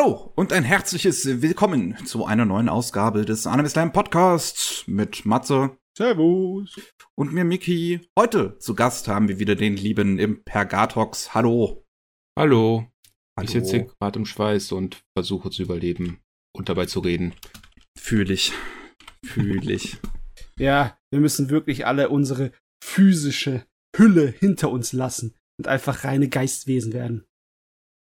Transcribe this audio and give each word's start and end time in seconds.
Hallo 0.00 0.32
und 0.34 0.54
ein 0.54 0.64
herzliches 0.64 1.42
Willkommen 1.42 1.94
zu 2.06 2.24
einer 2.24 2.46
neuen 2.46 2.70
Ausgabe 2.70 3.26
des 3.26 3.46
Anime 3.46 3.68
Slam 3.68 3.92
Podcasts 3.92 4.84
mit 4.86 5.26
Matze. 5.26 5.76
Servus. 5.94 6.74
Und 7.14 7.34
mir 7.34 7.44
Miki. 7.44 8.00
Heute 8.18 8.56
zu 8.60 8.74
Gast 8.74 9.08
haben 9.08 9.28
wir 9.28 9.38
wieder 9.38 9.56
den 9.56 9.76
lieben 9.76 10.18
Impergatox. 10.18 11.34
Hallo. 11.34 11.84
Hallo. 12.34 12.86
Hallo. 13.36 13.44
Ich 13.44 13.50
sitze 13.50 13.84
gerade 13.84 14.18
im 14.18 14.24
Schweiß 14.24 14.72
und 14.72 15.02
versuche 15.14 15.50
zu 15.50 15.64
überleben 15.64 16.20
und 16.56 16.70
dabei 16.70 16.86
zu 16.86 17.00
reden. 17.00 17.34
Fühl 17.98 18.30
ich. 18.30 18.54
Fühl 19.22 19.70
ich. 19.70 19.98
ja, 20.58 20.96
wir 21.10 21.20
müssen 21.20 21.50
wirklich 21.50 21.84
alle 21.86 22.08
unsere 22.08 22.52
physische 22.82 23.66
Hülle 23.94 24.28
hinter 24.28 24.70
uns 24.70 24.94
lassen 24.94 25.34
und 25.58 25.68
einfach 25.68 26.04
reine 26.04 26.30
Geistwesen 26.30 26.94
werden. 26.94 27.26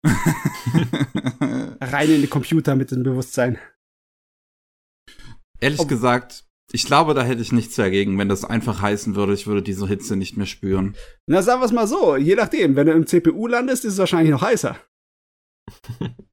Rein 1.81 2.11
in 2.11 2.21
die 2.21 2.29
Computer 2.29 2.77
mit 2.77 2.91
dem 2.91 3.03
Bewusstsein. 3.03 3.59
Ehrlich 5.61 5.81
Ob 5.81 5.89
gesagt, 5.89 6.45
ich 6.73 6.85
glaube, 6.85 7.14
da 7.14 7.23
hätte 7.23 7.41
ich 7.41 7.53
nichts 7.53 7.77
dagegen, 7.77 8.19
wenn 8.19 8.29
das 8.29 8.45
einfach 8.45 8.82
heißen 8.82 9.17
würde, 9.17 9.32
ich 9.32 9.46
würde 9.46 9.63
diese 9.63 9.86
Hitze 9.86 10.17
nicht 10.17 10.36
mehr 10.36 10.46
spüren. 10.46 10.96
Na, 11.27 11.41
sagen 11.43 11.61
wir 11.61 11.67
es 11.67 11.72
mal 11.72 11.86
so, 11.86 12.17
je 12.17 12.35
nachdem, 12.35 12.77
wenn 12.77 12.86
du 12.86 12.93
im 12.93 13.07
CPU 13.07 13.46
landest, 13.46 13.85
ist 13.85 13.95
es 13.95 13.99
wahrscheinlich 13.99 14.31
noch 14.31 14.43
heißer. 14.43 14.77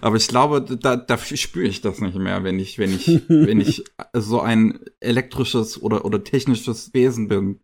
Aber 0.00 0.16
ich 0.16 0.28
glaube, 0.28 0.62
da, 0.62 0.96
da 0.96 1.18
spüre 1.18 1.66
ich 1.66 1.80
das 1.80 2.00
nicht 2.00 2.16
mehr, 2.16 2.42
wenn 2.42 2.58
ich, 2.58 2.78
wenn 2.78 2.92
ich, 2.94 3.06
wenn 3.28 3.60
ich 3.60 3.84
so 4.14 4.40
ein 4.40 4.80
elektrisches 5.00 5.80
oder, 5.80 6.04
oder 6.04 6.24
technisches 6.24 6.92
Wesen 6.94 7.28
bin. 7.28 7.60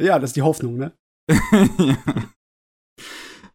Ja, 0.00 0.18
das 0.18 0.30
ist 0.30 0.36
die 0.36 0.42
Hoffnung, 0.42 0.76
ne? 0.76 0.96
ja. 1.30 2.30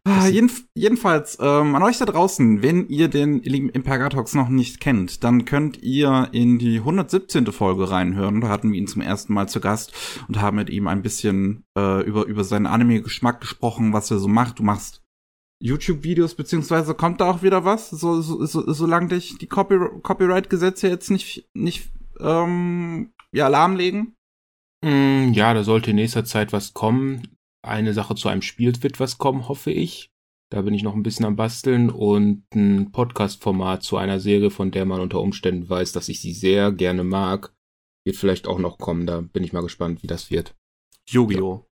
Ah, 0.06 0.28
jeden, 0.28 0.50
jedenfalls, 0.74 1.38
ähm, 1.40 1.74
an 1.74 1.82
euch 1.82 1.96
da 1.96 2.04
draußen, 2.04 2.62
wenn 2.62 2.88
ihr 2.88 3.08
den 3.08 3.40
Impergatox 3.40 4.34
noch 4.34 4.50
nicht 4.50 4.78
kennt, 4.78 5.24
dann 5.24 5.46
könnt 5.46 5.82
ihr 5.82 6.28
in 6.32 6.58
die 6.58 6.76
117. 6.80 7.46
Folge 7.52 7.90
reinhören. 7.90 8.42
Da 8.42 8.48
hatten 8.50 8.70
wir 8.70 8.78
ihn 8.78 8.86
zum 8.86 9.00
ersten 9.00 9.32
Mal 9.32 9.48
zu 9.48 9.60
Gast 9.60 9.94
und 10.28 10.42
haben 10.42 10.58
mit 10.58 10.68
ihm 10.68 10.88
ein 10.88 11.00
bisschen 11.00 11.64
äh, 11.78 12.04
über, 12.04 12.26
über 12.26 12.44
seinen 12.44 12.66
Anime-Geschmack 12.66 13.40
gesprochen, 13.40 13.94
was 13.94 14.10
er 14.10 14.18
so 14.18 14.28
macht. 14.28 14.58
Du 14.58 14.62
machst 14.62 15.02
YouTube-Videos, 15.62 16.34
beziehungsweise 16.34 16.94
kommt 16.94 17.22
da 17.22 17.30
auch 17.30 17.42
wieder 17.42 17.64
was, 17.64 17.88
so, 17.88 18.20
so, 18.20 18.44
so, 18.44 18.70
solange 18.70 19.08
dich 19.08 19.38
die 19.38 19.46
Copy 19.46 19.78
Copyright-Gesetze 20.02 20.88
jetzt 20.88 21.10
nicht, 21.10 21.48
nicht 21.54 21.90
ähm, 22.20 23.14
ja, 23.32 23.48
lahmlegen? 23.48 24.14
Mm, 24.84 25.32
ja, 25.32 25.54
da 25.54 25.64
sollte 25.64 25.90
in 25.90 25.96
nächster 25.96 26.26
Zeit 26.26 26.52
was 26.52 26.74
kommen. 26.74 27.38
Eine 27.64 27.94
Sache 27.94 28.14
zu 28.14 28.28
einem 28.28 28.42
Spiel 28.42 28.74
wird 28.82 29.00
was 29.00 29.16
kommen, 29.18 29.48
hoffe 29.48 29.70
ich. 29.70 30.10
Da 30.50 30.62
bin 30.62 30.74
ich 30.74 30.82
noch 30.82 30.94
ein 30.94 31.02
bisschen 31.02 31.24
am 31.24 31.36
Basteln 31.36 31.90
und 31.90 32.44
ein 32.54 32.92
Podcast-Format 32.92 33.82
zu 33.82 33.96
einer 33.96 34.20
Serie, 34.20 34.50
von 34.50 34.70
der 34.70 34.84
man 34.84 35.00
unter 35.00 35.20
Umständen 35.20 35.68
weiß, 35.68 35.92
dass 35.92 36.08
ich 36.08 36.20
sie 36.20 36.32
sehr 36.32 36.72
gerne 36.72 37.04
mag, 37.04 37.54
wird 38.04 38.16
vielleicht 38.16 38.46
auch 38.46 38.58
noch 38.58 38.78
kommen. 38.78 39.06
Da 39.06 39.22
bin 39.22 39.42
ich 39.42 39.52
mal 39.52 39.62
gespannt, 39.62 40.02
wie 40.02 40.06
das 40.06 40.30
wird. 40.30 40.54
Yu-Gi-Oh! 41.08 41.66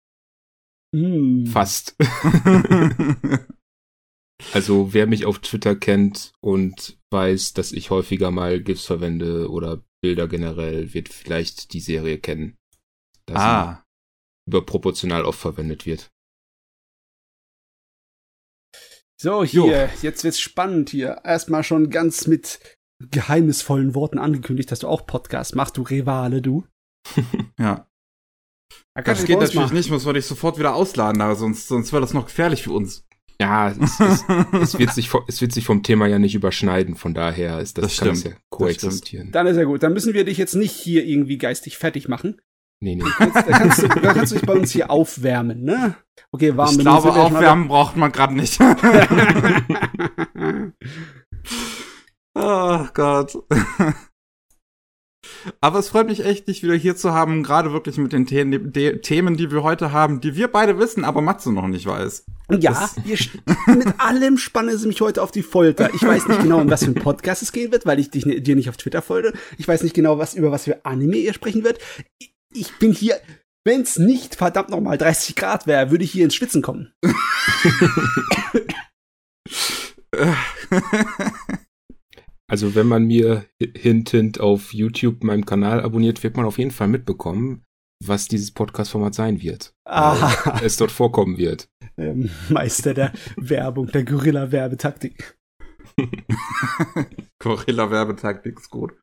Mm. 0.92 1.46
Fast. 1.46 1.96
Also 4.52 4.94
wer 4.94 5.06
mich 5.06 5.26
auf 5.26 5.38
Twitter 5.40 5.76
kennt 5.76 6.32
und 6.40 6.98
weiß, 7.10 7.52
dass 7.52 7.72
ich 7.72 7.90
häufiger 7.90 8.30
mal 8.30 8.62
GIFs 8.62 8.86
verwende 8.86 9.50
oder 9.50 9.84
Bilder 10.02 10.28
generell, 10.28 10.94
wird 10.94 11.08
vielleicht 11.08 11.72
die 11.74 11.80
Serie 11.80 12.18
kennen. 12.18 12.56
Da 13.26 13.34
ah. 13.34 13.84
Überproportional 14.50 15.24
oft 15.24 15.38
verwendet 15.38 15.86
wird. 15.86 16.10
So, 19.20 19.44
hier, 19.44 19.84
jo. 19.84 19.88
jetzt 20.02 20.24
wird's 20.24 20.40
spannend 20.40 20.90
hier. 20.90 21.20
Erstmal 21.24 21.62
schon 21.62 21.90
ganz 21.90 22.26
mit 22.26 22.58
geheimnisvollen 23.10 23.94
Worten 23.94 24.18
angekündigt, 24.18 24.72
dass 24.72 24.80
du 24.80 24.88
auch 24.88 25.06
Podcast 25.06 25.54
machst, 25.54 25.76
du 25.76 25.82
Rivale, 25.82 26.42
du. 26.42 26.66
ja. 27.58 27.86
Da 28.94 29.02
das 29.02 29.24
geht 29.24 29.38
natürlich 29.38 29.54
machen. 29.54 29.76
nicht, 29.76 29.90
muss 29.90 30.04
man 30.04 30.14
dich 30.14 30.26
sofort 30.26 30.58
wieder 30.58 30.74
ausladen, 30.74 31.20
aber 31.22 31.36
sonst, 31.36 31.68
sonst 31.68 31.92
wäre 31.92 32.02
das 32.02 32.12
noch 32.12 32.26
gefährlich 32.26 32.62
für 32.62 32.72
uns. 32.72 33.06
Ja, 33.40 33.70
es, 33.70 34.00
es, 34.00 34.24
es, 34.52 34.78
wird 34.78 34.92
sich, 34.92 35.10
es 35.28 35.40
wird 35.40 35.52
sich 35.52 35.64
vom 35.64 35.82
Thema 35.82 36.06
ja 36.06 36.18
nicht 36.18 36.34
überschneiden, 36.34 36.94
von 36.94 37.14
daher 37.14 37.60
ist 37.60 37.78
das, 37.78 37.84
das 37.84 37.98
kann 37.98 38.08
das 38.08 38.24
ja 38.24 38.32
koexistieren. 38.50 39.32
Dann 39.32 39.46
ist 39.46 39.56
ja 39.56 39.64
gut. 39.64 39.82
Dann 39.82 39.94
müssen 39.94 40.12
wir 40.12 40.24
dich 40.24 40.36
jetzt 40.36 40.54
nicht 40.54 40.72
hier 40.72 41.06
irgendwie 41.06 41.38
geistig 41.38 41.78
fertig 41.78 42.08
machen. 42.08 42.40
Nee, 42.82 42.96
nee. 42.96 43.04
Kannst, 43.18 43.36
da, 43.36 43.42
kannst 43.42 43.82
du, 43.82 43.88
da 43.88 44.14
kannst 44.14 44.32
du 44.32 44.36
dich 44.36 44.46
bei 44.46 44.54
uns 44.54 44.70
hier 44.70 44.90
aufwärmen, 44.90 45.64
ne? 45.64 45.96
Okay, 46.32 46.56
warm. 46.56 46.70
Ich 46.70 46.78
glaube, 46.78 47.12
aufwärmen 47.12 47.68
braucht 47.68 47.96
man 47.96 48.10
gerade 48.10 48.34
nicht. 48.34 48.58
oh 52.34 52.86
Gott. 52.94 53.36
Aber 55.60 55.78
es 55.78 55.88
freut 55.88 56.06
mich 56.06 56.24
echt, 56.24 56.48
dich 56.48 56.62
wieder 56.62 56.74
hier 56.74 56.96
zu 56.96 57.12
haben, 57.12 57.42
gerade 57.42 57.72
wirklich 57.72 57.98
mit 57.98 58.12
den 58.12 58.26
The 58.26 58.44
De 58.44 58.98
Themen, 59.00 59.36
die 59.36 59.50
wir 59.50 59.62
heute 59.62 59.92
haben, 59.92 60.20
die 60.20 60.34
wir 60.34 60.48
beide 60.48 60.78
wissen, 60.78 61.04
aber 61.04 61.20
Matze 61.20 61.52
noch 61.52 61.68
nicht 61.68 61.86
weiß. 61.86 62.24
Ja, 62.58 62.90
mit 63.66 64.00
allem 64.00 64.38
spannen 64.38 64.76
sie 64.76 64.88
mich 64.88 65.00
heute 65.00 65.22
auf 65.22 65.30
die 65.30 65.42
Folter. 65.42 65.94
Ich 65.94 66.02
weiß 66.02 66.28
nicht 66.28 66.42
genau, 66.42 66.60
um 66.60 66.70
was 66.70 66.84
für 66.84 66.90
ein 66.90 66.94
Podcast 66.94 67.42
es 67.42 67.52
gehen 67.52 67.72
wird, 67.72 67.86
weil 67.86 67.98
ich 68.00 68.10
dich, 68.10 68.24
dir 68.24 68.56
nicht 68.56 68.68
auf 68.68 68.76
Twitter 68.76 69.02
folge. 69.02 69.32
Ich 69.56 69.68
weiß 69.68 69.82
nicht 69.82 69.94
genau, 69.94 70.18
was 70.18 70.34
über 70.34 70.50
was 70.50 70.64
für 70.64 70.84
Anime 70.84 71.16
ihr 71.16 71.34
sprechen 71.34 71.64
wird. 71.64 71.78
Ich 72.52 72.78
bin 72.78 72.92
hier, 72.92 73.20
wenn 73.64 73.82
es 73.82 73.98
nicht 73.98 74.34
verdammt 74.34 74.70
nochmal 74.70 74.98
30 74.98 75.36
Grad 75.36 75.66
wäre, 75.66 75.90
würde 75.90 76.04
ich 76.04 76.10
hier 76.12 76.24
ins 76.24 76.34
Schwitzen 76.34 76.62
kommen. 76.62 76.92
Also 82.50 82.74
wenn 82.74 82.88
man 82.88 83.04
mir 83.04 83.46
hintend 83.60 84.40
auf 84.40 84.74
YouTube 84.74 85.22
meinem 85.22 85.46
Kanal 85.46 85.82
abonniert, 85.82 86.24
wird 86.24 86.36
man 86.36 86.46
auf 86.46 86.58
jeden 86.58 86.72
Fall 86.72 86.88
mitbekommen, 86.88 87.62
was 88.04 88.26
dieses 88.26 88.50
Podcast-Format 88.50 89.14
sein 89.14 89.40
wird. 89.40 89.72
Ah. 89.84 90.58
Es 90.60 90.76
dort 90.76 90.90
vorkommen 90.90 91.38
wird. 91.38 91.68
Ähm, 91.96 92.28
Meister 92.48 92.92
der 92.92 93.12
Werbung, 93.36 93.86
der 93.92 94.04
Gorilla-Werbetaktik. 94.04 95.38
Gorilla-Werbetaktik 97.38 98.58
ist 98.58 98.70
gut. 98.70 98.94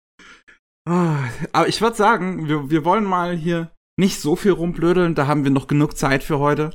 Ah, 0.87 1.19
aber 1.51 1.67
ich 1.67 1.81
würde 1.81 1.97
sagen, 1.97 2.47
wir, 2.47 2.69
wir 2.69 2.85
wollen 2.85 3.03
mal 3.03 3.35
hier 3.35 3.71
nicht 3.97 4.21
so 4.21 4.37
viel 4.37 4.51
rumblödeln, 4.51 5.15
da 5.15 5.27
haben 5.27 5.43
wir 5.43 5.51
noch 5.51 5.67
genug 5.67 5.97
Zeit 5.97 6.23
für 6.23 6.39
heute. 6.39 6.69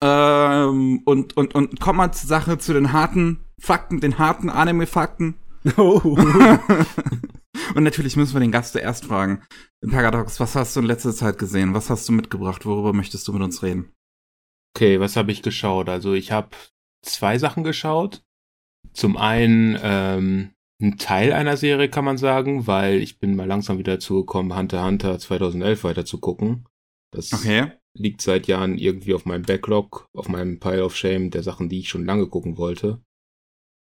Ähm, 0.00 1.02
und, 1.04 1.36
und, 1.36 1.54
und 1.56 1.80
kommen 1.80 1.96
mal 1.96 2.12
zur 2.12 2.28
Sache, 2.28 2.58
zu 2.58 2.72
den 2.72 2.92
harten 2.92 3.44
Fakten, 3.60 4.00
den 4.00 4.18
harten 4.18 4.50
Anime-Fakten. 4.50 5.34
Oh. 5.76 6.00
Und 7.74 7.84
natürlich 7.84 8.16
müssen 8.16 8.34
wir 8.34 8.40
den 8.40 8.52
Gast 8.52 8.72
zuerst 8.72 9.04
fragen. 9.04 9.42
Paradox, 9.86 10.40
was 10.40 10.56
hast 10.56 10.74
du 10.74 10.80
in 10.80 10.86
letzter 10.86 11.12
Zeit 11.12 11.38
gesehen? 11.38 11.74
Was 11.74 11.90
hast 11.90 12.08
du 12.08 12.12
mitgebracht? 12.12 12.64
Worüber 12.64 12.92
möchtest 12.92 13.28
du 13.28 13.32
mit 13.32 13.42
uns 13.42 13.62
reden? 13.62 13.92
Okay, 14.74 15.00
was 15.00 15.16
habe 15.16 15.32
ich 15.32 15.42
geschaut? 15.42 15.88
Also 15.88 16.14
ich 16.14 16.32
habe 16.32 16.48
zwei 17.02 17.38
Sachen 17.38 17.62
geschaut. 17.62 18.22
Zum 18.92 19.16
einen 19.16 19.78
ähm, 19.82 20.52
ein 20.80 20.98
Teil 20.98 21.32
einer 21.32 21.56
Serie 21.56 21.88
kann 21.88 22.04
man 22.04 22.18
sagen, 22.18 22.66
weil 22.66 23.00
ich 23.00 23.18
bin 23.18 23.36
mal 23.36 23.46
langsam 23.46 23.78
wieder 23.78 23.94
dazu 23.94 24.20
gekommen, 24.20 24.56
Hunter 24.56 24.84
Hunter 24.84 25.18
2011 25.18 25.84
weiter 25.84 26.04
zu 26.04 26.18
gucken. 26.18 26.66
Das 27.12 27.32
okay. 27.32 27.72
liegt 27.98 28.22
seit 28.22 28.46
Jahren 28.46 28.78
irgendwie 28.78 29.14
auf 29.14 29.26
meinem 29.26 29.42
Backlog, 29.42 30.08
auf 30.14 30.28
meinem 30.28 30.60
Pile 30.60 30.84
of 30.84 30.96
Shame 30.96 31.30
der 31.30 31.42
Sachen, 31.42 31.68
die 31.68 31.80
ich 31.80 31.88
schon 31.88 32.04
lange 32.04 32.26
gucken 32.26 32.56
wollte. 32.56 33.02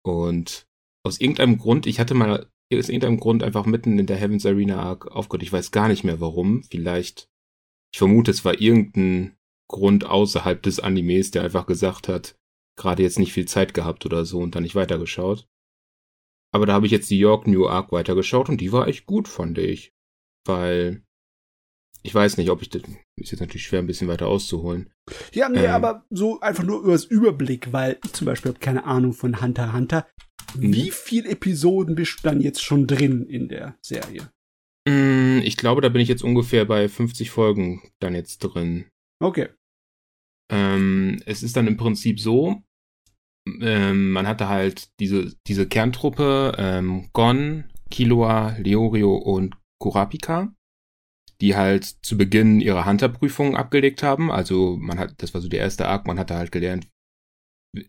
Und 0.05 0.67
aus 1.05 1.21
irgendeinem 1.21 1.59
Grund, 1.59 1.87
ich 1.87 2.01
hatte 2.01 2.15
mal 2.15 2.49
aus 2.73 2.89
irgendeinem 2.89 3.21
Grund 3.21 3.43
einfach 3.43 3.67
mitten 3.67 3.99
in 3.99 4.07
der 4.07 4.17
Heavens 4.17 4.47
Arena 4.47 4.81
Arc 4.83 5.07
aufgehört. 5.07 5.43
Ich 5.43 5.53
weiß 5.53 5.73
gar 5.73 5.89
nicht 5.89 6.05
mehr 6.05 6.21
warum. 6.21 6.63
Vielleicht, 6.65 7.29
ich 7.93 7.99
vermute, 7.99 8.31
es 8.31 8.45
war 8.45 8.61
irgendein 8.61 9.37
Grund 9.69 10.07
außerhalb 10.07 10.63
des 10.63 10.81
Animes, 10.81 11.31
der 11.31 11.43
einfach 11.43 11.67
gesagt 11.67 12.09
hat, 12.09 12.35
gerade 12.79 13.03
jetzt 13.03 13.19
nicht 13.19 13.33
viel 13.33 13.47
Zeit 13.47 13.75
gehabt 13.75 14.07
oder 14.07 14.25
so 14.25 14.41
und 14.41 14.55
dann 14.55 14.63
nicht 14.63 14.75
weitergeschaut. 14.75 15.47
Aber 16.55 16.67
da 16.67 16.75
habe 16.75 16.87
ich 16.87 16.93
jetzt 16.93 17.11
die 17.11 17.19
York 17.19 17.47
New 17.47 17.67
Arc 17.67 17.93
weitergeschaut 17.93 18.49
und 18.49 18.61
die 18.61 18.73
war 18.73 18.87
echt 18.87 19.07
gut, 19.07 19.27
fand 19.27 19.59
ich. 19.59 19.93
Weil 20.47 21.03
ich 22.03 22.15
weiß 22.15 22.37
nicht, 22.37 22.51
ob 22.51 22.63
ich 22.63 22.69
das 22.69 22.83
ist 23.17 23.31
jetzt 23.31 23.41
natürlich 23.41 23.65
schwer, 23.65 23.79
ein 23.79 23.87
bisschen 23.87 24.09
weiter 24.09 24.27
auszuholen. 24.27 24.91
Ja, 25.33 25.49
nee, 25.49 25.65
ähm, 25.65 25.71
aber 25.71 26.05
so 26.11 26.41
einfach 26.41 26.65
nur 26.65 26.83
übers 26.83 27.05
Überblick, 27.05 27.73
weil 27.73 27.99
ich 28.05 28.13
zum 28.13 28.27
Beispiel 28.27 28.51
habe 28.51 28.61
keine 28.61 28.85
Ahnung 28.85 29.13
von 29.13 29.41
Hunter 29.41 29.73
Hunter. 29.73 30.07
Wie 30.55 30.87
mhm. 30.87 30.93
viele 30.93 31.31
Episoden 31.31 31.95
bist 31.95 32.19
du 32.19 32.29
dann 32.29 32.41
jetzt 32.41 32.63
schon 32.63 32.87
drin 32.87 33.27
in 33.27 33.49
der 33.49 33.79
Serie? 33.81 34.31
Mm, 34.89 35.39
ich 35.43 35.57
glaube, 35.57 35.81
da 35.81 35.89
bin 35.89 36.03
ich 36.03 36.09
jetzt 36.09 36.25
ungefähr 36.25 36.65
bei 36.65 36.89
50 36.89 37.31
Folgen 37.31 37.91
dann 38.01 38.15
jetzt 38.15 38.39
drin. 38.39 38.87
Okay. 39.21 39.49
Ähm, 40.51 41.23
es 41.25 41.43
ist 41.43 41.57
dann 41.57 41.69
im 41.69 41.77
Prinzip 41.77 42.21
so, 42.21 42.63
ähm, 43.47 44.13
man 44.13 44.27
hatte 44.27 44.49
halt 44.49 44.89
diese, 45.01 45.35
diese 45.47 45.67
Kerntruppe, 45.67 46.55
ähm, 46.59 47.09
Gon, 47.13 47.65
Killua, 47.91 48.57
Leorio 48.59 49.17
und 49.17 49.57
Kurapika 49.81 50.53
die 51.43 51.57
halt 51.57 51.85
zu 51.85 52.17
Beginn 52.17 52.61
ihre 52.61 52.87
Hunter-Prüfung 52.87 53.57
abgelegt 53.57 54.05
haben. 54.05 54.31
Also 54.31 54.77
man 54.81 54.99
hat, 55.01 55.15
das 55.19 55.35
war 55.35 55.41
so 55.41 55.49
der 55.49 55.59
erste 55.59 55.89
Arc, 55.89 56.07
man 56.07 56.19
hatte 56.19 56.37
halt 56.37 56.53
gelernt, 56.53 56.89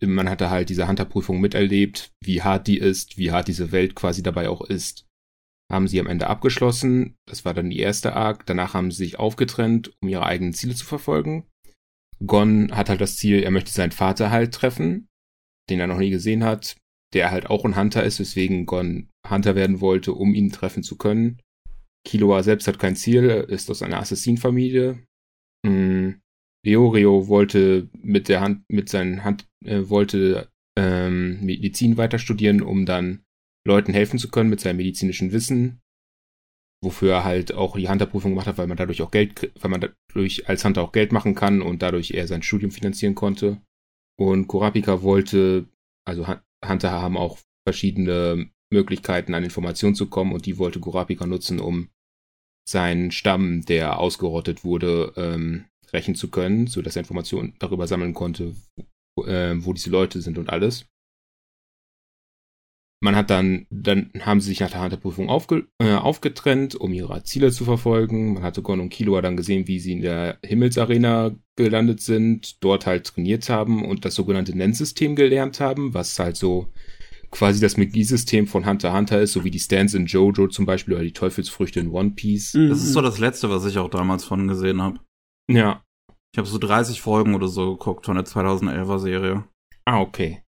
man 0.00 0.28
hatte 0.28 0.50
halt 0.50 0.70
diese 0.70 0.88
Hunter-Prüfung 0.88 1.40
miterlebt, 1.40 2.10
wie 2.20 2.42
hart 2.42 2.66
die 2.66 2.78
ist, 2.78 3.16
wie 3.16 3.30
hart 3.30 3.46
diese 3.46 3.70
Welt 3.70 3.94
quasi 3.94 4.24
dabei 4.24 4.48
auch 4.48 4.62
ist. 4.62 5.06
Haben 5.72 5.86
sie 5.86 6.00
am 6.00 6.08
Ende 6.08 6.26
abgeschlossen. 6.26 7.14
Das 7.26 7.44
war 7.44 7.54
dann 7.54 7.70
die 7.70 7.78
erste 7.78 8.14
Arc. 8.14 8.44
Danach 8.44 8.74
haben 8.74 8.90
sie 8.90 9.04
sich 9.04 9.18
aufgetrennt, 9.20 9.92
um 10.02 10.08
ihre 10.08 10.26
eigenen 10.26 10.52
Ziele 10.52 10.74
zu 10.74 10.84
verfolgen. 10.84 11.46
Gon 12.26 12.76
hat 12.76 12.88
halt 12.88 13.00
das 13.00 13.16
Ziel, 13.16 13.42
er 13.42 13.50
möchte 13.52 13.70
seinen 13.70 13.92
Vater 13.92 14.30
halt 14.30 14.52
treffen, 14.52 15.06
den 15.70 15.80
er 15.80 15.86
noch 15.86 15.98
nie 15.98 16.10
gesehen 16.10 16.44
hat, 16.44 16.76
der 17.14 17.30
halt 17.30 17.48
auch 17.48 17.64
ein 17.64 17.76
Hunter 17.76 18.04
ist, 18.04 18.20
weswegen 18.20 18.66
Gon 18.66 19.08
Hunter 19.28 19.54
werden 19.54 19.80
wollte, 19.80 20.12
um 20.12 20.34
ihn 20.34 20.52
treffen 20.52 20.82
zu 20.82 20.96
können. 20.96 21.40
Killua 22.06 22.42
selbst 22.42 22.68
hat 22.68 22.78
kein 22.78 22.96
Ziel, 22.96 23.24
ist 23.48 23.70
aus 23.70 23.82
einer 23.82 23.98
Assassinenfamilie. 23.98 24.98
Mhm. 25.64 26.20
Leorio 26.66 27.28
wollte 27.28 27.88
mit 27.98 28.28
der 28.28 28.40
Hand, 28.40 28.64
mit 28.68 28.88
seinen 28.88 29.24
Hand, 29.24 29.46
äh, 29.64 29.88
wollte 29.88 30.48
ähm, 30.78 31.44
Medizin 31.44 31.96
weiter 31.96 32.18
studieren, 32.18 32.62
um 32.62 32.86
dann 32.86 33.22
Leuten 33.66 33.92
helfen 33.92 34.18
zu 34.18 34.30
können 34.30 34.50
mit 34.50 34.60
seinem 34.60 34.78
medizinischen 34.78 35.32
Wissen. 35.32 35.80
Wofür 36.82 37.12
er 37.12 37.24
halt 37.24 37.52
auch 37.52 37.76
die 37.76 37.88
Hunter-Prüfung 37.88 38.32
gemacht 38.32 38.46
hat, 38.46 38.58
weil 38.58 38.66
man 38.66 38.76
dadurch 38.76 39.00
auch 39.02 39.10
Geld, 39.10 39.52
weil 39.60 39.70
man 39.70 39.80
dadurch 39.80 40.48
als 40.48 40.64
Hunter 40.64 40.82
auch 40.82 40.92
Geld 40.92 41.12
machen 41.12 41.34
kann 41.34 41.62
und 41.62 41.80
dadurch 41.82 42.10
er 42.10 42.26
sein 42.26 42.42
Studium 42.42 42.70
finanzieren 42.70 43.14
konnte. 43.14 43.60
Und 44.16 44.46
Kurapika 44.46 45.02
wollte, 45.02 45.66
also 46.06 46.26
Hunter 46.64 46.90
haben 46.90 47.16
auch 47.16 47.38
verschiedene 47.66 48.50
Möglichkeiten 48.72 49.34
an 49.34 49.44
Informationen 49.44 49.94
zu 49.94 50.08
kommen 50.08 50.32
und 50.32 50.46
die 50.46 50.58
wollte 50.58 50.80
Kurapika 50.80 51.26
nutzen, 51.26 51.60
um 51.60 51.88
seinen 52.68 53.10
Stamm, 53.10 53.64
der 53.64 53.98
ausgerottet 53.98 54.64
wurde, 54.64 55.12
ähm, 55.16 55.66
rächen 55.92 56.14
zu 56.14 56.30
können, 56.30 56.66
sodass 56.66 56.96
er 56.96 57.00
Informationen 57.00 57.54
darüber 57.58 57.86
sammeln 57.86 58.14
konnte, 58.14 58.54
wo, 59.16 59.24
äh, 59.24 59.64
wo 59.64 59.72
diese 59.72 59.90
Leute 59.90 60.20
sind 60.20 60.38
und 60.38 60.50
alles. 60.50 60.86
Man 63.04 63.16
hat 63.16 63.28
dann, 63.28 63.66
dann 63.68 64.10
haben 64.20 64.40
sie 64.40 64.48
sich 64.48 64.60
nach 64.60 64.70
der 64.70 64.82
Hunter-Prüfung 64.82 65.28
aufge, 65.28 65.68
äh, 65.78 65.92
aufgetrennt, 65.92 66.74
um 66.74 66.90
ihre 66.94 67.22
Ziele 67.22 67.52
zu 67.52 67.66
verfolgen. 67.66 68.32
Man 68.32 68.42
hatte 68.42 68.62
Gon 68.62 68.80
und 68.80 68.88
Killua 68.88 69.20
dann 69.20 69.36
gesehen, 69.36 69.68
wie 69.68 69.78
sie 69.78 69.92
in 69.92 70.00
der 70.00 70.38
Himmelsarena 70.42 71.32
gelandet 71.54 72.00
sind, 72.00 72.64
dort 72.64 72.86
halt 72.86 73.04
trainiert 73.04 73.50
haben 73.50 73.84
und 73.84 74.06
das 74.06 74.14
sogenannte 74.14 74.56
Nennsystem 74.56 75.16
gelernt 75.16 75.60
haben, 75.60 75.92
was 75.92 76.18
halt 76.18 76.38
so 76.38 76.72
quasi 77.30 77.60
das 77.60 77.76
Magie-System 77.76 78.46
von 78.46 78.64
Hunter 78.64 78.94
Hunter 78.94 79.20
ist, 79.20 79.34
so 79.34 79.44
wie 79.44 79.50
die 79.50 79.60
Stands 79.60 79.92
in 79.92 80.06
Jojo 80.06 80.48
zum 80.48 80.64
Beispiel 80.64 80.94
oder 80.94 81.02
die 81.02 81.12
Teufelsfrüchte 81.12 81.80
in 81.80 81.90
One 81.90 82.12
Piece. 82.12 82.52
Das 82.52 82.82
ist 82.82 82.94
so 82.94 83.02
das 83.02 83.18
Letzte, 83.18 83.50
was 83.50 83.66
ich 83.66 83.76
auch 83.76 83.90
damals 83.90 84.24
von 84.24 84.48
gesehen 84.48 84.80
habe. 84.80 84.98
Ja. 85.50 85.82
Ich 86.32 86.38
habe 86.38 86.48
so 86.48 86.56
30 86.56 87.02
Folgen 87.02 87.34
oder 87.34 87.48
so 87.48 87.76
geguckt 87.76 88.06
von 88.06 88.14
der 88.14 88.24
2011er 88.24 88.98
Serie. 88.98 89.44
Ah, 89.84 90.00
okay. 90.00 90.43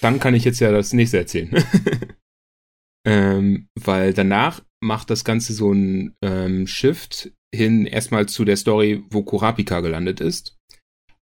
Dann 0.00 0.18
kann 0.18 0.34
ich 0.34 0.44
jetzt 0.44 0.60
ja 0.60 0.72
das 0.72 0.92
nächste 0.92 1.18
erzählen. 1.18 1.50
ähm, 3.06 3.68
weil 3.78 4.14
danach 4.14 4.62
macht 4.82 5.10
das 5.10 5.24
Ganze 5.24 5.52
so 5.52 5.72
ein 5.72 6.14
ähm, 6.22 6.66
Shift 6.66 7.32
hin 7.54 7.86
erstmal 7.86 8.26
zu 8.26 8.44
der 8.44 8.56
Story, 8.56 9.04
wo 9.10 9.22
Kurapika 9.22 9.80
gelandet 9.80 10.20
ist. 10.20 10.56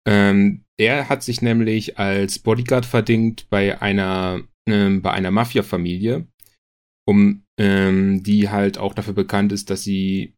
Ähm, 0.06 0.64
er 0.78 1.08
hat 1.08 1.22
sich 1.22 1.42
nämlich 1.42 1.98
als 1.98 2.38
Bodyguard 2.38 2.86
verdingt 2.86 3.48
bei 3.50 3.80
einer, 3.80 4.42
ähm, 4.68 5.02
bei 5.02 5.12
einer 5.12 5.30
Mafia-Familie, 5.30 6.26
um 7.06 7.44
ähm, 7.58 8.22
die 8.22 8.50
halt 8.50 8.78
auch 8.78 8.94
dafür 8.94 9.14
bekannt 9.14 9.52
ist, 9.52 9.70
dass 9.70 9.82
sie 9.82 10.34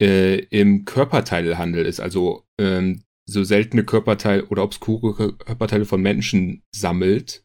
äh, 0.00 0.38
im 0.50 0.84
Körperteilhandel 0.84 1.86
ist, 1.86 2.00
also 2.00 2.44
ähm, 2.60 3.02
so 3.32 3.44
seltene 3.44 3.84
Körperteile 3.84 4.46
oder 4.46 4.62
obskure 4.62 5.14
Körperteile 5.34 5.84
von 5.84 6.00
Menschen 6.00 6.62
sammelt. 6.74 7.44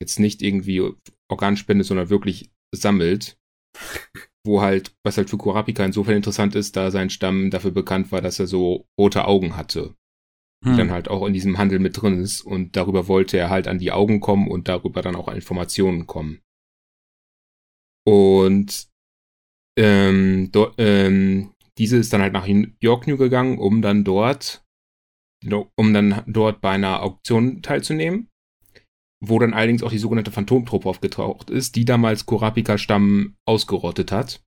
Jetzt 0.00 0.20
nicht 0.20 0.42
irgendwie 0.42 0.92
Organspende, 1.28 1.84
sondern 1.84 2.10
wirklich 2.10 2.50
sammelt. 2.74 3.38
Wo 4.46 4.60
halt, 4.60 4.94
was 5.04 5.16
halt 5.16 5.28
für 5.28 5.38
Kurapika 5.38 5.84
insofern 5.84 6.16
interessant 6.16 6.54
ist, 6.54 6.76
da 6.76 6.90
sein 6.90 7.10
Stamm 7.10 7.50
dafür 7.50 7.72
bekannt 7.72 8.12
war, 8.12 8.20
dass 8.20 8.38
er 8.38 8.46
so 8.46 8.86
rote 8.98 9.26
Augen 9.26 9.56
hatte 9.56 9.94
hm. 10.64 10.72
die 10.72 10.78
dann 10.78 10.90
halt 10.90 11.08
auch 11.08 11.26
in 11.26 11.32
diesem 11.32 11.58
Handel 11.58 11.78
mit 11.78 12.00
drin 12.00 12.20
ist. 12.20 12.42
Und 12.42 12.76
darüber 12.76 13.08
wollte 13.08 13.38
er 13.38 13.50
halt 13.50 13.68
an 13.68 13.78
die 13.78 13.92
Augen 13.92 14.20
kommen 14.20 14.48
und 14.48 14.68
darüber 14.68 15.02
dann 15.02 15.16
auch 15.16 15.28
an 15.28 15.36
Informationen 15.36 16.06
kommen. 16.06 16.40
Und 18.06 18.88
ähm, 19.78 20.50
do, 20.52 20.72
ähm, 20.78 21.52
diese 21.78 21.98
ist 21.98 22.12
dann 22.12 22.22
halt 22.22 22.32
nach 22.32 22.46
York 22.80 23.06
New 23.06 23.16
gegangen, 23.16 23.58
um 23.58 23.82
dann 23.82 24.04
dort, 24.04 24.64
um 25.52 25.92
dann 25.92 26.22
dort 26.26 26.60
bei 26.60 26.70
einer 26.70 27.02
Auktion 27.02 27.62
teilzunehmen, 27.62 28.28
wo 29.24 29.38
dann 29.38 29.54
allerdings 29.54 29.82
auch 29.82 29.90
die 29.90 29.98
sogenannte 29.98 30.30
Phantomtruppe 30.32 30.88
aufgetaucht 30.88 31.50
ist, 31.50 31.76
die 31.76 31.84
damals 31.84 32.26
Kurapika-Stamm 32.26 33.36
ausgerottet 33.46 34.12
hat. 34.12 34.42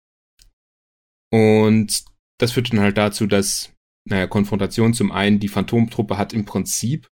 Und 1.31 2.03
das 2.39 2.51
führte 2.51 2.71
dann 2.71 2.81
halt 2.81 2.97
dazu, 2.97 3.27
dass 3.27 3.73
naja, 4.09 4.27
Konfrontation. 4.27 4.93
Zum 4.93 5.11
einen, 5.11 5.39
die 5.39 5.47
Phantomtruppe 5.47 6.17
hat 6.17 6.33
im 6.33 6.45
Prinzip 6.45 7.07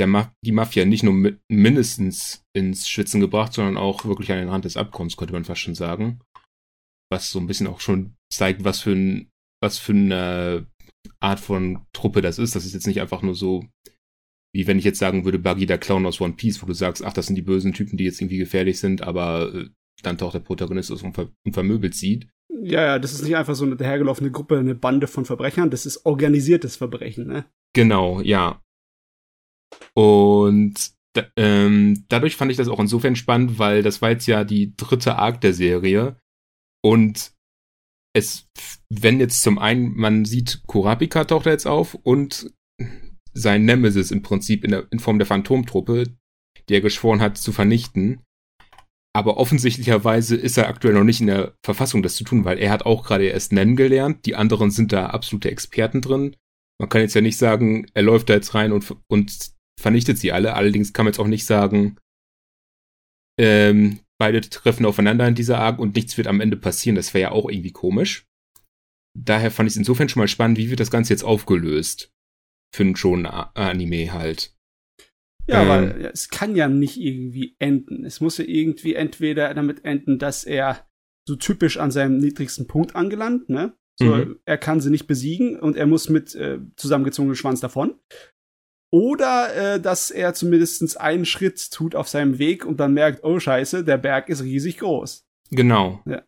Ma 0.00 0.32
die 0.44 0.52
Mafia 0.52 0.84
nicht 0.84 1.04
nur 1.04 1.34
mindestens 1.48 2.42
ins 2.56 2.88
Schwitzen 2.88 3.20
gebracht, 3.20 3.52
sondern 3.52 3.76
auch 3.76 4.04
wirklich 4.04 4.32
an 4.32 4.38
den 4.38 4.48
Rand 4.48 4.64
des 4.64 4.76
Abgrunds, 4.76 5.16
könnte 5.16 5.32
man 5.32 5.44
fast 5.44 5.60
schon 5.60 5.76
sagen. 5.76 6.20
Was 7.10 7.30
so 7.30 7.38
ein 7.38 7.46
bisschen 7.46 7.68
auch 7.68 7.80
schon 7.80 8.16
zeigt, 8.32 8.64
was 8.64 8.80
für 8.80 8.92
ein, 8.92 9.30
was 9.62 9.78
für 9.78 9.92
eine 9.92 10.66
Art 11.20 11.40
von 11.40 11.86
Truppe 11.92 12.20
das 12.20 12.38
ist. 12.38 12.54
Das 12.54 12.64
ist 12.64 12.74
jetzt 12.74 12.86
nicht 12.86 13.00
einfach 13.00 13.22
nur 13.22 13.34
so, 13.34 13.64
wie 14.54 14.66
wenn 14.66 14.78
ich 14.78 14.84
jetzt 14.84 14.98
sagen 14.98 15.24
würde, 15.24 15.38
Buggy 15.38 15.66
der 15.66 15.78
Clown 15.78 16.06
aus 16.06 16.20
One 16.20 16.34
Piece, 16.34 16.62
wo 16.62 16.66
du 16.66 16.74
sagst, 16.74 17.04
ach, 17.04 17.12
das 17.12 17.26
sind 17.26 17.36
die 17.36 17.42
bösen 17.42 17.72
Typen, 17.72 17.96
die 17.96 18.04
jetzt 18.04 18.20
irgendwie 18.20 18.38
gefährlich 18.38 18.78
sind, 18.78 19.02
aber 19.02 19.54
äh, 19.54 19.68
dann 20.02 20.18
taucht 20.18 20.34
der 20.34 20.40
Protagonist 20.40 20.90
aus 20.90 21.02
und, 21.02 21.14
ver 21.14 21.30
und 21.44 21.52
vermöbelt 21.52 21.94
sieht. 21.94 22.28
Ja, 22.62 22.84
ja, 22.84 22.98
das 22.98 23.12
ist 23.12 23.22
nicht 23.22 23.36
einfach 23.36 23.54
so 23.54 23.64
eine 23.64 23.76
dahergelaufene 23.76 24.30
Gruppe, 24.30 24.58
eine 24.58 24.74
Bande 24.74 25.06
von 25.06 25.24
Verbrechern, 25.24 25.70
das 25.70 25.86
ist 25.86 26.04
organisiertes 26.04 26.76
Verbrechen, 26.76 27.26
ne? 27.26 27.46
Genau, 27.74 28.20
ja. 28.20 28.62
Und 29.94 30.92
da, 31.14 31.26
ähm, 31.36 32.04
dadurch 32.08 32.36
fand 32.36 32.50
ich 32.50 32.56
das 32.56 32.68
auch 32.68 32.80
insofern 32.80 33.16
spannend, 33.16 33.58
weil 33.58 33.82
das 33.82 34.02
war 34.02 34.10
jetzt 34.10 34.26
ja 34.26 34.44
die 34.44 34.74
dritte 34.76 35.16
Arc 35.16 35.40
der 35.40 35.54
Serie. 35.54 36.16
Und 36.82 37.32
es, 38.14 38.48
wenn 38.90 39.20
jetzt 39.20 39.42
zum 39.42 39.58
einen, 39.58 39.94
man 39.96 40.24
sieht, 40.24 40.62
Kurapika 40.66 41.24
taucht 41.24 41.46
jetzt 41.46 41.66
auf 41.66 41.94
und 41.94 42.52
sein 43.34 43.64
Nemesis 43.64 44.10
im 44.10 44.22
Prinzip 44.22 44.64
in, 44.64 44.70
der, 44.72 44.86
in 44.90 44.98
Form 44.98 45.18
der 45.18 45.26
Phantomtruppe, 45.26 46.14
die 46.68 46.74
er 46.74 46.80
geschworen 46.80 47.20
hat 47.20 47.38
zu 47.38 47.52
vernichten. 47.52 48.20
Aber 49.14 49.36
offensichtlicherweise 49.36 50.36
ist 50.36 50.56
er 50.56 50.68
aktuell 50.68 50.94
noch 50.94 51.04
nicht 51.04 51.20
in 51.20 51.26
der 51.26 51.54
Verfassung, 51.64 52.02
das 52.02 52.16
zu 52.16 52.24
tun, 52.24 52.44
weil 52.44 52.58
er 52.58 52.70
hat 52.70 52.86
auch 52.86 53.04
gerade 53.04 53.26
erst 53.26 53.52
nennen 53.52 53.76
gelernt. 53.76 54.24
Die 54.26 54.36
anderen 54.36 54.70
sind 54.70 54.92
da 54.92 55.06
absolute 55.06 55.50
Experten 55.50 56.00
drin. 56.00 56.36
Man 56.78 56.88
kann 56.88 57.02
jetzt 57.02 57.14
ja 57.14 57.20
nicht 57.20 57.36
sagen, 57.36 57.86
er 57.94 58.02
läuft 58.02 58.30
da 58.30 58.34
jetzt 58.34 58.54
rein 58.54 58.72
und, 58.72 58.96
und 59.08 59.52
vernichtet 59.78 60.18
sie 60.18 60.32
alle. 60.32 60.54
Allerdings 60.54 60.92
kann 60.92 61.04
man 61.04 61.12
jetzt 61.12 61.20
auch 61.20 61.26
nicht 61.26 61.44
sagen, 61.44 61.98
ähm, 63.38 64.00
beide 64.22 64.40
treffen 64.40 64.86
aufeinander 64.86 65.26
in 65.26 65.34
dieser 65.34 65.58
Arc 65.58 65.80
und 65.80 65.96
nichts 65.96 66.16
wird 66.16 66.28
am 66.28 66.40
Ende 66.40 66.56
passieren. 66.56 66.94
Das 66.94 67.12
wäre 67.12 67.22
ja 67.22 67.30
auch 67.32 67.50
irgendwie 67.50 67.72
komisch. 67.72 68.28
Daher 69.18 69.50
fand 69.50 69.66
ich 69.66 69.72
es 69.72 69.78
insofern 69.78 70.08
schon 70.08 70.20
mal 70.20 70.28
spannend, 70.28 70.58
wie 70.58 70.70
wird 70.70 70.78
das 70.78 70.92
Ganze 70.92 71.12
jetzt 71.12 71.24
aufgelöst? 71.24 72.12
Für 72.72 72.84
einen 72.84 72.94
schon 72.94 73.26
Anime 73.26 74.12
halt. 74.12 74.54
Ja, 75.48 75.62
ähm, 75.62 75.68
weil 75.68 76.10
es 76.12 76.28
kann 76.28 76.54
ja 76.54 76.68
nicht 76.68 76.98
irgendwie 76.98 77.56
enden. 77.58 78.04
Es 78.04 78.20
muss 78.20 78.38
ja 78.38 78.44
irgendwie 78.44 78.94
entweder 78.94 79.52
damit 79.54 79.84
enden, 79.84 80.20
dass 80.20 80.44
er 80.44 80.86
so 81.26 81.34
typisch 81.34 81.78
an 81.78 81.90
seinem 81.90 82.18
niedrigsten 82.18 82.68
Punkt 82.68 82.94
angelangt, 82.94 83.48
ne? 83.48 83.76
So, 83.98 84.06
mhm. 84.06 84.38
er 84.44 84.56
kann 84.56 84.80
sie 84.80 84.90
nicht 84.90 85.08
besiegen 85.08 85.58
und 85.58 85.76
er 85.76 85.86
muss 85.86 86.08
mit 86.08 86.36
äh, 86.36 86.60
zusammengezogenem 86.76 87.34
Schwanz 87.34 87.58
davon. 87.58 87.98
Oder 88.92 89.54
äh, 89.74 89.80
dass 89.80 90.10
er 90.10 90.34
zumindest 90.34 91.00
einen 91.00 91.24
Schritt 91.24 91.70
tut 91.70 91.94
auf 91.94 92.08
seinem 92.08 92.38
Weg 92.38 92.66
und 92.66 92.78
dann 92.78 92.92
merkt, 92.92 93.24
oh 93.24 93.40
scheiße, 93.40 93.84
der 93.84 93.96
Berg 93.96 94.28
ist 94.28 94.42
riesig 94.42 94.78
groß. 94.78 95.24
Genau. 95.50 96.00
Ja. 96.04 96.22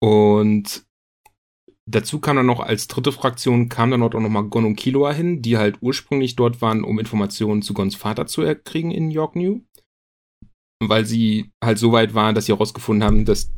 Und 0.00 0.84
Dazu 1.90 2.20
kam 2.20 2.36
dann 2.36 2.46
noch 2.46 2.60
als 2.60 2.86
dritte 2.86 3.10
Fraktion, 3.10 3.68
kam 3.68 3.90
dann 3.90 4.00
dort 4.00 4.14
auch 4.14 4.20
nochmal 4.20 4.44
Gon 4.44 4.64
und 4.64 4.76
Killua 4.76 5.12
hin, 5.12 5.42
die 5.42 5.58
halt 5.58 5.78
ursprünglich 5.80 6.36
dort 6.36 6.62
waren, 6.62 6.84
um 6.84 7.00
Informationen 7.00 7.62
zu 7.62 7.74
Gons 7.74 7.96
Vater 7.96 8.26
zu 8.26 8.42
erkriegen 8.42 8.92
in 8.92 9.10
York 9.10 9.34
New. 9.34 9.62
Weil 10.80 11.04
sie 11.04 11.50
halt 11.62 11.78
so 11.78 11.90
weit 11.90 12.14
waren, 12.14 12.36
dass 12.36 12.46
sie 12.46 12.52
herausgefunden 12.52 13.04
haben, 13.04 13.24
dass 13.24 13.50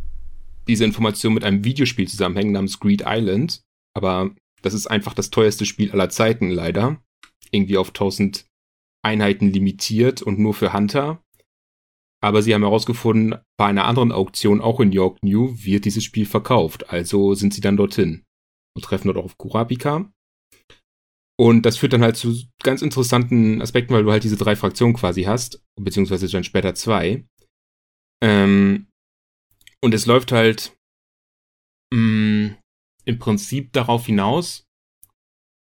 diese 0.67 0.85
Informationen 0.85 1.35
mit 1.35 1.45
einem 1.45 1.65
Videospiel 1.65 2.09
zusammenhängen 2.09 2.53
namens 2.53 2.81
Greed 2.81 3.03
Island. 3.07 3.63
Aber 3.95 4.31
das 4.63 4.73
ist 4.73 4.87
einfach 4.87 5.13
das 5.13 5.29
teuerste 5.29 5.67
Spiel 5.67 5.93
aller 5.93 6.09
Zeiten, 6.09 6.51
leider. 6.51 7.03
Irgendwie 7.53 7.77
auf 7.77 7.89
1000 7.89 8.47
Einheiten 9.05 9.53
limitiert 9.53 10.23
und 10.23 10.39
nur 10.39 10.55
für 10.55 10.73
Hunter. 10.73 11.23
Aber 12.23 12.41
sie 12.43 12.55
haben 12.55 12.63
herausgefunden, 12.63 13.41
bei 13.59 13.67
einer 13.67 13.85
anderen 13.85 14.13
Auktion, 14.13 14.61
auch 14.61 14.79
in 14.79 14.93
York 14.93 15.19
New, 15.23 15.57
wird 15.57 15.85
dieses 15.85 16.05
Spiel 16.05 16.25
verkauft. 16.25 16.89
Also 16.91 17.35
sind 17.35 17.53
sie 17.53 17.61
dann 17.61 17.77
dorthin 17.77 18.25
und 18.77 18.85
treffen 18.85 19.09
dort 19.09 19.19
auch 19.19 19.25
auf 19.25 19.39
Kurapika. 19.39 20.11
Und 21.39 21.63
das 21.63 21.79
führt 21.79 21.93
dann 21.93 22.03
halt 22.03 22.17
zu 22.17 22.37
ganz 22.63 22.83
interessanten 22.83 23.61
Aspekten, 23.61 23.93
weil 23.93 24.05
du 24.05 24.13
halt 24.13 24.23
diese 24.23 24.37
drei 24.37 24.55
Fraktionen 24.55 24.95
quasi 24.95 25.25
hast, 25.25 25.61
beziehungsweise 25.81 26.29
dann 26.29 26.45
später 26.45 26.75
zwei. 26.77 27.25
Ähm, 28.23 28.87
und 29.83 29.95
es 29.95 30.07
läuft 30.07 30.31
halt 30.31 30.77
mh, 31.93 31.99
mm, 31.99 32.57
im 33.05 33.19
Prinzip 33.19 33.73
darauf 33.73 34.07
hinaus, 34.07 34.65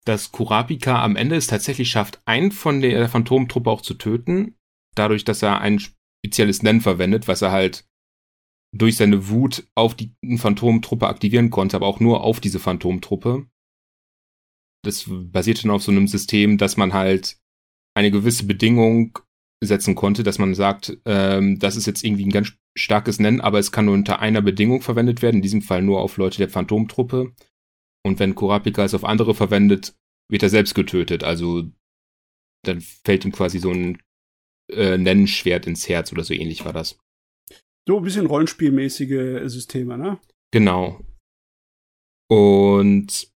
dass 0.04 0.32
Kurapika 0.32 1.02
am 1.02 1.16
Ende 1.16 1.36
es 1.36 1.46
tatsächlich 1.46 1.90
schafft, 1.90 2.20
einen 2.24 2.52
von 2.52 2.80
der 2.80 3.08
Phantomtruppe 3.08 3.70
auch 3.70 3.82
zu 3.82 3.94
töten, 3.94 4.56
dadurch, 4.94 5.24
dass 5.24 5.42
er 5.42 5.60
ein 5.60 5.80
spezielles 5.80 6.62
Nennen 6.62 6.80
verwendet, 6.80 7.28
was 7.28 7.42
er 7.42 7.52
halt 7.52 7.86
durch 8.74 8.96
seine 8.96 9.28
Wut 9.28 9.68
auf 9.74 9.94
die 9.94 10.14
Phantomtruppe 10.36 11.06
aktivieren 11.06 11.50
konnte, 11.50 11.76
aber 11.76 11.86
auch 11.86 12.00
nur 12.00 12.22
auf 12.22 12.40
diese 12.40 12.58
Phantomtruppe. 12.58 13.46
Das 14.84 15.04
basiert 15.08 15.62
dann 15.62 15.70
auf 15.70 15.82
so 15.82 15.92
einem 15.92 16.08
System, 16.08 16.58
dass 16.58 16.76
man 16.76 16.92
halt 16.92 17.38
eine 17.94 18.10
gewisse 18.10 18.46
Bedingung 18.46 19.18
setzen 19.62 19.94
konnte, 19.94 20.22
dass 20.22 20.38
man 20.38 20.54
sagt, 20.54 20.98
ähm, 21.04 21.58
das 21.58 21.76
ist 21.76 21.86
jetzt 21.86 22.02
irgendwie 22.02 22.26
ein 22.26 22.32
ganz 22.32 22.52
starkes 22.76 23.20
Nennen, 23.20 23.40
aber 23.40 23.58
es 23.58 23.70
kann 23.70 23.84
nur 23.84 23.94
unter 23.94 24.18
einer 24.20 24.42
Bedingung 24.42 24.80
verwendet 24.80 25.22
werden, 25.22 25.36
in 25.36 25.42
diesem 25.42 25.62
Fall 25.62 25.82
nur 25.82 26.00
auf 26.00 26.16
Leute 26.16 26.38
der 26.38 26.48
Phantomtruppe. 26.48 27.32
Und 28.04 28.18
wenn 28.18 28.34
Kurapika 28.34 28.84
es 28.84 28.94
auf 28.94 29.04
andere 29.04 29.34
verwendet, 29.34 29.94
wird 30.28 30.42
er 30.42 30.48
selbst 30.48 30.74
getötet. 30.74 31.24
Also 31.24 31.64
dann 32.64 32.80
fällt 32.80 33.24
ihm 33.24 33.32
quasi 33.32 33.58
so 33.58 33.70
ein 33.70 33.98
äh, 34.70 34.96
Nennenschwert 34.98 35.66
ins 35.66 35.88
Herz 35.88 36.12
oder 36.12 36.24
so 36.24 36.34
ähnlich 36.34 36.64
war 36.64 36.72
das. 36.72 36.98
So 37.86 37.98
ein 37.98 38.04
bisschen 38.04 38.26
rollenspielmäßige 38.26 39.50
Systeme, 39.50 39.98
ne? 39.98 40.20
Genau. 40.52 41.00
Und 42.30 43.28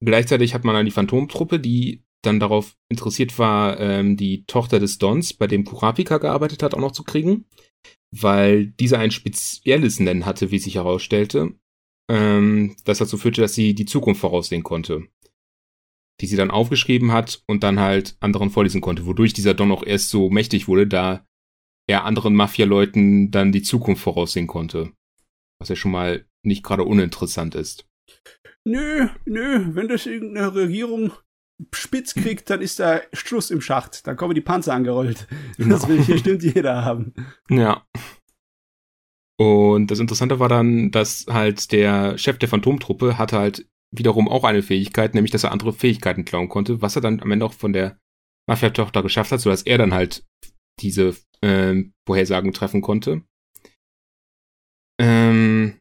gleichzeitig 0.00 0.54
hat 0.54 0.64
man 0.64 0.74
dann 0.74 0.84
die 0.84 0.92
Phantomtruppe, 0.92 1.58
die 1.58 2.04
dann 2.22 2.38
darauf 2.38 2.76
interessiert 2.88 3.38
war, 3.38 3.80
ähm, 3.80 4.16
die 4.16 4.44
Tochter 4.46 4.78
des 4.78 4.98
Dons, 4.98 5.34
bei 5.34 5.48
dem 5.48 5.64
Kurapika 5.64 6.18
gearbeitet 6.18 6.62
hat, 6.62 6.74
auch 6.74 6.80
noch 6.80 6.92
zu 6.92 7.02
kriegen, 7.02 7.46
weil 8.12 8.66
dieser 8.66 9.00
ein 9.00 9.10
spezielles 9.10 9.98
Nennen 9.98 10.24
hatte, 10.24 10.52
wie 10.52 10.58
sich 10.58 10.76
herausstellte, 10.76 11.54
ähm, 12.08 12.76
das 12.84 12.98
dazu 12.98 13.16
führte, 13.16 13.40
dass 13.40 13.54
sie 13.54 13.74
die 13.74 13.86
Zukunft 13.86 14.20
voraussehen 14.20 14.62
konnte. 14.62 15.06
Die 16.20 16.26
sie 16.26 16.36
dann 16.36 16.50
aufgeschrieben 16.50 17.12
hat 17.12 17.42
und 17.46 17.62
dann 17.62 17.80
halt 17.80 18.16
anderen 18.20 18.50
vorlesen 18.50 18.80
konnte, 18.80 19.06
wodurch 19.06 19.32
dieser 19.32 19.54
Don 19.54 19.72
auch 19.72 19.84
erst 19.84 20.10
so 20.10 20.30
mächtig 20.30 20.68
wurde, 20.68 20.86
da 20.86 21.26
er 21.88 22.04
anderen 22.04 22.34
Mafia-Leuten 22.34 23.30
dann 23.30 23.52
die 23.52 23.62
Zukunft 23.62 24.02
voraussehen 24.02 24.46
konnte. 24.46 24.92
Was 25.58 25.68
ja 25.68 25.76
schon 25.76 25.92
mal 25.92 26.26
nicht 26.44 26.62
gerade 26.62 26.84
uninteressant 26.84 27.54
ist. 27.54 27.88
Nö, 28.64 29.08
nö, 29.24 29.74
wenn 29.74 29.88
das 29.88 30.06
irgendeine 30.06 30.54
Regierung 30.54 31.12
spitz 31.72 32.14
kriegt, 32.14 32.50
dann 32.50 32.60
ist 32.60 32.80
da 32.80 33.00
Schluss 33.12 33.50
im 33.50 33.60
Schacht. 33.60 34.06
Dann 34.06 34.16
kommen 34.16 34.34
die 34.34 34.40
Panzer 34.40 34.74
angerollt. 34.74 35.26
Genau. 35.56 35.74
Das 35.74 35.88
will 35.88 36.02
hier 36.02 36.18
stimmt 36.18 36.42
jeder 36.42 36.84
haben. 36.84 37.14
Ja. 37.50 37.84
Und 39.42 39.90
das 39.90 39.98
Interessante 39.98 40.38
war 40.38 40.48
dann, 40.48 40.92
dass 40.92 41.26
halt 41.28 41.72
der 41.72 42.16
Chef 42.16 42.38
der 42.38 42.48
Phantomtruppe 42.48 43.18
hatte 43.18 43.38
halt 43.38 43.66
wiederum 43.90 44.28
auch 44.28 44.44
eine 44.44 44.62
Fähigkeit, 44.62 45.14
nämlich 45.16 45.32
dass 45.32 45.42
er 45.42 45.50
andere 45.50 45.72
Fähigkeiten 45.72 46.24
klauen 46.24 46.48
konnte, 46.48 46.80
was 46.80 46.94
er 46.94 47.02
dann 47.02 47.20
am 47.20 47.30
Ende 47.32 47.44
auch 47.44 47.52
von 47.52 47.72
der 47.72 47.98
Mafia-Tochter 48.48 49.02
geschafft 49.02 49.32
hat, 49.32 49.40
sodass 49.40 49.62
er 49.62 49.78
dann 49.78 49.92
halt 49.92 50.24
diese 50.78 51.16
äh, 51.40 51.82
Vorhersagen 52.06 52.52
treffen 52.52 52.82
konnte. 52.82 53.22
Ähm, 55.00 55.80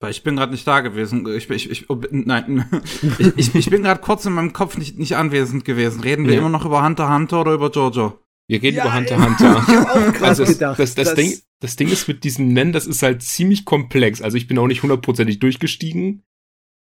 weil 0.00 0.10
ich 0.10 0.22
bin 0.22 0.36
gerade 0.36 0.52
nicht 0.52 0.66
da 0.66 0.80
gewesen. 0.80 1.26
Ich, 1.34 1.48
ich, 1.48 1.70
ich 1.70 1.88
oh, 1.88 1.98
nein, 2.10 2.66
ich, 3.18 3.38
ich, 3.38 3.54
ich 3.54 3.70
bin 3.70 3.84
gerade 3.84 4.02
kurz 4.02 4.26
in 4.26 4.34
meinem 4.34 4.52
Kopf 4.52 4.76
nicht, 4.76 4.98
nicht 4.98 5.16
anwesend 5.16 5.64
gewesen. 5.64 6.02
Reden 6.02 6.26
wir 6.26 6.34
ja. 6.34 6.40
immer 6.40 6.50
noch 6.50 6.66
über 6.66 6.84
Hunter 6.84 7.10
Hunter 7.12 7.40
oder 7.40 7.54
über 7.54 7.70
Jojo? 7.70 8.18
Wir 8.48 8.62
reden 8.62 8.76
ja, 8.76 8.84
über 8.84 8.94
Hunter 8.94 9.24
Hunter. 9.24 9.64
Ich 9.66 9.74
hab 9.74 9.96
auch 9.96 10.22
also 10.22 10.44
das, 10.44 10.52
gedacht, 10.52 10.78
das, 10.78 10.94
das, 10.94 11.06
das, 11.06 11.14
Ding, 11.14 11.38
das 11.60 11.76
Ding 11.76 11.88
ist 11.88 12.08
mit 12.08 12.24
diesem 12.24 12.52
Nennen, 12.52 12.72
das 12.72 12.86
ist 12.86 13.02
halt 13.02 13.22
ziemlich 13.22 13.64
komplex. 13.64 14.22
Also 14.22 14.36
ich 14.36 14.46
bin 14.46 14.58
auch 14.58 14.66
nicht 14.66 14.82
hundertprozentig 14.82 15.40
durchgestiegen, 15.40 16.22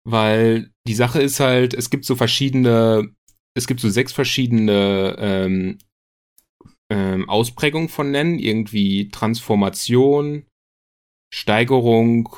weil 0.05 0.71
die 0.87 0.95
Sache 0.95 1.23
ist 1.23 1.41
halt, 1.41 1.75
es 1.75 1.91
gibt 1.91 2.05
so 2.05 2.15
verschiedene, 2.15 3.15
es 3.55 3.67
gibt 3.67 3.81
so 3.81 3.89
sechs 3.89 4.13
verschiedene 4.13 5.17
ähm, 5.19 5.79
ähm, 6.91 7.29
Ausprägungen 7.29 7.89
von 7.89 8.11
Nennen, 8.11 8.39
irgendwie 8.39 9.09
Transformation, 9.09 10.47
Steigerung, 11.33 12.29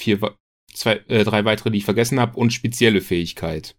vier, 0.00 0.36
zwei, 0.72 0.96
äh, 1.08 1.24
drei 1.24 1.44
weitere, 1.44 1.70
die 1.70 1.78
ich 1.78 1.84
vergessen 1.84 2.20
habe, 2.20 2.38
und 2.38 2.52
spezielle 2.52 3.00
Fähigkeit. 3.00 3.76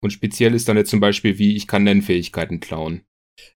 Und 0.00 0.12
speziell 0.12 0.54
ist 0.54 0.68
dann 0.68 0.76
jetzt 0.76 0.90
zum 0.90 1.00
Beispiel, 1.00 1.38
wie 1.38 1.56
ich 1.56 1.66
kann 1.66 1.84
Nennfähigkeiten 1.84 2.60
klauen. 2.60 3.04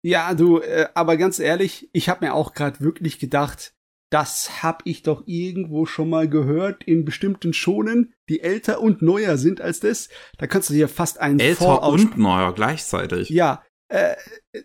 Ja, 0.01 0.34
du, 0.34 0.60
äh, 0.60 0.88
aber 0.94 1.17
ganz 1.17 1.39
ehrlich, 1.39 1.89
ich 1.94 2.10
habe 2.10 2.25
mir 2.25 2.34
auch 2.34 2.53
gerade 2.53 2.79
wirklich 2.79 3.20
gedacht, 3.20 3.74
das 4.12 4.63
hab 4.63 4.82
ich 4.86 5.03
doch 5.03 5.24
irgendwo 5.25 5.86
schon 5.86 6.10
mal 6.10 6.29
gehört 6.29 6.84
in 6.84 7.05
bestimmten 7.05 7.53
Schonen, 7.53 8.13
die 8.29 8.41
älter 8.41 8.79
und 8.79 9.01
neuer 9.01 9.38
sind 9.38 9.62
als 9.62 9.79
das. 9.79 10.10
Da 10.38 10.48
kannst 10.48 10.70
du 10.70 10.74
dir 10.74 10.88
fast 10.88 11.20
einen 11.20 11.39
älter 11.39 11.65
Fallout 11.65 12.00
und 12.00 12.17
neuer 12.17 12.53
gleichzeitig. 12.53 13.29
Ja, 13.29 13.63
äh, 13.89 14.15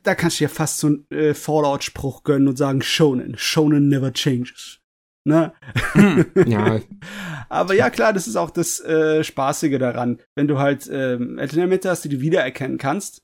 da 0.03 0.15
kannst 0.15 0.39
du 0.39 0.45
dir 0.45 0.51
fast 0.51 0.79
so 0.79 0.87
einen 0.89 1.11
äh, 1.11 1.35
Fallout-Spruch 1.35 2.23
gönnen 2.23 2.49
und 2.49 2.57
sagen 2.57 2.83
Shonen, 2.83 3.37
Shonen 3.37 3.89
never 3.89 4.13
changes. 4.13 4.81
Ne? 5.27 5.53
Hm, 5.93 6.27
ja. 6.47 6.81
Aber 7.49 7.75
ja, 7.75 7.91
klar, 7.91 8.13
das 8.13 8.27
ist 8.27 8.37
auch 8.37 8.51
das 8.51 8.81
äh, 8.81 9.23
Spaßige 9.23 9.79
daran, 9.79 10.21
wenn 10.35 10.49
du 10.49 10.59
halt 10.59 10.89
ähm, 10.91 11.39
Elemente 11.39 11.91
hast, 11.91 12.05
die 12.05 12.09
du 12.09 12.21
wiedererkennen 12.21 12.79
kannst, 12.79 13.23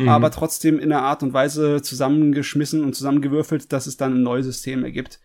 mhm. 0.00 0.08
aber 0.08 0.30
trotzdem 0.30 0.78
in 0.78 0.92
einer 0.92 1.02
Art 1.02 1.22
und 1.22 1.32
Weise 1.32 1.82
zusammengeschmissen 1.82 2.82
und 2.82 2.94
zusammengewürfelt, 2.94 3.72
dass 3.72 3.86
es 3.86 3.96
dann 3.96 4.14
ein 4.14 4.22
neues 4.22 4.46
System 4.46 4.84
ergibt. 4.84 5.20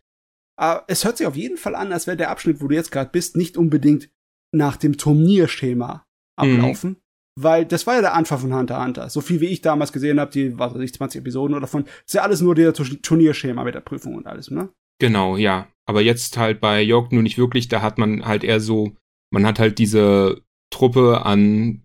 Aber 0.56 0.84
es 0.88 1.04
hört 1.04 1.18
sich 1.18 1.28
auf 1.28 1.36
jeden 1.36 1.58
Fall 1.58 1.76
an, 1.76 1.92
als 1.92 2.08
wäre 2.08 2.18
der 2.18 2.30
Abschnitt, 2.30 2.62
wo 2.62 2.68
du 2.68 2.76
jetzt 2.76 2.92
gerade 2.92 3.10
bist, 3.12 3.36
nicht 3.36 3.58
unbedingt 3.58 4.10
nach 4.54 4.78
dem 4.78 4.98
Turnierschema 4.98 6.06
ablaufen. 6.38 6.92
Mhm. 6.92 6.98
Weil 7.36 7.66
das 7.66 7.88
war 7.88 7.96
ja 7.96 8.02
der 8.02 8.14
Anfang 8.14 8.38
von 8.40 8.54
Hunter 8.54 8.76
x 8.76 8.86
Hunter. 8.86 9.10
So 9.10 9.22
viel 9.22 9.42
wie 9.42 9.48
ich 9.48 9.62
damals 9.62 9.92
gesehen 9.92 10.20
habe, 10.20 10.32
die, 10.32 10.58
was 10.60 10.76
weiß 10.76 10.82
ich, 10.82 10.94
20 10.94 11.22
Episoden 11.22 11.56
oder 11.56 11.66
von, 11.66 11.86
ist 12.06 12.14
ja 12.14 12.22
alles 12.22 12.42
nur 12.42 12.54
der 12.54 12.74
Turnierschema 12.74 13.64
mit 13.64 13.74
der 13.74 13.82
Prüfung 13.82 14.16
und 14.16 14.28
alles, 14.28 14.52
ne? 14.52 14.70
Genau, 15.00 15.38
ja. 15.38 15.68
Aber 15.86 16.02
jetzt 16.02 16.38
halt 16.38 16.62
bei 16.62 16.82
York 16.82 17.12
nur 17.12 17.24
nicht 17.24 17.40
wirklich, 17.40 17.68
da 17.68 17.82
hat 17.82 17.98
man 17.98 18.26
halt 18.26 18.44
eher 18.44 18.60
so, 18.60 18.96
man 19.32 19.46
hat 19.48 19.58
halt 19.58 19.80
diese 19.80 20.42
Truppe 20.70 21.26
an, 21.26 21.83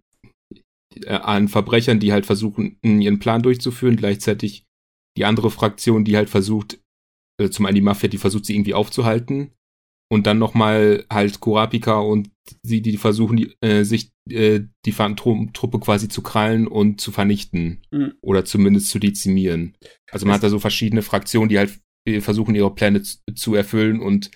an 1.06 1.48
Verbrechern, 1.48 2.00
die 2.00 2.12
halt 2.12 2.26
versuchen, 2.26 2.78
ihren 2.82 3.18
Plan 3.18 3.42
durchzuführen, 3.42 3.96
gleichzeitig 3.96 4.64
die 5.16 5.24
andere 5.24 5.50
Fraktion, 5.50 6.04
die 6.04 6.16
halt 6.16 6.30
versucht, 6.30 6.78
äh, 7.40 7.50
zum 7.50 7.66
einen 7.66 7.74
die 7.74 7.80
Mafia, 7.80 8.08
die 8.08 8.18
versucht, 8.18 8.46
sie 8.46 8.54
irgendwie 8.54 8.74
aufzuhalten. 8.74 9.52
Und 10.10 10.26
dann 10.26 10.38
nochmal 10.38 11.04
halt 11.10 11.40
Kurapika 11.40 11.98
und 11.98 12.30
sie, 12.62 12.80
die 12.80 12.96
versuchen, 12.96 13.36
die, 13.36 13.54
äh, 13.60 13.84
sich 13.84 14.10
äh, 14.30 14.60
die 14.86 14.92
Phantom-Truppe 14.92 15.80
quasi 15.80 16.08
zu 16.08 16.22
krallen 16.22 16.66
und 16.66 17.00
zu 17.00 17.12
vernichten. 17.12 17.82
Mhm. 17.90 18.14
Oder 18.22 18.46
zumindest 18.46 18.88
zu 18.88 18.98
dezimieren. 18.98 19.76
Also 20.10 20.24
man 20.24 20.32
das 20.32 20.36
hat 20.36 20.44
da 20.44 20.48
so 20.48 20.58
verschiedene 20.60 21.02
Fraktionen, 21.02 21.50
die 21.50 21.58
halt 21.58 21.78
versuchen, 22.20 22.54
ihre 22.54 22.74
Pläne 22.74 23.02
zu 23.02 23.54
erfüllen 23.54 24.00
und 24.00 24.30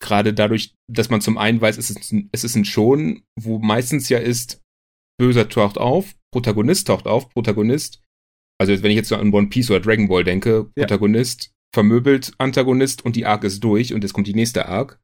gerade 0.00 0.34
dadurch, 0.34 0.74
dass 0.88 1.10
man 1.10 1.20
zum 1.20 1.38
einen 1.38 1.60
weiß, 1.60 1.78
es 1.78 1.90
ist, 1.90 2.12
ein, 2.12 2.28
es 2.30 2.44
ist 2.44 2.54
ein 2.54 2.64
Schon, 2.64 3.22
wo 3.34 3.58
meistens 3.58 4.08
ja 4.08 4.18
ist, 4.18 4.62
Böser 5.18 5.48
taucht 5.48 5.78
auf, 5.78 6.14
Protagonist 6.32 6.86
taucht 6.88 7.06
auf, 7.06 7.30
Protagonist, 7.30 8.02
also 8.58 8.82
wenn 8.82 8.90
ich 8.90 8.96
jetzt 8.96 9.08
so 9.08 9.16
an 9.16 9.32
One 9.32 9.48
Piece 9.48 9.70
oder 9.70 9.80
Dragon 9.80 10.08
Ball 10.08 10.24
denke, 10.24 10.70
ja. 10.76 10.84
Protagonist 10.84 11.52
vermöbelt 11.74 12.32
Antagonist 12.38 13.04
und 13.04 13.16
die 13.16 13.26
Arc 13.26 13.44
ist 13.44 13.62
durch 13.62 13.92
und 13.92 14.02
jetzt 14.02 14.12
kommt 14.12 14.26
die 14.26 14.34
nächste 14.34 14.66
Arc. 14.66 15.00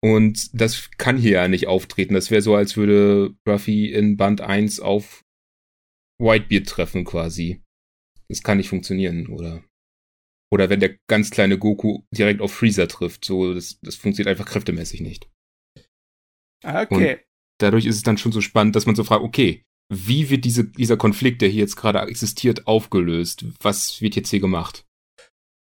Und 0.00 0.50
das 0.52 0.90
kann 0.96 1.16
hier 1.16 1.32
ja 1.32 1.48
nicht 1.48 1.66
auftreten. 1.66 2.14
Das 2.14 2.30
wäre 2.30 2.42
so, 2.42 2.54
als 2.54 2.76
würde 2.76 3.34
Ruffy 3.48 3.90
in 3.90 4.16
Band 4.16 4.40
1 4.40 4.80
auf 4.80 5.24
Whitebeard 6.20 6.68
treffen 6.68 7.04
quasi. 7.04 7.62
Das 8.28 8.42
kann 8.42 8.58
nicht 8.58 8.68
funktionieren, 8.68 9.26
oder? 9.28 9.64
Oder 10.52 10.70
wenn 10.70 10.80
der 10.80 10.96
ganz 11.08 11.30
kleine 11.30 11.58
Goku 11.58 12.02
direkt 12.12 12.40
auf 12.40 12.52
Freezer 12.52 12.86
trifft. 12.86 13.24
So, 13.24 13.54
das, 13.54 13.78
das 13.82 13.96
funktioniert 13.96 14.30
einfach 14.30 14.50
kräftemäßig 14.50 15.00
nicht. 15.00 15.28
Okay. 16.64 17.20
Dadurch 17.58 17.86
ist 17.86 17.96
es 17.96 18.02
dann 18.02 18.18
schon 18.18 18.32
so 18.32 18.40
spannend, 18.40 18.76
dass 18.76 18.86
man 18.86 18.94
so 18.94 19.04
fragt, 19.04 19.22
okay, 19.22 19.62
wie 19.90 20.30
wird 20.30 20.44
diese, 20.44 20.64
dieser 20.64 20.96
Konflikt, 20.96 21.42
der 21.42 21.48
hier 21.48 21.60
jetzt 21.60 21.76
gerade 21.76 22.00
existiert, 22.00 22.66
aufgelöst? 22.66 23.44
Was 23.60 24.00
wird 24.00 24.16
jetzt 24.16 24.30
hier 24.30 24.40
gemacht? 24.40 24.84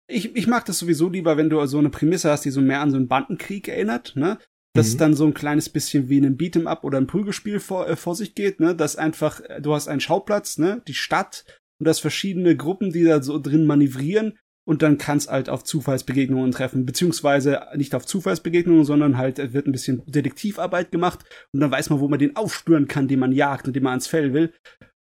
Ich, 0.07 0.35
ich 0.35 0.47
mag 0.47 0.65
das 0.65 0.79
sowieso 0.79 1.09
lieber, 1.09 1.37
wenn 1.37 1.49
du 1.49 1.65
so 1.65 1.79
eine 1.79 1.89
Prämisse 1.89 2.31
hast, 2.31 2.45
die 2.45 2.51
so 2.51 2.61
mehr 2.61 2.81
an 2.81 2.91
so 2.91 2.97
einen 2.97 3.07
Bandenkrieg 3.07 3.67
erinnert, 3.67 4.13
ne? 4.15 4.39
Dass 4.73 4.93
mhm. 4.93 4.97
dann 4.97 5.13
so 5.13 5.25
ein 5.25 5.33
kleines 5.33 5.69
bisschen 5.69 6.09
wie 6.09 6.19
ein 6.19 6.37
Beat'em 6.37 6.65
Up 6.65 6.83
oder 6.83 6.97
ein 6.97 7.07
Prügelspiel 7.07 7.59
vor, 7.59 7.87
äh, 7.87 7.95
vor 7.95 8.15
sich 8.15 8.35
geht, 8.35 8.59
ne? 8.59 8.75
Dass 8.75 8.97
einfach, 8.97 9.41
du 9.61 9.73
hast 9.73 9.87
einen 9.87 10.01
Schauplatz, 10.01 10.57
ne? 10.57 10.83
Die 10.87 10.93
Stadt 10.93 11.45
und 11.79 11.87
das 11.87 11.99
verschiedene 11.99 12.55
Gruppen, 12.55 12.91
die 12.91 13.03
da 13.03 13.21
so 13.21 13.39
drin 13.39 13.65
manövrieren 13.65 14.37
und 14.67 14.81
dann 14.81 14.97
kann 14.97 15.17
es 15.17 15.27
halt 15.27 15.49
auf 15.49 15.63
Zufallsbegegnungen 15.63 16.51
treffen, 16.51 16.85
beziehungsweise 16.85 17.61
nicht 17.75 17.95
auf 17.95 18.05
Zufallsbegegnungen, 18.05 18.83
sondern 18.83 19.17
halt 19.17 19.39
es 19.39 19.53
wird 19.53 19.67
ein 19.67 19.71
bisschen 19.71 20.01
Detektivarbeit 20.05 20.91
gemacht 20.91 21.23
und 21.53 21.59
dann 21.59 21.71
weiß 21.71 21.89
man, 21.89 21.99
wo 21.99 22.07
man 22.07 22.19
den 22.19 22.35
aufspüren 22.35 22.87
kann, 22.87 23.07
den 23.07 23.19
man 23.19 23.31
jagt 23.31 23.67
und 23.67 23.75
den 23.75 23.83
man 23.83 23.91
ans 23.91 24.07
Fell 24.07 24.33
will. 24.33 24.53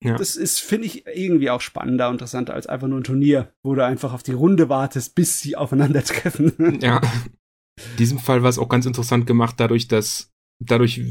Ja. 0.04 0.18
Das 0.18 0.36
ist, 0.36 0.60
finde 0.60 0.88
ich, 0.88 1.08
irgendwie 1.08 1.50
auch 1.50 1.62
spannender 1.62 2.10
und 2.10 2.16
interessanter 2.16 2.54
als 2.54 2.68
einfach 2.68 2.88
nur 2.88 3.00
ein 3.00 3.06
Turnier, 3.06 3.54
wo 3.64 3.74
du 3.74 3.86
einfach 3.86 4.14
auf 4.14 4.22
die 4.22 4.34
Runde 4.34 4.68
wartest, 4.68 5.16
bis 5.16 5.40
sie 5.40 5.56
aufeinandertreffen. 5.56 6.80
Ja. 6.82 7.00
In 7.92 7.98
diesem 7.98 8.20
Fall 8.20 8.44
war 8.44 8.50
es 8.50 8.60
auch 8.60 8.70
ganz 8.70 8.86
interessant 8.86 9.26
gemacht, 9.26 9.56
dadurch, 9.58 9.88
dass 9.88 10.32
dadurch, 10.60 11.02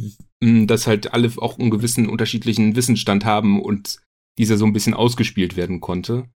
hm, 0.43 0.67
dass 0.67 0.87
halt 0.87 1.13
alle 1.13 1.31
auch 1.39 1.59
einen 1.59 1.71
gewissen 1.71 2.09
unterschiedlichen 2.09 2.77
Wissensstand 2.77 3.25
haben 3.25 3.61
und 3.61 3.99
dieser 4.39 4.57
so 4.57 4.65
ein 4.65 4.73
bisschen 4.73 4.95
ausgespielt 4.95 5.57
werden 5.57 5.81
konnte. 5.81 6.29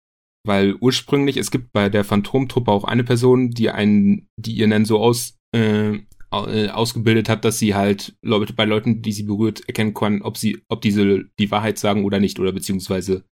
Weil 0.47 0.75
ursprünglich, 0.75 1.37
es 1.37 1.51
gibt 1.51 1.73
bei 1.73 1.89
der 1.89 2.05
Phantomtruppe 2.05 2.71
auch 2.71 2.85
eine 2.85 3.05
Person, 3.05 3.51
die 3.51 3.71
einen, 3.71 4.29
die 4.37 4.53
ihr 4.53 4.69
dann 4.69 4.85
so 4.85 4.99
aus, 4.99 5.39
äh, 5.55 6.01
äh, 6.33 6.69
ausgebildet 6.69 7.29
hat, 7.29 7.45
dass 7.45 7.59
sie 7.59 7.75
halt 7.75 8.17
Leute, 8.23 8.53
bei 8.53 8.65
Leuten, 8.65 9.01
die 9.01 9.13
sie 9.13 9.23
berührt, 9.23 9.67
erkennen 9.67 9.95
kann, 9.95 10.21
ob 10.23 10.37
sie, 10.37 10.63
ob 10.69 10.83
diese 10.83 11.25
die 11.39 11.51
Wahrheit 11.51 11.79
sagen 11.79 12.05
oder 12.05 12.21
nicht, 12.21 12.39
oder 12.39 12.53
beziehungsweise 12.53 13.25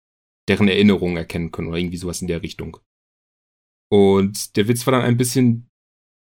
deren 0.48 0.68
Erinnerungen 0.68 1.16
erkennen 1.16 1.50
können 1.50 1.68
oder 1.68 1.78
irgendwie 1.78 1.96
sowas 1.96 2.22
in 2.22 2.28
der 2.28 2.42
Richtung. 2.42 2.78
Und 3.90 4.56
der 4.56 4.68
Witz 4.68 4.86
war 4.86 4.92
dann 4.92 5.02
ein 5.02 5.16
bisschen, 5.16 5.68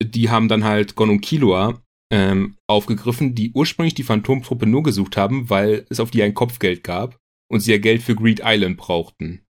die 0.02 0.28
haben 0.28 0.48
dann 0.48 0.64
halt 0.64 0.96
Gon 0.96 1.10
und 1.10 1.20
Killua 1.20 1.82
ähm, 2.12 2.56
aufgegriffen, 2.66 3.34
die 3.34 3.52
ursprünglich 3.52 3.94
die 3.94 4.02
Phantomtruppe 4.02 4.66
nur 4.66 4.82
gesucht 4.82 5.16
haben, 5.16 5.48
weil 5.48 5.86
es 5.88 6.00
auf 6.00 6.10
die 6.10 6.22
ein 6.22 6.34
Kopfgeld 6.34 6.84
gab 6.84 7.18
und 7.50 7.60
sie 7.60 7.72
ja 7.72 7.78
Geld 7.78 8.02
für 8.02 8.14
Greed 8.14 8.42
Island 8.44 8.76
brauchten. 8.76 9.43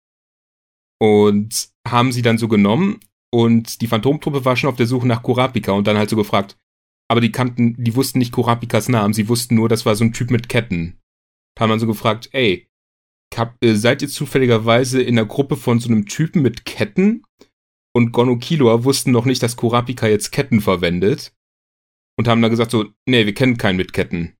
Und 1.02 1.70
haben 1.88 2.12
sie 2.12 2.22
dann 2.22 2.38
so 2.38 2.48
genommen 2.48 3.00
und 3.34 3.82
die 3.82 3.88
Phantomtruppe 3.88 4.46
war 4.46 4.56
schon 4.56 4.70
auf 4.70 4.76
der 4.76 4.86
Suche 4.86 5.08
nach 5.08 5.24
Kurapika 5.24 5.72
und 5.72 5.88
dann 5.88 5.98
halt 5.98 6.10
so 6.10 6.16
gefragt, 6.16 6.58
aber 7.10 7.22
die 7.22 7.32
kannten, 7.32 7.76
die 7.78 7.96
wussten 7.96 8.20
nicht 8.20 8.32
Kurapikas 8.32 8.88
Namen, 8.88 9.14
sie 9.14 9.28
wussten 9.28 9.56
nur, 9.56 9.68
das 9.68 9.86
war 9.86 9.96
so 9.96 10.04
ein 10.04 10.14
Typ 10.14 10.30
mit 10.32 10.48
Ketten. 10.48 11.00
Da 11.56 11.64
haben 11.64 11.70
dann 11.70 11.80
so 11.80 11.88
gefragt, 11.88 12.30
ey, 12.34 12.70
hab, 13.36 13.62
äh, 13.64 13.76
seid 13.76 14.02
ihr 14.02 14.10
zufälligerweise 14.10 15.02
in 15.02 15.16
der 15.16 15.26
Gruppe 15.26 15.58
von 15.58 15.80
so 15.80 15.90
einem 15.90 16.06
Typen 16.06 16.42
mit 16.42 16.66
Ketten? 16.66 17.24
Und 17.94 18.12
Gon 18.14 18.30
und 18.30 18.40
Killua 18.40 18.84
wussten 18.84 19.12
noch 19.12 19.26
nicht, 19.26 19.44
dass 19.44 19.58
Kurapika 19.58 20.08
jetzt 20.08 20.32
Ketten 20.32 20.62
verwendet. 20.62 21.34
Und 22.18 22.28
haben 22.28 22.42
dann 22.42 22.52
gesagt 22.52 22.72
so, 22.72 22.86
nee, 23.06 23.26
wir 23.26 23.34
kennen 23.34 23.58
keinen 23.58 23.78
mit 23.78 23.94
Ketten. 23.94 24.36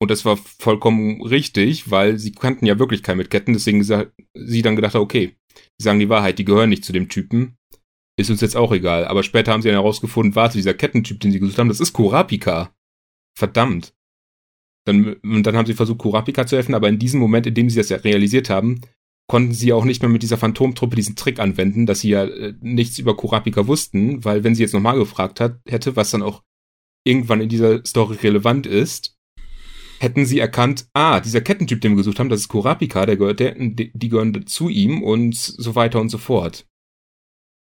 Und 0.00 0.10
das 0.10 0.24
war 0.24 0.36
vollkommen 0.36 1.22
richtig, 1.22 1.90
weil 1.90 2.18
sie 2.18 2.32
kannten 2.32 2.66
ja 2.66 2.78
wirklich 2.78 3.02
keinen 3.02 3.18
mit 3.18 3.30
Ketten, 3.30 3.52
deswegen 3.52 3.82
sie 3.82 4.62
dann 4.62 4.76
gedacht, 4.76 4.94
okay, 4.94 5.36
die 5.78 5.84
sagen 5.84 6.00
die 6.00 6.08
Wahrheit, 6.08 6.38
die 6.38 6.44
gehören 6.44 6.70
nicht 6.70 6.84
zu 6.84 6.92
dem 6.92 7.08
Typen. 7.08 7.56
Ist 8.18 8.30
uns 8.30 8.40
jetzt 8.40 8.56
auch 8.56 8.72
egal. 8.72 9.06
Aber 9.06 9.22
später 9.22 9.52
haben 9.52 9.62
sie 9.62 9.68
dann 9.68 9.76
herausgefunden, 9.76 10.34
warte, 10.34 10.58
dieser 10.58 10.74
Kettentyp, 10.74 11.20
den 11.20 11.30
sie 11.30 11.40
gesucht 11.40 11.58
haben, 11.58 11.68
das 11.68 11.80
ist 11.80 11.92
Kurapika. 11.92 12.74
Verdammt. 13.36 13.94
Dann, 14.86 15.14
und 15.22 15.42
dann 15.44 15.56
haben 15.56 15.66
sie 15.66 15.74
versucht, 15.74 15.98
Kurapika 15.98 16.46
zu 16.46 16.56
helfen, 16.56 16.74
aber 16.74 16.88
in 16.88 16.98
diesem 16.98 17.20
Moment, 17.20 17.46
in 17.46 17.54
dem 17.54 17.70
sie 17.70 17.76
das 17.76 17.90
ja 17.90 17.98
realisiert 17.98 18.50
haben, 18.50 18.80
konnten 19.28 19.52
sie 19.52 19.72
auch 19.72 19.84
nicht 19.84 20.02
mehr 20.02 20.08
mit 20.08 20.22
dieser 20.22 20.38
Phantomtruppe 20.38 20.96
diesen 20.96 21.14
Trick 21.14 21.38
anwenden, 21.38 21.86
dass 21.86 22.00
sie 22.00 22.08
ja 22.08 22.24
äh, 22.24 22.54
nichts 22.60 22.98
über 22.98 23.16
Kurapika 23.16 23.66
wussten, 23.66 24.24
weil 24.24 24.42
wenn 24.42 24.54
sie 24.54 24.62
jetzt 24.62 24.72
nochmal 24.72 24.98
gefragt 24.98 25.40
hat, 25.40 25.60
hätte, 25.68 25.94
was 25.94 26.10
dann 26.10 26.22
auch 26.22 26.42
irgendwann 27.04 27.42
in 27.42 27.48
dieser 27.48 27.84
Story 27.84 28.16
relevant 28.16 28.66
ist, 28.66 29.17
hätten 29.98 30.26
sie 30.26 30.38
erkannt, 30.38 30.86
ah, 30.94 31.20
dieser 31.20 31.40
Kettentyp, 31.40 31.80
den 31.80 31.92
wir 31.92 31.98
gesucht 31.98 32.18
haben, 32.18 32.28
das 32.28 32.40
ist 32.40 32.48
Kurapika, 32.48 33.06
der 33.06 33.16
gehört, 33.16 33.40
der, 33.40 33.54
die 33.56 34.08
gehören 34.08 34.46
zu 34.46 34.68
ihm 34.68 35.02
und 35.02 35.36
so 35.36 35.74
weiter 35.74 36.00
und 36.00 36.08
so 36.08 36.18
fort. 36.18 36.66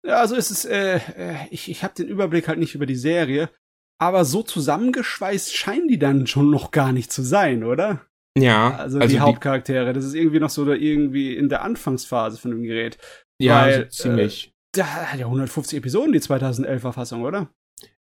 Ja, 0.07 0.21
also 0.21 0.37
es 0.37 0.50
ist, 0.50 0.64
äh, 0.64 0.97
äh 1.16 1.37
ich, 1.50 1.71
ich 1.71 1.83
habe 1.83 1.95
den 1.95 2.09
Überblick 2.09 2.49
halt 2.49 2.59
nicht 2.59 2.75
über 2.75 2.87
die 2.87 2.97
Serie, 2.97 3.50
aber 3.99 4.25
so 4.25 4.43
zusammengeschweißt 4.43 5.55
scheinen 5.55 5.88
die 5.88 5.99
dann 5.99 6.26
schon 6.26 6.50
noch 6.50 6.71
gar 6.71 6.93
nicht 6.93 7.11
zu 7.11 7.23
sein, 7.23 7.64
oder? 7.64 8.07
Ja. 8.38 8.76
Also, 8.76 8.99
also 8.99 9.14
die 9.14 9.21
Hauptcharaktere, 9.21 9.93
das 9.93 10.05
ist 10.05 10.14
irgendwie 10.14 10.40
noch 10.40 10.50
so 10.50 10.64
da 10.64 10.75
irgendwie 10.75 11.35
in 11.35 11.49
der 11.49 11.62
Anfangsphase 11.62 12.38
von 12.38 12.50
dem 12.50 12.62
Gerät. 12.62 12.99
Ja, 13.40 13.62
Weil, 13.62 13.75
also 13.75 13.88
ziemlich. 13.88 14.49
Äh, 14.49 14.52
der 14.76 15.12
hat 15.12 15.19
ja 15.19 15.26
150 15.26 15.78
Episoden, 15.78 16.12
die 16.12 16.21
2011er 16.21 16.93
Fassung, 16.93 17.23
oder? 17.23 17.49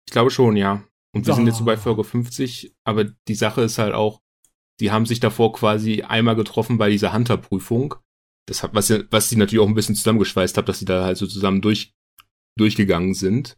Ich 0.06 0.12
glaube 0.12 0.30
schon, 0.30 0.58
ja. 0.58 0.84
Und 1.14 1.26
wir 1.26 1.34
oh. 1.34 1.36
sind 1.38 1.48
jetzt 1.48 1.58
so 1.58 1.66
bei 1.66 1.78
Folge 1.78 2.04
50, 2.04 2.76
aber 2.84 3.06
die 3.06 3.36
Sache 3.36 3.62
ist 3.62 3.78
halt 3.78 3.94
auch, 3.94 4.22
die 4.80 4.92
haben 4.92 5.06
sich 5.06 5.20
davor 5.20 5.54
quasi 5.54 6.02
einmal 6.02 6.36
getroffen 6.36 6.78
bei 6.78 6.90
dieser 6.90 7.14
Hunter-Prüfung. 7.14 7.96
Das 8.48 8.62
hat, 8.62 8.74
was, 8.74 8.90
was 9.10 9.30
sie 9.30 9.38
natürlich 9.38 9.64
auch 9.64 9.68
ein 9.68 9.76
bisschen 9.76 9.96
zusammengeschweißt 9.96 10.58
hat, 10.58 10.70
dass 10.70 10.80
sie 10.80 10.86
da 10.86 11.04
halt 11.06 11.18
so 11.18 11.28
zusammen 11.28 11.62
durch, 11.62 11.94
durchgegangen 12.58 13.14
sind. 13.14 13.58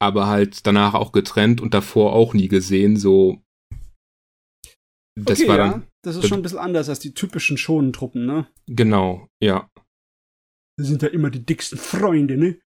Aber 0.00 0.26
halt 0.26 0.66
danach 0.66 0.94
auch 0.94 1.12
getrennt 1.12 1.60
und 1.60 1.74
davor 1.74 2.14
auch 2.14 2.32
nie 2.32 2.48
gesehen, 2.48 2.96
so. 2.96 3.42
Das 5.18 5.40
okay, 5.40 5.48
war 5.48 5.58
dann. 5.58 5.70
Ja. 5.82 5.86
Das 6.02 6.16
ist 6.16 6.28
schon 6.28 6.38
ein 6.38 6.42
bisschen 6.42 6.58
anders 6.58 6.88
als 6.88 7.00
die 7.00 7.12
typischen 7.12 7.58
Schonentruppen, 7.58 8.24
ne? 8.24 8.48
Genau, 8.66 9.28
ja. 9.42 9.70
Das 10.78 10.88
sind 10.88 11.02
ja 11.02 11.08
immer 11.08 11.28
die 11.28 11.44
dicksten 11.44 11.78
Freunde, 11.78 12.38
ne? 12.38 12.58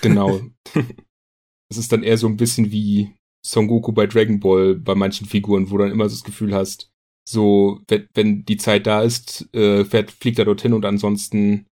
Genau. 0.00 0.40
das 0.74 1.78
ist 1.78 1.90
dann 1.90 2.04
eher 2.04 2.16
so 2.16 2.28
ein 2.28 2.36
bisschen 2.36 2.70
wie 2.70 3.16
Son 3.44 3.66
Goku 3.68 3.92
bei 3.92 4.06
Dragon 4.06 4.40
Ball 4.40 4.74
bei 4.74 4.94
manchen 4.94 5.26
Figuren, 5.26 5.70
wo 5.70 5.78
du 5.78 5.84
dann 5.84 5.92
immer 5.92 6.08
so 6.08 6.14
das 6.16 6.24
Gefühl 6.24 6.54
hast, 6.54 6.90
so, 7.26 7.80
wenn, 7.88 8.08
wenn 8.14 8.44
die 8.44 8.56
Zeit 8.56 8.86
da 8.86 9.02
ist, 9.02 9.52
äh, 9.54 9.84
fährt, 9.84 10.10
fliegt 10.10 10.38
er 10.38 10.44
dorthin 10.44 10.72
und 10.72 10.84
ansonsten 10.84 11.66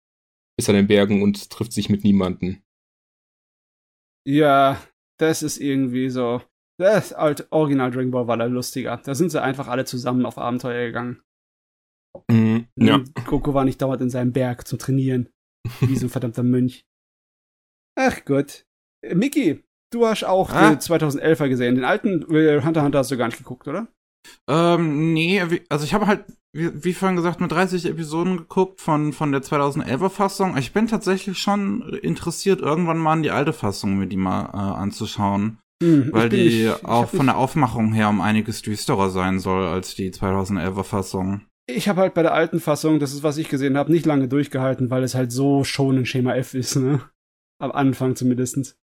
ist 0.58 0.67
er 0.67 0.75
in 0.75 0.82
den 0.82 0.88
Bergen 0.88 1.23
und 1.23 1.49
trifft 1.49 1.73
sich 1.73 1.89
mit 1.89 2.03
niemanden. 2.03 2.63
Ja, 4.27 4.82
das 5.19 5.41
ist 5.41 5.58
irgendwie 5.58 6.10
so. 6.10 6.41
Das 6.80 7.12
alte 7.13 7.51
Original 7.51 7.89
Dragon 7.89 8.12
Ball 8.12 8.27
war 8.27 8.38
da 8.38 8.45
lustiger. 8.45 8.97
Da 9.03 9.15
sind 9.15 9.32
sie 9.32 9.41
einfach 9.41 9.67
alle 9.67 9.86
zusammen 9.86 10.25
auf 10.25 10.38
Abenteuer 10.38 10.88
gegangen. 10.88 11.21
Mm, 12.30 12.60
ja. 12.75 13.03
Goku 13.25 13.53
war 13.53 13.65
nicht 13.65 13.82
dauernd 13.82 14.01
in 14.01 14.10
seinem 14.10 14.34
Berg 14.34 14.67
zum 14.67 14.77
Trainieren. 14.77 15.30
Wie 15.80 15.95
so 15.95 16.06
ein 16.06 16.10
verdammter 16.12 16.43
Mönch. 16.43 16.86
Ach 17.95 18.23
Gott. 18.25 18.65
Äh, 19.03 19.15
Mickey, 19.15 19.63
Du 19.93 20.06
hast 20.06 20.23
auch 20.23 20.52
ah. 20.52 20.71
2011er 20.71 21.50
gesehen. 21.50 21.76
Den 21.76 21.86
alten 21.86 22.23
äh, 22.34 22.62
Hunter 22.62 22.84
Hunter 22.84 23.00
hast 23.00 23.12
du 23.12 23.17
gar 23.17 23.28
nicht 23.28 23.38
geguckt, 23.38 23.67
oder? 23.67 23.88
Ähm, 24.50 25.13
nee, 25.13 25.41
also 25.69 25.86
ich 25.86 25.93
habe 25.93 26.08
halt, 26.08 26.26
wie, 26.54 26.84
wie 26.84 26.93
vorhin 26.93 27.15
gesagt, 27.15 27.39
nur 27.39 27.50
30 27.50 27.86
Episoden 27.86 28.38
geguckt 28.38 28.82
von, 28.82 29.13
von 29.13 29.32
der 29.32 29.41
2011er 29.41 30.10
Fassung. 30.10 30.58
Ich 30.58 30.73
bin 30.73 30.88
tatsächlich 30.88 31.38
schon 31.38 31.82
interessiert, 32.02 32.62
irgendwann 32.62 32.97
mal 32.97 33.15
in 33.15 33.23
die 33.23 33.32
alte 33.32 33.54
Fassung 33.54 33.97
mir 33.97 34.08
die 34.08 34.17
mal 34.17 34.45
äh, 34.54 34.58
anzuschauen. 34.58 35.60
Hm, 35.82 36.10
weil 36.12 36.30
die 36.30 36.65
nicht, 36.65 36.86
auch 36.86 37.08
von 37.08 37.28
der 37.28 37.38
Aufmachung 37.38 37.93
her 37.93 38.10
um 38.10 38.19
einiges 38.19 38.63
düsterer 38.63 39.10
sein 39.10 39.39
soll 39.39 39.67
als 39.67 39.93
die 39.93 40.12
2011er 40.12 40.84
Fassung. 40.84 41.41
Ich 41.69 41.88
habe 41.88 42.02
halt 42.02 42.13
bei 42.13 42.23
der 42.23 42.34
alten 42.34 42.60
Fassung, 42.60 43.00
das 43.00 43.13
ist 43.13 43.23
was 43.23 43.38
ich 43.38 43.50
gesehen 43.50 43.78
habe, 43.78 43.91
nicht 43.91 44.06
lange 44.06 44.28
durchgehalten, 44.28 44.89
weil 44.89 45.04
es 45.04 45.15
halt 45.15 45.32
so 45.32 45.63
schon 45.63 45.97
ein 45.97 46.06
Schema 46.06 46.34
F 46.34 46.54
ist, 46.54 46.78
ne? 46.78 47.02
Am 47.60 47.71
Anfang 47.71 48.15
zumindestens. 48.15 48.78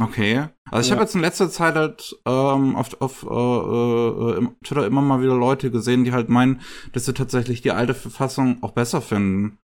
Okay. 0.00 0.48
Also 0.70 0.80
ich 0.82 0.88
ja. 0.88 0.96
habe 0.96 1.04
jetzt 1.04 1.14
in 1.14 1.22
letzter 1.22 1.48
Zeit 1.48 1.74
halt 1.74 2.16
ähm, 2.26 2.76
auf, 2.76 3.00
auf 3.00 3.22
äh, 3.22 3.26
äh, 3.28 4.36
im 4.36 4.56
Twitter 4.62 4.86
immer 4.86 5.00
mal 5.00 5.22
wieder 5.22 5.36
Leute 5.36 5.70
gesehen, 5.70 6.04
die 6.04 6.12
halt 6.12 6.28
meinen, 6.28 6.60
dass 6.92 7.06
sie 7.06 7.14
tatsächlich 7.14 7.62
die 7.62 7.70
alte 7.70 7.94
Verfassung 7.94 8.62
auch 8.62 8.72
besser 8.72 9.00
finden. 9.00 9.58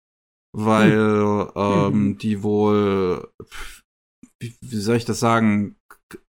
Weil 0.53 0.91
hm. 0.91 1.51
ähm, 1.55 1.93
mhm. 1.93 2.17
die 2.17 2.43
wohl, 2.43 3.29
wie, 4.39 4.55
wie 4.61 4.77
soll 4.77 4.97
ich 4.97 5.05
das 5.05 5.19
sagen, 5.19 5.75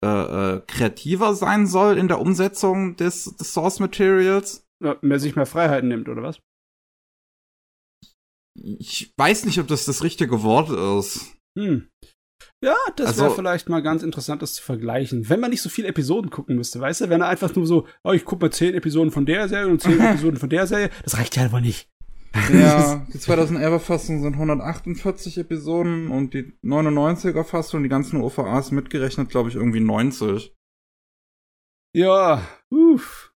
äh, 0.05 0.57
äh, 0.57 0.63
kreativer 0.67 1.35
sein 1.35 1.67
soll 1.67 1.99
in 1.99 2.09
der 2.09 2.21
Umsetzung 2.21 2.97
des, 2.97 3.37
des 3.37 3.53
Source 3.53 3.81
Materials. 3.81 4.67
Ja, 4.83 4.97
mehr 5.01 5.19
sich 5.19 5.37
mehr 5.37 5.47
Freiheiten 5.47 5.89
nimmt, 5.89 6.09
oder 6.09 6.23
was? 6.23 6.39
Ich 8.79 9.13
weiß 9.17 9.47
nicht, 9.47 9.59
ob 9.59 9.69
das 9.69 9.85
das 9.85 10.03
richtige 10.03 10.43
Wort 10.43 10.71
ist. 10.71 11.37
Hm. 11.59 11.89
Ja, 12.67 12.75
das 12.97 13.07
also, 13.11 13.23
wäre 13.23 13.35
vielleicht 13.37 13.69
mal 13.69 13.81
ganz 13.81 14.03
interessant, 14.03 14.43
das 14.43 14.55
zu 14.55 14.63
vergleichen. 14.65 15.29
Wenn 15.29 15.39
man 15.39 15.51
nicht 15.51 15.63
so 15.63 15.69
viele 15.69 15.87
Episoden 15.87 16.33
gucken 16.33 16.57
müsste, 16.57 16.81
weißt 16.81 17.03
du? 17.03 17.09
Wenn 17.09 17.21
er 17.21 17.29
einfach 17.29 17.55
nur 17.55 17.65
so, 17.65 17.87
oh, 18.03 18.11
ich 18.11 18.25
gucke 18.25 18.45
mal 18.45 18.51
zehn 18.51 18.75
Episoden 18.75 19.13
von 19.13 19.25
der 19.25 19.49
Serie 19.49 19.69
und 19.69 19.81
zehn 19.81 20.01
Episoden 20.05 20.37
von 20.37 20.49
der 20.49 20.67
Serie, 20.67 20.91
das 21.05 21.17
reicht 21.17 21.37
ja 21.37 21.53
wohl 21.53 21.61
nicht. 21.61 21.89
Ja, 22.53 23.07
die 23.15 23.19
2011er 23.19 23.79
Fassung 23.79 24.21
sind 24.21 24.33
148 24.33 25.39
Episoden 25.39 26.09
und 26.11 26.35
die 26.35 26.59
99er 26.65 27.45
Fassung, 27.45 27.85
die 27.85 27.89
ganzen 27.89 28.21
OVAs 28.21 28.73
mitgerechnet, 28.73 29.29
glaube 29.29 29.49
ich, 29.49 29.55
irgendwie 29.55 29.79
90. 29.79 30.53
Ja, 31.95 32.45
uff. 32.71 33.33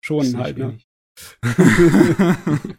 Schon 0.00 0.38
halt, 0.38 0.56
ne? 0.56 0.78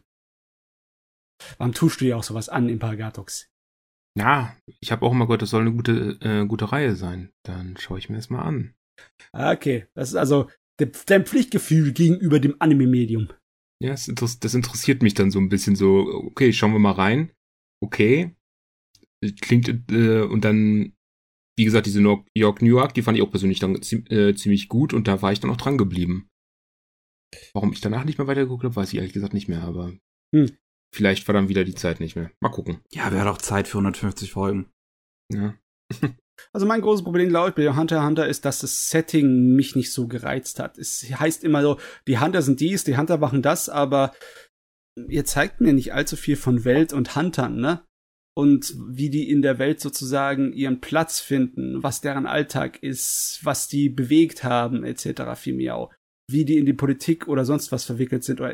Warum 1.60 1.74
tust 1.74 2.02
du 2.02 2.06
dir 2.06 2.18
auch 2.18 2.24
sowas 2.24 2.50
an, 2.50 2.70
Impergatox? 2.70 3.52
Ja, 4.18 4.56
ich 4.80 4.92
habe 4.92 5.06
auch 5.06 5.12
immer 5.12 5.26
gehört, 5.26 5.42
das 5.42 5.50
soll 5.50 5.62
eine 5.62 5.74
gute, 5.74 6.18
äh, 6.22 6.46
gute 6.46 6.72
Reihe 6.72 6.96
sein. 6.96 7.32
Dann 7.44 7.76
schaue 7.78 8.00
ich 8.00 8.10
mir 8.10 8.16
das 8.16 8.30
mal 8.30 8.42
an. 8.42 8.74
Okay, 9.34 9.88
das 9.94 10.10
ist 10.10 10.16
also 10.16 10.50
dein 10.78 11.26
Pflichtgefühl 11.26 11.92
gegenüber 11.92 12.40
dem 12.40 12.56
Anime-Medium. 12.60 13.30
Ja, 13.84 13.92
das, 13.92 14.40
das, 14.40 14.54
interessiert 14.54 15.04
mich 15.04 15.16
dann 15.16 15.32
so 15.32 15.40
ein 15.40 15.50
bisschen 15.50 15.76
so, 15.76 16.08
okay, 16.28 16.54
schauen 16.54 16.72
wir 16.72 16.80
mal 16.80 16.92
rein. 16.92 17.32
Okay, 17.84 18.34
klingt, 19.42 19.68
äh, 19.92 20.22
und 20.22 20.46
dann, 20.46 20.94
wie 21.58 21.66
gesagt, 21.66 21.86
diese 21.86 22.02
New 22.02 22.24
York 22.34 22.62
New 22.62 22.70
York, 22.70 22.94
die 22.94 23.02
fand 23.02 23.18
ich 23.18 23.24
auch 23.24 23.30
persönlich 23.30 23.60
dann 23.60 23.76
äh, 23.76 24.34
ziemlich 24.34 24.70
gut 24.70 24.94
und 24.94 25.10
da 25.10 25.22
war 25.22 25.34
ich 25.34 25.42
dann 25.42 25.52
auch 25.52 25.58
dran 25.58 25.78
geblieben. 25.78 26.30
Warum 27.54 27.74
ich 27.74 27.82
danach 27.82 28.06
nicht 28.06 28.18
mehr 28.18 28.28
weitergeguckt 28.28 28.64
habe, 28.64 28.76
weiß 28.76 28.94
ich 28.94 28.96
ehrlich 28.96 29.14
gesagt 29.14 29.34
nicht 29.34 29.50
mehr, 29.50 29.64
aber 29.64 29.94
hm. 30.34 30.58
Vielleicht 30.96 31.28
war 31.28 31.34
dann 31.34 31.50
wieder 31.50 31.64
die 31.64 31.76
Zeit 31.76 32.00
nicht 32.00 32.16
mehr. 32.16 32.32
Mal 32.42 32.50
gucken. 32.50 32.80
Ja, 32.92 33.12
wäre 33.12 33.26
doch 33.26 33.38
Zeit 33.38 33.68
für 33.68 33.78
150 33.78 34.32
Folgen. 34.32 34.70
Ja. 35.32 35.56
Also 36.52 36.66
mein 36.66 36.82
großes 36.82 37.04
Problem, 37.04 37.30
glaube 37.30 37.50
ich, 37.50 37.56
bei 37.56 37.76
Hunter 37.76 37.96
x 37.96 38.06
Hunter 38.06 38.28
ist, 38.28 38.44
dass 38.44 38.60
das 38.60 38.90
Setting 38.90 39.56
mich 39.56 39.76
nicht 39.76 39.94
so 39.94 40.08
gereizt 40.08 40.60
hat. 40.60 40.78
Es 40.78 41.04
heißt 41.04 41.46
immer 41.46 41.62
so, 41.62 41.80
die 42.08 42.20
Hunter 42.20 42.42
sind 42.42 42.60
dies, 42.60 42.84
die 42.84 42.98
Hunter 42.98 43.18
machen 43.18 43.42
das, 43.42 43.70
aber 43.70 44.14
ihr 45.08 45.26
zeigt 45.26 45.62
mir 45.62 45.74
nicht 45.74 45.94
allzu 45.94 46.18
viel 46.18 46.36
von 46.36 46.66
Welt 46.66 46.92
und 46.92 47.16
Huntern, 47.16 47.56
ne? 47.62 47.86
Und 48.38 48.76
wie 48.90 49.10
die 49.10 49.30
in 49.30 49.42
der 49.42 49.60
Welt 49.60 49.80
sozusagen 49.80 50.52
ihren 50.52 50.82
Platz 50.82 51.22
finden, 51.22 51.82
was 51.84 52.02
deren 52.02 52.26
Alltag 52.26 52.84
ist, 52.84 53.40
was 53.44 53.70
die 53.70 53.88
bewegt 53.88 54.44
haben, 54.44 54.84
etc. 54.84 55.36
Vielmehr 55.36 55.90
Wie 56.30 56.44
die 56.44 56.58
in 56.58 56.66
die 56.66 56.74
Politik 56.74 57.30
oder 57.30 57.46
sonst 57.46 57.72
was 57.72 57.86
verwickelt 57.86 58.26
sind 58.26 58.42
oder 58.42 58.54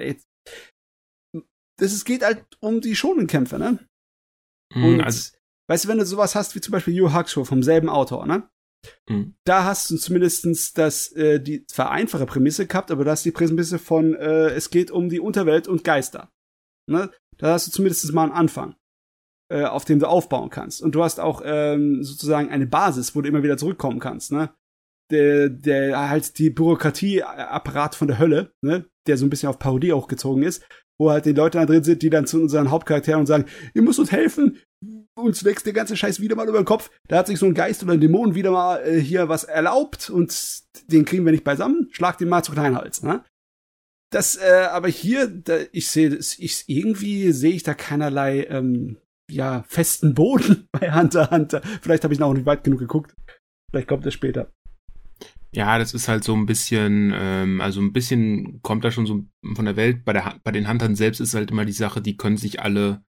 das, 1.81 1.93
es 1.93 2.05
geht 2.05 2.23
halt 2.23 2.45
um 2.59 2.81
die 2.81 2.95
Schonenkämpfe, 2.95 3.57
ne? 3.59 3.79
Mhm, 4.73 4.83
und 4.85 5.01
also 5.01 5.31
Weißt 5.71 5.85
du, 5.85 5.87
wenn 5.87 5.99
du 5.99 6.05
sowas 6.05 6.35
hast 6.35 6.53
wie 6.53 6.59
zum 6.59 6.73
Beispiel 6.73 6.93
Yu 6.93 7.13
Hakusho 7.13 7.45
vom 7.45 7.63
selben 7.63 7.87
Autor, 7.87 8.25
ne? 8.25 8.49
Mhm. 9.07 9.35
Da 9.45 9.63
hast 9.63 9.89
du 9.89 9.95
zumindestens 9.95 10.73
das, 10.73 11.13
äh, 11.13 11.39
die 11.39 11.65
zwar 11.65 11.91
einfache 11.91 12.25
Prämisse 12.25 12.67
gehabt, 12.67 12.91
aber 12.91 13.05
da 13.05 13.11
hast 13.11 13.23
du 13.25 13.29
die 13.29 13.35
Prämisse 13.35 13.79
von, 13.79 14.13
äh, 14.15 14.49
es 14.49 14.69
geht 14.69 14.91
um 14.91 15.07
die 15.07 15.21
Unterwelt 15.21 15.69
und 15.69 15.85
Geister. 15.85 16.29
Ne? 16.89 17.09
Da 17.37 17.53
hast 17.53 17.67
du 17.67 17.71
zumindest 17.71 18.11
mal 18.11 18.23
einen 18.23 18.33
Anfang, 18.33 18.75
äh, 19.49 19.63
auf 19.63 19.85
dem 19.85 19.99
du 19.99 20.09
aufbauen 20.09 20.49
kannst. 20.49 20.81
Und 20.81 20.93
du 20.93 21.05
hast 21.05 21.21
auch 21.21 21.41
ähm, 21.45 22.03
sozusagen 22.03 22.49
eine 22.49 22.67
Basis, 22.67 23.15
wo 23.15 23.21
du 23.21 23.29
immer 23.29 23.43
wieder 23.43 23.57
zurückkommen 23.57 24.01
kannst, 24.01 24.33
ne? 24.33 24.53
Der, 25.09 25.47
der 25.47 26.09
halt 26.09 26.37
die 26.37 26.49
Bürokratieapparat 26.49 27.95
von 27.95 28.09
der 28.09 28.19
Hölle, 28.19 28.53
ne? 28.61 28.89
der 29.07 29.17
so 29.17 29.25
ein 29.25 29.29
bisschen 29.29 29.49
auf 29.49 29.59
Parodie 29.59 29.93
auch 29.93 30.07
gezogen 30.09 30.43
ist, 30.43 30.65
wo 30.99 31.11
halt 31.11 31.25
die 31.25 31.33
Leute 31.33 31.57
da 31.57 31.65
drin 31.65 31.83
sind, 31.83 32.01
die 32.01 32.09
dann 32.09 32.27
zu 32.27 32.41
unseren 32.41 32.71
Hauptcharakteren 32.71 33.21
und 33.21 33.27
sagen, 33.27 33.45
ihr 33.73 33.81
müsst 33.81 33.99
uns 33.99 34.11
helfen, 34.11 34.59
uns 35.15 35.43
wächst 35.43 35.65
der 35.65 35.73
ganze 35.73 35.95
Scheiß 35.95 36.19
wieder 36.19 36.35
mal 36.35 36.47
über 36.47 36.59
den 36.59 36.65
Kopf. 36.65 36.89
Da 37.07 37.17
hat 37.17 37.27
sich 37.27 37.39
so 37.39 37.45
ein 37.45 37.53
Geist 37.53 37.83
oder 37.83 37.93
ein 37.93 38.01
Dämon 38.01 38.35
wieder 38.35 38.51
mal 38.51 38.77
äh, 38.77 38.99
hier 38.99 39.29
was 39.29 39.43
erlaubt 39.43 40.09
und 40.09 40.61
den 40.91 41.05
kriegen 41.05 41.25
wir 41.25 41.31
nicht 41.31 41.43
beisammen. 41.43 41.89
Schlag 41.91 42.17
den 42.17 42.29
mal 42.29 42.43
zu 42.43 42.51
Kleinhals, 42.51 43.03
ne? 43.03 43.23
Das, 44.11 44.35
äh, 44.35 44.67
aber 44.69 44.89
hier, 44.89 45.27
da, 45.27 45.57
ich 45.71 45.87
sehe, 45.87 46.13
ich 46.15 46.65
irgendwie 46.67 47.31
sehe 47.31 47.53
ich 47.53 47.63
da 47.63 47.73
keinerlei 47.73 48.43
ähm, 48.49 48.97
ja 49.29 49.63
festen 49.67 50.13
Boden 50.13 50.67
bei 50.71 50.93
Hunter 50.93 51.31
Hunter. 51.31 51.61
Vielleicht 51.81 52.03
habe 52.03 52.13
ich 52.13 52.19
noch 52.19 52.33
nicht 52.33 52.45
weit 52.45 52.63
genug 52.63 52.79
geguckt. 52.79 53.15
Vielleicht 53.71 53.87
kommt 53.87 54.05
das 54.05 54.13
später. 54.13 54.51
Ja, 55.53 55.77
das 55.77 55.93
ist 55.93 56.07
halt 56.07 56.23
so 56.23 56.33
ein 56.33 56.45
bisschen, 56.45 57.11
ähm, 57.13 57.59
also 57.59 57.81
ein 57.81 57.91
bisschen 57.91 58.61
kommt 58.61 58.85
da 58.85 58.91
schon 58.91 59.05
so 59.05 59.25
von 59.53 59.65
der 59.65 59.75
Welt. 59.75 60.05
Bei, 60.05 60.13
der, 60.13 60.39
bei 60.43 60.51
den 60.51 60.69
Huntern 60.69 60.95
selbst 60.95 61.19
ist 61.19 61.33
halt 61.33 61.51
immer 61.51 61.65
die 61.65 61.73
Sache, 61.73 62.01
die 62.01 62.15
können 62.15 62.37
sich 62.37 62.61
alle 62.61 63.03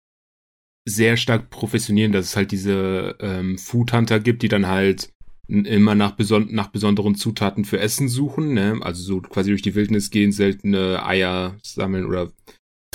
sehr 0.88 1.17
stark 1.17 1.49
professionieren, 1.49 2.12
dass 2.12 2.28
es 2.28 2.36
halt 2.36 2.52
diese 2.52 3.17
ähm, 3.19 3.58
Food 3.58 3.93
Hunter 3.93 4.19
gibt, 4.19 4.41
die 4.41 4.47
dann 4.47 4.67
halt 4.67 5.13
immer 5.47 5.95
nach, 5.95 6.12
beson 6.12 6.47
nach 6.52 6.67
besonderen 6.67 7.15
Zutaten 7.15 7.65
für 7.65 7.80
Essen 7.80 8.08
suchen, 8.08 8.54
ne? 8.54 8.78
Also 8.82 9.02
so 9.02 9.21
quasi 9.21 9.49
durch 9.49 9.63
die 9.63 9.75
Wildnis 9.75 10.12
gehen, 10.12 10.32
seltene 10.32 11.04
Eier 11.04 11.58
sammeln 11.63 12.06
oder 12.06 12.32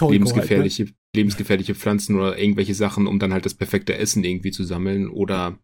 lebensgefährliche, 0.00 0.84
halt, 0.84 0.90
ne? 0.90 0.96
lebensgefährliche 1.16 1.74
Pflanzen 1.74 2.16
oder 2.16 2.38
irgendwelche 2.38 2.74
Sachen, 2.74 3.06
um 3.06 3.18
dann 3.18 3.32
halt 3.32 3.44
das 3.44 3.54
perfekte 3.54 3.96
Essen 3.96 4.24
irgendwie 4.24 4.52
zu 4.52 4.64
sammeln. 4.64 5.08
Oder 5.08 5.58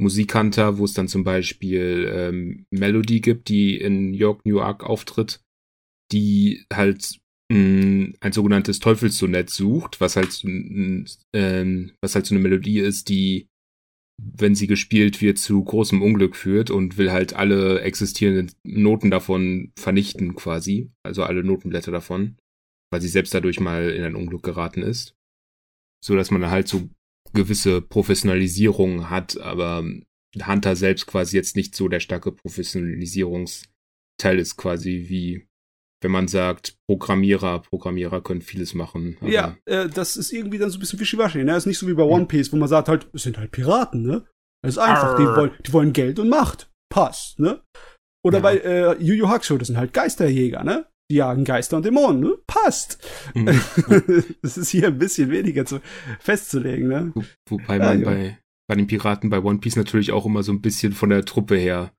Musikhunter, 0.00 0.78
wo 0.78 0.84
es 0.84 0.94
dann 0.94 1.08
zum 1.08 1.24
Beispiel 1.24 2.10
ähm, 2.12 2.66
Melody 2.70 3.20
gibt, 3.20 3.48
die 3.48 3.78
in 3.78 4.14
York, 4.14 4.44
New 4.44 4.56
York 4.56 4.84
auftritt, 4.84 5.40
die 6.12 6.64
halt 6.72 7.18
ein 7.52 8.32
sogenanntes 8.32 8.78
Teufelssonett 8.78 9.50
sucht, 9.50 10.00
was 10.00 10.16
halt, 10.16 10.42
ähm, 10.44 11.92
was 12.00 12.14
halt 12.14 12.24
so 12.24 12.34
eine 12.34 12.42
Melodie 12.42 12.78
ist, 12.78 13.10
die, 13.10 13.48
wenn 14.18 14.54
sie 14.54 14.66
gespielt 14.66 15.20
wird, 15.20 15.36
zu 15.36 15.62
großem 15.62 16.00
Unglück 16.00 16.34
führt 16.34 16.70
und 16.70 16.96
will 16.96 17.12
halt 17.12 17.34
alle 17.34 17.82
existierenden 17.82 18.52
Noten 18.64 19.10
davon 19.10 19.72
vernichten 19.78 20.34
quasi, 20.34 20.92
also 21.04 21.24
alle 21.24 21.44
Notenblätter 21.44 21.92
davon, 21.92 22.38
weil 22.90 23.02
sie 23.02 23.08
selbst 23.08 23.34
dadurch 23.34 23.60
mal 23.60 23.90
in 23.90 24.04
ein 24.04 24.16
Unglück 24.16 24.42
geraten 24.42 24.82
ist. 24.82 25.14
So 26.02 26.16
dass 26.16 26.30
man 26.30 26.50
halt 26.50 26.68
so 26.68 26.88
gewisse 27.32 27.80
Professionalisierung 27.80 29.10
hat, 29.10 29.40
aber 29.40 29.84
Hunter 30.46 30.76
selbst 30.76 31.06
quasi 31.06 31.36
jetzt 31.36 31.56
nicht 31.56 31.74
so 31.74 31.88
der 31.88 32.00
starke 32.00 32.32
Professionalisierungsteil 32.32 34.38
ist 34.38 34.56
quasi 34.56 35.06
wie 35.08 35.46
wenn 36.02 36.10
man 36.10 36.28
sagt, 36.28 36.76
Programmierer, 36.88 37.60
Programmierer 37.60 38.22
können 38.22 38.42
vieles 38.42 38.74
machen. 38.74 39.16
Ja, 39.22 39.56
äh, 39.66 39.88
das 39.88 40.16
ist 40.16 40.32
irgendwie 40.32 40.58
dann 40.58 40.70
so 40.70 40.76
ein 40.76 40.80
bisschen 40.80 40.98
wischiwaschi, 40.98 41.38
ne? 41.38 41.52
Das 41.52 41.58
ist 41.58 41.66
nicht 41.66 41.78
so 41.78 41.86
wie 41.86 41.94
bei 41.94 42.02
One 42.02 42.26
Piece, 42.26 42.52
wo 42.52 42.56
man 42.56 42.68
sagt 42.68 42.88
halt, 42.88 43.08
es 43.12 43.22
sind 43.22 43.38
halt 43.38 43.52
Piraten, 43.52 44.02
ne? 44.02 44.26
Das 44.62 44.74
ist 44.74 44.78
einfach, 44.78 45.16
die 45.16 45.24
wollen, 45.24 45.52
die 45.64 45.72
wollen 45.72 45.92
Geld 45.92 46.18
und 46.18 46.28
Macht. 46.28 46.70
Passt, 46.92 47.38
ne? 47.38 47.62
Oder 48.24 48.38
ja. 48.38 48.42
bei 48.42 48.56
äh, 48.58 49.02
Yu 49.02 49.14
Yu 49.14 49.28
Hakusho, 49.28 49.58
das 49.58 49.68
sind 49.68 49.76
halt 49.76 49.92
Geisterjäger, 49.92 50.64
ne? 50.64 50.86
Die 51.12 51.16
jagen 51.16 51.44
Geister 51.44 51.76
und 51.76 51.84
Dämonen, 51.84 52.20
ne? 52.20 52.38
Passt. 52.46 53.06
Mhm. 53.34 53.44
das 54.40 54.56
ist 54.56 54.70
hier 54.70 54.86
ein 54.86 54.98
bisschen 54.98 55.30
weniger 55.30 55.66
zu, 55.66 55.82
festzulegen, 56.20 56.88
ne? 56.88 57.12
Wo, 57.14 57.22
wobei 57.50 57.78
man 57.78 58.00
ja. 58.00 58.04
bei, 58.06 58.38
bei 58.66 58.76
den 58.76 58.86
Piraten 58.86 59.28
bei 59.28 59.42
One 59.42 59.58
Piece 59.58 59.76
natürlich 59.76 60.10
auch 60.10 60.24
immer 60.24 60.42
so 60.42 60.52
ein 60.52 60.62
bisschen 60.62 60.94
von 60.94 61.10
der 61.10 61.26
Truppe 61.26 61.56
her, 61.56 61.92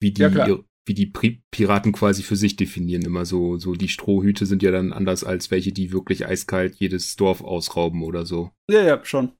wie 0.00 0.12
die 0.12 0.22
ja, 0.22 0.58
wie 0.86 0.94
die 0.94 1.12
Piraten 1.50 1.92
quasi 1.92 2.22
für 2.22 2.36
sich 2.36 2.56
definieren. 2.56 3.02
Immer 3.02 3.26
so, 3.26 3.58
so 3.58 3.74
die 3.74 3.90
Strohhüte 3.90 4.46
sind 4.46 4.62
ja 4.62 4.70
dann 4.70 4.94
anders 4.94 5.24
als 5.24 5.50
welche, 5.50 5.72
die 5.72 5.92
wirklich 5.92 6.26
eiskalt 6.26 6.76
jedes 6.76 7.16
Dorf 7.16 7.42
ausrauben 7.42 8.02
oder 8.02 8.24
so. 8.24 8.50
Ja, 8.70 8.82
ja, 8.82 9.04
schon. 9.04 9.32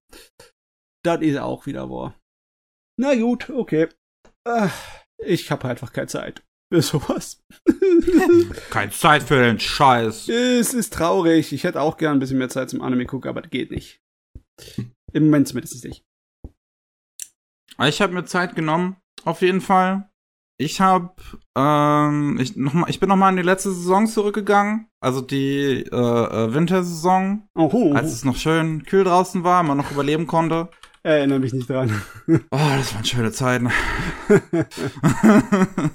Das 1.02 1.22
ist 1.22 1.38
auch 1.38 1.64
wieder 1.64 1.88
wahr. 1.88 2.14
Na 3.00 3.14
gut, 3.14 3.48
okay. 3.48 3.88
Äh, 4.46 4.68
ich 5.24 5.50
habe 5.50 5.66
einfach 5.66 5.94
keine 5.94 6.08
Zeit 6.08 6.42
sowas. 6.82 7.42
keine 8.70 8.92
Zeit 8.92 9.22
für 9.22 9.42
den 9.42 9.60
Scheiß. 9.60 10.28
Es 10.28 10.74
ist 10.74 10.92
traurig. 10.92 11.52
Ich 11.52 11.64
hätte 11.64 11.80
auch 11.80 11.96
gern 11.96 12.16
ein 12.16 12.20
bisschen 12.20 12.38
mehr 12.38 12.48
Zeit 12.48 12.70
zum 12.70 12.82
Anime 12.82 13.06
gucken, 13.06 13.28
aber 13.28 13.42
das 13.42 13.50
geht 13.50 13.70
nicht. 13.70 14.00
Im 15.12 15.26
Moment 15.26 15.48
zumindest 15.48 15.84
nicht. 15.84 16.04
Ich 17.86 18.00
habe 18.00 18.12
mir 18.12 18.24
Zeit 18.24 18.54
genommen, 18.54 18.96
auf 19.24 19.40
jeden 19.40 19.60
Fall. 19.60 20.08
Ich 20.56 20.80
habe, 20.80 21.12
ähm, 21.56 22.38
ich, 22.40 22.54
noch 22.54 22.72
mal, 22.74 22.88
ich 22.88 23.00
bin 23.00 23.08
noch 23.08 23.16
mal 23.16 23.30
in 23.30 23.36
die 23.36 23.42
letzte 23.42 23.72
Saison 23.72 24.06
zurückgegangen, 24.06 24.86
also 25.00 25.20
die 25.20 25.84
äh, 25.90 25.96
äh 25.96 26.54
Wintersaison, 26.54 27.48
Oho. 27.56 27.92
als 27.92 28.12
es 28.12 28.24
noch 28.24 28.36
schön 28.36 28.84
kühl 28.84 29.02
draußen 29.02 29.42
war, 29.42 29.64
man 29.64 29.76
noch 29.76 29.90
überleben 29.90 30.28
konnte. 30.28 30.68
Erinnere 31.04 31.38
mich 31.38 31.52
nicht 31.52 31.68
dran. 31.68 32.00
oh, 32.28 32.38
das 32.50 32.94
waren 32.94 33.04
schöne 33.04 33.30
Zeiten. 33.30 33.70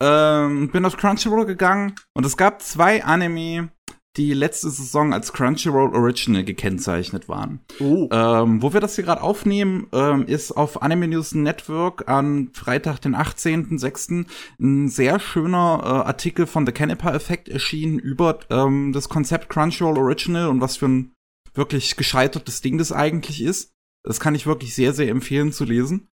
ähm, 0.00 0.68
bin 0.68 0.84
auf 0.84 0.96
Crunchyroll 0.96 1.46
gegangen 1.46 1.94
und 2.12 2.26
es 2.26 2.36
gab 2.36 2.60
zwei 2.60 3.04
Anime, 3.04 3.68
die 4.16 4.34
letzte 4.34 4.68
Saison 4.70 5.14
als 5.14 5.32
Crunchyroll 5.32 5.94
Original 5.94 6.42
gekennzeichnet 6.42 7.28
waren. 7.28 7.60
Oh. 7.78 8.08
Ähm, 8.10 8.60
wo 8.60 8.72
wir 8.72 8.80
das 8.80 8.96
hier 8.96 9.04
gerade 9.04 9.22
aufnehmen, 9.22 9.86
ähm, 9.92 10.26
ist 10.26 10.50
auf 10.50 10.82
Anime 10.82 11.06
News 11.06 11.36
Network 11.36 12.08
am 12.08 12.50
Freitag, 12.52 12.98
den 12.98 13.14
18.06. 13.14 14.26
ein 14.60 14.88
sehr 14.88 15.20
schöner 15.20 15.82
äh, 15.84 16.08
Artikel 16.08 16.48
von 16.48 16.66
The 16.66 16.72
Canepa 16.72 17.14
Effect 17.14 17.48
erschienen 17.48 18.00
über 18.00 18.40
ähm, 18.50 18.92
das 18.92 19.08
Konzept 19.08 19.50
Crunchyroll 19.50 19.98
Original 19.98 20.48
und 20.48 20.60
was 20.60 20.78
für 20.78 20.86
ein 20.86 21.12
wirklich 21.54 21.96
gescheitertes 21.96 22.60
Ding 22.60 22.76
das 22.76 22.90
eigentlich 22.90 23.40
ist. 23.40 23.72
Das 24.04 24.20
kann 24.20 24.34
ich 24.34 24.46
wirklich 24.46 24.74
sehr, 24.74 24.92
sehr 24.92 25.08
empfehlen 25.08 25.52
zu 25.52 25.64
lesen. 25.64 26.08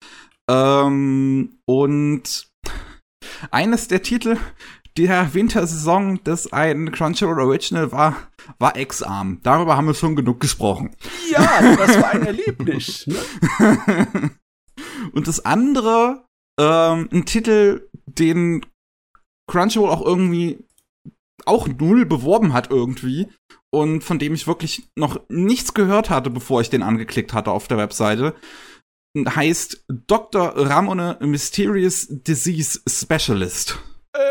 Ähm, 0.51 1.59
und 1.67 2.49
eines 3.51 3.89
der 3.89 4.03
Titel, 4.03 4.39
der 4.97 5.35
Wintersaison 5.35 6.23
des 6.25 6.53
ein 6.53 6.93
Crunchyroll 6.93 7.41
Original 7.41 7.93
war, 7.93 8.17
war 8.59 8.77
Ex-Arm. 8.77 9.41
Darüber 9.43 9.77
haben 9.77 9.87
wir 9.87 9.95
schon 9.95 10.17
genug 10.17 10.41
gesprochen. 10.41 10.95
Ja, 11.31 11.75
das 11.77 12.01
war 12.01 12.11
ein 12.11 12.27
Erlebnis. 12.27 13.07
Ne? 13.59 14.31
Und 15.13 15.29
das 15.29 15.45
andere, 15.45 16.27
ähm, 16.59 17.09
ein 17.13 17.25
Titel, 17.27 17.89
den 18.07 18.65
Crunchyroll 19.49 19.91
auch 19.91 20.05
irgendwie 20.05 20.65
auch 21.47 21.69
null 21.69 22.07
beworben 22.07 22.53
hat 22.53 22.71
irgendwie 22.71 23.29
und 23.75 24.05
von 24.05 24.19
dem 24.19 24.35
ich 24.35 24.47
wirklich 24.47 24.89
noch 24.97 25.21
nichts 25.29 25.75
gehört 25.75 26.09
hatte, 26.09 26.31
bevor 26.31 26.61
ich 26.61 26.71
den 26.71 26.83
angeklickt 26.83 27.33
hatte 27.33 27.51
auf 27.51 27.69
der 27.69 27.79
Webseite, 27.79 28.35
heißt 29.17 29.85
Dr. 29.89 30.53
Ramone 30.57 31.19
Mysterious 31.21 32.07
Disease 32.11 32.81
Specialist. 32.89 33.79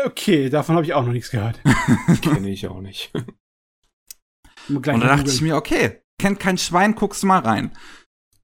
Okay, 0.06 0.48
davon 0.48 0.76
habe 0.76 0.86
ich 0.86 0.94
auch 0.94 1.04
noch 1.04 1.12
nichts 1.12 1.30
gehört. 1.30 1.60
Kenne 2.22 2.48
ich 2.48 2.66
auch 2.68 2.80
nicht. 2.80 3.12
Und 4.68 4.86
da 4.86 4.96
dachte 4.96 5.30
ich 5.30 5.42
mir, 5.42 5.56
okay, 5.56 6.00
kennt 6.18 6.40
kein 6.40 6.56
Schwein, 6.56 6.94
guckst 6.94 7.22
du 7.22 7.26
mal 7.26 7.40
rein. 7.40 7.76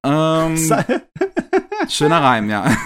Ähm, 0.05 0.59
schöner 1.89 2.23
Reim, 2.23 2.51
ja. 2.51 2.77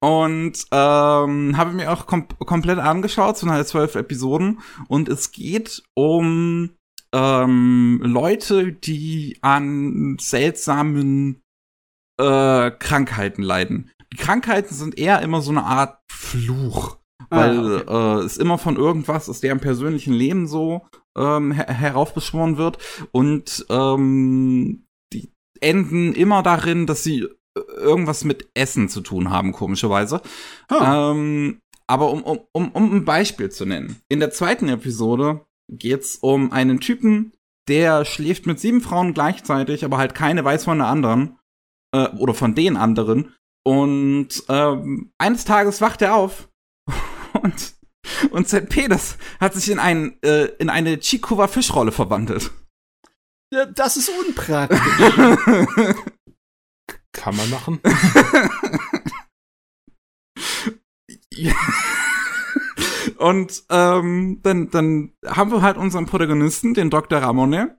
Und 0.00 0.64
ähm, 0.70 1.56
habe 1.56 1.72
mir 1.72 1.92
auch 1.92 2.06
kom 2.06 2.28
komplett 2.38 2.78
angeschaut, 2.78 3.36
so 3.36 3.48
halt 3.48 3.66
zwölf 3.66 3.94
Episoden. 3.94 4.60
Und 4.88 5.08
es 5.08 5.32
geht 5.32 5.82
um 5.94 6.70
ähm, 7.12 8.00
Leute, 8.04 8.72
die 8.72 9.38
an 9.40 10.16
seltsamen 10.20 11.42
äh, 12.18 12.70
Krankheiten 12.70 13.42
leiden. 13.42 13.90
Die 14.12 14.16
Krankheiten 14.16 14.74
sind 14.74 14.98
eher 14.98 15.20
immer 15.22 15.42
so 15.42 15.50
eine 15.50 15.64
Art 15.64 15.98
Fluch, 16.10 16.98
weil 17.30 17.58
ah, 17.58 18.16
okay. 18.16 18.20
äh, 18.22 18.24
es 18.24 18.36
immer 18.36 18.58
von 18.58 18.76
irgendwas 18.76 19.28
aus 19.28 19.40
deren 19.40 19.60
persönlichen 19.60 20.12
Leben 20.12 20.46
so 20.46 20.86
ähm, 21.16 21.52
her 21.52 21.66
heraufbeschworen 21.66 22.56
wird 22.56 22.78
und 23.12 23.66
ähm, 23.68 24.86
die 25.12 25.32
enden 25.60 26.14
immer 26.14 26.42
darin, 26.42 26.86
dass 26.86 27.02
sie 27.02 27.28
irgendwas 27.76 28.24
mit 28.24 28.48
Essen 28.54 28.88
zu 28.88 29.00
tun 29.00 29.30
haben, 29.30 29.52
komischerweise. 29.52 30.20
Huh. 30.70 30.82
Ähm, 30.82 31.60
aber 31.86 32.10
um, 32.10 32.22
um, 32.22 32.40
um, 32.52 32.70
um 32.72 32.94
ein 32.96 33.04
Beispiel 33.04 33.50
zu 33.50 33.64
nennen. 33.64 34.00
In 34.08 34.20
der 34.20 34.30
zweiten 34.30 34.68
Episode 34.68 35.46
geht's 35.70 36.16
um 36.16 36.52
einen 36.52 36.80
Typen, 36.80 37.32
der 37.68 38.04
schläft 38.04 38.46
mit 38.46 38.60
sieben 38.60 38.80
Frauen 38.80 39.14
gleichzeitig, 39.14 39.84
aber 39.84 39.98
halt 39.98 40.14
keine 40.14 40.44
weiß 40.44 40.64
von 40.64 40.78
der 40.78 40.88
anderen. 40.88 41.38
Äh, 41.92 42.08
oder 42.18 42.34
von 42.34 42.54
den 42.54 42.76
anderen. 42.76 43.34
Und 43.64 44.44
ähm, 44.48 45.12
eines 45.18 45.44
Tages 45.44 45.80
wacht 45.80 46.02
er 46.02 46.14
auf 46.14 46.48
und, 47.42 47.74
und 48.30 48.48
sein 48.48 48.68
Penis 48.68 49.18
hat 49.40 49.54
sich 49.54 49.70
in, 49.70 49.78
ein, 49.78 50.16
äh, 50.22 50.46
in 50.58 50.70
eine 50.70 50.98
Chikova 50.98 51.48
Fischrolle 51.48 51.92
verwandelt. 51.92 52.50
Ja, 53.52 53.64
das 53.64 53.96
ist 53.96 54.10
unpraktisch. 54.10 54.78
Kann 57.18 57.36
man 57.36 57.50
machen. 57.50 57.80
ja. 61.32 61.54
Und 63.16 63.64
ähm, 63.70 64.40
dann, 64.42 64.70
dann 64.70 65.12
haben 65.26 65.50
wir 65.50 65.62
halt 65.62 65.76
unseren 65.76 66.06
Protagonisten, 66.06 66.74
den 66.74 66.90
Dr. 66.90 67.18
Ramone, 67.18 67.78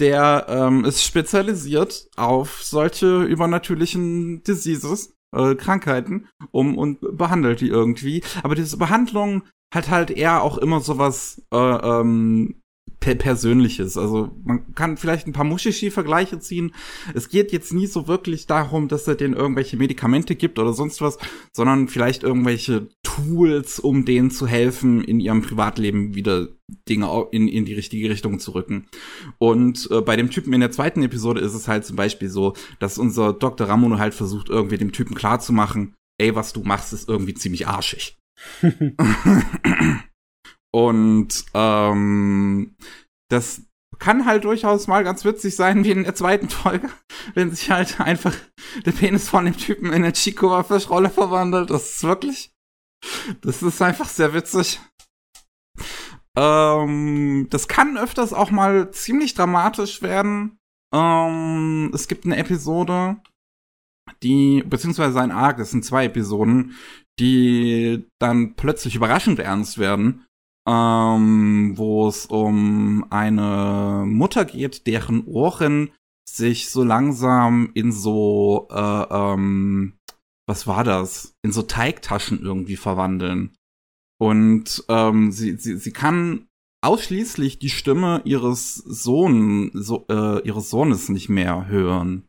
der 0.00 0.46
ähm, 0.48 0.84
ist 0.84 1.04
spezialisiert 1.04 2.08
auf 2.16 2.62
solche 2.62 3.24
übernatürlichen 3.24 4.42
Diseases, 4.44 5.14
äh, 5.36 5.54
Krankheiten, 5.56 6.28
um 6.50 6.78
und 6.78 7.00
behandelt 7.16 7.60
die 7.60 7.68
irgendwie. 7.68 8.22
Aber 8.42 8.54
diese 8.54 8.78
Behandlung 8.78 9.42
hat 9.74 9.90
halt 9.90 10.10
eher 10.10 10.42
auch 10.42 10.56
immer 10.56 10.80
sowas 10.80 11.42
äh, 11.52 11.56
ähm, 11.58 12.62
per 13.00 13.14
Persönliches. 13.14 13.96
Also 13.96 14.30
man 14.44 14.74
kann 14.74 14.96
vielleicht 14.96 15.26
ein 15.26 15.32
paar 15.32 15.44
Mushishi-Vergleiche 15.44 16.40
ziehen. 16.40 16.72
Es 17.14 17.28
geht 17.28 17.52
jetzt 17.52 17.72
nie 17.72 17.86
so 17.86 18.08
wirklich 18.08 18.46
darum, 18.46 18.88
dass 18.88 19.06
er 19.06 19.14
denen 19.14 19.34
irgendwelche 19.34 19.76
Medikamente 19.76 20.34
gibt 20.34 20.58
oder 20.58 20.72
sonst 20.72 21.00
was, 21.00 21.18
sondern 21.52 21.88
vielleicht 21.88 22.22
irgendwelche 22.22 22.88
Tools, 23.02 23.78
um 23.78 24.04
denen 24.04 24.30
zu 24.30 24.46
helfen, 24.46 25.02
in 25.02 25.20
ihrem 25.20 25.42
Privatleben 25.42 26.14
wieder 26.14 26.48
Dinge 26.88 27.26
in, 27.30 27.48
in 27.48 27.64
die 27.64 27.74
richtige 27.74 28.10
Richtung 28.10 28.40
zu 28.40 28.52
rücken. 28.52 28.88
Und 29.38 29.88
äh, 29.90 30.00
bei 30.00 30.16
dem 30.16 30.30
Typen 30.30 30.52
in 30.52 30.60
der 30.60 30.70
zweiten 30.70 31.02
Episode 31.02 31.40
ist 31.40 31.54
es 31.54 31.68
halt 31.68 31.84
zum 31.84 31.96
Beispiel 31.96 32.28
so, 32.28 32.54
dass 32.78 32.98
unser 32.98 33.32
Dr. 33.32 33.68
Ramono 33.68 33.98
halt 33.98 34.14
versucht, 34.14 34.48
irgendwie 34.48 34.76
dem 34.76 34.92
Typen 34.92 35.14
klarzumachen, 35.14 35.94
ey, 36.18 36.34
was 36.34 36.52
du 36.52 36.62
machst, 36.62 36.92
ist 36.92 37.08
irgendwie 37.08 37.34
ziemlich 37.34 37.66
arschig. 37.66 38.16
Und 40.74 41.44
ähm, 41.54 42.76
das 43.30 43.62
kann 43.98 44.26
halt 44.26 44.44
durchaus 44.44 44.86
mal 44.86 45.02
ganz 45.02 45.24
witzig 45.24 45.56
sein, 45.56 45.84
wie 45.84 45.90
in 45.90 46.04
der 46.04 46.14
zweiten 46.14 46.48
Folge, 46.48 46.88
wenn 47.34 47.50
sich 47.50 47.70
halt 47.70 48.00
einfach 48.00 48.34
der 48.84 48.92
Penis 48.92 49.28
von 49.28 49.44
dem 49.44 49.56
Typen 49.56 49.86
in 49.86 50.04
eine 50.04 50.12
Chico-Fischrolle 50.12 51.10
verwandelt. 51.10 51.70
Das 51.70 51.96
ist 51.96 52.02
wirklich, 52.04 52.52
das 53.40 53.62
ist 53.62 53.82
einfach 53.82 54.08
sehr 54.08 54.34
witzig. 54.34 54.80
Ähm, 56.36 57.48
das 57.50 57.66
kann 57.68 57.98
öfters 57.98 58.32
auch 58.32 58.50
mal 58.50 58.90
ziemlich 58.92 59.34
dramatisch 59.34 60.02
werden. 60.02 60.58
Ähm, 60.94 61.90
es 61.92 62.08
gibt 62.08 62.24
eine 62.24 62.36
Episode, 62.36 63.20
die, 64.22 64.62
beziehungsweise 64.64 65.20
ein 65.20 65.32
Arc, 65.32 65.58
es 65.58 65.70
sind 65.70 65.84
zwei 65.84 66.06
Episoden, 66.06 66.76
die 67.18 68.06
dann 68.20 68.54
plötzlich 68.54 68.94
überraschend 68.94 69.40
ernst 69.40 69.78
werden 69.78 70.24
ähm, 70.68 71.72
wo 71.76 72.08
es 72.08 72.26
um 72.26 73.06
eine 73.10 74.04
Mutter 74.06 74.44
geht, 74.44 74.86
deren 74.86 75.24
Ohren 75.24 75.90
sich 76.28 76.68
so 76.68 76.84
langsam 76.84 77.70
in 77.72 77.90
so, 77.90 78.68
äh, 78.70 79.06
ähm, 79.10 79.94
was 80.46 80.66
war 80.66 80.84
das? 80.84 81.34
In 81.42 81.52
so 81.52 81.62
Teigtaschen 81.62 82.42
irgendwie 82.42 82.76
verwandeln. 82.76 83.56
Und 84.20 84.84
ähm, 84.88 85.32
sie, 85.32 85.56
sie, 85.56 85.78
sie 85.78 85.92
kann 85.92 86.48
ausschließlich 86.84 87.58
die 87.58 87.70
Stimme 87.70 88.20
ihres 88.24 88.74
Sohn, 88.74 89.70
so, 89.72 90.04
äh, 90.10 90.46
ihres 90.46 90.68
Sohnes 90.68 91.08
nicht 91.08 91.30
mehr 91.30 91.66
hören. 91.68 92.28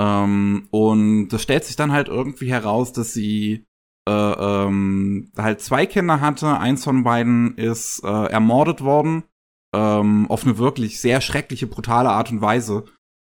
Ähm, 0.00 0.68
und 0.70 1.28
das 1.28 1.42
stellt 1.42 1.64
sich 1.64 1.76
dann 1.76 1.92
halt 1.92 2.08
irgendwie 2.08 2.50
heraus, 2.50 2.92
dass 2.92 3.12
sie 3.12 3.66
äh, 4.08 4.64
ähm, 4.66 5.30
halt 5.36 5.60
zwei 5.60 5.84
Kinder 5.84 6.20
hatte. 6.20 6.58
Eins 6.58 6.84
von 6.84 7.04
beiden 7.04 7.56
ist 7.56 8.02
äh, 8.04 8.26
ermordet 8.26 8.82
worden. 8.82 9.24
Ähm, 9.74 10.30
auf 10.30 10.44
eine 10.44 10.56
wirklich 10.56 11.00
sehr 11.00 11.20
schreckliche, 11.20 11.66
brutale 11.66 12.08
Art 12.08 12.30
und 12.30 12.40
Weise. 12.40 12.86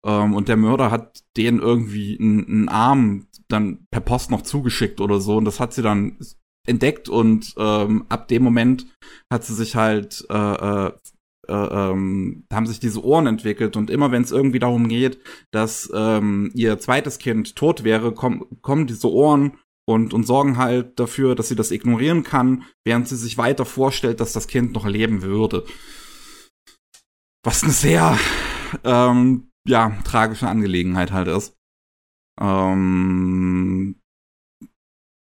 Ähm, 0.05 0.35
und 0.35 0.49
der 0.49 0.57
Mörder 0.57 0.91
hat 0.91 1.23
denen 1.37 1.61
irgendwie 1.61 2.19
einen 2.19 2.71
Arm 2.71 3.27
dann 3.49 3.87
per 3.91 4.01
Post 4.01 4.31
noch 4.31 4.43
zugeschickt 4.43 5.01
oder 5.01 5.21
so. 5.21 5.37
Und 5.37 5.45
das 5.45 5.61
hat 5.61 5.75
sie 5.75 5.83
dann 5.83 6.17
entdeckt 6.67 7.09
und 7.09 7.55
ähm, 7.59 8.07
ab 8.09 8.29
dem 8.29 8.43
Moment 8.45 8.87
hat 9.31 9.45
sie 9.45 9.55
sich 9.55 9.75
halt 9.75 10.25
äh, 10.31 10.87
äh, 10.87 10.93
äh, 11.49 11.53
ähm, 11.53 12.47
haben 12.53 12.67
sich 12.67 12.79
diese 12.79 13.05
Ohren 13.05 13.27
entwickelt 13.27 13.77
und 13.77 13.91
immer 13.91 14.13
wenn 14.13 14.23
es 14.23 14.31
irgendwie 14.31 14.61
darum 14.61 14.87
geht, 14.87 15.19
dass 15.51 15.91
ähm, 15.93 16.53
ihr 16.55 16.79
zweites 16.79 17.19
Kind 17.19 17.57
tot 17.57 17.83
wäre, 17.83 18.13
komm, 18.13 18.47
kommen 18.63 18.87
diese 18.87 19.11
Ohren 19.11 19.59
und, 19.89 20.15
und 20.15 20.25
sorgen 20.25 20.59
halt 20.59 20.99
dafür, 20.99 21.35
dass 21.35 21.49
sie 21.49 21.57
das 21.57 21.71
ignorieren 21.71 22.23
kann, 22.23 22.65
während 22.85 23.09
sie 23.09 23.17
sich 23.17 23.39
weiter 23.39 23.65
vorstellt, 23.65 24.21
dass 24.21 24.33
das 24.33 24.47
Kind 24.47 24.73
noch 24.73 24.87
leben 24.87 25.23
würde. 25.23 25.65
Was 27.45 27.63
eine 27.63 27.73
sehr, 27.73 28.19
ähm, 28.85 29.51
ja, 29.67 29.99
tragische 30.05 30.49
Angelegenheit 30.49 31.13
halt 31.13 31.29
ist. 31.29 31.57
Ähm, 32.41 33.97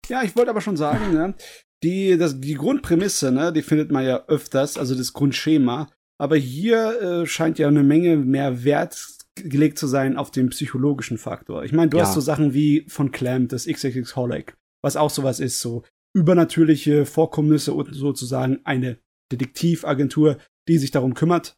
ja, 0.09 0.23
ich 0.23 0.37
wollte 0.37 0.51
aber 0.51 0.61
schon 0.61 0.77
sagen, 0.77 1.13
ne, 1.13 1.35
die, 1.83 2.19
das, 2.19 2.41
die 2.41 2.55
Grundprämisse, 2.55 3.33
ne, 3.33 3.53
die 3.53 3.63
findet 3.63 3.91
man 3.91 4.05
ja 4.05 4.25
öfters, 4.27 4.77
also 4.77 4.95
das 4.95 5.13
Grundschema. 5.13 5.91
Aber 6.21 6.37
hier 6.37 7.01
äh, 7.01 7.27
scheint 7.27 7.59
ja 7.59 7.69
eine 7.69 7.83
Menge 7.83 8.17
mehr 8.17 8.65
Wert 8.65 9.20
gelegt 9.49 9.79
zu 9.79 9.87
sein 9.87 10.17
auf 10.17 10.31
den 10.31 10.51
psychologischen 10.51 11.19
Faktor. 11.19 11.65
Ich 11.65 11.73
meine, 11.73 11.91
du 11.91 11.99
ja. 11.99 12.05
hast 12.05 12.15
so 12.15 12.21
Sachen 12.21 12.55
wie 12.55 12.85
von 12.89 13.13
Clamp, 13.13 13.49
das 13.51 13.67
XXX 13.67 14.17
Holic, 14.17 14.57
was 14.83 14.97
auch 14.97 15.11
sowas 15.11 15.41
ist, 15.41 15.61
so 15.61 15.83
übernatürliche 16.15 17.07
Vorkommnisse 17.07 17.73
und 17.73 17.95
sozusagen 17.95 18.61
eine 18.65 18.99
Detektivagentur, 19.33 20.39
die 20.69 20.79
sich 20.79 20.91
darum 20.91 21.15
kümmert. 21.15 21.57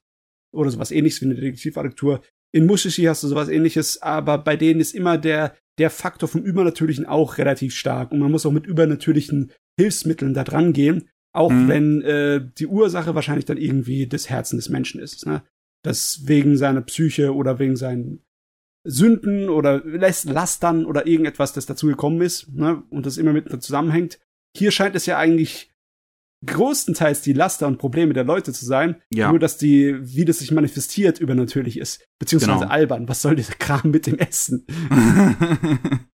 Oder 0.55 0.71
sowas 0.71 0.91
ähnliches 0.91 1.21
wie 1.23 1.27
eine 1.27 1.35
Detektivagentur. 1.35 2.21
In 2.55 2.67
Mushishi 2.67 3.05
hast 3.05 3.23
du 3.23 3.29
sowas 3.29 3.49
ähnliches, 3.49 4.03
aber 4.03 4.37
bei 4.37 4.57
denen 4.57 4.81
ist 4.81 4.95
immer 4.95 5.17
der, 5.17 5.57
der 5.79 5.89
Faktor 5.89 6.29
vom 6.29 6.43
Übernatürlichen 6.43 7.07
auch 7.07 7.39
relativ 7.39 7.75
stark. 7.75 8.13
Und 8.13 8.19
man 8.19 8.31
muss 8.31 8.45
auch 8.45 8.53
mit 8.53 8.67
übernatürlichen 8.67 9.53
Hilfsmitteln 9.79 10.35
da 10.35 10.45
dran 10.45 10.75
gehen, 10.75 11.09
auch 11.35 11.51
mhm. 11.51 11.69
wenn 11.69 12.03
äh, 12.03 12.47
die 12.59 12.67
Ursache 12.67 13.15
wahrscheinlich 13.15 13.47
dann 13.47 13.57
irgendwie 13.57 14.07
des 14.07 14.29
Herzen 14.29 14.57
des 14.57 14.69
Menschen 14.69 15.01
ist. 15.01 15.25
Ne? 15.25 15.43
Das 15.83 16.23
wegen 16.27 16.57
seiner 16.57 16.83
Psyche 16.83 17.35
oder 17.35 17.59
wegen 17.59 17.77
seinen 17.77 18.25
Sünden 18.85 19.49
oder 19.49 19.83
Lastern 19.85 20.87
oder 20.87 21.07
irgendetwas, 21.07 21.53
das 21.53 21.67
dazu 21.67 21.87
gekommen 21.87 22.21
ist, 22.21 22.53
ne, 22.53 22.83
und 22.91 23.07
das 23.07 23.17
immer 23.17 23.33
miteinander 23.33 23.61
zusammenhängt. 23.61 24.19
Hier 24.57 24.71
scheint 24.71 24.97
es 24.97 25.07
ja 25.07 25.19
eigentlich 25.19 25.72
größtenteils 26.47 27.23
die 27.23 27.33
Laster 27.33 27.67
und 27.67 27.79
Probleme 27.79 28.15
der 28.15 28.25
Leute 28.25 28.53
zu 28.53 28.65
sein, 28.65 28.97
ja. 29.13 29.31
nur 29.31 29.39
dass 29.39 29.59
die, 29.59 29.97
wie 30.01 30.25
das 30.25 30.39
sich 30.39 30.51
manifestiert, 30.51 31.21
übernatürlich 31.21 31.79
ist, 31.79 32.05
beziehungsweise 32.19 32.61
genau. 32.61 32.71
albern. 32.71 33.09
Was 33.09 33.23
soll 33.23 33.37
dieser 33.37 33.55
Kram 33.55 33.91
mit 33.91 34.07
dem 34.07 34.19
Essen? 34.19 34.67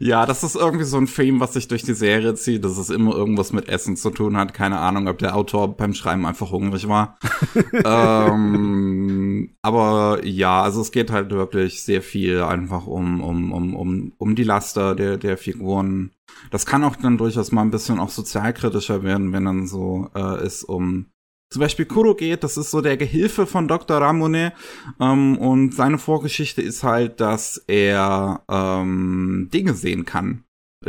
Ja, 0.00 0.26
das 0.26 0.44
ist 0.44 0.54
irgendwie 0.54 0.84
so 0.84 0.98
ein 0.98 1.06
Theme, 1.06 1.40
was 1.40 1.54
sich 1.54 1.66
durch 1.66 1.82
die 1.82 1.94
Serie 1.94 2.34
zieht, 2.34 2.62
dass 2.62 2.76
es 2.76 2.90
immer 2.90 3.14
irgendwas 3.14 3.54
mit 3.54 3.68
Essen 3.70 3.96
zu 3.96 4.10
tun 4.10 4.36
hat. 4.36 4.52
Keine 4.52 4.78
Ahnung, 4.78 5.08
ob 5.08 5.18
der 5.18 5.34
Autor 5.34 5.76
beim 5.76 5.94
Schreiben 5.94 6.26
einfach 6.26 6.50
hungrig 6.50 6.88
war. 6.88 7.18
ähm, 7.84 9.56
aber 9.62 10.20
ja, 10.24 10.62
also 10.62 10.82
es 10.82 10.92
geht 10.92 11.10
halt 11.10 11.30
wirklich 11.30 11.82
sehr 11.82 12.02
viel 12.02 12.42
einfach 12.42 12.86
um, 12.86 13.22
um, 13.22 13.52
um, 13.52 13.74
um, 13.74 14.12
um 14.18 14.34
die 14.34 14.44
Laster 14.44 14.94
der, 14.94 15.16
der 15.16 15.38
Figuren. 15.38 16.10
Das 16.50 16.66
kann 16.66 16.84
auch 16.84 16.96
dann 16.96 17.18
durchaus 17.18 17.52
mal 17.52 17.62
ein 17.62 17.70
bisschen 17.70 17.98
auch 17.98 18.10
sozialkritischer 18.10 19.02
werden, 19.02 19.32
wenn 19.32 19.44
dann 19.44 19.66
so 19.66 20.10
äh, 20.14 20.44
ist 20.44 20.64
um 20.64 21.06
zum 21.52 21.60
Beispiel 21.60 21.86
Kuro 21.86 22.14
geht, 22.14 22.42
das 22.42 22.56
ist 22.56 22.72
so 22.72 22.80
der 22.80 22.96
Gehilfe 22.96 23.46
von 23.46 23.68
Dr. 23.68 23.98
Ramone 23.98 24.52
ähm, 25.00 25.38
und 25.38 25.74
seine 25.74 25.98
Vorgeschichte 25.98 26.60
ist 26.60 26.82
halt, 26.82 27.20
dass 27.20 27.56
er 27.68 28.44
ähm, 28.48 29.48
Dinge 29.54 29.74
sehen 29.74 30.04
kann, 30.04 30.44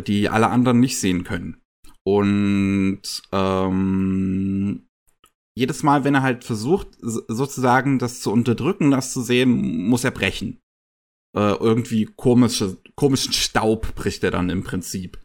die 0.07 0.29
alle 0.29 0.49
anderen 0.49 0.79
nicht 0.79 0.99
sehen 0.99 1.23
können. 1.23 1.61
Und 2.03 3.01
ähm, 3.31 4.87
jedes 5.55 5.83
Mal, 5.83 6.03
wenn 6.03 6.15
er 6.15 6.23
halt 6.23 6.43
versucht, 6.43 6.87
sozusagen 7.01 7.99
das 7.99 8.21
zu 8.21 8.31
unterdrücken, 8.31 8.91
das 8.91 9.13
zu 9.13 9.21
sehen, 9.21 9.87
muss 9.87 10.03
er 10.03 10.11
brechen. 10.11 10.59
Äh, 11.35 11.53
irgendwie 11.59 12.05
komische, 12.05 12.77
komischen 12.95 13.33
Staub 13.33 13.93
bricht 13.93 14.23
er 14.23 14.31
dann 14.31 14.49
im 14.49 14.63
Prinzip. 14.63 15.19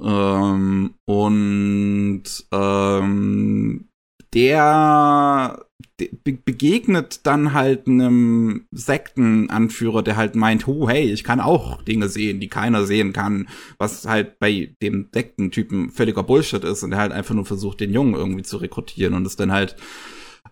Ähm, 0.00 0.94
und 1.04 2.22
ähm, 2.52 3.88
der 4.34 5.66
be 5.96 6.32
begegnet 6.32 7.26
dann 7.26 7.52
halt 7.52 7.86
einem 7.86 8.66
Sektenanführer, 8.70 10.02
der 10.02 10.16
halt 10.16 10.34
meint, 10.34 10.66
oh 10.66 10.88
hey, 10.88 11.10
ich 11.10 11.24
kann 11.24 11.40
auch 11.40 11.82
Dinge 11.82 12.08
sehen, 12.08 12.40
die 12.40 12.48
keiner 12.48 12.84
sehen 12.84 13.12
kann, 13.12 13.48
was 13.78 14.06
halt 14.06 14.38
bei 14.38 14.74
dem 14.82 15.08
Sektentypen 15.12 15.90
völliger 15.90 16.22
Bullshit 16.22 16.64
ist 16.64 16.82
und 16.82 16.90
der 16.90 17.00
halt 17.00 17.12
einfach 17.12 17.34
nur 17.34 17.44
versucht, 17.44 17.80
den 17.80 17.92
Jungen 17.92 18.14
irgendwie 18.14 18.42
zu 18.42 18.56
rekrutieren. 18.56 19.14
Und 19.14 19.26
es 19.26 19.36
dann 19.36 19.52
halt 19.52 19.76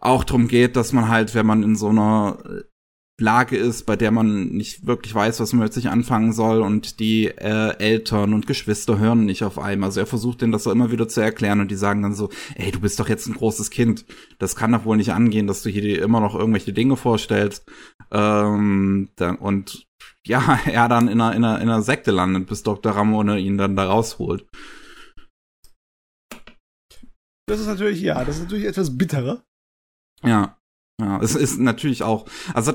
auch 0.01 0.25
drum 0.25 0.49
geht, 0.49 0.77
dass 0.77 0.93
man 0.93 1.09
halt, 1.09 1.35
wenn 1.35 1.47
man 1.47 1.63
in 1.63 1.77
so 1.77 1.89
einer 1.89 2.39
Lage 3.21 3.57
ist, 3.57 3.87
bei 3.87 3.97
der 3.97 4.11
man 4.11 4.49
nicht 4.49 4.87
wirklich 4.87 5.15
weiß, 5.15 5.41
was 5.41 5.53
man 5.53 5.65
mit 5.65 5.73
sich 5.73 5.89
anfangen 5.89 6.33
soll 6.33 6.63
und 6.63 7.01
die 7.01 7.27
äh, 7.27 7.77
Eltern 7.79 8.35
und 8.35 8.47
Geschwister 8.47 8.99
hören 8.99 9.25
nicht 9.25 9.45
auf 9.45 9.59
einmal. 9.59 9.89
Also 9.89 10.01
er 10.01 10.07
versucht 10.07 10.41
denen 10.41 10.53
das 10.53 10.65
so 10.65 10.73
immer 10.73 10.91
wieder 10.91 11.09
zu 11.09 11.21
erklären 11.21 11.61
und 11.61 11.71
die 11.71 11.77
sagen 11.77 12.03
dann 12.03 12.15
so, 12.15 12.31
ey, 12.55 12.71
du 12.71 12.81
bist 12.81 12.99
doch 12.99 13.09
jetzt 13.09 13.27
ein 13.27 13.35
großes 13.35 13.71
Kind. 13.71 14.05
Das 14.39 14.57
kann 14.57 14.73
doch 14.73 14.85
wohl 14.85 14.97
nicht 14.97 15.13
angehen, 15.13 15.47
dass 15.47 15.63
du 15.63 15.71
hier 15.71 15.83
dir 15.83 16.03
immer 16.03 16.21
noch 16.21 16.35
irgendwelche 16.35 16.73
Dinge 16.73 16.97
vorstellst. 16.97 17.65
Ähm, 18.11 19.11
dann, 19.17 19.37
und 19.37 19.87
ja, 20.27 20.59
er 20.67 20.89
dann 20.89 21.09
in 21.09 21.21
einer, 21.21 21.37
in, 21.37 21.45
einer, 21.45 21.61
in 21.61 21.69
einer 21.69 21.83
Sekte 21.83 22.11
landet, 22.11 22.47
bis 22.47 22.63
Dr. 22.63 22.93
Ramone 22.93 23.39
ihn 23.39 23.59
dann 23.59 23.77
da 23.77 23.85
rausholt. 23.85 24.47
Das 27.47 27.59
ist 27.59 27.67
natürlich, 27.67 28.01
ja, 28.01 28.25
das 28.25 28.37
ist 28.37 28.45
natürlich 28.45 28.67
etwas 28.67 28.97
bitterer. 28.97 29.43
Ja. 30.23 30.57
Ja, 31.01 31.21
es 31.23 31.35
ist 31.35 31.59
natürlich 31.59 32.03
auch, 32.03 32.27
also 32.53 32.73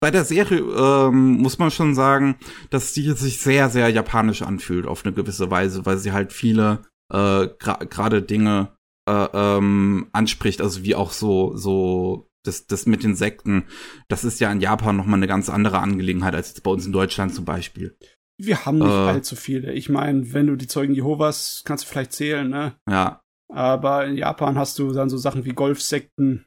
bei 0.00 0.10
der 0.10 0.24
Serie 0.24 0.58
ähm, 0.58 1.38
muss 1.38 1.58
man 1.58 1.70
schon 1.70 1.94
sagen, 1.94 2.36
dass 2.70 2.92
die 2.92 3.10
sich 3.12 3.38
sehr, 3.38 3.68
sehr 3.68 3.88
japanisch 3.88 4.42
anfühlt 4.42 4.86
auf 4.86 5.04
eine 5.04 5.14
gewisse 5.14 5.50
Weise, 5.50 5.86
weil 5.86 5.98
sie 5.98 6.12
halt 6.12 6.32
viele 6.32 6.82
äh, 7.12 7.48
gerade 7.58 7.86
gra 7.86 8.08
Dinge 8.08 8.74
äh, 9.08 9.28
ähm, 9.32 10.08
anspricht, 10.12 10.60
also 10.60 10.82
wie 10.84 10.94
auch 10.94 11.12
so, 11.12 11.56
so 11.56 12.28
das, 12.44 12.66
das 12.66 12.86
mit 12.86 13.02
den 13.02 13.14
Sekten, 13.14 13.64
das 14.08 14.24
ist 14.24 14.40
ja 14.40 14.50
in 14.50 14.60
Japan 14.60 14.96
nochmal 14.96 15.18
eine 15.18 15.26
ganz 15.26 15.48
andere 15.48 15.78
Angelegenheit 15.78 16.34
als 16.34 16.48
jetzt 16.48 16.62
bei 16.62 16.70
uns 16.70 16.86
in 16.86 16.92
Deutschland 16.92 17.34
zum 17.34 17.44
Beispiel. 17.44 17.96
Wir 18.38 18.64
haben 18.64 18.78
nicht 18.78 18.88
äh, 18.88 19.08
allzu 19.08 19.36
viele. 19.36 19.72
Ich 19.72 19.90
meine, 19.90 20.32
wenn 20.32 20.46
du 20.46 20.56
die 20.56 20.66
Zeugen 20.66 20.94
Jehovas 20.94 21.62
kannst 21.66 21.84
du 21.84 21.88
vielleicht 21.88 22.14
zählen, 22.14 22.48
ne? 22.48 22.74
Ja. 22.88 23.20
Aber 23.52 24.06
in 24.06 24.16
Japan 24.16 24.56
hast 24.56 24.78
du 24.78 24.92
dann 24.92 25.10
so 25.10 25.18
Sachen 25.18 25.44
wie 25.44 25.52
Golfsekten, 25.52 26.46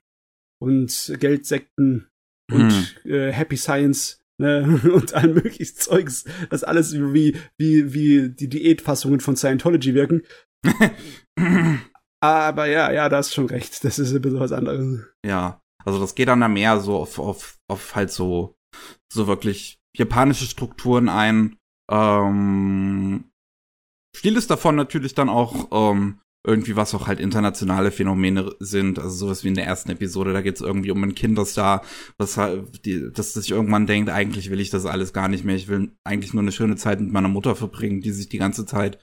und 0.64 1.14
Geldsekten 1.20 2.08
hm. 2.50 2.62
und 2.62 3.06
äh, 3.06 3.32
Happy 3.32 3.58
Science 3.58 4.24
ne, 4.38 4.80
und 4.94 5.14
all 5.14 5.28
mögliches 5.28 5.76
Zeugs, 5.76 6.26
das 6.50 6.64
alles 6.64 6.94
wie, 6.94 7.38
wie, 7.58 7.94
wie 7.94 8.30
die 8.30 8.50
Diätfassungen 8.50 9.20
von 9.20 9.36
Scientology 9.36 9.94
wirken. 9.94 10.24
Aber 12.22 12.68
ja, 12.68 12.90
ja, 12.92 13.10
da 13.10 13.18
hast 13.18 13.34
schon 13.34 13.48
recht. 13.48 13.84
Das 13.84 14.00
ist 14.00 14.14
ein 14.14 14.22
bisschen 14.22 14.40
was 14.40 14.54
anderes. 14.54 15.06
Ja, 15.26 15.62
also 15.84 16.00
das 16.00 16.16
geht 16.16 16.30
dann 16.30 16.40
da 16.40 16.48
mehr 16.48 16.80
so 16.80 16.98
auf, 16.98 17.20
auf, 17.20 17.60
auf 17.68 17.96
halt 17.96 18.12
so, 18.12 18.56
so 19.12 19.28
wirklich 19.28 19.78
japanische 19.96 20.46
Strukturen 20.46 21.10
ein. 21.10 21.58
Ähm, 21.92 23.26
vieles 24.16 24.48
davon 24.48 24.76
natürlich 24.76 25.16
dann 25.16 25.28
auch 25.28 25.92
ähm, 25.92 26.22
irgendwie 26.46 26.76
was 26.76 26.94
auch 26.94 27.08
halt 27.08 27.20
internationale 27.20 27.92
Phänomene 27.92 28.54
sind, 28.60 29.00
also 29.00 29.16
sowas 29.16 29.44
wie 29.44 29.48
in 29.48 29.54
der 29.56 29.66
ersten 29.66 29.92
Episode, 29.92 30.34
da 30.34 30.42
geht 30.42 30.56
es 30.56 30.62
irgendwie 30.62 30.92
um 30.92 31.02
einen 31.02 31.16
Kinderstar, 31.16 31.84
was 32.18 32.36
halt, 32.38 32.86
die, 32.86 33.12
dass 33.14 33.34
sich 33.34 33.52
irgendwann 33.52 33.88
denkt, 33.88 34.10
eigentlich 34.10 34.52
will 34.52 34.60
ich 34.60 34.70
das 34.70 34.86
alles 34.86 35.14
gar 35.14 35.30
nicht 35.30 35.46
mehr, 35.46 35.56
ich 35.56 35.70
will 35.70 35.92
eigentlich 36.04 36.34
nur 36.34 36.44
eine 36.44 36.52
schöne 36.52 36.76
Zeit 36.76 37.00
mit 37.00 37.12
meiner 37.12 37.30
Mutter 37.30 37.56
verbringen, 37.56 38.02
die 38.02 38.12
sich 38.12 38.28
die 38.28 38.40
ganze 38.40 38.66
Zeit 38.66 39.00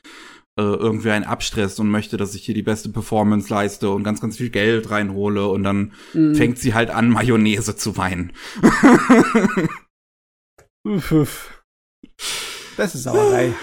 äh, 0.59 0.63
irgendwie 0.63 1.11
einen 1.11 1.25
abstresst 1.25 1.81
und 1.81 1.89
möchte, 1.89 2.19
dass 2.19 2.35
ich 2.35 2.45
hier 2.45 2.55
die 2.55 2.63
beste 2.63 2.91
Performance 2.91 3.49
leiste 3.49 3.89
und 3.89 4.05
ganz, 4.05 4.21
ganz 4.21 4.37
viel 4.37 4.51
Geld 4.51 4.91
reinhole 4.91 5.49
und 5.49 5.63
dann 5.63 5.93
mhm. 6.13 6.35
fängt 6.35 6.59
sie 6.59 6.75
halt 6.75 6.91
an, 6.91 7.09
Mayonnaise 7.09 7.75
zu 7.75 7.97
weinen. 7.97 8.33
uff, 10.87 11.13
uff. 11.13 11.63
Das 12.77 12.95
ist 12.95 13.05
Sauerei. 13.05 13.55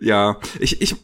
Ja, 0.00 0.38
ich, 0.60 0.80
ich, 0.80 0.96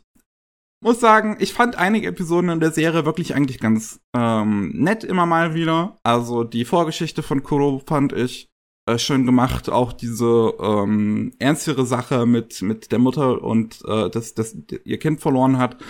muss 0.85 1.01
sagen, 1.01 1.37
ich 1.41 1.53
fand 1.55 1.77
einige 1.77 2.09
Episoden 2.09 2.51
in 2.51 2.61
der 2.61 2.71
Serie 2.71 3.05
wirklich 3.05 3.35
eigentlich 3.35 3.59
ganz 3.59 4.01
ähm, 4.15 4.71
nett 4.75 5.03
immer 5.03 5.27
mal 5.27 5.55
wieder. 5.55 5.97
Also 6.05 6.45
die 6.45 6.65
Vorgeschichte 6.65 7.23
von 7.23 7.43
Kuro 7.43 7.83
fand 7.85 8.13
ich 8.13 8.49
äh, 8.87 8.99
schön 8.99 9.25
gemacht. 9.27 9.71
Auch 9.71 9.93
diese 9.93 10.55
ähm, 10.61 11.33
ernstere 11.39 11.87
Sache 11.87 12.27
mit 12.27 12.63
mit 12.63 12.93
der 12.93 12.99
Mutter 12.99 13.43
und 13.43 13.83
äh, 13.87 14.11
dass 14.11 14.35
dass 14.35 14.57
ihr 14.85 14.99
Kind 14.99 15.21
verloren 15.21 15.59
hat. 15.59 15.83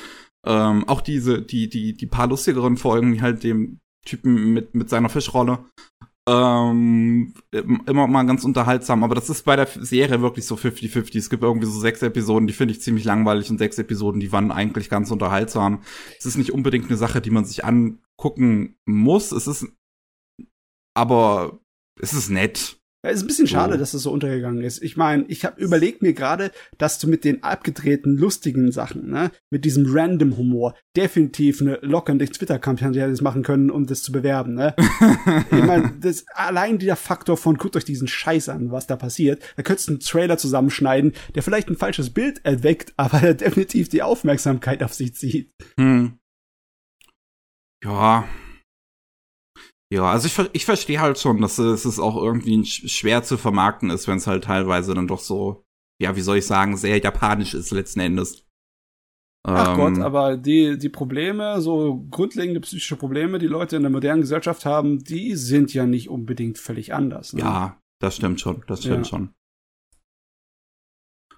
Ähm, 0.47 0.89
auch 0.89 1.01
diese 1.01 1.43
die 1.43 1.69
die 1.69 1.95
die 1.95 2.07
paar 2.07 2.29
lustigeren 2.29 2.77
Folgen, 2.77 3.13
wie 3.13 3.23
halt 3.23 3.43
dem 3.43 3.81
Typen 4.07 4.53
mit 4.53 4.75
mit 4.75 4.89
seiner 4.89 5.09
Fischrolle 5.09 5.59
ähm, 6.27 7.35
immer 7.53 8.07
mal 8.07 8.25
ganz 8.25 8.45
unterhaltsam, 8.45 9.05
aber 9.05 9.15
das 9.15 9.29
ist 9.29 9.45
bei 9.45 9.57
der 9.57 9.67
Serie 9.67 10.23
wirklich 10.23 10.47
so 10.47 10.55
50-50. 10.55 11.19
Es 11.19 11.29
gibt 11.29 11.43
irgendwie 11.43 11.67
so 11.67 11.79
sechs 11.79 12.01
Episoden, 12.03 12.47
die 12.47 12.55
finde 12.55 12.73
ich 12.73 12.81
ziemlich 12.81 13.05
langweilig 13.05 13.51
und 13.51 13.59
sechs 13.59 13.79
Episoden, 13.79 14.21
die 14.21 14.33
waren 14.33 14.51
eigentlich 14.51 14.89
ganz 14.89 15.11
unterhaltsam. 15.11 15.83
Es 16.19 16.25
ist 16.25 16.39
nicht 16.39 16.53
unbedingt 16.53 16.87
eine 16.87 16.97
Sache, 16.97 17.21
die 17.21 17.31
man 17.31 17.45
sich 17.45 17.65
angucken 17.65 18.77
muss. 18.87 19.33
Es 19.33 19.47
ist, 19.47 19.67
aber 20.95 21.61
es 22.01 22.15
ist 22.15 22.31
nett. 22.31 22.79
Ja, 23.05 23.11
ist 23.11 23.23
ein 23.23 23.27
bisschen 23.27 23.47
schade, 23.47 23.75
so. 23.75 23.79
dass 23.79 23.93
das 23.93 24.03
so 24.03 24.11
untergegangen 24.11 24.65
ist. 24.65 24.83
Ich 24.83 24.97
meine, 24.97 25.27
ich 25.29 25.45
habe 25.45 25.61
überlegt 25.61 26.01
mir 26.01 26.15
gerade, 26.15 26.51
dass 26.79 26.99
du 26.99 27.07
mit 27.07 27.23
den 27.25 27.43
abgedrehten, 27.43 28.17
lustigen 28.17 28.73
Sachen, 28.73 29.11
ne, 29.11 29.31
mit 29.51 29.67
diesem 29.67 29.85
random 29.87 30.39
Humor, 30.39 30.75
definitiv 30.97 31.61
eine 31.61 31.79
lockernde 31.83 32.25
Twitter-Kampagne 32.25 33.03
hättest 33.03 33.21
machen 33.21 33.43
können, 33.43 33.71
um 33.71 33.85
das 33.85 34.03
zu 34.03 34.11
bewerben, 34.11 34.55
ne? 34.55 34.75
ich 35.51 35.65
meine, 35.65 35.93
das 36.01 36.25
allein 36.35 36.79
dieser 36.79 36.97
Faktor 36.97 37.37
von 37.37 37.59
guckt 37.59 37.77
euch 37.77 37.85
diesen 37.85 38.09
Scheiß 38.09 38.49
an, 38.49 38.71
was 38.71 38.87
da 38.87 38.97
passiert. 38.97 39.43
Da 39.57 39.63
könntest 39.63 39.89
du 39.89 39.93
einen 39.93 40.01
Trailer 40.01 40.39
zusammenschneiden, 40.39 41.13
der 41.35 41.43
vielleicht 41.43 41.69
ein 41.69 41.77
falsches 41.77 42.09
Bild 42.09 42.41
erweckt, 42.43 42.95
aber 42.97 43.21
der 43.21 43.35
definitiv 43.35 43.91
die 43.91 44.03
Aufmerksamkeit 44.03 44.83
auf 44.83 44.95
sich 44.95 45.15
zieht. 45.15 45.51
Hm. 45.79 46.15
Ja, 47.85 48.25
ja, 49.93 50.11
also 50.11 50.27
ich, 50.27 50.51
ich 50.53 50.65
verstehe 50.65 51.01
halt 51.01 51.19
schon, 51.19 51.41
dass 51.41 51.59
es, 51.59 51.85
es 51.85 51.99
auch 51.99 52.17
irgendwie 52.17 52.65
schwer 52.65 53.23
zu 53.23 53.37
vermarkten 53.37 53.91
ist, 53.91 54.09
wenn 54.09 54.17
es 54.17 54.27
halt 54.27 54.45
teilweise 54.45 54.95
dann 54.95 55.07
doch 55.07 55.21
so, 55.21 55.65
ja, 56.01 56.17
wie 56.17 56.21
soll 56.21 56.39
ich 56.39 56.47
sagen, 56.47 56.77
sehr 56.77 56.99
japanisch 56.99 57.55
ist 57.55 57.71
letzten 57.71 58.01
Endes. 58.01 58.45
Ach 59.47 59.73
ähm, 59.73 59.77
Gott, 59.77 60.05
aber 60.05 60.37
die, 60.39 60.79
die 60.79 60.89
Probleme, 60.89 61.61
so 61.61 62.07
grundlegende 62.11 62.61
psychische 62.61 62.97
Probleme, 62.97 63.39
die 63.39 63.47
Leute 63.47 63.77
in 63.77 63.83
der 63.83 63.91
modernen 63.91 64.23
Gesellschaft 64.23 64.65
haben, 64.65 65.05
die 65.05 65.37
sind 65.37 65.75
ja 65.75 65.85
nicht 65.85 66.09
unbedingt 66.09 66.59
völlig 66.59 66.95
anders. 66.95 67.35
Ne? 67.35 67.41
Ja, 67.41 67.79
das 68.01 68.17
stimmt 68.17 68.41
schon, 68.41 68.65
das 68.67 68.81
stimmt 68.81 69.05
ja. 69.07 69.11
schon. 69.11 69.35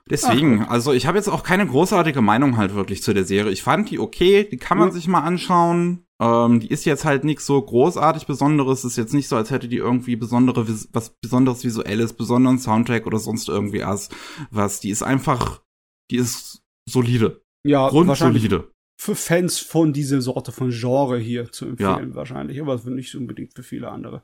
Deswegen, 0.09 0.63
Ach, 0.63 0.71
also 0.71 0.93
ich 0.93 1.07
habe 1.09 1.19
jetzt 1.19 1.29
auch 1.29 1.43
keine 1.43 1.67
großartige 1.67 2.23
Meinung 2.23 2.57
halt 2.57 2.75
wirklich 2.77 3.03
zu 3.03 3.13
der 3.13 3.25
Serie. 3.25 3.51
Ich 3.51 3.65
fand 3.65 3.91
die 3.91 3.99
okay, 3.99 4.49
die 4.49 4.57
kann 4.57 4.79
man 4.79 4.89
ja. 4.89 4.95
sich 4.95 5.09
mal 5.09 5.23
anschauen. 5.23 6.06
Ähm, 6.21 6.61
die 6.61 6.69
ist 6.69 6.85
jetzt 6.87 7.05
halt 7.05 7.25
nichts 7.25 7.45
so 7.47 7.61
großartig 7.61 8.27
Besonderes. 8.27 8.85
Ist 8.85 8.97
jetzt 8.97 9.13
nicht 9.13 9.29
so, 9.29 9.37
als 9.37 9.51
hätte 9.51 9.69
die 9.69 9.77
irgendwie 9.77 10.17
besondere, 10.17 10.67
was 10.93 11.15
Besonderes 11.21 11.65
Visuelles, 11.65 12.15
besonderen 12.15 12.59
Soundtrack 12.59 13.07
oder 13.07 13.19
sonst 13.19 13.49
irgendwie 13.49 13.83
was. 13.83 14.09
Was, 14.51 14.81
die 14.81 14.91
ist 14.91 15.03
einfach, 15.03 15.63
die 16.11 16.17
ist 16.17 16.63
solide. 16.89 17.43
Ja, 17.67 17.89
grundsolide. 17.89 18.71
Für 18.99 19.15
Fans 19.15 19.59
von 19.59 19.93
dieser 19.93 20.23
Sorte 20.23 20.53
von 20.53 20.71
Genre 20.71 21.19
hier 21.19 21.53
zu 21.53 21.67
empfehlen, 21.67 22.11
ja. 22.11 22.14
wahrscheinlich. 22.14 22.61
Aber 22.62 22.77
nicht 22.91 23.14
unbedingt 23.14 23.53
für 23.55 23.62
viele 23.62 23.91
andere. 23.91 24.23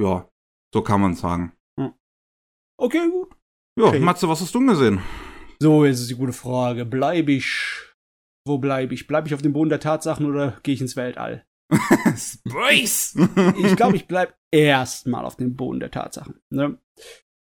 Ja, 0.00 0.28
so 0.72 0.80
kann 0.80 1.02
man 1.02 1.14
sagen. 1.14 1.52
Hm. 1.78 1.92
Okay, 2.80 3.10
gut. 3.10 3.36
Ja, 3.78 3.86
okay. 3.86 4.00
Matze, 4.00 4.28
was 4.28 4.40
hast 4.40 4.54
du 4.54 4.66
gesehen? 4.66 5.00
So, 5.60 5.84
jetzt 5.84 6.00
ist 6.00 6.10
die 6.10 6.14
gute 6.14 6.32
Frage. 6.32 6.86
Bleibe 6.86 7.32
ich 7.32 7.93
wo 8.46 8.58
bleibe 8.58 8.94
ich? 8.94 9.06
Bleibe 9.06 9.28
ich 9.28 9.34
auf 9.34 9.42
dem 9.42 9.52
Boden 9.52 9.70
der 9.70 9.80
Tatsachen 9.80 10.26
oder 10.26 10.58
gehe 10.62 10.74
ich 10.74 10.80
ins 10.80 10.96
Weltall? 10.96 11.46
Space! 12.16 13.16
ich 13.58 13.76
glaube, 13.76 13.96
ich 13.96 14.06
bleibe 14.06 14.34
erstmal 14.50 15.24
auf 15.24 15.36
dem 15.36 15.56
Boden 15.56 15.80
der 15.80 15.90
Tatsachen. 15.90 16.40
Ne? 16.50 16.78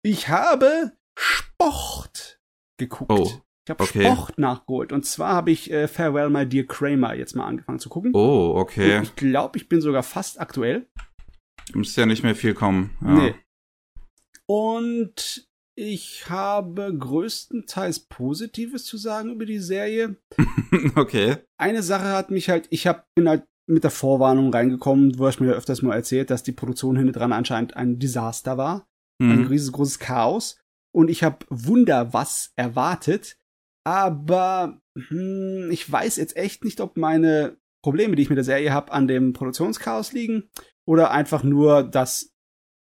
Ich 0.02 0.28
habe 0.28 0.92
Sport 1.16 2.40
geguckt. 2.78 3.10
Oh. 3.10 3.30
Ich 3.66 3.70
habe 3.70 3.84
okay. 3.84 4.04
Sport 4.04 4.38
nachgeholt. 4.38 4.92
Und 4.92 5.04
zwar 5.06 5.34
habe 5.34 5.50
ich 5.50 5.70
äh, 5.70 5.86
Farewell 5.86 6.30
My 6.30 6.46
Dear 6.46 6.64
Kramer 6.64 7.14
jetzt 7.14 7.36
mal 7.36 7.46
angefangen 7.46 7.78
zu 7.78 7.88
gucken. 7.88 8.12
Oh, 8.14 8.54
okay. 8.56 8.96
Und 8.96 9.02
ich 9.04 9.16
glaube, 9.16 9.58
ich 9.58 9.68
bin 9.68 9.80
sogar 9.80 10.02
fast 10.02 10.40
aktuell. 10.40 10.88
Müsste 11.72 12.00
ja 12.00 12.06
nicht 12.06 12.22
mehr 12.22 12.34
viel 12.34 12.54
kommen. 12.54 12.96
Ja. 13.02 13.12
Nee. 13.12 13.34
Und 14.46 15.49
ich 15.80 16.28
habe 16.28 16.94
größtenteils 16.96 18.00
Positives 18.00 18.84
zu 18.84 18.98
sagen 18.98 19.30
über 19.30 19.46
die 19.46 19.60
Serie. 19.60 20.16
okay. 20.94 21.38
Eine 21.56 21.82
Sache 21.82 22.12
hat 22.12 22.30
mich 22.30 22.50
halt, 22.50 22.66
ich 22.68 22.86
hab, 22.86 23.06
bin 23.14 23.28
halt 23.28 23.44
mit 23.66 23.82
der 23.84 23.90
Vorwarnung 23.90 24.52
reingekommen, 24.52 25.18
wo 25.18 25.26
ich 25.28 25.40
mir 25.40 25.54
öfters 25.54 25.80
mal 25.80 25.94
erzählt, 25.94 26.28
dass 26.28 26.42
die 26.42 26.52
Produktion 26.52 26.96
hinten 26.96 27.14
dran 27.14 27.32
anscheinend 27.32 27.76
ein 27.76 27.98
Desaster 27.98 28.58
war. 28.58 28.86
Mhm. 29.18 29.32
Ein 29.32 29.46
riesengroßes 29.46 29.98
Chaos. 29.98 30.60
Und 30.92 31.08
ich 31.08 31.22
habe 31.22 31.46
Wunder 31.48 32.12
was 32.12 32.52
erwartet. 32.56 33.38
Aber 33.82 34.82
hm, 35.08 35.70
ich 35.70 35.90
weiß 35.90 36.16
jetzt 36.16 36.36
echt 36.36 36.62
nicht, 36.62 36.82
ob 36.82 36.98
meine 36.98 37.56
Probleme, 37.82 38.16
die 38.16 38.22
ich 38.22 38.28
mit 38.28 38.36
der 38.36 38.44
Serie 38.44 38.74
habe, 38.74 38.92
an 38.92 39.08
dem 39.08 39.32
Produktionschaos 39.32 40.12
liegen 40.12 40.50
oder 40.86 41.10
einfach 41.10 41.42
nur, 41.42 41.84
dass 41.84 42.34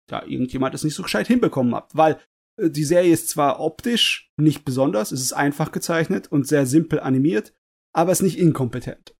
da 0.09 0.25
irgendjemand 0.25 0.75
es 0.75 0.83
nicht 0.83 0.95
so 0.95 1.05
gescheit 1.05 1.29
hinbekommen 1.29 1.73
hat. 1.75 1.91
Weil 1.95 2.19
die 2.69 2.85
Serie 2.85 3.13
ist 3.13 3.29
zwar 3.29 3.61
optisch 3.61 4.31
nicht 4.37 4.65
besonders, 4.65 5.13
es 5.13 5.21
ist 5.21 5.33
einfach 5.33 5.73
gezeichnet 5.73 6.31
und 6.31 6.47
sehr 6.47 6.67
simpel 6.67 7.01
animiert, 7.01 7.55
aber 7.93 8.13
es 8.13 8.21
ist 8.21 8.25
nicht 8.25 8.39
inkompetent. 8.39 9.15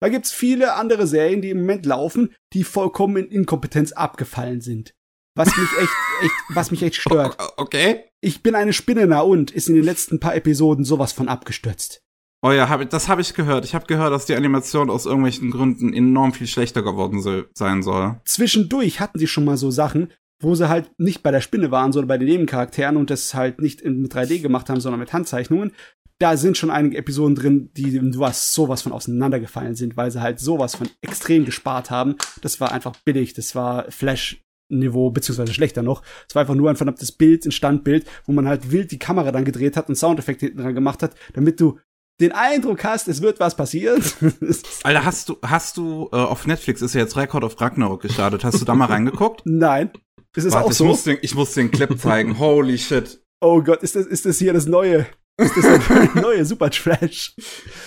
Da 0.00 0.08
gibt's 0.08 0.32
viele 0.32 0.74
andere 0.74 1.06
Serien, 1.06 1.42
die 1.42 1.50
im 1.50 1.60
Moment 1.60 1.86
laufen, 1.86 2.34
die 2.52 2.64
vollkommen 2.64 3.16
in 3.16 3.30
Inkompetenz 3.30 3.92
abgefallen 3.92 4.60
sind. 4.60 4.94
Was 5.36 5.56
mich 5.56 5.70
echt, 5.78 5.92
echt, 6.22 6.34
was 6.48 6.70
mich 6.70 6.82
echt 6.82 6.96
stört. 6.96 7.36
Okay. 7.56 8.04
Ich 8.20 8.42
bin 8.42 8.54
eine 8.54 8.72
Spinne, 8.72 9.06
na 9.06 9.20
und 9.20 9.52
ist 9.52 9.68
in 9.68 9.76
den 9.76 9.84
letzten 9.84 10.18
paar 10.18 10.34
Episoden 10.34 10.84
sowas 10.84 11.12
von 11.12 11.28
abgestürzt. 11.28 12.02
Oh 12.44 12.50
ja, 12.50 12.68
hab, 12.68 12.88
das 12.90 13.08
habe 13.08 13.20
ich 13.20 13.34
gehört. 13.34 13.64
Ich 13.64 13.76
habe 13.76 13.86
gehört, 13.86 14.12
dass 14.12 14.26
die 14.26 14.34
Animation 14.34 14.90
aus 14.90 15.06
irgendwelchen 15.06 15.52
Gründen 15.52 15.94
enorm 15.94 16.32
viel 16.32 16.48
schlechter 16.48 16.82
geworden 16.82 17.22
so, 17.22 17.44
sein 17.54 17.84
soll. 17.84 18.20
Zwischendurch 18.24 18.98
hatten 18.98 19.20
sie 19.20 19.28
schon 19.28 19.44
mal 19.44 19.56
so 19.56 19.70
Sachen, 19.70 20.12
wo 20.42 20.54
sie 20.54 20.68
halt 20.68 20.90
nicht 20.98 21.22
bei 21.22 21.30
der 21.30 21.40
Spinne 21.40 21.70
waren, 21.70 21.92
sondern 21.92 22.08
bei 22.08 22.18
den 22.18 22.28
Nebencharakteren 22.28 22.96
und 22.96 23.10
das 23.10 23.34
halt 23.34 23.60
nicht 23.60 23.80
in, 23.80 24.02
mit 24.02 24.14
3D 24.14 24.40
gemacht 24.40 24.68
haben, 24.68 24.80
sondern 24.80 25.00
mit 25.00 25.12
Handzeichnungen. 25.12 25.72
Da 26.18 26.36
sind 26.36 26.56
schon 26.56 26.70
einige 26.70 26.98
Episoden 26.98 27.34
drin, 27.34 27.70
die 27.76 28.00
was 28.18 28.54
sowas 28.54 28.82
von 28.82 28.92
auseinandergefallen 28.92 29.74
sind, 29.74 29.96
weil 29.96 30.10
sie 30.10 30.20
halt 30.20 30.38
sowas 30.38 30.76
von 30.76 30.88
extrem 31.00 31.44
gespart 31.44 31.90
haben. 31.90 32.16
Das 32.42 32.60
war 32.60 32.72
einfach 32.72 32.94
billig, 33.04 33.34
das 33.34 33.54
war 33.54 33.90
Flash 33.90 34.42
Niveau, 34.68 35.10
beziehungsweise 35.10 35.52
schlechter 35.52 35.82
noch. 35.82 36.02
Es 36.28 36.34
war 36.34 36.40
einfach 36.40 36.54
nur 36.54 36.70
ein 36.70 36.76
verdammtes 36.76 37.12
Bild, 37.12 37.44
ein 37.44 37.52
Standbild, 37.52 38.06
wo 38.24 38.32
man 38.32 38.48
halt 38.48 38.72
wild 38.72 38.90
die 38.90 38.98
Kamera 38.98 39.30
dann 39.30 39.44
gedreht 39.44 39.76
hat 39.76 39.88
und 39.88 39.96
Soundeffekte 39.96 40.46
hinten 40.46 40.62
dran 40.62 40.74
gemacht 40.74 41.02
hat, 41.02 41.14
damit 41.34 41.60
du 41.60 41.78
den 42.20 42.32
Eindruck 42.32 42.84
hast, 42.84 43.08
es 43.08 43.22
wird 43.22 43.40
was 43.40 43.56
passieren. 43.56 44.02
Alter, 44.82 45.04
hast 45.04 45.28
du, 45.28 45.36
hast 45.42 45.76
du, 45.76 46.08
äh, 46.12 46.16
auf 46.16 46.46
Netflix 46.46 46.82
ist 46.82 46.94
ja 46.94 47.00
jetzt 47.00 47.16
Record 47.16 47.44
of 47.44 47.60
Ragnarok 47.60 48.02
gestartet. 48.02 48.44
Hast 48.44 48.60
du 48.60 48.64
da 48.64 48.74
mal 48.74 48.86
reingeguckt? 48.86 49.42
Nein. 49.44 49.90
Ist 50.34 50.44
es 50.44 50.54
auch 50.54 50.72
so? 50.72 50.84
Ich 50.84 50.90
muss, 50.90 51.04
den, 51.04 51.18
ich 51.22 51.34
muss 51.34 51.52
den 51.52 51.70
Clip 51.70 51.98
zeigen. 51.98 52.38
Holy 52.38 52.78
shit. 52.78 53.20
Oh 53.40 53.60
Gott, 53.62 53.82
ist 53.82 53.96
das, 53.96 54.06
ist 54.06 54.24
das 54.24 54.38
hier 54.38 54.52
das 54.52 54.66
neue? 54.66 55.06
Ist 55.36 55.56
das 55.56 55.64
der 55.88 56.22
neue 56.22 56.44
Super 56.44 56.70
Trash? 56.70 57.34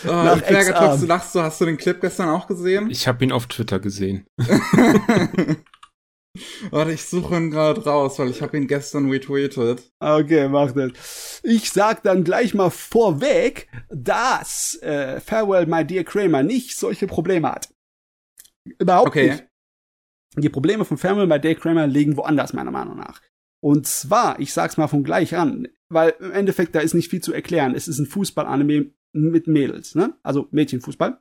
Oh, 0.06 0.08
Nach 0.08 0.42
Berger, 0.42 0.98
du 1.00 1.06
lachst 1.06 1.32
so, 1.34 1.42
hast 1.42 1.62
du 1.62 1.66
den 1.66 1.78
Clip 1.78 2.00
gestern 2.02 2.30
auch 2.30 2.48
gesehen? 2.48 2.90
Ich 2.90 3.08
habe 3.08 3.24
ihn 3.24 3.32
auf 3.32 3.48
Twitter 3.48 3.80
gesehen. 3.80 4.28
Warte, 6.72 6.92
ich 6.92 7.04
suche 7.06 7.36
ihn 7.36 7.52
gerade 7.52 7.84
raus, 7.84 8.20
weil 8.20 8.30
ich 8.30 8.42
habe 8.42 8.58
ihn 8.58 8.68
gestern 8.68 9.10
retweetet. 9.10 9.92
Okay, 10.00 10.48
mach 10.48 10.72
das. 10.72 11.42
Ich 11.44 11.72
sag 11.72 12.04
dann 12.04 12.24
gleich 12.24 12.54
mal 12.54 12.70
vorweg, 12.70 13.70
dass 13.90 14.80
äh, 14.82 15.20
Farewell 15.20 15.66
My 15.66 15.86
Dear 15.86 16.04
Kramer 16.04 16.44
nicht 16.44 16.78
solche 16.78 17.08
Probleme 17.08 17.52
hat. 17.52 17.70
Überhaupt 18.80 19.08
okay. 19.08 19.32
nicht. 19.32 19.48
Die 20.38 20.50
Probleme 20.50 20.86
von 20.86 20.98
Farewell 20.98 21.28
My 21.28 21.40
Dear 21.40 21.56
Kramer 21.56 21.88
liegen 21.88 22.18
woanders, 22.18 22.54
meiner 22.54 22.72
Meinung 22.72 22.98
nach. 22.98 23.22
Und 23.62 23.88
zwar, 23.88 24.40
ich 24.40 24.54
sag's 24.54 24.78
mal 24.78 24.88
von 24.88 25.04
gleich 25.04 25.36
an, 25.36 25.68
weil 25.90 26.14
im 26.20 26.32
Endeffekt 26.32 26.76
da 26.76 26.82
ist 26.82 26.94
nicht 26.94 27.10
viel 27.10 27.22
zu 27.22 27.34
erklären. 27.34 27.74
Es 27.74 27.88
ist 27.88 28.00
ein 28.00 28.06
Fußball-Anime 28.06 28.92
mit 29.14 29.48
Mädels, 29.48 29.96
ne? 29.96 30.18
Also 30.24 30.48
Mädchenfußball. 30.52 31.20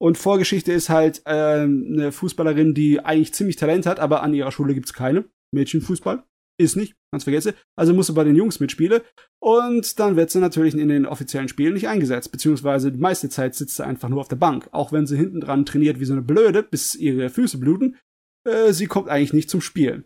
Und 0.00 0.18
Vorgeschichte 0.18 0.72
ist 0.72 0.88
halt 0.88 1.22
äh, 1.24 1.62
eine 1.62 2.12
Fußballerin, 2.12 2.74
die 2.74 3.00
eigentlich 3.00 3.34
ziemlich 3.34 3.56
Talent 3.56 3.86
hat, 3.86 3.98
aber 3.98 4.22
an 4.22 4.34
ihrer 4.34 4.52
Schule 4.52 4.74
gibt's 4.74 4.92
keine. 4.92 5.24
Mädchenfußball. 5.52 6.22
Ist 6.60 6.76
nicht, 6.76 6.96
ganz 7.12 7.22
vergesse. 7.24 7.54
Also 7.76 7.94
muss 7.94 8.08
sie 8.08 8.12
bei 8.12 8.24
den 8.24 8.34
Jungs 8.34 8.58
mitspielen. 8.58 9.00
Und 9.40 9.98
dann 10.00 10.16
wird 10.16 10.30
sie 10.30 10.40
natürlich 10.40 10.74
in 10.74 10.88
den 10.88 11.06
offiziellen 11.06 11.48
Spielen 11.48 11.74
nicht 11.74 11.88
eingesetzt. 11.88 12.32
Beziehungsweise 12.32 12.90
die 12.90 12.98
meiste 12.98 13.28
Zeit 13.28 13.54
sitzt 13.54 13.76
sie 13.76 13.86
einfach 13.86 14.08
nur 14.08 14.20
auf 14.20 14.28
der 14.28 14.36
Bank. 14.36 14.68
Auch 14.72 14.92
wenn 14.92 15.06
sie 15.06 15.16
hinten 15.16 15.40
dran 15.40 15.64
trainiert 15.64 16.00
wie 16.00 16.04
so 16.04 16.14
eine 16.14 16.22
Blöde, 16.22 16.64
bis 16.64 16.96
ihre 16.96 17.30
Füße 17.30 17.58
bluten. 17.58 17.96
Äh, 18.44 18.72
sie 18.72 18.86
kommt 18.86 19.08
eigentlich 19.08 19.32
nicht 19.32 19.50
zum 19.50 19.60
Spielen. 19.60 20.04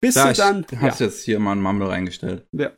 Bis 0.00 0.14
da, 0.14 0.32
sie 0.32 0.40
dann. 0.40 0.64
Du 0.68 0.80
hast 0.80 1.00
ja. 1.00 1.06
jetzt 1.06 1.24
hier 1.24 1.40
mal 1.40 1.52
einen 1.52 1.62
Mumble 1.62 1.88
reingestellt. 1.88 2.46
Ja. 2.52 2.72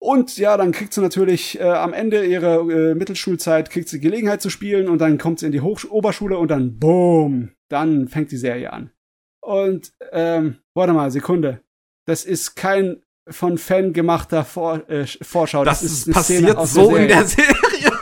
Und 0.00 0.38
ja, 0.38 0.56
dann 0.56 0.70
kriegt 0.70 0.94
sie 0.94 1.00
natürlich 1.00 1.58
äh, 1.58 1.64
am 1.64 1.92
Ende 1.92 2.24
ihrer 2.24 2.60
äh, 2.60 2.94
Mittelschulzeit 2.94 3.68
kriegt 3.68 3.88
sie 3.88 3.98
Gelegenheit 3.98 4.40
zu 4.40 4.48
spielen 4.48 4.88
und 4.88 4.98
dann 4.98 5.18
kommt 5.18 5.40
sie 5.40 5.46
in 5.46 5.52
die 5.52 5.60
Hoch 5.60 5.82
Oberschule 5.88 6.38
und 6.38 6.48
dann 6.50 6.78
boom, 6.78 7.50
dann 7.68 8.06
fängt 8.06 8.30
die 8.30 8.36
Serie 8.36 8.72
an. 8.72 8.92
Und 9.40 9.92
ähm, 10.12 10.58
warte 10.74 10.92
mal, 10.92 11.10
Sekunde. 11.10 11.62
Das 12.06 12.24
ist 12.24 12.54
kein 12.54 13.02
von 13.28 13.58
Fan 13.58 13.92
gemachter 13.92 14.44
Vor 14.44 14.88
äh, 14.88 15.06
Vorschau. 15.06 15.64
Das, 15.64 15.80
das 15.80 15.90
ist 15.90 16.06
eine 16.06 16.14
passiert 16.14 16.68
so 16.68 16.90
der 16.90 17.02
in 17.02 17.08
der 17.08 17.24
Serie. 17.24 17.92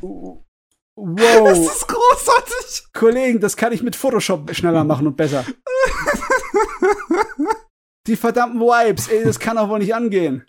wow. 0.94 1.48
Das 1.48 1.58
ist 1.58 1.88
großartig. 1.88 2.92
Kollegen, 2.92 3.40
das 3.40 3.56
kann 3.56 3.72
ich 3.72 3.82
mit 3.82 3.96
Photoshop 3.96 4.54
schneller 4.54 4.84
machen 4.84 5.06
und 5.06 5.16
besser. 5.16 5.44
Die 8.06 8.16
verdammten 8.16 8.60
Vibes, 8.60 9.08
ey, 9.08 9.24
das 9.24 9.38
kann 9.38 9.56
doch 9.56 9.68
wohl 9.68 9.78
nicht 9.78 9.94
angehen. 9.94 10.44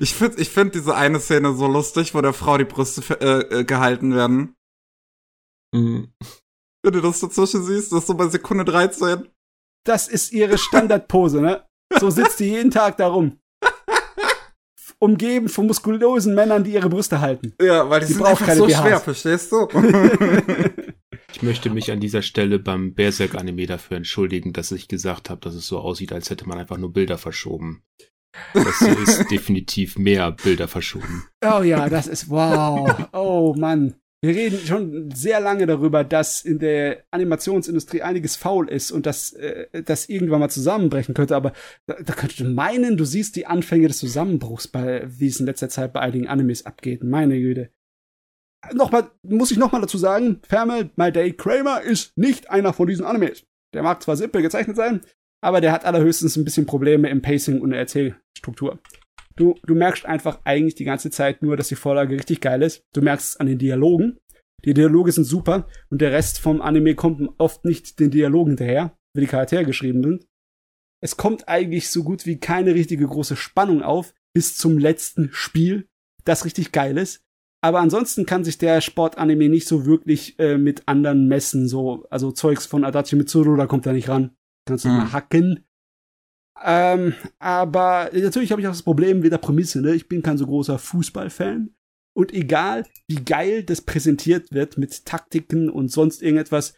Ich 0.00 0.14
finde 0.14 0.40
ich 0.40 0.50
find 0.50 0.74
diese 0.74 0.94
eine 0.94 1.20
Szene 1.20 1.54
so 1.54 1.66
lustig, 1.66 2.14
wo 2.14 2.20
der 2.20 2.32
Frau 2.32 2.58
die 2.58 2.64
Brüste 2.64 3.02
äh, 3.20 3.60
äh, 3.60 3.64
gehalten 3.64 4.14
werden. 4.14 4.56
Mhm. 5.72 6.12
Wenn 6.82 6.92
du 6.92 7.00
das 7.00 7.20
dazwischen 7.20 7.64
siehst, 7.64 7.92
das 7.92 8.00
ist 8.00 8.06
so 8.06 8.14
bei 8.14 8.28
Sekunde 8.28 8.64
13. 8.64 9.28
Das 9.84 10.08
ist 10.08 10.32
ihre 10.32 10.58
Standardpose, 10.58 11.40
ne? 11.40 11.64
So 12.00 12.10
sitzt 12.10 12.40
die 12.40 12.46
jeden 12.46 12.70
Tag 12.70 12.96
da 12.96 13.08
rum. 13.08 13.38
Umgeben 14.98 15.48
von 15.48 15.66
muskulösen 15.66 16.34
Männern, 16.34 16.64
die 16.64 16.72
ihre 16.72 16.88
Brüste 16.88 17.20
halten. 17.20 17.54
Ja, 17.60 17.88
weil 17.90 18.00
die, 18.00 18.06
die 18.06 18.12
sind 18.14 18.24
einfach 18.24 18.54
so 18.54 18.66
BHs. 18.66 18.80
schwer, 18.80 19.00
verstehst 19.00 19.52
du? 19.52 19.68
Ich 21.34 21.42
möchte 21.42 21.68
mich 21.68 21.90
an 21.90 21.98
dieser 21.98 22.22
Stelle 22.22 22.60
beim 22.60 22.94
Berserk-Anime 22.94 23.66
dafür 23.66 23.96
entschuldigen, 23.96 24.52
dass 24.52 24.70
ich 24.70 24.86
gesagt 24.86 25.30
habe, 25.30 25.40
dass 25.40 25.56
es 25.56 25.66
so 25.66 25.80
aussieht, 25.80 26.12
als 26.12 26.30
hätte 26.30 26.48
man 26.48 26.58
einfach 26.58 26.78
nur 26.78 26.92
Bilder 26.92 27.18
verschoben. 27.18 27.82
Das 28.52 28.80
ist 28.80 29.28
definitiv 29.32 29.98
mehr 29.98 30.30
Bilder 30.30 30.68
verschoben. 30.68 31.24
Oh 31.44 31.62
ja, 31.62 31.88
das 31.88 32.06
ist 32.06 32.30
wow. 32.30 33.08
Oh 33.12 33.52
Mann. 33.58 33.94
Wir 34.22 34.32
reden 34.32 34.60
schon 34.64 35.10
sehr 35.10 35.40
lange 35.40 35.66
darüber, 35.66 36.04
dass 36.04 36.40
in 36.44 36.60
der 36.60 37.02
Animationsindustrie 37.10 38.02
einiges 38.02 38.36
faul 38.36 38.68
ist 38.68 38.92
und 38.92 39.04
dass 39.04 39.32
äh, 39.32 39.66
das 39.82 40.08
irgendwann 40.08 40.38
mal 40.38 40.50
zusammenbrechen 40.50 41.14
könnte. 41.14 41.34
Aber 41.34 41.52
da, 41.86 41.96
da 42.00 42.12
könntest 42.12 42.40
du 42.40 42.44
meinen, 42.44 42.96
du 42.96 43.04
siehst 43.04 43.34
die 43.34 43.46
Anfänge 43.46 43.88
des 43.88 43.98
Zusammenbruchs, 43.98 44.68
bei, 44.68 45.04
wie 45.08 45.26
es 45.26 45.40
in 45.40 45.46
letzter 45.46 45.68
Zeit 45.68 45.92
bei 45.92 46.00
einigen 46.00 46.28
Animes 46.28 46.64
abgeht. 46.64 47.02
Meine 47.02 47.40
Güte 47.40 47.70
nochmal, 48.72 49.10
muss 49.22 49.50
ich 49.50 49.58
nochmal 49.58 49.80
dazu 49.80 49.98
sagen, 49.98 50.40
Fermel 50.46 50.90
My 50.96 51.12
Day 51.12 51.32
Kramer 51.32 51.82
ist 51.82 52.16
nicht 52.16 52.50
einer 52.50 52.72
von 52.72 52.86
diesen 52.86 53.04
Animes. 53.04 53.44
Der 53.74 53.82
mag 53.82 54.02
zwar 54.02 54.16
simpel 54.16 54.42
gezeichnet 54.42 54.76
sein, 54.76 55.00
aber 55.42 55.60
der 55.60 55.72
hat 55.72 55.84
allerhöchstens 55.84 56.36
ein 56.36 56.44
bisschen 56.44 56.66
Probleme 56.66 57.08
im 57.10 57.22
Pacing 57.22 57.60
und 57.60 57.70
der 57.70 57.80
Erzählstruktur. 57.80 58.78
Du, 59.36 59.56
du 59.66 59.74
merkst 59.74 60.06
einfach 60.06 60.40
eigentlich 60.44 60.76
die 60.76 60.84
ganze 60.84 61.10
Zeit 61.10 61.42
nur, 61.42 61.56
dass 61.56 61.68
die 61.68 61.74
Vorlage 61.74 62.14
richtig 62.16 62.40
geil 62.40 62.62
ist. 62.62 62.84
Du 62.94 63.02
merkst 63.02 63.30
es 63.30 63.36
an 63.36 63.48
den 63.48 63.58
Dialogen. 63.58 64.18
Die 64.64 64.74
Dialoge 64.74 65.12
sind 65.12 65.24
super 65.24 65.68
und 65.90 66.00
der 66.00 66.12
Rest 66.12 66.38
vom 66.38 66.62
Anime 66.62 66.94
kommt 66.94 67.28
oft 67.38 67.64
nicht 67.64 67.98
den 67.98 68.10
Dialogen 68.10 68.52
hinterher, 68.52 68.96
wie 69.14 69.22
die 69.22 69.26
Charaktere 69.26 69.64
geschrieben 69.64 70.02
sind. 70.02 70.26
Es 71.02 71.16
kommt 71.16 71.48
eigentlich 71.48 71.90
so 71.90 72.04
gut 72.04 72.24
wie 72.24 72.38
keine 72.38 72.74
richtige 72.74 73.06
große 73.06 73.36
Spannung 73.36 73.82
auf 73.82 74.14
bis 74.34 74.56
zum 74.56 74.78
letzten 74.78 75.30
Spiel, 75.32 75.88
das 76.24 76.44
richtig 76.44 76.72
geil 76.72 76.96
ist. 76.96 77.23
Aber 77.64 77.80
ansonsten 77.80 78.26
kann 78.26 78.44
sich 78.44 78.58
der 78.58 78.82
Sportanime 78.82 79.48
nicht 79.48 79.66
so 79.66 79.86
wirklich 79.86 80.38
äh, 80.38 80.58
mit 80.58 80.86
anderen 80.86 81.28
messen. 81.28 81.66
So, 81.66 82.06
also 82.10 82.30
Zeugs 82.30 82.66
von 82.66 82.84
Adachi 82.84 83.16
Mitsuru, 83.16 83.56
da 83.56 83.66
kommt 83.66 83.86
er 83.86 83.94
nicht 83.94 84.10
ran. 84.10 84.36
Kannst 84.68 84.84
du 84.84 84.90
mhm. 84.90 84.96
mal 84.96 85.12
hacken. 85.14 85.64
Ähm, 86.62 87.14
aber 87.38 88.10
natürlich 88.12 88.52
habe 88.52 88.60
ich 88.60 88.66
auch 88.66 88.72
das 88.72 88.82
Problem 88.82 89.20
mit 89.20 89.32
der 89.32 89.38
Prämisse, 89.38 89.80
ne? 89.80 89.94
Ich 89.94 90.08
bin 90.08 90.20
kein 90.20 90.36
so 90.36 90.44
großer 90.44 90.78
Fußballfan. 90.78 91.74
Und 92.14 92.34
egal, 92.34 92.84
wie 93.08 93.24
geil 93.24 93.62
das 93.62 93.80
präsentiert 93.80 94.52
wird 94.52 94.76
mit 94.76 95.06
Taktiken 95.06 95.70
und 95.70 95.88
sonst 95.88 96.20
irgendetwas, 96.20 96.74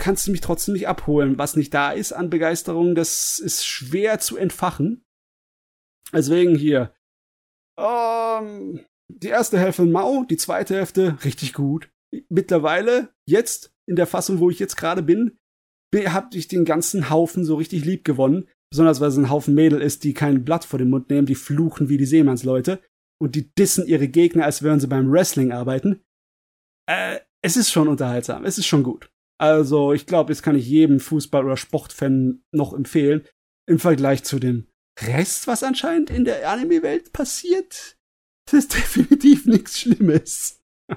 kannst 0.00 0.26
du 0.26 0.32
mich 0.32 0.40
trotzdem 0.40 0.74
nicht 0.74 0.88
abholen. 0.88 1.38
Was 1.38 1.54
nicht 1.54 1.72
da 1.72 1.92
ist 1.92 2.12
an 2.12 2.28
Begeisterung, 2.28 2.96
das 2.96 3.38
ist 3.38 3.64
schwer 3.64 4.18
zu 4.18 4.36
entfachen. 4.36 5.04
Deswegen 6.12 6.56
hier. 6.56 6.92
Ähm, 7.78 8.84
die 9.08 9.28
erste 9.28 9.58
Hälfte 9.58 9.84
Mau, 9.84 10.24
die 10.24 10.36
zweite 10.36 10.76
Hälfte 10.76 11.18
richtig 11.24 11.52
gut. 11.52 11.90
Mittlerweile, 12.28 13.10
jetzt, 13.26 13.72
in 13.86 13.96
der 13.96 14.06
Fassung, 14.06 14.38
wo 14.38 14.50
ich 14.50 14.58
jetzt 14.58 14.76
gerade 14.76 15.02
bin, 15.02 15.38
habe 15.94 16.36
ich 16.36 16.48
den 16.48 16.64
ganzen 16.64 17.10
Haufen 17.10 17.44
so 17.44 17.54
richtig 17.54 17.84
lieb 17.84 18.04
gewonnen. 18.04 18.48
Besonders 18.70 19.00
weil 19.00 19.08
es 19.08 19.16
ein 19.16 19.30
Haufen 19.30 19.54
Mädel 19.54 19.80
ist, 19.80 20.02
die 20.02 20.14
kein 20.14 20.44
Blatt 20.44 20.64
vor 20.64 20.78
den 20.78 20.90
Mund 20.90 21.08
nehmen, 21.08 21.26
die 21.26 21.36
fluchen 21.36 21.88
wie 21.88 21.96
die 21.96 22.06
Seemannsleute 22.06 22.80
und 23.22 23.36
die 23.36 23.54
dissen 23.54 23.86
ihre 23.86 24.08
Gegner, 24.08 24.44
als 24.44 24.62
würden 24.62 24.80
sie 24.80 24.88
beim 24.88 25.10
Wrestling 25.12 25.52
arbeiten. 25.52 26.02
Äh, 26.90 27.20
es 27.42 27.56
ist 27.56 27.70
schon 27.70 27.88
unterhaltsam, 27.88 28.44
es 28.44 28.58
ist 28.58 28.66
schon 28.66 28.82
gut. 28.82 29.10
Also, 29.38 29.92
ich 29.92 30.06
glaube, 30.06 30.32
jetzt 30.32 30.42
kann 30.42 30.56
ich 30.56 30.68
jedem 30.68 30.98
Fußball- 30.98 31.44
oder 31.44 31.56
Sportfan 31.56 32.42
noch 32.52 32.72
empfehlen, 32.72 33.26
im 33.68 33.78
Vergleich 33.78 34.24
zu 34.24 34.38
dem 34.38 34.66
Rest, 35.00 35.46
was 35.46 35.62
anscheinend 35.62 36.10
in 36.10 36.24
der 36.24 36.48
Anime-Welt 36.50 37.12
passiert, 37.12 37.96
das 38.50 38.60
ist 38.60 38.74
definitiv 38.74 39.46
nichts 39.46 39.80
Schlimmes. 39.80 40.62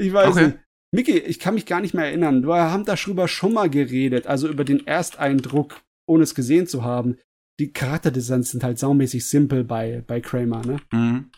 ich 0.00 0.12
weiß 0.12 0.28
okay. 0.28 0.46
nicht. 0.46 0.58
Miki, 0.94 1.18
ich 1.18 1.38
kann 1.38 1.54
mich 1.54 1.66
gar 1.66 1.80
nicht 1.80 1.94
mehr 1.94 2.06
erinnern. 2.06 2.46
Wir 2.46 2.70
haben 2.70 2.84
darüber 2.84 3.28
schon 3.28 3.52
mal 3.52 3.68
geredet, 3.68 4.26
also 4.26 4.48
über 4.48 4.64
den 4.64 4.86
Ersteindruck, 4.86 5.82
ohne 6.08 6.22
es 6.22 6.34
gesehen 6.34 6.66
zu 6.66 6.84
haben. 6.84 7.18
Die 7.58 7.72
Charakterdesigns 7.72 8.50
sind 8.50 8.62
halt 8.62 8.78
saumäßig 8.78 9.26
simpel 9.26 9.64
bei, 9.64 10.02
bei 10.06 10.20
Kramer, 10.20 10.64
ne? 10.64 10.78
Mhm. 10.92 11.30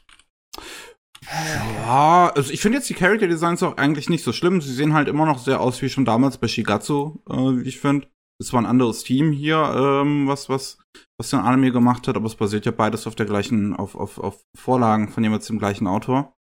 Ja, 1.24 2.32
also 2.34 2.53
ich 2.53 2.61
finde 2.61 2.78
jetzt 2.78 2.88
die 2.88 2.94
Character 2.94 3.26
Designs 3.26 3.62
auch 3.62 3.76
eigentlich 3.76 4.09
nicht 4.09 4.24
so 4.24 4.32
schlimm. 4.32 4.61
Sie 4.61 4.72
sehen 4.72 4.94
halt 4.94 5.09
immer 5.09 5.26
noch 5.26 5.38
sehr 5.38 5.61
aus 5.61 5.80
wie 5.82 5.88
schon 5.88 6.05
damals 6.05 6.38
bei 6.38 6.49
Shigatsu, 6.49 7.20
äh, 7.28 7.34
wie 7.34 7.68
ich 7.68 7.80
finde. 7.80 8.07
Es 8.41 8.53
war 8.53 8.61
ein 8.61 8.66
anderes 8.66 9.03
Team 9.03 9.32
hier, 9.32 9.57
ähm, 9.57 10.28
was, 10.28 10.49
was, 10.49 10.78
was 11.18 11.30
den 11.30 11.41
Anime 11.41 11.72
gemacht 11.72 12.07
hat, 12.07 12.16
aber 12.16 12.26
es 12.26 12.36
basiert 12.36 12.66
ja 12.66 12.72
beides 12.72 13.07
auf 13.07 13.16
der 13.16 13.26
gleichen, 13.26 13.74
auf, 13.74 13.97
auf, 13.97 14.18
auf 14.18 14.45
Vorlagen 14.57 15.09
von 15.09 15.24
jemals 15.24 15.47
dem 15.49 15.59
gleichen 15.59 15.89
Autor. 15.89 16.36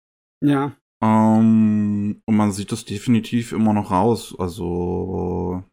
Ja. 0.44 0.76
Ähm, 1.02 2.20
und 2.26 2.36
man 2.36 2.52
sieht 2.52 2.72
das 2.72 2.84
definitiv 2.84 3.52
immer 3.52 3.72
noch 3.72 3.90
raus. 3.90 4.34
Also 4.38 5.64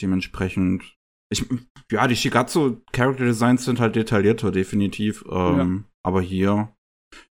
dementsprechend. 0.00 0.96
Ich, 1.32 1.46
ja, 1.92 2.08
die 2.08 2.16
Shigatsu 2.16 2.82
Character 2.92 3.24
Designs 3.24 3.64
sind 3.64 3.80
halt 3.80 3.96
detaillierter, 3.96 4.50
definitiv. 4.50 5.24
Ähm, 5.30 5.84
ja. 5.84 5.90
Aber 6.04 6.20
hier 6.20 6.74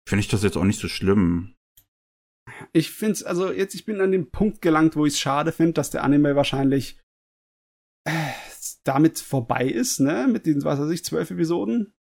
finde 0.08 0.22
ich 0.22 0.28
das 0.28 0.44
jetzt 0.44 0.58
auch 0.58 0.64
nicht 0.64 0.80
so 0.80 0.88
schlimm. 0.88 1.56
Ich 2.74 2.92
finde 2.92 3.14
es, 3.14 3.24
also 3.24 3.52
jetzt, 3.52 3.76
ich 3.76 3.86
bin 3.86 4.02
an 4.02 4.12
dem 4.12 4.32
Punkt 4.32 4.62
gelangt, 4.62 4.96
wo 4.96 5.06
ich 5.06 5.14
es 5.14 5.20
schade 5.20 5.52
finde, 5.52 5.74
dass 5.74 5.92
der 5.92 6.04
Anime 6.04 6.36
wahrscheinlich 6.36 7.00
damit 8.84 9.20
vorbei 9.20 9.66
ist, 9.66 10.00
ne? 10.00 10.28
Mit 10.28 10.46
diesen, 10.46 10.64
was 10.64 10.80
weiß 10.80 10.90
ich, 10.92 11.04
zwölf 11.04 11.32
Episoden. 11.32 11.94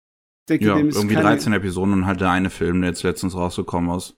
Denke, 0.49 0.67
ja, 0.67 0.77
irgendwie 0.77 1.15
keine... 1.15 1.29
13 1.29 1.53
Episoden 1.53 1.93
und 1.93 2.07
halt 2.07 2.21
der 2.21 2.31
eine 2.31 2.51
Film, 2.51 2.81
der 2.81 2.91
jetzt 2.91 3.03
letztens 3.03 3.35
rausgekommen 3.35 3.97
ist. 3.97 4.17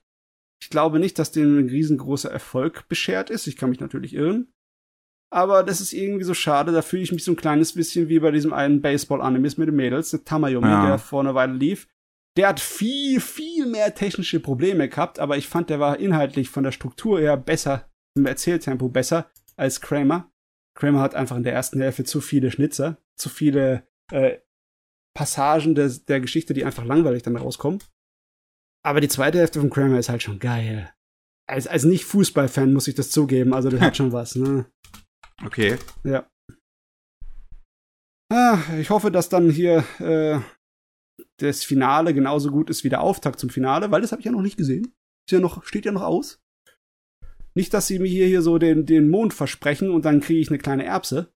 Ich 0.61 0.69
glaube 0.69 0.99
nicht, 0.99 1.17
dass 1.17 1.31
dem 1.31 1.57
ein 1.57 1.69
riesengroßer 1.69 2.29
Erfolg 2.29 2.87
beschert 2.87 3.29
ist. 3.29 3.47
Ich 3.47 3.55
kann 3.55 3.69
mich 3.69 3.79
natürlich 3.79 4.13
irren. 4.13 4.53
Aber 5.31 5.63
das 5.63 5.79
ist 5.79 5.93
irgendwie 5.93 6.23
so 6.23 6.33
schade. 6.33 6.71
Da 6.71 6.81
fühle 6.81 7.03
ich 7.03 7.11
mich 7.11 7.23
so 7.23 7.31
ein 7.31 7.37
kleines 7.37 7.73
bisschen 7.73 8.09
wie 8.09 8.19
bei 8.19 8.31
diesem 8.31 8.51
einen 8.51 8.81
Baseball-Animes 8.81 9.57
mit 9.57 9.67
den 9.67 9.75
Mädels, 9.75 10.09
der 10.11 10.23
Tamayomi, 10.23 10.67
ja. 10.67 10.87
der 10.87 10.97
vor 10.97 11.21
einer 11.21 11.35
Weile 11.35 11.53
lief. 11.53 11.87
Der 12.35 12.47
hat 12.47 12.59
viel, 12.59 13.19
viel 13.19 13.65
mehr 13.65 13.93
technische 13.95 14.39
Probleme 14.39 14.89
gehabt, 14.89 15.19
aber 15.19 15.37
ich 15.37 15.47
fand, 15.47 15.69
der 15.69 15.79
war 15.79 15.99
inhaltlich 15.99 16.49
von 16.49 16.63
der 16.63 16.71
Struktur 16.71 17.19
her 17.19 17.37
besser, 17.37 17.89
im 18.15 18.25
Erzähltempo 18.25 18.89
besser 18.89 19.29
als 19.55 19.81
Kramer. 19.81 20.31
Kramer 20.79 21.01
hat 21.01 21.13
einfach 21.13 21.35
in 21.35 21.43
der 21.43 21.53
ersten 21.53 21.81
Hälfte 21.81 22.05
zu 22.05 22.21
viele 22.21 22.51
Schnitzer, 22.51 22.97
zu 23.15 23.29
viele 23.29 23.87
äh, 24.11 24.37
Passagen 25.13 25.75
des, 25.75 26.05
der 26.05 26.21
Geschichte, 26.21 26.53
die 26.53 26.63
einfach 26.63 26.85
langweilig 26.85 27.23
dann 27.23 27.35
rauskommen. 27.35 27.83
Aber 28.83 29.01
die 29.01 29.09
zweite 29.09 29.39
Hälfte 29.39 29.59
von 29.59 29.69
Kramer 29.69 29.99
ist 29.99 30.09
halt 30.09 30.23
schon 30.23 30.39
geil. 30.39 30.93
Als, 31.47 31.67
als 31.67 31.83
Nicht-Fußballfan 31.83 32.71
muss 32.71 32.87
ich 32.87 32.95
das 32.95 33.11
zugeben, 33.11 33.53
also 33.53 33.69
das 33.69 33.81
hat 33.81 33.97
schon 33.97 34.11
was, 34.11 34.35
ne? 34.35 34.65
Okay. 35.45 35.77
Ja. 36.03 36.29
Ah, 38.29 38.59
ich 38.77 38.89
hoffe, 38.89 39.09
dass 39.09 39.29
dann 39.29 39.49
hier 39.49 39.85
äh, 39.99 40.39
das 41.37 41.63
Finale 41.63 42.13
genauso 42.13 42.51
gut 42.51 42.69
ist 42.69 42.83
wie 42.83 42.89
der 42.89 42.99
Auftakt 42.99 43.39
zum 43.39 43.49
Finale, 43.49 43.89
weil 43.89 44.01
das 44.01 44.11
habe 44.11 44.19
ich 44.19 44.25
ja 44.25 44.33
noch 44.33 44.41
nicht 44.41 44.57
gesehen. 44.57 44.93
Ist 45.25 45.31
ja 45.31 45.39
noch, 45.39 45.63
steht 45.63 45.85
ja 45.85 45.93
noch 45.93 46.01
aus. 46.01 46.41
Nicht, 47.55 47.73
dass 47.73 47.87
sie 47.87 47.99
mir 47.99 48.07
hier, 48.07 48.27
hier 48.27 48.41
so 48.41 48.57
den, 48.57 48.85
den 48.85 49.09
Mond 49.09 49.33
versprechen 49.33 49.89
und 49.91 50.05
dann 50.05 50.21
kriege 50.21 50.39
ich 50.39 50.49
eine 50.49 50.59
kleine 50.59 50.85
Erbse. 50.85 51.33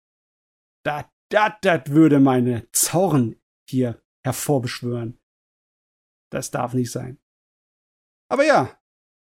Das, 0.86 1.06
das, 1.30 1.54
das 1.62 1.82
würde 1.88 2.20
meine 2.20 2.68
Zorn 2.72 3.36
hier 3.70 4.02
hervorbeschwören. 4.24 5.20
Das 6.32 6.52
darf 6.52 6.74
nicht 6.74 6.92
sein. 6.92 7.20
Aber 8.30 8.46
ja, 8.46 8.80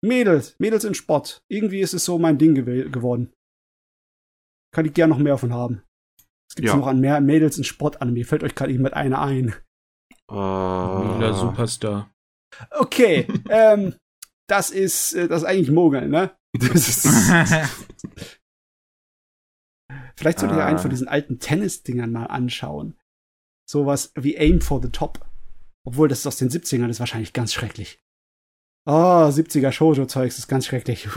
Mädels, 0.03 0.57
Mädels 0.59 0.85
in 0.85 0.95
Sport. 0.95 1.43
Irgendwie 1.49 1.81
ist 1.81 1.95
es 1.95 2.05
so 2.05 2.19
mein 2.19 2.39
Ding 2.39 2.55
gew 2.55 2.91
geworden. 2.91 3.33
Kann 4.73 4.87
ich 4.87 4.95
gern 4.95 5.11
noch 5.11 5.19
mehr 5.19 5.39
von 5.39 5.53
haben. 5.53 5.83
Es 6.49 6.57
gibt 6.57 6.69
ja. 6.69 6.77
noch 6.77 6.87
an 6.87 7.01
mehr 7.01 7.21
Mädels 7.21 7.59
in 7.59 7.65
Sport 7.65 8.03
an. 8.03 8.13
Mir 8.13 8.27
fällt 8.27 8.43
euch 8.45 8.55
gerade 8.55 8.73
jemand 8.73 8.95
eine 8.95 9.19
ein. 9.19 9.55
Uh. 10.31 10.35
Mila 10.35 11.33
Superstar. 11.33 12.15
Okay, 12.71 13.27
ähm, 13.49 13.95
das 14.49 14.71
ist, 14.71 15.15
äh, 15.15 15.29
das 15.29 15.43
ist 15.43 15.49
eigentlich 15.49 15.71
Mogel, 15.71 16.09
ne? 16.09 16.37
Vielleicht 20.17 20.39
sollte 20.39 20.55
ich 20.55 20.61
uh. 20.61 20.65
einen 20.65 20.79
von 20.79 20.91
diesen 20.91 21.09
alten 21.09 21.39
Tennis-Dingern 21.39 22.13
mal 22.13 22.27
anschauen. 22.27 22.97
Sowas 23.69 24.13
wie 24.15 24.39
Aim 24.39 24.61
for 24.61 24.81
the 24.83 24.91
Top. 24.91 25.27
Obwohl 25.87 26.09
das 26.09 26.21
ist 26.21 26.27
aus 26.27 26.37
den 26.37 26.51
70ern, 26.51 26.87
das 26.87 26.97
ist 26.97 27.01
wahrscheinlich 27.01 27.33
ganz 27.33 27.53
schrecklich. 27.53 28.01
Oh, 28.87 28.93
70er 29.31 29.73
Shoujo-Zeugs 29.73 30.39
ist 30.39 30.47
ganz 30.49 30.67
schrecklich. 30.67 31.09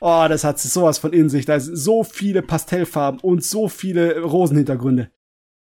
oh, 0.00 0.26
das 0.28 0.44
hat 0.44 0.60
sowas 0.60 0.98
von 0.98 1.12
in 1.12 1.28
sich. 1.28 1.46
Da 1.46 1.58
sind 1.58 1.76
so 1.76 2.04
viele 2.04 2.42
Pastellfarben 2.42 3.20
und 3.20 3.44
so 3.44 3.68
viele 3.68 4.20
Rosenhintergründe. 4.20 5.10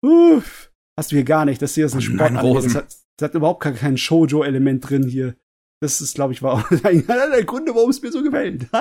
Uff, 0.03 0.71
hast 0.97 1.11
du 1.11 1.15
hier 1.15 1.25
gar 1.25 1.45
nicht. 1.45 1.61
Das 1.61 1.75
hier 1.75 1.85
ist 1.85 1.93
ein 1.93 2.01
Sport. 2.01 2.33
Das 2.33 2.75
hat, 2.75 2.95
das 3.17 3.29
hat 3.29 3.35
überhaupt 3.35 3.61
kein 3.61 3.97
Shoujo-Element 3.97 4.89
drin 4.89 5.07
hier. 5.07 5.35
Das 5.81 6.01
ist, 6.01 6.15
glaube 6.15 6.33
ich, 6.33 6.41
war 6.41 6.53
auch 6.53 6.71
einer 6.83 7.29
der 7.29 7.45
Gründe, 7.45 7.75
warum 7.75 7.89
es 7.89 8.01
mir 8.01 8.11
so 8.11 8.23
gefällt. 8.23 8.67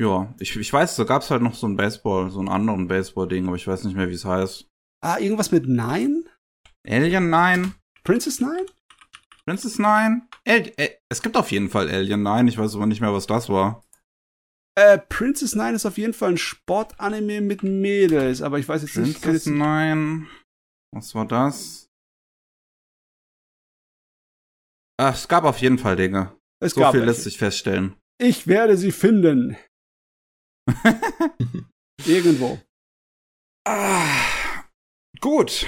ja, 0.00 0.34
ich, 0.38 0.56
ich 0.56 0.72
weiß, 0.72 0.96
da 0.96 1.04
gab 1.04 1.22
es 1.22 1.30
halt 1.30 1.42
noch 1.42 1.54
so 1.54 1.66
ein 1.66 1.76
Baseball, 1.76 2.30
so 2.30 2.38
einen 2.38 2.48
anderen 2.48 2.88
Baseball-Ding, 2.88 3.46
aber 3.46 3.56
ich 3.56 3.66
weiß 3.66 3.84
nicht 3.84 3.96
mehr, 3.96 4.08
wie 4.08 4.14
es 4.14 4.24
heißt. 4.24 4.68
Ah, 5.04 5.18
irgendwas 5.18 5.50
mit 5.50 5.68
Nein? 5.68 6.24
Alien 6.86 7.30
9. 7.30 7.74
Princess 8.04 8.40
9? 8.40 8.66
Princess 9.46 9.78
9? 9.78 10.28
El 10.44 10.72
äh, 10.76 10.90
es 11.08 11.22
gibt 11.22 11.36
auf 11.36 11.50
jeden 11.50 11.70
Fall 11.70 11.88
Alien 11.88 12.22
9, 12.22 12.48
ich 12.48 12.58
weiß 12.58 12.76
aber 12.76 12.86
nicht 12.86 13.00
mehr, 13.00 13.12
was 13.12 13.26
das 13.26 13.48
war. 13.48 13.84
Äh, 14.76 14.98
Princess 14.98 15.54
9 15.54 15.74
ist 15.74 15.86
auf 15.86 15.98
jeden 15.98 16.14
Fall 16.14 16.30
ein 16.32 16.38
Sportanime 16.38 17.40
mit 17.40 17.62
Mädels, 17.62 18.42
aber 18.42 18.58
ich 18.58 18.68
weiß 18.68 18.82
jetzt 18.82 18.94
Princess 18.94 19.14
nicht. 19.14 19.22
Princess 19.22 19.46
9. 19.46 20.26
Was 20.94 21.14
war 21.16 21.26
das? 21.26 21.90
Ach, 24.96 25.14
es 25.14 25.26
gab 25.26 25.42
auf 25.42 25.58
jeden 25.58 25.78
Fall 25.78 25.96
Dinge. 25.96 26.38
Es 26.60 26.74
so 26.74 26.82
viel 26.82 26.92
welche. 26.92 27.06
lässt 27.06 27.24
sich 27.24 27.36
feststellen. 27.36 27.96
Ich 28.18 28.46
werde 28.46 28.76
sie 28.76 28.92
finden. 28.92 29.56
Irgendwo. 32.06 32.60
Ah, 33.66 34.64
gut. 35.20 35.66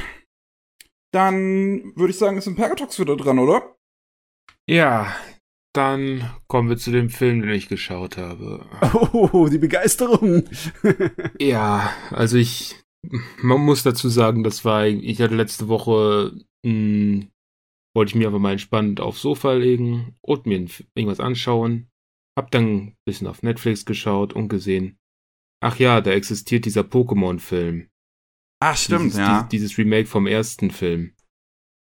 Dann 1.12 1.96
würde 1.96 2.10
ich 2.10 2.18
sagen, 2.18 2.36
ist 2.36 2.46
ein 2.46 2.54
Pergatox 2.54 3.00
wieder 3.00 3.16
dran, 3.16 3.40
oder? 3.40 3.76
Ja, 4.68 5.16
dann 5.74 6.30
kommen 6.46 6.68
wir 6.68 6.76
zu 6.76 6.92
dem 6.92 7.10
Film, 7.10 7.42
den 7.42 7.50
ich 7.50 7.68
geschaut 7.68 8.16
habe. 8.16 8.64
Oh, 9.12 9.48
die 9.48 9.58
Begeisterung. 9.58 10.44
ja, 11.40 11.92
also 12.10 12.36
ich, 12.36 12.76
man 13.42 13.60
muss 13.60 13.82
dazu 13.82 14.08
sagen, 14.08 14.42
das 14.42 14.64
war, 14.64 14.86
ich 14.86 15.20
hatte 15.20 15.34
letzte 15.34 15.68
Woche, 15.68 16.32
mh, 16.64 16.70
hm, 16.70 17.28
wollte 17.94 18.10
ich 18.10 18.14
mir 18.14 18.26
einfach 18.26 18.40
mal 18.40 18.52
entspannt 18.52 19.00
aufs 19.00 19.22
Sofa 19.22 19.54
legen 19.54 20.16
und 20.20 20.46
mir 20.46 20.66
irgendwas 20.94 21.20
anschauen. 21.20 21.88
Hab 22.38 22.50
dann 22.50 22.64
ein 22.66 22.96
bisschen 23.06 23.26
auf 23.26 23.42
Netflix 23.42 23.86
geschaut 23.86 24.34
und 24.34 24.48
gesehen, 24.48 24.98
ach 25.62 25.78
ja, 25.78 26.02
da 26.02 26.10
existiert 26.10 26.66
dieser 26.66 26.82
Pokémon-Film. 26.82 27.88
Ach, 28.60 28.76
stimmt, 28.76 29.06
dieses, 29.06 29.18
ja. 29.18 29.42
Dieses, 29.44 29.48
dieses, 29.48 29.78
Remake 29.78 30.06
vom 30.06 30.26
ersten 30.26 30.70
Film. 30.70 31.14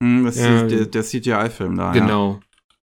Hm, 0.03 0.25
das 0.25 0.37
ja, 0.37 0.63
ist 0.63 0.71
der, 0.71 0.85
der 0.85 1.03
CGI-Film 1.03 1.77
da. 1.77 1.93
Genau. 1.93 2.33
Ja. 2.33 2.39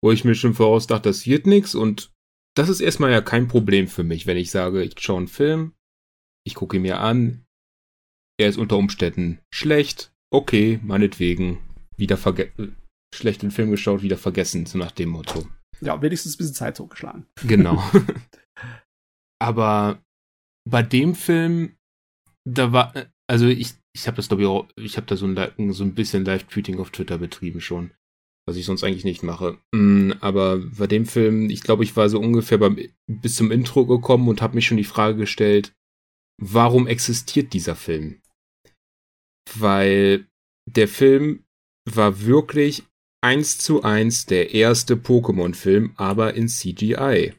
Wo 0.04 0.12
ich 0.12 0.24
mir 0.24 0.36
schon 0.36 0.54
voraus 0.54 0.86
dachte, 0.86 1.10
das 1.10 1.26
wird 1.26 1.48
nix 1.48 1.74
und 1.74 2.12
das 2.56 2.70
ist 2.70 2.82
erstmal 2.82 3.12
ja 3.12 3.22
kein 3.22 3.48
Problem 3.48 3.88
für 3.88 4.04
mich, 4.04 4.28
wenn 4.28 4.38
ich 4.38 4.52
sage, 4.52 4.84
ich 4.84 4.94
schaue 5.00 5.18
einen 5.18 5.28
Film, 5.28 5.74
ich 6.46 6.54
gucke 6.54 6.78
ihn 6.78 6.84
mir 6.84 7.00
an, 7.00 7.47
er 8.40 8.50
ist 8.50 8.58
unter 8.58 8.78
Umständen 8.78 9.40
schlecht, 9.54 10.14
okay, 10.32 10.80
meinetwegen, 10.84 11.60
wieder 11.98 12.18
vergessen, 12.18 12.78
schlecht 13.14 13.42
den 13.42 13.52
Film 13.52 13.72
geschaut, 13.72 14.04
wieder 14.04 14.18
vergessen, 14.18 14.66
so 14.66 14.78
nach 14.78 14.92
dem 14.92 15.10
Motto. 15.10 15.48
Ja, 15.82 16.02
wenigstens 16.02 16.36
ein 16.36 16.38
bisschen 16.38 16.56
Zeit 16.56 16.78
totgeschlagen. 16.78 17.26
Genau. 17.46 17.84
Aber 19.40 20.02
bei 20.68 20.84
dem 20.84 21.16
Film, 21.16 21.76
da 22.46 22.72
war, 22.72 22.94
also 23.28 23.48
ich, 23.48 23.74
ich 23.96 24.08
habe 24.08 24.18
das 24.18 24.28
glaube 24.28 24.44
ich 24.44 24.48
auch, 24.48 24.68
ich 24.76 24.98
habe 24.98 25.08
da 25.08 25.16
so 25.16 25.26
ein, 25.26 25.74
so 25.74 25.84
ein 25.84 25.96
bisschen 25.96 26.26
Live-Tweeting 26.26 26.80
auf 26.80 26.92
Twitter 26.92 27.18
betrieben 27.18 27.62
schon, 27.62 27.92
was 28.48 28.58
ich 28.58 28.66
sonst 28.66 28.84
eigentlich 28.84 29.04
nicht 29.04 29.24
mache. 29.24 29.60
Mm, 29.74 30.14
aber 30.20 30.58
bei 30.58 30.88
dem 30.88 31.06
Film, 31.06 31.50
ich 31.50 31.62
glaube, 31.62 31.84
ich 31.84 31.96
war 31.96 32.10
so 32.10 32.20
ungefähr 32.20 32.58
beim, 32.58 32.80
bis 33.08 33.36
zum 33.36 33.52
Intro 33.52 33.86
gekommen 33.86 34.28
und 34.28 34.42
habe 34.42 34.56
mich 34.56 34.66
schon 34.66 34.78
die 34.78 34.84
Frage 34.84 35.18
gestellt, 35.18 35.74
warum 36.42 36.88
existiert 36.88 37.54
dieser 37.54 37.76
Film? 37.76 38.22
Weil 39.56 40.28
der 40.70 40.88
Film 40.88 41.44
war 41.90 42.22
wirklich 42.22 42.84
eins 43.24 43.58
zu 43.58 43.84
eins 43.84 44.26
der 44.26 44.54
erste 44.54 44.96
Pokémon-Film, 44.96 45.94
aber 45.96 46.34
in 46.34 46.48
CGI. 46.48 47.34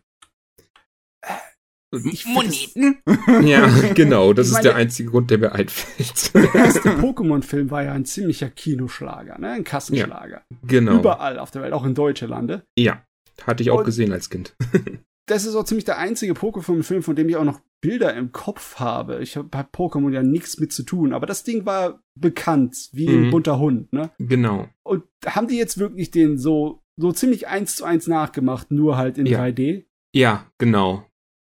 Moneten? 2.27 2.99
Ja, 3.49 3.67
genau, 3.95 4.33
das 4.35 4.49
ist 4.51 4.61
der 4.63 4.75
einzige 4.77 5.11
Grund, 5.11 5.31
der 5.31 5.39
mir 5.39 5.53
einfällt. 5.53 6.35
Der 6.35 6.55
erste 6.55 6.89
Pokémon-Film 7.01 7.71
war 7.71 7.83
ja 7.85 7.93
ein 7.93 8.05
ziemlicher 8.05 8.51
Kinoschlager, 8.51 9.39
ne? 9.39 9.53
Ein 9.53 9.65
Kassenschlager. 9.65 10.43
Ja, 10.51 10.57
genau. 10.67 10.99
Überall 10.99 11.39
auf 11.39 11.51
der 11.51 11.63
Welt, 11.63 11.73
auch 11.73 11.85
in 11.85 11.95
deutsche 11.95 12.27
Lande. 12.27 12.63
Ja, 12.79 13.03
hatte 13.47 13.63
ich 13.63 13.71
auch 13.71 13.79
Und- 13.79 13.85
gesehen 13.85 14.13
als 14.13 14.31
Kind. 14.31 14.55
Das 15.31 15.45
ist 15.45 15.55
auch 15.57 15.65
ziemlich 15.65 15.85
der 15.85 15.99
einzige 15.99 16.33
Pokémon-Film, 16.33 17.03
von 17.03 17.15
dem 17.15 17.29
ich 17.29 17.37
auch 17.37 17.45
noch 17.45 17.61
Bilder 17.81 18.15
im 18.15 18.33
Kopf 18.33 18.77
habe. 18.81 19.21
Ich 19.23 19.37
habe 19.37 19.57
hab 19.57 19.75
Pokémon 19.75 20.13
ja 20.13 20.23
nichts 20.23 20.59
mit 20.59 20.73
zu 20.73 20.83
tun, 20.83 21.13
aber 21.13 21.27
das 21.27 21.45
Ding 21.45 21.65
war 21.67 22.03
bekannt, 22.15 22.89
wie 22.93 23.07
ein 23.09 23.27
Mhm. 23.27 23.31
bunter 23.31 23.59
Hund, 23.59 23.93
ne? 23.93 24.11
Genau. 24.19 24.69
Und 24.83 25.05
haben 25.27 25.47
die 25.49 25.57
jetzt 25.57 25.79
wirklich 25.79 26.11
den 26.11 26.39
so, 26.39 26.83
so 26.97 27.13
ziemlich 27.13 27.47
eins 27.49 27.77
zu 27.77 27.85
eins 27.85 28.07
nachgemacht, 28.09 28.71
nur 28.71 28.97
halt 28.97 29.19
in 29.19 29.27
Ja. 29.27 29.39
3D? 29.41 29.85
Ja, 30.15 30.51
genau. 30.59 31.07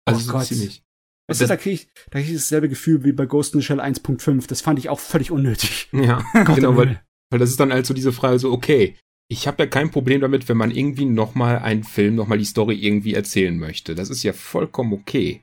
Also 0.05 0.19
Oh 0.19 0.23
so 0.23 0.31
Gott. 0.33 0.45
ziemlich. 0.45 0.83
Weißt 1.27 1.41
du, 1.41 1.47
da 1.47 1.55
kriege 1.55 1.75
ich, 1.75 1.87
da 2.09 2.19
krieg 2.19 2.27
ich 2.29 2.35
dasselbe 2.35 2.67
Gefühl 2.69 3.03
wie 3.05 3.13
bei 3.13 3.25
Ghost 3.25 3.53
in 3.53 3.61
the 3.61 3.65
Shell 3.65 3.79
1.5. 3.79 4.47
Das 4.47 4.61
fand 4.61 4.77
ich 4.79 4.89
auch 4.89 4.99
völlig 4.99 5.31
unnötig. 5.31 5.89
Ja, 5.93 6.23
genau, 6.55 6.71
im 6.71 6.77
weil, 6.77 7.01
weil 7.29 7.39
das 7.39 7.49
ist 7.49 7.59
dann 7.59 7.71
halt 7.71 7.85
so 7.85 7.93
diese 7.93 8.11
Frage 8.11 8.37
so, 8.39 8.51
okay, 8.51 8.95
ich 9.29 9.47
habe 9.47 9.63
ja 9.63 9.67
kein 9.69 9.91
Problem 9.91 10.19
damit, 10.19 10.49
wenn 10.49 10.57
man 10.57 10.71
irgendwie 10.71 11.05
nochmal 11.05 11.59
einen 11.59 11.85
Film, 11.85 12.15
nochmal 12.15 12.37
die 12.37 12.43
Story 12.45 12.75
irgendwie 12.75 13.13
erzählen 13.13 13.57
möchte. 13.57 13.95
Das 13.95 14.09
ist 14.09 14.23
ja 14.23 14.33
vollkommen 14.33 14.91
okay. 14.91 15.41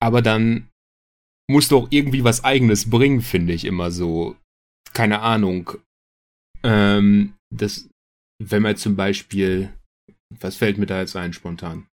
Aber 0.00 0.22
dann 0.22 0.68
muss 1.50 1.68
doch 1.68 1.88
irgendwie 1.90 2.24
was 2.24 2.44
eigenes 2.44 2.88
bringen, 2.88 3.20
finde 3.20 3.52
ich 3.52 3.64
immer 3.64 3.90
so. 3.90 4.36
Keine 4.92 5.20
Ahnung. 5.20 5.72
Ähm, 6.62 7.34
das, 7.52 7.88
wenn 8.42 8.62
man 8.62 8.76
zum 8.76 8.96
Beispiel, 8.96 9.72
was 10.40 10.56
fällt 10.56 10.78
mir 10.78 10.86
da 10.86 11.00
jetzt 11.00 11.16
ein 11.16 11.32
spontan? 11.32 11.86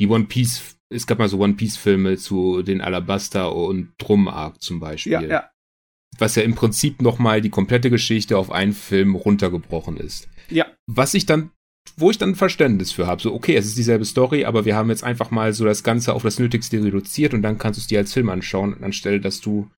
Die 0.00 0.06
One 0.06 0.24
Piece, 0.24 0.76
es 0.92 1.06
gab 1.06 1.18
mal 1.18 1.28
so 1.28 1.38
One 1.38 1.54
Piece 1.54 1.76
Filme 1.76 2.16
zu 2.16 2.62
den 2.62 2.80
Alabaster 2.80 3.54
und 3.54 3.92
Drum 3.98 4.28
Arc 4.28 4.62
zum 4.62 4.78
Beispiel 4.78 5.12
Ja, 5.12 5.22
ja. 5.22 5.50
was 6.18 6.34
ja 6.34 6.42
im 6.42 6.54
Prinzip 6.54 7.00
nochmal 7.00 7.40
die 7.40 7.50
komplette 7.50 7.90
Geschichte 7.90 8.36
auf 8.38 8.50
einen 8.50 8.72
Film 8.72 9.14
runtergebrochen 9.14 9.96
ist. 9.96 10.28
Ja. 10.48 10.66
Was 10.86 11.14
ich 11.14 11.26
dann, 11.26 11.50
wo 11.96 12.10
ich 12.10 12.18
dann 12.18 12.34
Verständnis 12.34 12.92
für 12.92 13.06
habe, 13.06 13.22
so, 13.22 13.34
okay, 13.34 13.56
es 13.56 13.66
ist 13.66 13.78
dieselbe 13.78 14.04
Story, 14.04 14.44
aber 14.44 14.64
wir 14.64 14.76
haben 14.76 14.90
jetzt 14.90 15.04
einfach 15.04 15.30
mal 15.30 15.52
so 15.52 15.64
das 15.64 15.82
Ganze 15.82 16.12
auf 16.12 16.22
das 16.22 16.38
Nötigste 16.38 16.82
reduziert 16.82 17.34
und 17.34 17.42
dann 17.42 17.58
kannst 17.58 17.78
du 17.78 17.80
es 17.80 17.86
dir 17.86 17.98
als 17.98 18.12
Film 18.12 18.28
anschauen, 18.28 18.82
anstelle, 18.82 19.20
dass 19.20 19.40
du 19.40 19.70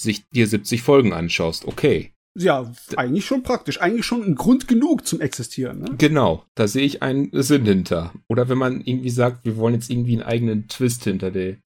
sich 0.00 0.28
dir 0.28 0.46
70 0.46 0.82
Folgen 0.82 1.12
anschaust. 1.12 1.64
Okay. 1.66 2.12
Ja, 2.38 2.70
eigentlich 2.96 3.24
schon 3.24 3.42
praktisch. 3.42 3.80
Eigentlich 3.80 4.04
schon 4.04 4.22
ein 4.22 4.34
Grund 4.34 4.68
genug 4.68 5.06
zum 5.06 5.22
Existieren, 5.22 5.78
ne? 5.78 5.94
Genau, 5.96 6.44
da 6.54 6.68
sehe 6.68 6.84
ich 6.84 7.02
einen 7.02 7.30
Sinn 7.32 7.64
hinter. 7.64 8.12
Oder 8.28 8.50
wenn 8.50 8.58
man 8.58 8.82
irgendwie 8.82 9.10
sagt, 9.10 9.46
wir 9.46 9.56
wollen 9.56 9.74
jetzt 9.74 9.88
irgendwie 9.90 10.12
einen 10.12 10.22
eigenen 10.22 10.68
Twist 10.68 11.04
hinter 11.04 11.30
der, 11.30 11.56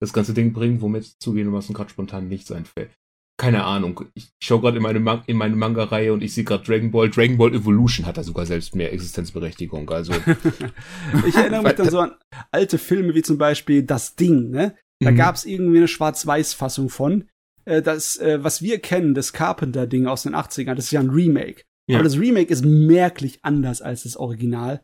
das 0.00 0.12
ganze 0.12 0.34
Ding 0.34 0.52
bringen, 0.52 0.80
womit 0.80 1.14
zugehen, 1.20 1.52
was 1.52 1.68
mir 1.68 1.76
gerade 1.76 1.90
spontan 1.90 2.28
nichts 2.28 2.50
einfällt. 2.50 2.90
Keine 3.38 3.64
Ahnung. 3.64 4.06
Ich 4.14 4.30
schaue 4.42 4.60
gerade 4.62 4.78
in 4.78 4.82
meine, 4.82 4.98
Man 4.98 5.22
in 5.26 5.36
meine 5.36 5.56
Manga-Reihe 5.56 6.12
und 6.12 6.22
ich 6.22 6.32
sehe 6.32 6.44
gerade 6.44 6.64
Dragon 6.64 6.90
Ball. 6.90 7.10
Dragon 7.10 7.36
Ball 7.36 7.54
Evolution 7.54 8.06
hat 8.06 8.16
da 8.16 8.22
sogar 8.22 8.46
selbst 8.46 8.74
mehr 8.74 8.92
Existenzberechtigung. 8.94 9.88
Also, 9.90 10.12
Ich 11.26 11.34
erinnere 11.36 11.62
mich 11.62 11.72
dann 11.74 11.90
so 11.90 12.00
an 12.00 12.12
alte 12.50 12.78
Filme 12.78 13.14
wie 13.14 13.22
zum 13.22 13.38
Beispiel 13.38 13.82
Das 13.82 14.16
Ding, 14.16 14.50
ne? 14.50 14.74
Da 15.00 15.10
Mhm. 15.10 15.16
gab's 15.16 15.44
irgendwie 15.44 15.76
eine 15.78 15.88
Schwarz-Weiß-Fassung 15.88 16.88
von. 16.88 17.28
Äh, 17.66 17.82
Das, 17.82 18.16
äh, 18.16 18.42
was 18.42 18.62
wir 18.62 18.78
kennen, 18.78 19.12
das 19.14 19.34
Carpenter-Ding 19.34 20.06
aus 20.06 20.22
den 20.22 20.34
80ern, 20.34 20.74
das 20.74 20.86
ist 20.86 20.90
ja 20.92 21.00
ein 21.00 21.10
Remake. 21.10 21.64
Ja. 21.88 21.98
Aber 21.98 22.04
das 22.04 22.18
Remake 22.18 22.50
ist 22.50 22.64
merklich 22.64 23.40
anders 23.42 23.82
als 23.82 24.04
das 24.04 24.16
Original. 24.16 24.82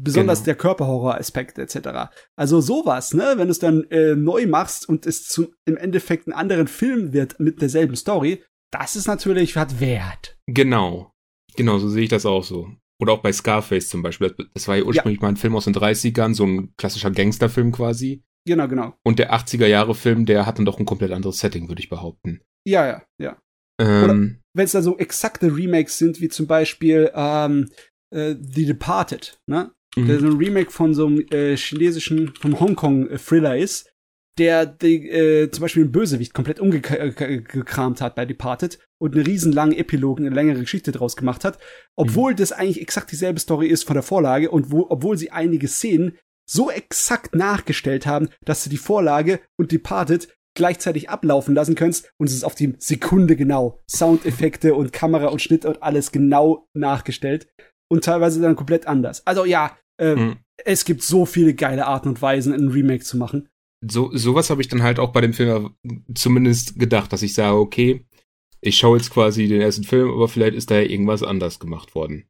Besonders 0.00 0.38
Genau. 0.40 0.44
der 0.46 0.54
Körperhorror-Aspekt 0.56 1.58
etc. 1.58 2.10
Also 2.36 2.60
sowas, 2.60 3.14
ne? 3.14 3.34
Wenn 3.36 3.48
du 3.48 3.52
es 3.52 3.58
dann 3.58 3.84
äh, 3.90 4.14
neu 4.14 4.46
machst 4.46 4.88
und 4.88 5.06
es 5.06 5.26
zum, 5.26 5.48
im 5.66 5.76
Endeffekt 5.76 6.26
einen 6.28 6.34
anderen 6.34 6.68
Film 6.68 7.12
wird 7.12 7.40
mit 7.40 7.60
derselben 7.60 7.96
Story, 7.96 8.42
das 8.72 8.96
ist 8.96 9.06
natürlich 9.08 9.56
hat 9.56 9.80
Wert. 9.80 10.38
genau. 10.46 11.12
Genau, 11.56 11.78
so 11.78 11.88
sehe 11.88 12.04
ich 12.04 12.08
das 12.10 12.24
auch 12.26 12.44
so. 12.44 12.68
Oder 13.00 13.14
auch 13.14 13.22
bei 13.22 13.32
Scarface 13.32 13.88
zum 13.88 14.02
Beispiel. 14.02 14.32
Das- 14.54 14.68
war 14.68 14.76
ja 14.76 14.84
ursprünglich 14.84 15.20
mal 15.20 15.28
ein 15.28 15.36
Film 15.36 15.56
aus 15.56 15.64
den 15.64 15.74
30ern, 15.74 16.34
so 16.34 16.44
ein 16.46 16.72
klassischer 16.76 17.10
Gangsterfilm 17.10 17.72
quasi. 17.72 18.22
Genau, 18.46 18.68
genau. 18.68 18.94
Und 19.04 19.18
der 19.18 19.32
80er-Jahre-Film, 19.32 20.24
der 20.26 20.46
hat 20.46 20.58
dann 20.58 20.64
doch 20.66 20.78
ein 20.78 20.84
komplett 20.86 21.10
anderes 21.10 21.40
Setting, 21.40 21.68
würde 21.68 21.80
ich 21.82 21.88
behaupten. 21.88 22.40
Ja, 22.64 22.86
ja, 22.86 23.02
ja. 23.20 23.36
Ähm, 23.80 24.40
wenn 24.54 24.64
es 24.64 24.72
da 24.72 24.82
so 24.82 24.96
exakte 24.98 25.56
Remakes 25.56 25.98
sind, 25.98 26.20
wie 26.20 26.28
zum 26.28 26.46
Beispiel 26.46 27.10
ähm, 27.14 27.70
äh, 28.14 28.34
The 28.40 28.66
Departed, 28.66 29.40
ne? 29.46 29.72
Mhm. 30.02 30.06
Der 30.06 30.20
so 30.20 30.26
ein 30.26 30.36
Remake 30.36 30.70
von 30.70 30.94
so 30.94 31.06
einem 31.06 31.24
äh, 31.30 31.56
chinesischen, 31.56 32.32
vom 32.40 32.58
Hongkong-Thriller 32.58 33.56
ist, 33.56 33.90
der 34.38 34.66
die, 34.66 35.08
äh, 35.08 35.50
zum 35.50 35.62
Beispiel 35.62 35.82
einen 35.82 35.92
Bösewicht 35.92 36.32
komplett 36.32 36.60
umgekramt 36.60 38.00
hat 38.00 38.14
bei 38.14 38.24
Departed 38.24 38.78
und 38.98 39.14
einen 39.14 39.26
riesenlangen 39.26 39.76
Epilog, 39.76 40.18
eine 40.18 40.30
längere 40.30 40.60
Geschichte 40.60 40.92
draus 40.92 41.16
gemacht 41.16 41.44
hat, 41.44 41.58
obwohl 41.96 42.34
das 42.34 42.52
eigentlich 42.52 42.80
exakt 42.80 43.10
dieselbe 43.10 43.40
Story 43.40 43.66
ist 43.66 43.84
von 43.84 43.94
der 43.94 44.02
Vorlage 44.02 44.50
und 44.50 44.70
wo, 44.70 44.86
obwohl 44.88 45.18
sie 45.18 45.32
einige 45.32 45.68
Szenen 45.68 46.16
so 46.48 46.70
exakt 46.70 47.34
nachgestellt 47.34 48.06
haben, 48.06 48.28
dass 48.44 48.64
du 48.64 48.70
die 48.70 48.78
Vorlage 48.78 49.40
und 49.58 49.72
Departed 49.72 50.28
gleichzeitig 50.54 51.10
ablaufen 51.10 51.54
lassen 51.54 51.74
kannst 51.74 52.10
und 52.18 52.28
es 52.28 52.34
ist 52.34 52.44
auf 52.44 52.54
die 52.54 52.74
Sekunde 52.78 53.36
genau. 53.36 53.80
Soundeffekte 53.88 54.74
und 54.74 54.92
Kamera 54.92 55.28
und 55.28 55.42
Schnitt 55.42 55.64
und 55.64 55.82
alles 55.82 56.10
genau 56.10 56.68
nachgestellt 56.74 57.48
und 57.90 58.04
teilweise 58.04 58.40
dann 58.40 58.56
komplett 58.56 58.86
anders. 58.86 59.26
Also 59.26 59.44
ja, 59.44 59.76
äh, 59.98 60.14
Mhm. 60.16 60.36
es 60.64 60.84
gibt 60.84 61.02
so 61.02 61.26
viele 61.26 61.54
geile 61.54 61.86
Arten 61.86 62.08
und 62.08 62.22
Weisen, 62.22 62.52
ein 62.52 62.68
Remake 62.68 63.04
zu 63.04 63.16
machen. 63.16 63.48
so 63.86 64.10
sowas 64.14 64.50
habe 64.50 64.60
ich 64.60 64.68
dann 64.68 64.82
halt 64.82 64.98
auch 64.98 65.12
bei 65.12 65.20
dem 65.20 65.32
Film 65.34 65.74
zumindest 66.14 66.78
gedacht, 66.78 67.12
dass 67.12 67.22
ich 67.22 67.34
sage, 67.34 67.56
okay, 67.56 68.04
ich 68.60 68.76
schaue 68.76 68.96
jetzt 68.98 69.10
quasi 69.10 69.46
den 69.46 69.60
ersten 69.60 69.84
Film, 69.84 70.10
aber 70.10 70.26
vielleicht 70.28 70.56
ist 70.56 70.70
da 70.70 70.76
ja 70.76 70.82
irgendwas 70.88 71.22
anders 71.22 71.60
gemacht 71.60 71.94
worden. 71.94 72.28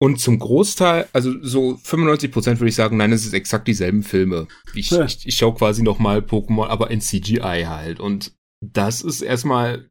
Und 0.00 0.20
zum 0.20 0.38
Großteil, 0.40 1.08
also 1.12 1.32
so 1.42 1.74
95% 1.76 2.58
würde 2.58 2.68
ich 2.68 2.74
sagen, 2.74 2.96
nein, 2.96 3.12
es 3.12 3.24
ist 3.24 3.34
exakt 3.34 3.68
dieselben 3.68 4.02
Filme. 4.02 4.48
Ich, 4.74 4.90
Ja. 4.90 5.04
ich, 5.04 5.26
ich 5.26 5.36
schaue 5.36 5.54
quasi 5.54 5.82
noch 5.82 5.98
mal 6.00 6.18
Pokémon, 6.20 6.66
aber 6.66 6.90
in 6.90 7.00
CGI 7.00 7.64
halt. 7.66 8.00
Und 8.00 8.34
das 8.64 9.02
ist 9.02 9.22
erstmal, 9.22 9.88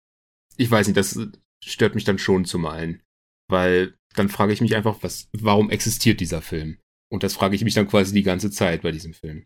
ich 0.57 0.69
weiß 0.69 0.87
nicht, 0.87 0.97
das 0.97 1.17
stört 1.63 1.95
mich 1.95 2.03
dann 2.03 2.17
schon 2.17 2.43
zum 2.45 2.65
einen. 2.65 3.01
Weil 3.49 3.93
dann 4.15 4.29
frage 4.29 4.53
ich 4.53 4.61
mich 4.61 4.75
einfach, 4.75 4.97
was, 5.01 5.29
warum 5.33 5.69
existiert 5.69 6.19
dieser 6.19 6.41
Film? 6.41 6.77
Und 7.11 7.23
das 7.23 7.33
frage 7.33 7.55
ich 7.55 7.63
mich 7.63 7.73
dann 7.73 7.87
quasi 7.87 8.13
die 8.13 8.23
ganze 8.23 8.51
Zeit 8.51 8.81
bei 8.81 8.91
diesem 8.91 9.13
Film. 9.13 9.45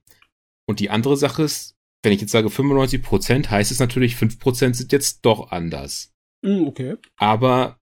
Und 0.68 0.80
die 0.80 0.89
andere 0.89 1.18
Sache 1.18 1.43
ist, 1.43 1.76
wenn 2.03 2.13
ich 2.13 2.22
jetzt 2.22 2.32
sage 2.32 2.47
95%, 2.47 3.49
heißt 3.49 3.72
es 3.72 3.80
natürlich, 3.80 4.16
5% 4.16 4.74
sind 4.74 4.91
jetzt 4.91 5.26
doch 5.26 5.51
anders. 5.51 6.13
Mm, 6.43 6.66
okay. 6.68 6.95
Aber 7.18 7.78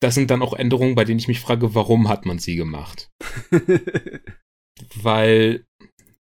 das 0.00 0.14
sind 0.14 0.30
dann 0.30 0.42
auch 0.42 0.54
Änderungen, 0.54 0.94
bei 0.94 1.04
denen 1.04 1.18
ich 1.18 1.28
mich 1.28 1.40
frage, 1.40 1.74
warum 1.74 2.08
hat 2.08 2.26
man 2.26 2.38
sie 2.38 2.56
gemacht? 2.56 3.10
Weil, 4.94 5.64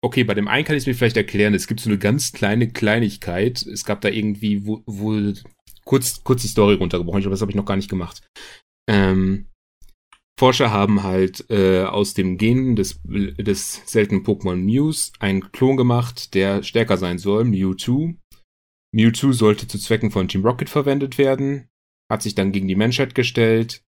okay, 0.02 0.24
bei 0.24 0.34
dem 0.34 0.48
einen 0.48 0.64
kann 0.64 0.76
ich 0.76 0.82
es 0.82 0.86
mir 0.86 0.94
vielleicht 0.94 1.16
erklären, 1.16 1.54
es 1.54 1.66
gibt 1.66 1.80
so 1.80 1.88
eine 1.88 1.98
ganz 1.98 2.32
kleine 2.32 2.68
Kleinigkeit. 2.68 3.62
Es 3.62 3.84
gab 3.84 4.00
da 4.00 4.08
irgendwie, 4.08 4.66
wo, 4.66 4.82
wo 4.86 5.32
kurz, 5.84 6.22
kurz 6.22 6.42
die 6.42 6.48
Story 6.48 6.74
runtergebrochen, 6.74 7.20
ich 7.20 7.24
glaube, 7.24 7.34
das 7.34 7.40
habe 7.40 7.50
ich 7.50 7.56
noch 7.56 7.64
gar 7.64 7.76
nicht 7.76 7.90
gemacht. 7.90 8.26
Ähm, 8.90 9.46
Forscher 10.38 10.70
haben 10.70 11.02
halt 11.02 11.50
äh, 11.50 11.82
aus 11.82 12.14
dem 12.14 12.38
Gen 12.38 12.76
des, 12.76 13.00
des 13.04 13.82
seltenen 13.86 14.24
Pokémon 14.24 14.54
Mews 14.54 15.12
einen 15.18 15.50
Klon 15.50 15.76
gemacht, 15.76 16.32
der 16.32 16.62
stärker 16.62 16.96
sein 16.96 17.18
soll, 17.18 17.44
Mewtwo. 17.44 18.14
Mewtwo 18.94 19.32
sollte 19.32 19.66
zu 19.66 19.80
Zwecken 19.80 20.12
von 20.12 20.28
Team 20.28 20.46
Rocket 20.46 20.68
verwendet 20.68 21.18
werden, 21.18 21.68
hat 22.08 22.22
sich 22.22 22.36
dann 22.36 22.52
gegen 22.52 22.68
die 22.68 22.76
Menschheit 22.76 23.16
gestellt. 23.16 23.82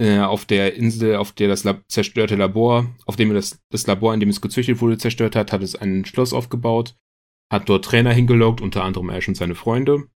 Äh, 0.00 0.20
auf 0.20 0.46
der 0.46 0.74
Insel, 0.74 1.16
auf 1.16 1.32
der 1.32 1.48
das 1.48 1.64
Lab 1.64 1.84
zerstörte 1.88 2.34
Labor, 2.34 2.90
auf 3.04 3.16
dem 3.16 3.34
das, 3.34 3.62
das 3.70 3.86
Labor, 3.86 4.14
in 4.14 4.20
dem 4.20 4.30
es 4.30 4.40
gezüchtet 4.40 4.80
wurde, 4.80 4.96
zerstört 4.96 5.36
hat, 5.36 5.52
hat 5.52 5.62
es 5.62 5.76
ein 5.76 6.06
Schloss 6.06 6.32
aufgebaut, 6.32 6.96
hat 7.52 7.68
dort 7.68 7.84
Trainer 7.84 8.12
hingelockt, 8.12 8.62
unter 8.62 8.84
anderem 8.84 9.10
Ash 9.10 9.28
und 9.28 9.36
seine 9.36 9.54
Freunde. 9.54 10.08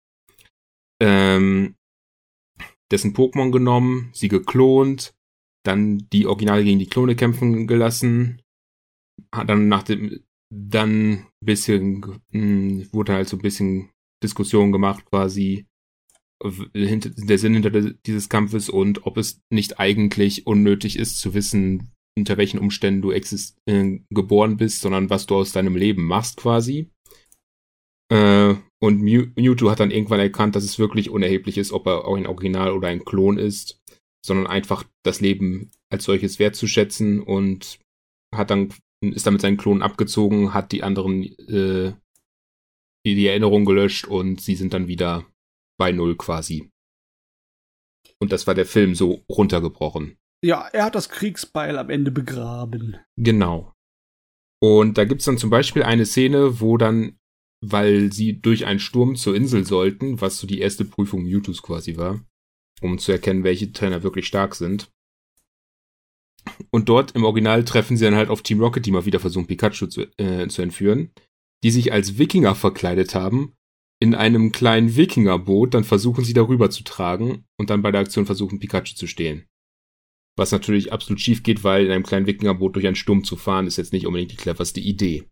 Ähm, 1.00 1.76
dessen 2.90 3.14
Pokémon 3.14 3.52
genommen, 3.52 4.08
sie 4.14 4.28
geklont, 4.28 5.14
dann 5.64 6.06
die 6.12 6.26
Originale 6.26 6.64
gegen 6.64 6.78
die 6.78 6.86
Klone 6.86 7.16
kämpfen 7.16 7.66
gelassen, 7.66 8.42
dann 9.30 9.68
nach 9.68 9.82
dem, 9.82 10.20
dann 10.50 11.26
bisschen, 11.44 12.00
mh, 12.00 12.16
hm, 12.32 12.92
wurde 12.92 13.12
halt 13.12 13.28
so 13.28 13.36
ein 13.36 13.42
bisschen 13.42 13.90
Diskussion 14.22 14.72
gemacht 14.72 15.04
quasi, 15.06 15.66
der 16.42 17.38
Sinn 17.38 17.54
hinter 17.54 17.70
dieses 17.70 18.28
Kampfes 18.28 18.68
und 18.68 19.06
ob 19.06 19.16
es 19.16 19.40
nicht 19.50 19.80
eigentlich 19.80 20.46
unnötig 20.46 20.98
ist 20.98 21.18
zu 21.18 21.34
wissen, 21.34 21.90
unter 22.16 22.36
welchen 22.36 22.58
Umständen 22.58 23.02
du 23.02 23.10
äh, 23.10 24.00
geboren 24.10 24.56
bist, 24.56 24.80
sondern 24.80 25.10
was 25.10 25.26
du 25.26 25.36
aus 25.36 25.52
deinem 25.52 25.76
Leben 25.76 26.04
machst 26.04 26.36
quasi. 26.36 26.90
Äh, 28.10 28.54
und 28.80 29.02
Mew 29.02 29.26
Mewtwo 29.36 29.70
hat 29.70 29.80
dann 29.80 29.90
irgendwann 29.90 30.20
erkannt, 30.20 30.54
dass 30.54 30.64
es 30.64 30.78
wirklich 30.78 31.10
unerheblich 31.10 31.58
ist, 31.58 31.72
ob 31.72 31.86
er 31.86 32.04
auch 32.04 32.16
ein 32.16 32.26
Original 32.26 32.72
oder 32.72 32.88
ein 32.88 33.04
Klon 33.04 33.38
ist, 33.38 33.80
sondern 34.28 34.46
einfach 34.46 34.84
das 35.04 35.20
Leben 35.20 35.72
als 35.90 36.04
solches 36.04 36.38
wertzuschätzen 36.38 37.20
und 37.20 37.80
hat 38.32 38.50
dann 38.50 38.72
ist 39.00 39.26
damit 39.26 39.40
seinen 39.40 39.56
Klon 39.56 39.82
abgezogen, 39.82 40.54
hat 40.54 40.72
die 40.72 40.82
anderen 40.82 41.22
äh, 41.48 41.94
die 43.04 43.26
Erinnerung 43.26 43.64
gelöscht 43.64 44.06
und 44.06 44.40
sie 44.40 44.54
sind 44.54 44.74
dann 44.74 44.86
wieder 44.86 45.24
bei 45.78 45.92
Null 45.92 46.16
quasi. 46.16 46.70
Und 48.20 48.32
das 48.32 48.46
war 48.46 48.54
der 48.54 48.66
Film 48.66 48.94
so 48.94 49.24
runtergebrochen. 49.30 50.18
Ja, 50.44 50.68
er 50.68 50.84
hat 50.84 50.94
das 50.94 51.08
Kriegsbeil 51.08 51.78
am 51.78 51.90
Ende 51.90 52.10
begraben. 52.10 52.98
Genau. 53.16 53.72
Und 54.60 54.98
da 54.98 55.04
gibt's 55.04 55.24
dann 55.24 55.38
zum 55.38 55.50
Beispiel 55.50 55.84
eine 55.84 56.04
Szene, 56.04 56.60
wo 56.60 56.76
dann, 56.76 57.16
weil 57.64 58.12
sie 58.12 58.40
durch 58.40 58.66
einen 58.66 58.80
Sturm 58.80 59.16
zur 59.16 59.36
Insel 59.36 59.64
sollten, 59.64 60.20
was 60.20 60.38
so 60.38 60.46
die 60.46 60.60
erste 60.60 60.84
Prüfung 60.84 61.22
Mewtwo's 61.22 61.62
quasi 61.62 61.96
war, 61.96 62.20
um 62.80 62.98
zu 62.98 63.12
erkennen, 63.12 63.44
welche 63.44 63.72
Trainer 63.72 64.02
wirklich 64.02 64.26
stark 64.26 64.54
sind. 64.54 64.90
Und 66.70 66.88
dort 66.88 67.12
im 67.12 67.24
Original 67.24 67.64
treffen 67.64 67.96
sie 67.96 68.04
dann 68.04 68.14
halt 68.14 68.30
auf 68.30 68.42
Team 68.42 68.60
Rocket, 68.60 68.86
die 68.86 68.90
mal 68.90 69.04
wieder 69.04 69.20
versuchen, 69.20 69.46
Pikachu 69.46 69.86
zu, 69.86 70.02
äh, 70.18 70.48
zu 70.48 70.62
entführen, 70.62 71.12
die 71.62 71.70
sich 71.70 71.92
als 71.92 72.18
Wikinger 72.18 72.54
verkleidet 72.54 73.14
haben 73.14 73.54
in 74.00 74.14
einem 74.14 74.52
kleinen 74.52 74.96
Wikingerboot, 74.96 75.74
dann 75.74 75.84
versuchen 75.84 76.24
sie 76.24 76.32
darüber 76.32 76.70
zu 76.70 76.84
tragen 76.84 77.44
und 77.58 77.70
dann 77.70 77.82
bei 77.82 77.90
der 77.90 78.02
Aktion 78.02 78.26
versuchen, 78.26 78.60
Pikachu 78.60 78.94
zu 78.94 79.06
stehlen. 79.06 79.46
Was 80.36 80.52
natürlich 80.52 80.92
absolut 80.92 81.20
schief 81.20 81.42
geht, 81.42 81.64
weil 81.64 81.86
in 81.86 81.90
einem 81.90 82.04
kleinen 82.04 82.26
Wikingerboot 82.26 82.76
durch 82.76 82.86
einen 82.86 82.94
Sturm 82.94 83.24
zu 83.24 83.34
fahren, 83.34 83.66
ist 83.66 83.76
jetzt 83.76 83.92
nicht 83.92 84.06
unbedingt 84.06 84.30
die 84.30 84.36
cleverste 84.36 84.80
Idee. 84.80 85.24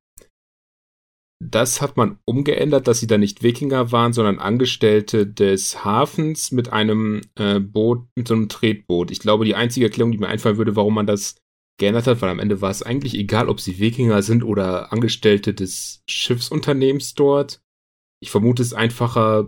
Das 1.45 1.83
hat 1.83 1.97
man 1.97 2.19
umgeändert, 2.25 2.89
dass 2.89 3.01
sie 3.01 3.07
da 3.07 3.19
nicht 3.19 3.43
Wikinger 3.43 3.93
waren, 3.93 4.13
sondern 4.13 4.39
Angestellte 4.39 5.27
des 5.27 5.85
Hafens 5.85 6.51
mit 6.51 6.73
einem 6.73 7.21
äh, 7.35 7.61
Boot, 7.61 8.09
mit 8.17 8.27
so 8.27 8.35
einem 8.35 8.49
Tretboot. 8.49 9.11
Ich 9.11 9.21
glaube, 9.21 9.45
die 9.45 9.55
einzige 9.55 9.87
Erklärung, 9.87 10.13
die 10.13 10.19
mir 10.19 10.29
einfallen 10.29 10.57
würde, 10.57 10.77
warum 10.77 10.95
man 10.95 11.07
das 11.07 11.37
geändert 11.79 12.07
hat, 12.07 12.23
weil 12.23 12.31
am 12.31 12.39
Ende 12.39 12.63
war 12.63 12.71
es 12.71 12.83
eigentlich 12.83 13.15
egal, 13.15 13.51
ob 13.51 13.61
sie 13.61 13.79
Wikinger 13.79 14.23
sind 14.23 14.43
oder 14.43 14.93
Angestellte 14.93 15.53
des 15.53 16.03
Schiffsunternehmens 16.09 17.15
dort 17.15 17.61
ich 18.21 18.31
vermute 18.31 18.63
es 18.63 18.73
einfacher 18.73 19.47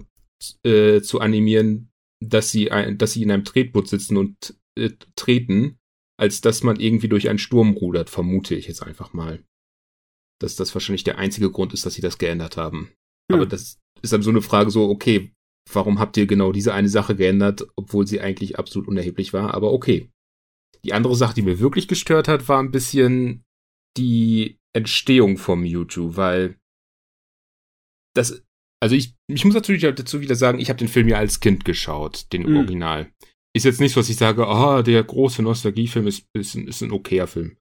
äh, 0.64 1.00
zu 1.00 1.20
animieren, 1.20 1.90
dass 2.24 2.50
sie, 2.50 2.70
ein, 2.70 2.98
dass 2.98 3.12
sie 3.12 3.22
in 3.22 3.30
einem 3.30 3.44
Tretboot 3.44 3.88
sitzen 3.88 4.16
und 4.16 4.56
äh, 4.78 4.90
treten, 5.16 5.78
als 6.18 6.40
dass 6.40 6.62
man 6.62 6.80
irgendwie 6.80 7.08
durch 7.08 7.28
einen 7.28 7.38
Sturm 7.38 7.72
rudert, 7.72 8.10
vermute 8.10 8.54
ich 8.54 8.66
jetzt 8.66 8.82
einfach 8.82 9.12
mal. 9.12 9.44
Dass 10.40 10.56
das 10.56 10.74
wahrscheinlich 10.74 11.04
der 11.04 11.18
einzige 11.18 11.50
Grund 11.50 11.72
ist, 11.72 11.84
dass 11.84 11.94
sie 11.94 12.00
das 12.00 12.18
geändert 12.18 12.56
haben. 12.56 12.92
Hm. 13.30 13.40
Aber 13.40 13.46
das 13.46 13.78
ist 14.02 14.12
dann 14.12 14.22
so 14.22 14.30
eine 14.30 14.42
Frage 14.42 14.70
so, 14.70 14.88
okay, 14.88 15.32
warum 15.72 15.98
habt 15.98 16.16
ihr 16.16 16.26
genau 16.26 16.52
diese 16.52 16.72
eine 16.72 16.88
Sache 16.88 17.16
geändert, 17.16 17.66
obwohl 17.76 18.06
sie 18.06 18.20
eigentlich 18.20 18.58
absolut 18.58 18.88
unerheblich 18.88 19.32
war, 19.32 19.54
aber 19.54 19.72
okay. 19.72 20.10
Die 20.84 20.92
andere 20.92 21.16
Sache, 21.16 21.34
die 21.34 21.42
mir 21.42 21.58
wirklich 21.58 21.88
gestört 21.88 22.28
hat, 22.28 22.48
war 22.48 22.60
ein 22.60 22.70
bisschen 22.70 23.44
die 23.96 24.58
Entstehung 24.72 25.38
vom 25.38 25.62
Mewtwo, 25.62 26.16
weil 26.16 26.56
das 28.14 28.42
also 28.80 28.94
ich, 28.94 29.14
ich 29.26 29.44
muss 29.44 29.54
natürlich 29.54 29.82
dazu 29.82 30.20
wieder 30.20 30.36
sagen, 30.36 30.60
ich 30.60 30.68
habe 30.68 30.78
den 30.78 30.88
Film 30.88 31.08
ja 31.08 31.18
als 31.18 31.40
Kind 31.40 31.64
geschaut, 31.64 32.32
den 32.32 32.48
mhm. 32.48 32.56
Original. 32.58 33.12
Ist 33.54 33.64
jetzt 33.64 33.80
nicht 33.80 33.92
so, 33.92 34.00
dass 34.00 34.08
ich 34.08 34.16
sage, 34.16 34.46
ah, 34.46 34.78
oh, 34.78 34.82
der 34.82 35.02
große 35.02 35.42
Nostalgiefilm 35.42 36.06
ist, 36.06 36.26
ist, 36.32 36.54
ist 36.54 36.82
ein 36.82 36.92
okayer 36.92 37.26
Film. 37.26 37.56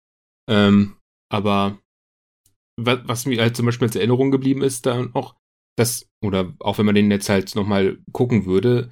Ähm, 0.49 0.97
aber 1.31 1.81
was, 2.79 2.99
was 3.05 3.25
mir 3.25 3.41
halt 3.41 3.55
zum 3.55 3.65
Beispiel 3.65 3.87
als 3.87 3.95
Erinnerung 3.95 4.31
geblieben 4.31 4.61
ist, 4.61 4.85
da 4.85 5.09
auch, 5.13 5.35
dass, 5.77 6.09
oder 6.23 6.55
auch 6.59 6.77
wenn 6.77 6.85
man 6.85 6.95
den 6.95 7.11
jetzt 7.11 7.29
halt 7.29 7.55
nochmal 7.55 7.99
gucken 8.11 8.45
würde, 8.45 8.91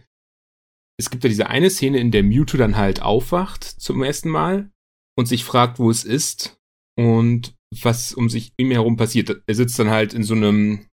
es 0.99 1.09
gibt 1.09 1.23
ja 1.23 1.29
diese 1.29 1.47
eine 1.47 1.69
Szene, 1.69 1.99
in 1.99 2.11
der 2.11 2.23
Mewtwo 2.23 2.57
dann 2.57 2.77
halt 2.77 3.01
aufwacht 3.01 3.63
zum 3.63 4.01
ersten 4.03 4.29
Mal 4.29 4.71
und 5.17 5.27
sich 5.27 5.43
fragt, 5.43 5.79
wo 5.79 5.89
es 5.89 6.03
ist 6.03 6.57
und 6.97 7.55
was 7.81 8.13
um 8.13 8.29
sich 8.29 8.53
ihm 8.57 8.71
herum 8.71 8.95
passiert. 8.95 9.43
Er 9.45 9.55
sitzt 9.55 9.77
dann 9.77 9.89
halt 9.89 10.13
in 10.13 10.23
so 10.23 10.33
einem 10.33 10.87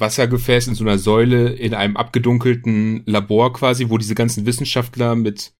Wassergefäß 0.00 0.68
in 0.68 0.74
so 0.74 0.84
einer 0.84 0.98
Säule 0.98 1.52
in 1.52 1.74
einem 1.74 1.96
abgedunkelten 1.96 3.04
Labor 3.04 3.52
quasi, 3.52 3.90
wo 3.90 3.98
diese 3.98 4.14
ganzen 4.14 4.46
Wissenschaftler 4.46 5.14
mit 5.14 5.52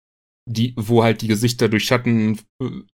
die, 0.49 0.73
wo 0.77 1.05
halt 1.05 1.21
die 1.21 1.29
Gesichter 1.29 1.69
durch 1.69 1.85
Schatten 1.85 2.41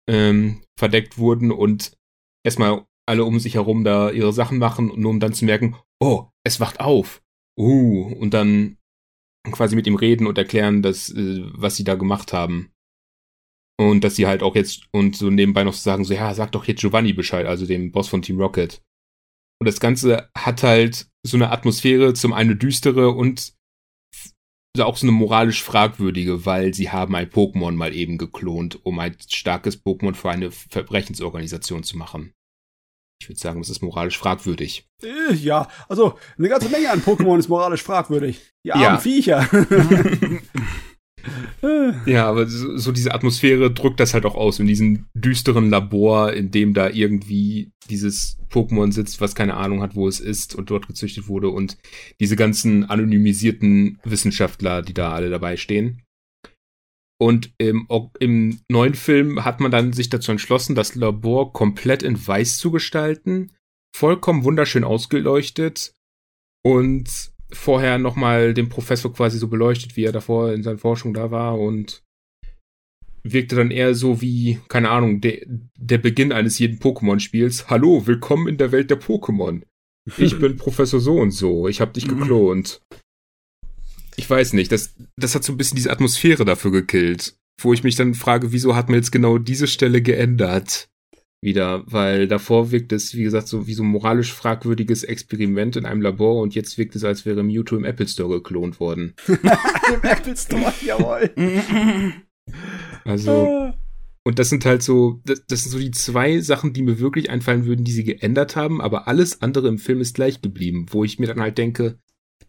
ähm, 0.09 0.63
verdeckt 0.77 1.19
wurden 1.19 1.51
und 1.51 1.95
erstmal 2.43 2.85
alle 3.05 3.23
um 3.23 3.39
sich 3.39 3.55
herum 3.55 3.83
da 3.83 4.09
ihre 4.09 4.33
Sachen 4.33 4.57
machen, 4.57 4.91
nur 4.95 5.11
um 5.11 5.19
dann 5.19 5.33
zu 5.33 5.45
merken, 5.45 5.75
oh, 5.99 6.27
es 6.43 6.59
wacht 6.59 6.79
auf. 6.79 7.21
Uh, 7.57 8.13
und 8.19 8.33
dann 8.33 8.77
quasi 9.51 9.75
mit 9.75 9.87
ihm 9.87 9.95
reden 9.95 10.27
und 10.27 10.37
erklären, 10.37 10.81
dass, 10.81 11.09
äh, 11.09 11.41
was 11.53 11.75
sie 11.75 11.83
da 11.83 11.95
gemacht 11.95 12.33
haben. 12.33 12.71
Und 13.77 14.03
dass 14.03 14.15
sie 14.15 14.25
halt 14.25 14.41
auch 14.41 14.55
jetzt 14.55 14.87
und 14.91 15.15
so 15.15 15.29
nebenbei 15.29 15.63
noch 15.63 15.73
sagen, 15.73 16.05
so, 16.05 16.13
ja, 16.13 16.33
sag 16.33 16.51
doch 16.53 16.65
jetzt 16.65 16.81
Giovanni 16.81 17.13
Bescheid, 17.13 17.45
also 17.45 17.65
dem 17.65 17.91
Boss 17.91 18.07
von 18.07 18.21
Team 18.21 18.39
Rocket. 18.39 18.81
Und 19.59 19.67
das 19.67 19.79
Ganze 19.79 20.29
hat 20.37 20.63
halt 20.63 21.07
so 21.23 21.37
eine 21.37 21.51
Atmosphäre, 21.51 22.13
zum 22.13 22.33
einen 22.33 22.57
düstere 22.57 23.11
und 23.11 23.53
auch 24.77 24.97
so 24.97 25.05
eine 25.05 25.13
moralisch 25.13 25.63
fragwürdige, 25.63 26.45
weil 26.45 26.73
sie 26.73 26.89
haben 26.89 27.15
ein 27.15 27.29
Pokémon 27.29 27.71
mal 27.71 27.93
eben 27.93 28.17
geklont, 28.17 28.85
um 28.85 28.99
ein 28.99 29.15
starkes 29.25 29.81
Pokémon 29.83 30.13
für 30.13 30.29
eine 30.29 30.51
Verbrechensorganisation 30.51 31.83
zu 31.83 31.97
machen. 31.97 32.33
Ich 33.21 33.29
würde 33.29 33.39
sagen, 33.39 33.61
das 33.61 33.69
ist 33.69 33.81
moralisch 33.81 34.17
fragwürdig. 34.17 34.87
Äh, 35.01 35.33
ja, 35.33 35.67
also 35.87 36.17
eine 36.37 36.49
ganze 36.49 36.69
Menge 36.69 36.91
an 36.91 37.01
Pokémon 37.01 37.39
ist 37.39 37.49
moralisch 37.49 37.83
fragwürdig. 37.83 38.41
Die 38.65 38.73
armen 38.73 38.83
ja. 38.83 38.97
Viecher. 38.97 39.47
ja, 42.05 42.27
aber 42.27 42.47
so, 42.47 42.77
so, 42.77 42.91
diese 42.91 43.13
Atmosphäre 43.13 43.71
drückt 43.71 43.99
das 43.99 44.13
halt 44.13 44.25
auch 44.25 44.35
aus 44.35 44.59
in 44.59 44.67
diesem 44.67 45.05
düsteren 45.13 45.69
Labor, 45.69 46.33
in 46.33 46.51
dem 46.51 46.73
da 46.73 46.89
irgendwie 46.89 47.71
dieses 47.89 48.37
Pokémon 48.49 48.91
sitzt, 48.91 49.21
was 49.21 49.35
keine 49.35 49.55
Ahnung 49.55 49.81
hat, 49.81 49.95
wo 49.95 50.07
es 50.07 50.19
ist 50.19 50.55
und 50.55 50.69
dort 50.69 50.87
gezüchtet 50.87 51.27
wurde 51.27 51.49
und 51.49 51.77
diese 52.19 52.35
ganzen 52.35 52.89
anonymisierten 52.89 53.99
Wissenschaftler, 54.03 54.81
die 54.81 54.93
da 54.93 55.13
alle 55.13 55.29
dabei 55.29 55.57
stehen. 55.57 56.01
Und 57.17 57.53
im, 57.57 57.87
im 58.19 58.59
neuen 58.69 58.93
Film 58.93 59.45
hat 59.45 59.59
man 59.61 59.71
dann 59.71 59.93
sich 59.93 60.09
dazu 60.09 60.31
entschlossen, 60.31 60.75
das 60.75 60.95
Labor 60.95 61.53
komplett 61.53 62.03
in 62.03 62.15
weiß 62.27 62.57
zu 62.57 62.71
gestalten, 62.71 63.51
vollkommen 63.95 64.43
wunderschön 64.43 64.83
ausgeleuchtet 64.83 65.93
und 66.63 67.31
vorher 67.53 67.97
nochmal 67.99 68.53
den 68.53 68.67
Professor 68.67 69.13
quasi 69.13 69.37
so 69.37 69.47
beleuchtet, 69.47 69.95
wie 69.95 70.03
er 70.03 70.11
davor 70.11 70.51
in 70.51 70.63
seiner 70.63 70.77
Forschung 70.77 71.13
da 71.13 71.31
war 71.31 71.57
und 71.57 72.03
wirkte 73.23 73.55
dann 73.55 73.71
eher 73.71 73.95
so 73.95 74.21
wie, 74.21 74.59
keine 74.67 74.89
Ahnung, 74.89 75.21
de, 75.21 75.45
der 75.77 75.97
Beginn 75.97 76.31
eines 76.31 76.59
jeden 76.59 76.79
Pokémon-Spiels. 76.79 77.69
Hallo, 77.69 78.05
willkommen 78.05 78.47
in 78.47 78.57
der 78.57 78.71
Welt 78.71 78.91
der 78.91 79.01
Pokémon. 79.01 79.63
Ich 80.17 80.37
bin 80.39 80.57
Professor 80.57 80.99
so 80.99 81.15
und 81.15 81.31
so, 81.31 81.67
ich 81.67 81.81
hab 81.81 81.93
dich 81.93 82.07
geklont. 82.07 82.81
Ich 84.17 84.29
weiß 84.29 84.53
nicht, 84.53 84.71
das, 84.71 84.95
das 85.17 85.35
hat 85.35 85.43
so 85.43 85.53
ein 85.53 85.57
bisschen 85.57 85.75
diese 85.75 85.91
Atmosphäre 85.91 86.45
dafür 86.45 86.71
gekillt, 86.71 87.35
wo 87.61 87.73
ich 87.73 87.83
mich 87.83 87.95
dann 87.95 88.13
frage, 88.13 88.51
wieso 88.51 88.75
hat 88.75 88.89
man 88.89 88.97
jetzt 88.97 89.11
genau 89.11 89.37
diese 89.37 89.67
Stelle 89.67 90.01
geändert? 90.01 90.89
wieder, 91.45 91.83
weil 91.85 92.27
davor 92.27 92.71
wirkt 92.71 92.91
es, 92.91 93.13
wie 93.13 93.23
gesagt, 93.23 93.47
so 93.47 93.67
wie 93.67 93.73
so 93.75 93.83
ein 93.83 93.89
moralisch 93.89 94.33
fragwürdiges 94.33 95.03
Experiment 95.03 95.75
in 95.77 95.85
einem 95.85 96.01
Labor 96.01 96.41
und 96.41 96.55
jetzt 96.55 96.77
wirkt 96.77 96.95
es, 96.95 97.03
als 97.03 97.25
wäre 97.25 97.43
Mewtwo 97.43 97.77
im 97.77 97.85
Apple 97.85 98.07
Store 98.07 98.41
geklont 98.41 98.79
worden. 98.79 99.13
Im 99.27 100.01
Apple 100.01 100.35
Store, 100.35 100.73
jawohl. 100.83 101.31
Also, 103.05 103.73
und 104.23 104.37
das 104.37 104.49
sind 104.49 104.65
halt 104.65 104.83
so, 104.83 105.19
das, 105.25 105.45
das 105.47 105.63
sind 105.63 105.71
so 105.71 105.79
die 105.79 105.91
zwei 105.91 106.39
Sachen, 106.41 106.73
die 106.73 106.83
mir 106.83 106.99
wirklich 106.99 107.31
einfallen 107.31 107.65
würden, 107.65 107.85
die 107.85 107.91
sie 107.91 108.03
geändert 108.03 108.55
haben, 108.55 108.81
aber 108.81 109.07
alles 109.07 109.41
andere 109.41 109.67
im 109.67 109.79
Film 109.79 109.99
ist 109.99 110.13
gleich 110.13 110.41
geblieben, 110.41 110.85
wo 110.89 111.03
ich 111.03 111.17
mir 111.17 111.25
dann 111.25 111.41
halt 111.41 111.57
denke, 111.57 111.97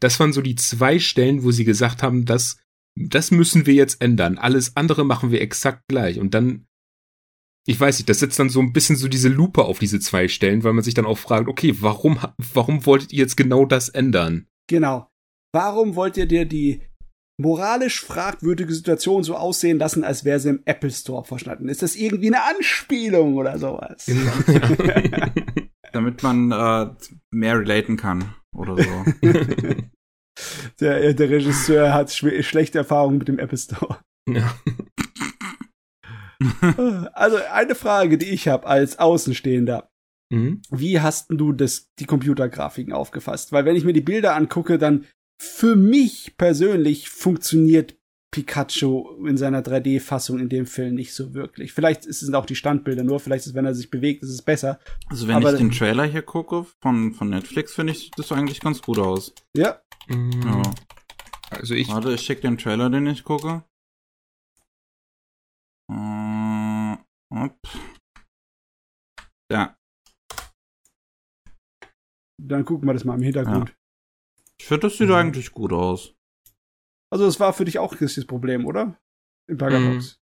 das 0.00 0.18
waren 0.20 0.32
so 0.32 0.42
die 0.42 0.56
zwei 0.56 0.98
Stellen, 0.98 1.42
wo 1.42 1.50
sie 1.50 1.64
gesagt 1.64 2.02
haben, 2.02 2.24
das, 2.24 2.58
das 2.96 3.30
müssen 3.30 3.66
wir 3.66 3.74
jetzt 3.74 4.00
ändern. 4.00 4.38
Alles 4.38 4.76
andere 4.76 5.04
machen 5.04 5.30
wir 5.30 5.40
exakt 5.40 5.82
gleich. 5.88 6.18
Und 6.18 6.34
dann 6.34 6.66
ich 7.68 7.80
weiß 7.80 7.98
nicht, 7.98 8.08
das 8.08 8.20
setzt 8.20 8.38
dann 8.38 8.48
so 8.48 8.60
ein 8.60 8.72
bisschen 8.72 8.94
so 8.94 9.08
diese 9.08 9.28
Lupe 9.28 9.64
auf 9.64 9.80
diese 9.80 9.98
zwei 9.98 10.28
Stellen, 10.28 10.62
weil 10.62 10.72
man 10.72 10.84
sich 10.84 10.94
dann 10.94 11.04
auch 11.04 11.18
fragt, 11.18 11.48
okay, 11.48 11.74
warum, 11.80 12.18
warum 12.54 12.86
wolltet 12.86 13.12
ihr 13.12 13.18
jetzt 13.18 13.36
genau 13.36 13.66
das 13.66 13.88
ändern? 13.88 14.46
Genau. 14.68 15.10
Warum 15.52 15.96
wollt 15.96 16.16
ihr 16.16 16.26
dir 16.26 16.44
die 16.44 16.82
moralisch 17.38 18.00
fragwürdige 18.00 18.72
Situationen 18.72 19.24
so 19.24 19.36
aussehen 19.36 19.78
lassen, 19.78 20.04
als 20.04 20.24
wäre 20.24 20.40
sie 20.40 20.50
im 20.50 20.62
Apple 20.64 20.90
Store 20.90 21.24
verschnitten. 21.24 21.68
Ist 21.68 21.82
das 21.82 21.94
irgendwie 21.94 22.28
eine 22.28 22.42
Anspielung 22.44 23.34
oder 23.34 23.58
sowas? 23.58 24.06
Damit 25.92 26.22
man 26.22 26.50
äh, 26.50 26.94
mehr 27.30 27.58
relaten 27.58 27.96
kann 27.96 28.34
oder 28.56 28.76
so. 28.76 29.04
der, 30.80 31.14
der 31.14 31.30
Regisseur 31.30 31.92
hat 31.94 32.10
sch 32.10 32.24
schlechte 32.40 32.78
Erfahrungen 32.78 33.18
mit 33.18 33.28
dem 33.28 33.38
Apple 33.38 33.58
Store. 33.58 34.00
Ja. 34.28 34.54
Also 37.14 37.38
eine 37.50 37.74
Frage, 37.74 38.18
die 38.18 38.26
ich 38.26 38.46
habe 38.46 38.66
als 38.66 38.98
Außenstehender. 38.98 39.88
Mhm. 40.30 40.60
Wie 40.70 41.00
hast 41.00 41.28
du 41.30 41.52
das, 41.52 41.88
die 41.98 42.04
Computergrafiken 42.04 42.92
aufgefasst? 42.92 43.52
Weil 43.52 43.64
wenn 43.64 43.74
ich 43.74 43.84
mir 43.84 43.94
die 43.94 44.02
Bilder 44.02 44.36
angucke, 44.36 44.76
dann 44.76 45.06
für 45.40 45.76
mich 45.76 46.36
persönlich 46.36 47.08
funktioniert 47.08 47.95
Pikachu 48.36 49.24
in 49.26 49.38
seiner 49.38 49.62
3D-Fassung 49.62 50.38
in 50.38 50.50
dem 50.50 50.66
Film 50.66 50.94
nicht 50.94 51.14
so 51.14 51.32
wirklich. 51.32 51.72
Vielleicht 51.72 52.02
sind 52.04 52.34
auch 52.34 52.44
die 52.44 52.54
Standbilder 52.54 53.02
nur, 53.02 53.18
vielleicht 53.18 53.46
ist, 53.46 53.54
wenn 53.54 53.64
er 53.64 53.74
sich 53.74 53.90
bewegt, 53.90 54.22
ist 54.22 54.28
es 54.28 54.42
besser. 54.42 54.78
Also 55.08 55.26
wenn 55.26 55.36
Aber- 55.36 55.52
ich 55.52 55.58
den 55.58 55.70
Trailer 55.70 56.04
hier 56.04 56.20
gucke 56.22 56.66
von, 56.82 57.14
von 57.14 57.30
Netflix, 57.30 57.72
finde 57.74 57.92
ich 57.94 58.10
das 58.10 58.30
eigentlich 58.32 58.60
ganz 58.60 58.82
gut 58.82 58.98
aus. 58.98 59.34
Ja, 59.56 59.80
Mhm. 60.08 60.42
Ja. 60.44 60.62
Also 61.50 61.74
ich, 61.74 61.88
Warte, 61.88 62.12
ich 62.12 62.20
schicke 62.20 62.42
den 62.42 62.58
Trailer, 62.58 62.90
den 62.90 63.06
ich 63.06 63.24
gucke. 63.24 63.64
Äh, 65.90 66.96
hopp. 67.34 67.58
Ja, 69.50 69.76
dann 72.42 72.64
gucken 72.64 72.86
wir 72.88 72.92
das 72.94 73.04
mal 73.04 73.14
im 73.14 73.22
Hintergrund. 73.22 73.74
ich 74.60 74.66
finde, 74.66 74.88
das 74.88 74.98
sieht 74.98 75.08
Mhm. 75.08 75.14
eigentlich 75.14 75.52
gut 75.52 75.72
aus. 75.72 76.14
Also 77.12 77.26
es 77.26 77.38
war 77.40 77.52
für 77.52 77.64
dich 77.64 77.78
auch 77.78 77.94
das 77.94 78.24
Problem, 78.26 78.66
oder? 78.66 78.98
Im 79.48 79.58
Paradox. 79.58 80.18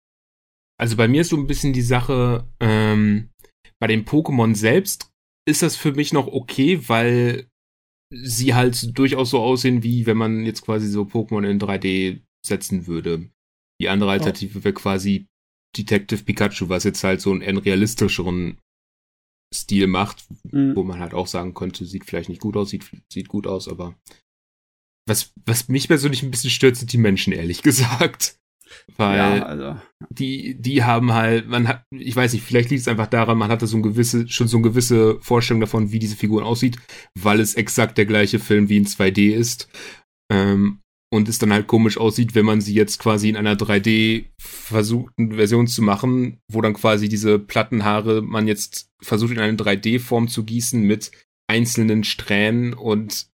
also 0.78 0.96
bei 0.96 1.08
mir 1.08 1.22
ist 1.22 1.30
so 1.30 1.36
ein 1.36 1.46
bisschen 1.46 1.72
die 1.72 1.82
Sache, 1.82 2.46
ähm, 2.60 3.30
bei 3.80 3.86
den 3.86 4.04
Pokémon 4.04 4.54
selbst 4.54 5.10
ist 5.48 5.62
das 5.62 5.76
für 5.76 5.92
mich 5.92 6.12
noch 6.12 6.26
okay, 6.26 6.88
weil 6.88 7.48
sie 8.12 8.54
halt 8.54 8.96
durchaus 8.96 9.30
so 9.30 9.40
aussehen, 9.40 9.82
wie 9.82 10.04
wenn 10.06 10.16
man 10.16 10.44
jetzt 10.44 10.62
quasi 10.62 10.88
so 10.88 11.02
Pokémon 11.02 11.48
in 11.48 11.58
3D 11.58 12.20
setzen 12.46 12.86
würde. 12.86 13.30
Die 13.80 13.88
andere 13.88 14.10
Alternative 14.10 14.62
wäre 14.62 14.74
quasi 14.74 15.26
Detective 15.76 16.22
Pikachu, 16.22 16.68
was 16.68 16.84
jetzt 16.84 17.02
halt 17.02 17.20
so 17.20 17.32
einen 17.32 17.58
realistischeren 17.58 18.58
Stil 19.54 19.86
macht, 19.86 20.24
Mhm. 20.52 20.76
wo 20.76 20.82
man 20.84 20.98
halt 21.00 21.14
auch 21.14 21.26
sagen 21.26 21.54
könnte, 21.54 21.84
sieht 21.86 22.04
vielleicht 22.04 22.28
nicht 22.28 22.40
gut 22.40 22.56
aus, 22.56 22.70
sieht, 22.70 22.84
sieht 23.12 23.28
gut 23.28 23.46
aus, 23.46 23.68
aber 23.68 23.96
was, 25.06 25.32
was 25.44 25.68
mich 25.68 25.88
persönlich 25.88 26.22
ein 26.22 26.30
bisschen 26.30 26.50
stört, 26.50 26.76
sind 26.76 26.92
die 26.92 26.98
Menschen, 26.98 27.32
ehrlich 27.32 27.62
gesagt. 27.62 28.36
Weil 28.96 29.18
Ja, 29.18 29.42
also. 29.44 29.76
die, 30.10 30.60
die 30.60 30.84
haben 30.84 31.12
halt, 31.12 31.48
man 31.48 31.68
hat, 31.68 31.84
ich 31.90 32.14
weiß 32.14 32.32
nicht, 32.32 32.44
vielleicht 32.44 32.70
liegt 32.70 32.82
es 32.82 32.88
einfach 32.88 33.06
daran, 33.06 33.38
man 33.38 33.50
hatte 33.50 33.66
so 33.66 33.76
ein 33.76 33.82
gewisse, 33.82 34.28
schon 34.28 34.48
so 34.48 34.56
eine 34.56 34.68
gewisse 34.68 35.20
Vorstellung 35.20 35.60
davon, 35.60 35.92
wie 35.92 35.98
diese 35.98 36.16
Figur 36.16 36.44
aussieht, 36.44 36.78
weil 37.18 37.40
es 37.40 37.54
exakt 37.54 37.98
der 37.98 38.06
gleiche 38.06 38.38
Film 38.38 38.68
wie 38.68 38.76
in 38.76 38.86
2D 38.86 39.34
ist. 39.34 39.68
Ähm, 40.32 40.80
und 41.12 41.28
es 41.28 41.38
dann 41.38 41.52
halt 41.52 41.68
komisch 41.68 41.96
aussieht, 41.96 42.34
wenn 42.34 42.44
man 42.44 42.60
sie 42.60 42.74
jetzt 42.74 42.98
quasi 42.98 43.28
in 43.28 43.36
einer 43.36 43.54
3D 43.54 44.24
versuchten 44.40 45.34
Version 45.34 45.68
zu 45.68 45.80
machen, 45.80 46.40
wo 46.50 46.60
dann 46.60 46.74
quasi 46.74 47.08
diese 47.08 47.38
Plattenhaare 47.38 48.20
man 48.20 48.48
jetzt 48.48 48.88
versucht 49.00 49.32
in 49.32 49.38
eine 49.38 49.56
3D-Form 49.56 50.26
zu 50.26 50.44
gießen 50.44 50.82
mit 50.82 51.12
einzelnen 51.48 52.02
Strähnen 52.02 52.74
und 52.74 53.28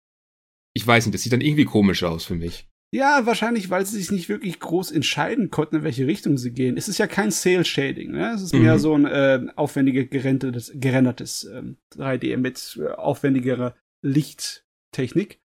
ich 0.80 0.88
weiß 0.88 1.05
nicht, 1.05 1.13
das 1.13 1.23
sieht 1.23 1.34
dann 1.34 1.41
irgendwie 1.41 1.65
komisch 1.65 2.03
aus 2.03 2.23
für 2.23 2.36
mich. 2.36 2.67
Ja, 2.91 3.25
wahrscheinlich, 3.25 3.69
weil 3.69 3.86
sie 3.86 3.97
sich 3.97 4.11
nicht 4.11 4.30
wirklich 4.30 4.59
groß 4.61 4.91
entscheiden 4.91 5.51
konnten, 5.51 5.75
in 5.75 5.84
welche 5.84 6.07
Richtung 6.07 6.38
sie 6.38 6.51
gehen. 6.51 6.77
Es 6.77 6.88
ist 6.88 6.97
ja 6.97 7.05
kein 7.05 7.32
Sale 7.32 7.65
Shading, 7.65 8.11
ne? 8.11 8.32
Es 8.34 8.41
ist 8.41 8.53
Mhm. 8.53 8.61
mehr 8.61 8.80
so 8.80 8.95
ein 8.95 9.05
äh, 9.05 9.45
aufwendiger 9.57 10.05
gerendertes, 10.05 10.71
gerendertes 10.73 11.43
ähm, 11.53 11.77
3D 11.95 12.38
mit 12.38 12.80
äh, 12.82 12.88
aufwendigerer 12.93 13.75
Lichttechnik. 14.01 15.39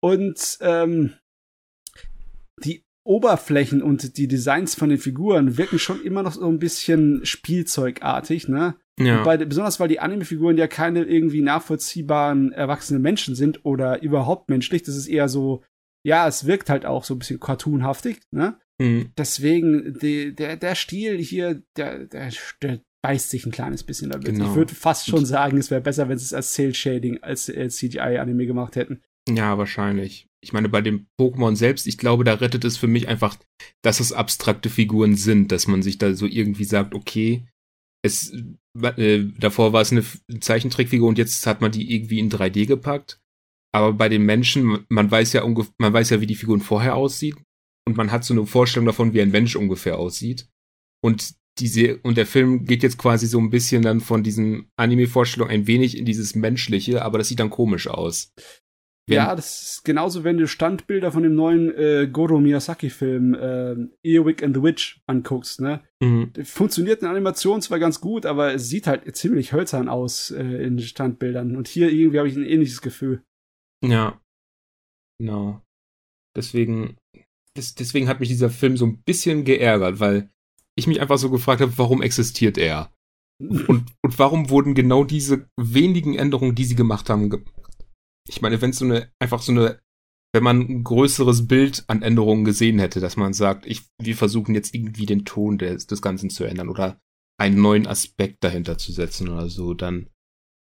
Und 0.00 0.58
ähm, 0.60 1.14
die 2.64 2.84
Oberflächen 3.04 3.82
und 3.82 4.16
die 4.16 4.28
Designs 4.28 4.74
von 4.76 4.88
den 4.88 4.98
Figuren 4.98 5.58
wirken 5.58 5.78
schon 5.78 6.02
immer 6.02 6.22
noch 6.22 6.32
so 6.32 6.48
ein 6.48 6.58
bisschen 6.60 7.26
spielzeugartig, 7.26 8.48
ne? 8.48 8.76
Ja. 8.98 9.22
Bei, 9.22 9.36
besonders 9.36 9.78
weil 9.78 9.88
die 9.88 10.00
Anime-Figuren 10.00 10.56
ja 10.56 10.66
keine 10.66 11.04
irgendwie 11.04 11.42
nachvollziehbaren 11.42 12.52
erwachsenen 12.52 13.02
Menschen 13.02 13.34
sind 13.34 13.64
oder 13.64 14.02
überhaupt 14.02 14.48
menschlich. 14.48 14.82
Das 14.82 14.96
ist 14.96 15.06
eher 15.06 15.28
so, 15.28 15.62
ja, 16.04 16.26
es 16.26 16.46
wirkt 16.46 16.70
halt 16.70 16.86
auch 16.86 17.04
so 17.04 17.14
ein 17.14 17.18
bisschen 17.18 17.40
cartoonhaftig, 17.40 18.20
ne? 18.30 18.58
Mhm. 18.78 19.10
Deswegen, 19.16 19.98
die, 20.00 20.34
der, 20.34 20.56
der 20.56 20.74
Stil 20.74 21.18
hier, 21.18 21.62
der, 21.76 22.06
der, 22.06 22.30
der 22.62 22.80
beißt 23.02 23.30
sich 23.30 23.46
ein 23.46 23.52
kleines 23.52 23.84
bisschen 23.84 24.10
damit. 24.10 24.26
Genau. 24.26 24.50
Ich 24.50 24.54
würde 24.56 24.74
fast 24.74 25.06
schon 25.06 25.26
sagen, 25.26 25.58
es 25.58 25.70
wäre 25.70 25.80
besser, 25.80 26.08
wenn 26.08 26.18
sie 26.18 26.24
es 26.24 26.34
als 26.34 26.54
Cell-Shading, 26.54 27.22
als 27.22 27.48
äh, 27.48 27.68
CGI-Anime 27.68 28.46
gemacht 28.46 28.76
hätten. 28.76 29.02
Ja, 29.28 29.58
wahrscheinlich. 29.58 30.28
Ich 30.40 30.52
meine, 30.52 30.68
bei 30.68 30.80
dem 30.80 31.06
Pokémon 31.20 31.56
selbst, 31.56 31.86
ich 31.86 31.98
glaube, 31.98 32.24
da 32.24 32.34
rettet 32.34 32.64
es 32.64 32.76
für 32.76 32.86
mich 32.86 33.08
einfach, 33.08 33.36
dass 33.82 34.00
es 34.00 34.12
abstrakte 34.12 34.70
Figuren 34.70 35.16
sind, 35.16 35.50
dass 35.52 35.66
man 35.66 35.82
sich 35.82 35.98
da 35.98 36.14
so 36.14 36.26
irgendwie 36.26 36.64
sagt, 36.64 36.94
okay, 36.94 37.46
es, 38.06 38.32
äh, 38.82 39.24
davor 39.38 39.72
war 39.72 39.82
es 39.82 39.92
eine 39.92 40.04
Zeichentrickfigur 40.40 41.08
und 41.08 41.18
jetzt 41.18 41.46
hat 41.46 41.60
man 41.60 41.72
die 41.72 41.94
irgendwie 41.94 42.18
in 42.18 42.30
3D 42.30 42.66
gepackt. 42.66 43.20
Aber 43.74 43.92
bei 43.92 44.08
den 44.08 44.22
Menschen, 44.22 44.86
man 44.88 45.10
weiß 45.10 45.34
ja 45.34 45.46
man 45.78 45.92
weiß 45.92 46.10
ja, 46.10 46.20
wie 46.20 46.26
die 46.26 46.34
Figuren 46.34 46.60
vorher 46.60 46.96
aussieht 46.96 47.36
und 47.86 47.96
man 47.96 48.10
hat 48.10 48.24
so 48.24 48.34
eine 48.34 48.46
Vorstellung 48.46 48.86
davon, 48.86 49.12
wie 49.12 49.20
ein 49.20 49.30
Mensch 49.30 49.54
ungefähr 49.56 49.98
aussieht. 49.98 50.48
Und 51.04 51.34
diese, 51.58 51.98
und 51.98 52.16
der 52.16 52.26
Film 52.26 52.64
geht 52.64 52.82
jetzt 52.82 52.98
quasi 52.98 53.26
so 53.26 53.38
ein 53.38 53.50
bisschen 53.50 53.82
dann 53.82 54.00
von 54.00 54.22
diesen 54.22 54.68
Anime-Vorstellungen 54.76 55.52
ein 55.52 55.66
wenig 55.66 55.96
in 55.96 56.04
dieses 56.04 56.34
Menschliche, 56.34 57.02
aber 57.02 57.18
das 57.18 57.28
sieht 57.28 57.40
dann 57.40 57.50
komisch 57.50 57.86
aus. 57.86 58.32
Ja, 59.08 59.36
das 59.36 59.62
ist 59.62 59.84
genauso, 59.84 60.24
wenn 60.24 60.36
du 60.36 60.48
Standbilder 60.48 61.12
von 61.12 61.22
dem 61.22 61.36
neuen 61.36 61.72
äh, 61.74 62.08
Goro 62.10 62.40
Miyazaki-Film 62.40 63.34
äh, 63.34 63.76
Earwig 64.02 64.42
and 64.42 64.56
the 64.56 64.62
Witch 64.62 65.00
anguckst, 65.06 65.60
ne? 65.60 65.84
Mhm. 66.02 66.32
Funktioniert 66.44 67.02
in 67.02 67.08
Animation 67.08 67.62
zwar 67.62 67.78
ganz 67.78 68.00
gut, 68.00 68.26
aber 68.26 68.54
es 68.54 68.68
sieht 68.68 68.88
halt 68.88 69.16
ziemlich 69.16 69.52
hölzern 69.52 69.88
aus 69.88 70.32
äh, 70.32 70.42
in 70.42 70.80
Standbildern. 70.80 71.56
Und 71.56 71.68
hier 71.68 71.90
irgendwie 71.90 72.18
habe 72.18 72.28
ich 72.28 72.36
ein 72.36 72.44
ähnliches 72.44 72.82
Gefühl. 72.82 73.22
Ja. 73.84 74.20
Genau. 75.20 75.62
Deswegen, 76.36 76.96
des, 77.56 77.76
deswegen 77.76 78.08
hat 78.08 78.18
mich 78.18 78.28
dieser 78.28 78.50
Film 78.50 78.76
so 78.76 78.86
ein 78.86 79.02
bisschen 79.02 79.44
geärgert, 79.44 80.00
weil 80.00 80.30
ich 80.74 80.88
mich 80.88 81.00
einfach 81.00 81.18
so 81.18 81.30
gefragt 81.30 81.60
habe, 81.60 81.78
warum 81.78 82.02
existiert 82.02 82.58
er? 82.58 82.92
Und, 83.38 83.92
und 84.02 84.18
warum 84.18 84.48
wurden 84.48 84.74
genau 84.74 85.04
diese 85.04 85.46
wenigen 85.60 86.14
Änderungen, 86.14 86.54
die 86.54 86.64
sie 86.64 86.74
gemacht 86.74 87.10
haben, 87.10 87.28
ich 88.28 88.42
meine, 88.42 88.60
wenn 88.60 88.70
es 88.70 88.78
so 88.78 88.84
eine, 88.84 89.12
einfach 89.18 89.42
so 89.42 89.52
eine, 89.52 89.80
wenn 90.34 90.42
man 90.42 90.60
ein 90.60 90.84
größeres 90.84 91.46
Bild 91.46 91.84
an 91.88 92.02
Änderungen 92.02 92.44
gesehen 92.44 92.78
hätte, 92.78 93.00
dass 93.00 93.16
man 93.16 93.32
sagt, 93.32 93.66
ich, 93.66 93.86
wir 94.00 94.16
versuchen 94.16 94.54
jetzt 94.54 94.74
irgendwie 94.74 95.06
den 95.06 95.24
Ton 95.24 95.58
des, 95.58 95.86
des 95.86 96.02
Ganzen 96.02 96.30
zu 96.30 96.44
ändern 96.44 96.68
oder 96.68 97.00
einen 97.38 97.60
neuen 97.60 97.86
Aspekt 97.86 98.42
dahinter 98.44 98.78
zu 98.78 98.92
setzen 98.92 99.28
oder 99.28 99.48
so, 99.48 99.74
dann, 99.74 100.10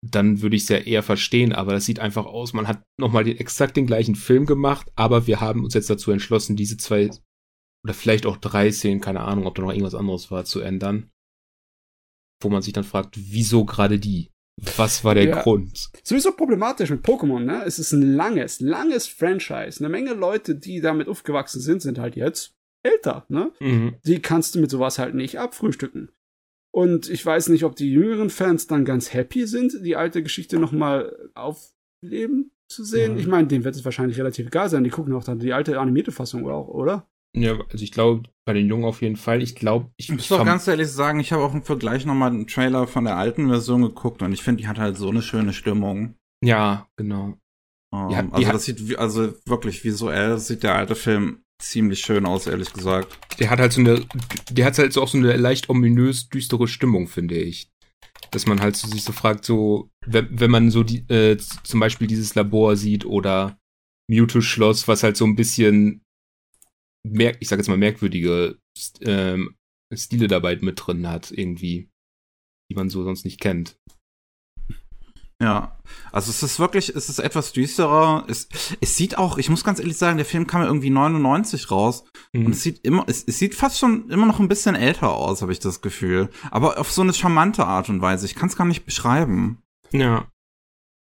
dann 0.05 0.41
würde 0.41 0.55
ich 0.55 0.63
es 0.63 0.69
ja 0.69 0.77
eher 0.77 1.03
verstehen, 1.03 1.53
aber 1.53 1.73
das 1.73 1.85
sieht 1.85 1.99
einfach 1.99 2.25
aus, 2.25 2.53
man 2.53 2.67
hat 2.67 2.83
nochmal 2.99 3.23
den, 3.23 3.37
exakt 3.37 3.77
den 3.77 3.87
gleichen 3.87 4.15
Film 4.15 4.45
gemacht, 4.45 4.91
aber 4.95 5.27
wir 5.27 5.41
haben 5.41 5.63
uns 5.63 5.73
jetzt 5.73 5.89
dazu 5.89 6.11
entschlossen, 6.11 6.55
diese 6.55 6.77
zwei 6.77 7.09
oder 7.85 7.93
vielleicht 7.93 8.25
auch 8.25 8.37
drei 8.37 8.71
Szenen, 8.71 9.01
keine 9.01 9.21
Ahnung, 9.21 9.45
ob 9.45 9.55
da 9.55 9.61
noch 9.61 9.71
irgendwas 9.71 9.95
anderes 9.95 10.31
war, 10.31 10.45
zu 10.45 10.59
ändern. 10.59 11.11
Wo 12.41 12.49
man 12.49 12.61
sich 12.61 12.73
dann 12.73 12.83
fragt, 12.83 13.15
wieso 13.17 13.65
gerade 13.65 13.99
die? 13.99 14.28
Was 14.77 15.03
war 15.03 15.15
der 15.15 15.25
Ja. 15.25 15.41
Grund? 15.41 15.89
Sowieso 16.03 16.31
problematisch 16.31 16.89
mit 16.89 17.03
Pokémon, 17.05 17.39
ne? 17.39 17.63
Es 17.65 17.79
ist 17.79 17.91
ein 17.91 18.13
langes, 18.15 18.59
langes 18.59 19.07
Franchise. 19.07 19.79
Eine 19.79 19.89
Menge 19.89 20.13
Leute, 20.13 20.55
die 20.55 20.81
damit 20.81 21.07
aufgewachsen 21.07 21.61
sind, 21.61 21.81
sind 21.81 21.99
halt 21.99 22.15
jetzt 22.15 22.53
älter, 22.83 23.25
ne? 23.29 23.51
Mhm. 23.59 23.95
Die 24.05 24.21
kannst 24.21 24.55
du 24.55 24.59
mit 24.59 24.69
sowas 24.71 24.99
halt 24.99 25.15
nicht 25.15 25.39
abfrühstücken. 25.39 26.11
Und 26.71 27.09
ich 27.09 27.25
weiß 27.25 27.49
nicht, 27.49 27.63
ob 27.63 27.75
die 27.75 27.91
jüngeren 27.91 28.29
Fans 28.29 28.67
dann 28.67 28.85
ganz 28.85 29.13
happy 29.13 29.47
sind, 29.47 29.83
die 29.83 29.95
alte 29.95 30.21
Geschichte 30.21 30.59
nochmal 30.59 31.29
aufleben 31.33 32.51
zu 32.71 32.83
sehen. 32.83 33.13
Ja. 33.13 33.19
Ich 33.19 33.27
meine, 33.27 33.47
denen 33.47 33.63
wird 33.63 33.75
es 33.75 33.83
wahrscheinlich 33.85 34.19
relativ 34.19 34.47
egal 34.47 34.69
sein. 34.69 34.83
Die 34.83 34.91
gucken 34.91 35.13
auch 35.13 35.23
dann 35.23 35.39
die 35.39 35.53
alte 35.53 35.79
animierte 35.79 36.11
Fassung 36.11 36.47
auch, 36.47 36.67
oder? 36.67 37.07
Ja, 37.35 37.59
also 37.71 37.83
ich 37.83 37.91
glaube, 37.91 38.23
bei 38.45 38.53
den 38.53 38.67
Jungen 38.67 38.85
auf 38.85 39.01
jeden 39.01 39.15
Fall. 39.15 39.41
Ich 39.43 39.55
glaube, 39.55 39.91
ich 39.97 40.09
Ich 40.09 40.15
muss 40.15 40.27
doch 40.29 40.43
ganz 40.43 40.67
ehrlich 40.67 40.87
sagen, 40.89 41.19
ich 41.19 41.31
habe 41.31 41.43
auch 41.43 41.53
im 41.53 41.63
Vergleich 41.63 42.05
nochmal 42.05 42.31
einen 42.31 42.47
Trailer 42.47 42.87
von 42.87 43.03
der 43.05 43.17
alten 43.17 43.47
Version 43.49 43.83
geguckt 43.83 44.21
und 44.23 44.31
ich 44.33 44.41
finde, 44.41 44.61
die 44.63 44.67
hat 44.67 44.79
halt 44.79 44.97
so 44.97 45.09
eine 45.09 45.21
schöne 45.21 45.53
Stimmung. 45.53 46.15
Ja, 46.43 46.87
genau. 46.97 47.37
Ähm, 47.93 48.09
Die 48.09 48.15
hat- 48.15 48.33
also 48.33 48.51
das 48.51 48.65
sieht, 48.65 48.97
also 48.97 49.33
wirklich 49.45 49.83
visuell 49.83 50.39
sieht 50.39 50.63
der 50.63 50.75
alte 50.75 50.95
Film 50.95 51.43
ziemlich 51.61 51.99
schön 51.99 52.25
aus, 52.25 52.47
ehrlich 52.47 52.71
gesagt. 52.73 53.19
Der 53.39 53.49
hat 53.49 53.59
halt 53.59 53.73
so 53.73 53.81
eine, 53.81 54.05
der 54.49 54.65
hat 54.65 54.77
halt 54.79 54.93
so 54.93 55.01
auch 55.03 55.07
so 55.09 55.17
eine 55.17 55.35
leicht 55.35 55.69
ominös 55.69 56.29
düstere 56.29 56.67
Stimmung, 56.67 57.07
finde 57.07 57.35
ich. 57.37 57.69
Dass 58.31 58.45
man 58.47 58.61
halt 58.61 58.75
so 58.75 58.87
sich 58.87 59.03
so 59.03 59.11
fragt, 59.11 59.43
so, 59.45 59.89
wenn, 60.05 60.27
wenn 60.39 60.51
man 60.51 60.71
so 60.71 60.83
die, 60.83 60.99
äh, 61.09 61.37
zum 61.63 61.79
Beispiel 61.79 62.07
dieses 62.07 62.33
Labor 62.35 62.75
sieht 62.75 63.05
oder 63.05 63.57
Mewtwo-Schloss, 64.09 64.87
was 64.87 65.03
halt 65.03 65.17
so 65.17 65.25
ein 65.25 65.35
bisschen 65.35 66.01
merk, 67.03 67.37
ich 67.39 67.47
sag 67.47 67.59
jetzt 67.59 67.67
mal 67.67 67.77
merkwürdige 67.77 68.57
ähm, 69.01 69.55
Stile 69.93 70.27
dabei 70.27 70.55
mit 70.57 70.85
drin 70.85 71.07
hat, 71.07 71.31
irgendwie, 71.31 71.89
die 72.69 72.75
man 72.75 72.89
so 72.89 73.03
sonst 73.03 73.25
nicht 73.25 73.39
kennt. 73.39 73.77
Ja, 75.41 75.79
also 76.11 76.31
es 76.31 76.43
ist 76.43 76.59
wirklich, 76.59 76.89
es 76.93 77.07
ist 77.07 77.19
etwas 77.19 77.53
düsterer. 77.53 78.25
Es, 78.27 78.49
es 78.81 78.97
sieht 78.97 79.17
auch, 79.17 79.37
ich 79.37 79.49
muss 79.49 79.63
ganz 79.63 79.79
ehrlich 79.79 79.97
sagen, 79.97 80.17
der 80.17 80.25
Film 80.25 80.47
kam 80.47 80.61
ja 80.61 80.67
irgendwie 80.67 80.89
99 80.89 81.71
raus 81.71 82.03
mhm. 82.33 82.47
und 82.47 82.51
es 82.51 82.61
sieht 82.61 82.79
immer, 82.83 83.05
es, 83.07 83.23
es 83.25 83.39
sieht 83.39 83.55
fast 83.55 83.79
schon 83.79 84.09
immer 84.09 84.25
noch 84.25 84.39
ein 84.39 84.49
bisschen 84.49 84.75
älter 84.75 85.13
aus, 85.13 85.41
habe 85.41 85.53
ich 85.53 85.59
das 85.59 85.81
Gefühl. 85.81 86.29
Aber 86.51 86.77
auf 86.77 86.91
so 86.91 87.01
eine 87.01 87.13
charmante 87.13 87.65
Art 87.65 87.87
und 87.87 88.01
Weise. 88.01 88.25
Ich 88.25 88.35
kann 88.35 88.49
es 88.49 88.57
gar 88.57 88.65
nicht 88.65 88.85
beschreiben. 88.85 89.61
Ja. 89.91 90.29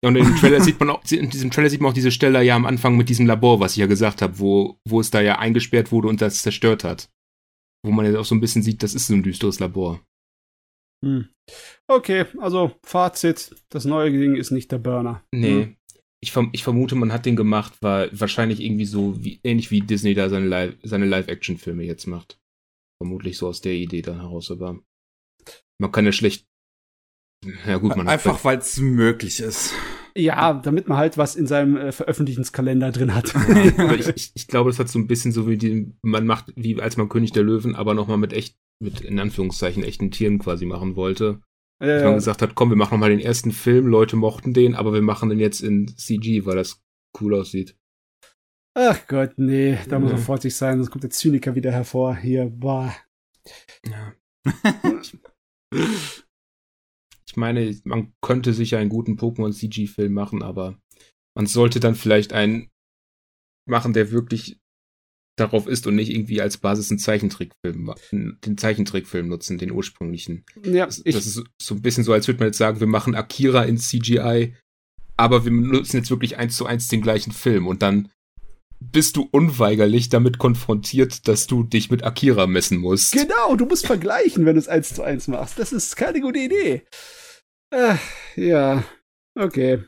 Und 0.04 0.16
in 0.16 0.24
dem 0.24 0.36
Trailer 0.40 0.60
sieht 0.60 0.80
man 0.80 0.90
auch, 0.90 1.02
in 1.10 1.30
diesem 1.30 1.50
Trailer 1.50 1.70
sieht 1.70 1.80
man 1.80 1.90
auch 1.90 1.94
diese 1.94 2.10
Stelle 2.10 2.42
ja 2.42 2.56
am 2.56 2.66
Anfang 2.66 2.96
mit 2.96 3.08
diesem 3.08 3.26
Labor, 3.26 3.60
was 3.60 3.72
ich 3.72 3.78
ja 3.78 3.86
gesagt 3.86 4.20
habe, 4.22 4.38
wo, 4.38 4.78
wo 4.86 5.00
es 5.00 5.10
da 5.10 5.20
ja 5.20 5.38
eingesperrt 5.38 5.92
wurde 5.92 6.08
und 6.08 6.20
das 6.20 6.42
zerstört 6.42 6.84
hat. 6.84 7.08
Wo 7.84 7.90
man 7.92 8.10
ja 8.10 8.18
auch 8.18 8.24
so 8.24 8.34
ein 8.34 8.40
bisschen 8.40 8.62
sieht, 8.62 8.82
das 8.82 8.94
ist 8.94 9.06
so 9.06 9.14
ein 9.14 9.22
düsteres 9.22 9.60
Labor. 9.60 10.00
Hm. 11.04 11.28
Okay, 11.88 12.26
also 12.38 12.72
Fazit, 12.84 13.54
das 13.70 13.84
neue 13.84 14.10
Ding 14.10 14.36
ist 14.36 14.50
nicht 14.50 14.70
der 14.70 14.78
Burner. 14.78 15.24
Nee. 15.34 15.64
Hm. 15.64 15.76
Ich, 16.22 16.30
verm 16.30 16.50
ich, 16.52 16.62
vermute, 16.62 16.94
man 16.94 17.12
hat 17.12 17.26
den 17.26 17.34
gemacht, 17.34 17.78
weil 17.80 18.08
wahrscheinlich 18.12 18.60
irgendwie 18.60 18.84
so 18.84 19.22
wie, 19.24 19.40
ähnlich 19.42 19.72
wie 19.72 19.80
Disney 19.80 20.14
da 20.14 20.28
seine 20.28 20.46
Live, 20.46 20.76
seine 20.84 21.06
Live-Action-Filme 21.06 21.82
jetzt 21.82 22.06
macht. 22.06 22.38
Vermutlich 23.02 23.36
so 23.36 23.48
aus 23.48 23.60
der 23.60 23.74
Idee 23.74 24.02
dann 24.02 24.20
heraus, 24.20 24.52
aber 24.52 24.78
man 25.80 25.90
kann 25.90 26.04
ja 26.04 26.12
schlecht. 26.12 26.46
Ja 27.66 27.78
gut, 27.78 27.96
man 27.96 28.06
einfach 28.06 28.44
weil 28.44 28.58
es 28.58 28.76
möglich 28.76 29.40
ist. 29.40 29.74
Ja, 30.16 30.54
damit 30.54 30.88
man 30.88 30.98
halt 30.98 31.16
was 31.16 31.36
in 31.36 31.46
seinem 31.46 31.76
äh, 31.76 31.92
Veröffentlichungskalender 31.92 32.92
drin 32.92 33.14
hat. 33.14 33.32
Ja, 33.32 33.92
ich, 33.94 34.08
ich, 34.08 34.32
ich, 34.34 34.46
glaube, 34.46 34.70
das 34.70 34.78
hat 34.78 34.88
so 34.88 34.98
ein 34.98 35.06
bisschen 35.06 35.32
so 35.32 35.48
wie 35.48 35.56
die, 35.56 35.92
man 36.02 36.26
macht, 36.26 36.52
wie 36.56 36.80
als 36.80 36.96
man 36.96 37.08
König 37.08 37.32
der 37.32 37.42
Löwen, 37.42 37.74
aber 37.74 37.94
nochmal 37.94 38.18
mit 38.18 38.32
echt 38.32 38.56
mit 38.80 39.00
in 39.00 39.18
Anführungszeichen 39.18 39.84
echten 39.84 40.10
Tieren 40.10 40.38
quasi 40.38 40.66
machen 40.66 40.96
wollte. 40.96 41.40
Ja, 41.80 41.86
dass 41.86 42.04
man 42.04 42.14
gesagt 42.14 42.42
hat, 42.42 42.54
komm, 42.54 42.70
wir 42.70 42.76
machen 42.76 42.94
nochmal 42.94 43.10
den 43.10 43.20
ersten 43.20 43.52
Film, 43.52 43.86
Leute 43.86 44.16
mochten 44.16 44.52
den, 44.52 44.74
aber 44.74 44.92
wir 44.92 45.02
machen 45.02 45.30
den 45.30 45.40
jetzt 45.40 45.60
in 45.60 45.88
CG, 45.88 46.44
weil 46.46 46.56
das 46.56 46.82
cool 47.20 47.34
aussieht. 47.34 47.76
Ach 48.74 49.06
Gott, 49.06 49.32
nee, 49.36 49.78
da 49.88 49.96
ja. 49.96 49.98
muss 49.98 50.12
man 50.12 50.20
vorsichtig 50.20 50.56
sein, 50.56 50.78
sonst 50.78 50.90
kommt 50.90 51.04
der 51.04 51.10
Zyniker 51.10 51.54
wieder 51.54 51.72
hervor. 51.72 52.16
Hier, 52.16 52.46
boah. 52.46 52.94
Ja. 53.86 54.14
ich 57.32 57.36
meine, 57.38 57.74
man 57.84 58.12
könnte 58.20 58.52
sicher 58.52 58.76
einen 58.76 58.90
guten 58.90 59.16
Pokémon-CG-Film 59.16 60.12
machen, 60.12 60.42
aber 60.42 60.78
man 61.34 61.46
sollte 61.46 61.80
dann 61.80 61.94
vielleicht 61.94 62.34
einen 62.34 62.68
machen, 63.66 63.94
der 63.94 64.10
wirklich 64.10 64.60
darauf 65.38 65.66
ist 65.66 65.86
und 65.86 65.94
nicht 65.94 66.10
irgendwie 66.10 66.42
als 66.42 66.58
Basis 66.58 66.90
einen 66.90 66.98
Zeichentrickfilm, 66.98 67.94
den 68.12 68.58
Zeichentrickfilm 68.58 69.28
nutzen, 69.28 69.56
den 69.56 69.70
ursprünglichen. 69.70 70.44
Ja, 70.62 70.84
das, 70.84 71.02
das 71.02 71.26
ist 71.26 71.42
so 71.58 71.74
ein 71.74 71.80
bisschen 71.80 72.04
so, 72.04 72.12
als 72.12 72.28
würde 72.28 72.40
man 72.40 72.48
jetzt 72.48 72.58
sagen, 72.58 72.80
wir 72.80 72.86
machen 72.86 73.14
Akira 73.14 73.62
in 73.62 73.78
CGI, 73.78 74.54
aber 75.16 75.46
wir 75.46 75.52
nutzen 75.52 75.96
jetzt 75.96 76.10
wirklich 76.10 76.36
eins 76.36 76.54
zu 76.54 76.66
eins 76.66 76.88
den 76.88 77.00
gleichen 77.00 77.32
Film 77.32 77.66
und 77.66 77.80
dann 77.80 78.10
bist 78.78 79.16
du 79.16 79.26
unweigerlich 79.30 80.08
damit 80.08 80.38
konfrontiert, 80.38 81.28
dass 81.28 81.46
du 81.46 81.62
dich 81.62 81.90
mit 81.90 82.04
Akira 82.04 82.46
messen 82.46 82.78
musst. 82.78 83.12
Genau, 83.12 83.56
du 83.56 83.64
musst 83.64 83.86
vergleichen, 83.86 84.44
wenn 84.44 84.54
du 84.54 84.60
es 84.60 84.68
eins 84.68 84.94
zu 84.94 85.02
eins 85.02 85.28
machst. 85.28 85.58
Das 85.58 85.72
ist 85.72 85.96
keine 85.96 86.20
gute 86.20 86.40
Idee. 86.40 86.82
Äh, 87.72 87.96
ja, 88.36 88.84
okay. 89.34 89.82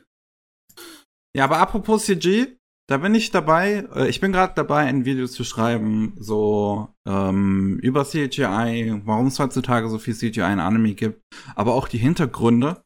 Ja, 1.35 1.43
aber 1.43 1.59
apropos 1.59 2.05
CG, 2.05 2.57
da 2.87 2.97
bin 2.97 3.13
ich 3.13 3.29
dabei. 3.29 3.87
Äh, 3.95 4.09
ich 4.09 4.19
bin 4.19 4.31
gerade 4.31 4.53
dabei, 4.55 4.85
ein 4.85 5.05
Video 5.05 5.27
zu 5.27 5.43
schreiben, 5.43 6.15
so 6.17 6.89
ähm, 7.07 7.77
über 7.83 8.05
CGI, 8.05 9.01
warum 9.05 9.27
es 9.27 9.37
heutzutage 9.37 9.89
so 9.89 9.99
viel 9.99 10.15
CGI 10.15 10.53
in 10.53 10.59
Anime 10.59 10.95
gibt, 10.95 11.21
aber 11.55 11.75
auch 11.75 11.87
die 11.87 11.99
Hintergründe. 11.99 12.83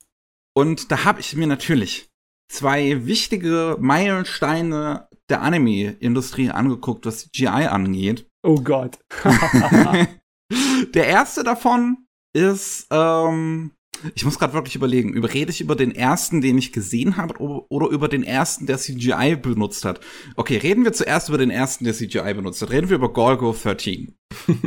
Und 0.53 0.91
da 0.91 1.05
habe 1.05 1.21
ich 1.21 1.33
mir 1.35 1.47
natürlich 1.47 2.09
zwei 2.51 3.05
wichtige 3.05 3.77
Meilensteine 3.79 5.07
der 5.29 5.41
Anime-Industrie 5.41 6.49
angeguckt, 6.49 7.05
was 7.05 7.29
CGI 7.31 7.67
angeht. 7.67 8.27
Oh 8.43 8.59
Gott. 8.61 8.99
der 10.93 11.07
erste 11.07 11.43
davon 11.43 12.05
ist 12.33 12.87
ähm, 12.91 13.71
ich 14.15 14.25
muss 14.25 14.39
gerade 14.39 14.53
wirklich 14.53 14.75
überlegen, 14.75 15.23
rede 15.25 15.51
ich 15.51 15.61
über 15.61 15.75
den 15.75 15.93
ersten, 15.93 16.41
den 16.41 16.57
ich 16.57 16.71
gesehen 16.71 17.17
habe, 17.17 17.35
oder 17.39 17.87
über 17.87 18.07
den 18.07 18.23
ersten, 18.23 18.65
der 18.65 18.77
CGI 18.77 19.35
benutzt 19.35 19.85
hat? 19.85 19.99
Okay, 20.35 20.57
reden 20.57 20.83
wir 20.83 20.93
zuerst 20.93 21.29
über 21.29 21.37
den 21.37 21.49
ersten, 21.49 21.85
der 21.85 21.93
CGI 21.93 22.33
benutzt 22.33 22.61
hat. 22.61 22.71
Reden 22.71 22.89
wir 22.89 22.97
über 22.97 23.11
Golgo 23.11 23.53
13. 23.53 24.15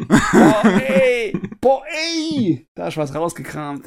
Boah, 0.09 0.65
ey! 0.87 1.33
Boah, 1.61 1.83
ey! 1.87 2.67
Da 2.75 2.89
ist 2.89 2.97
was 2.97 3.15
rausgekramt. 3.15 3.87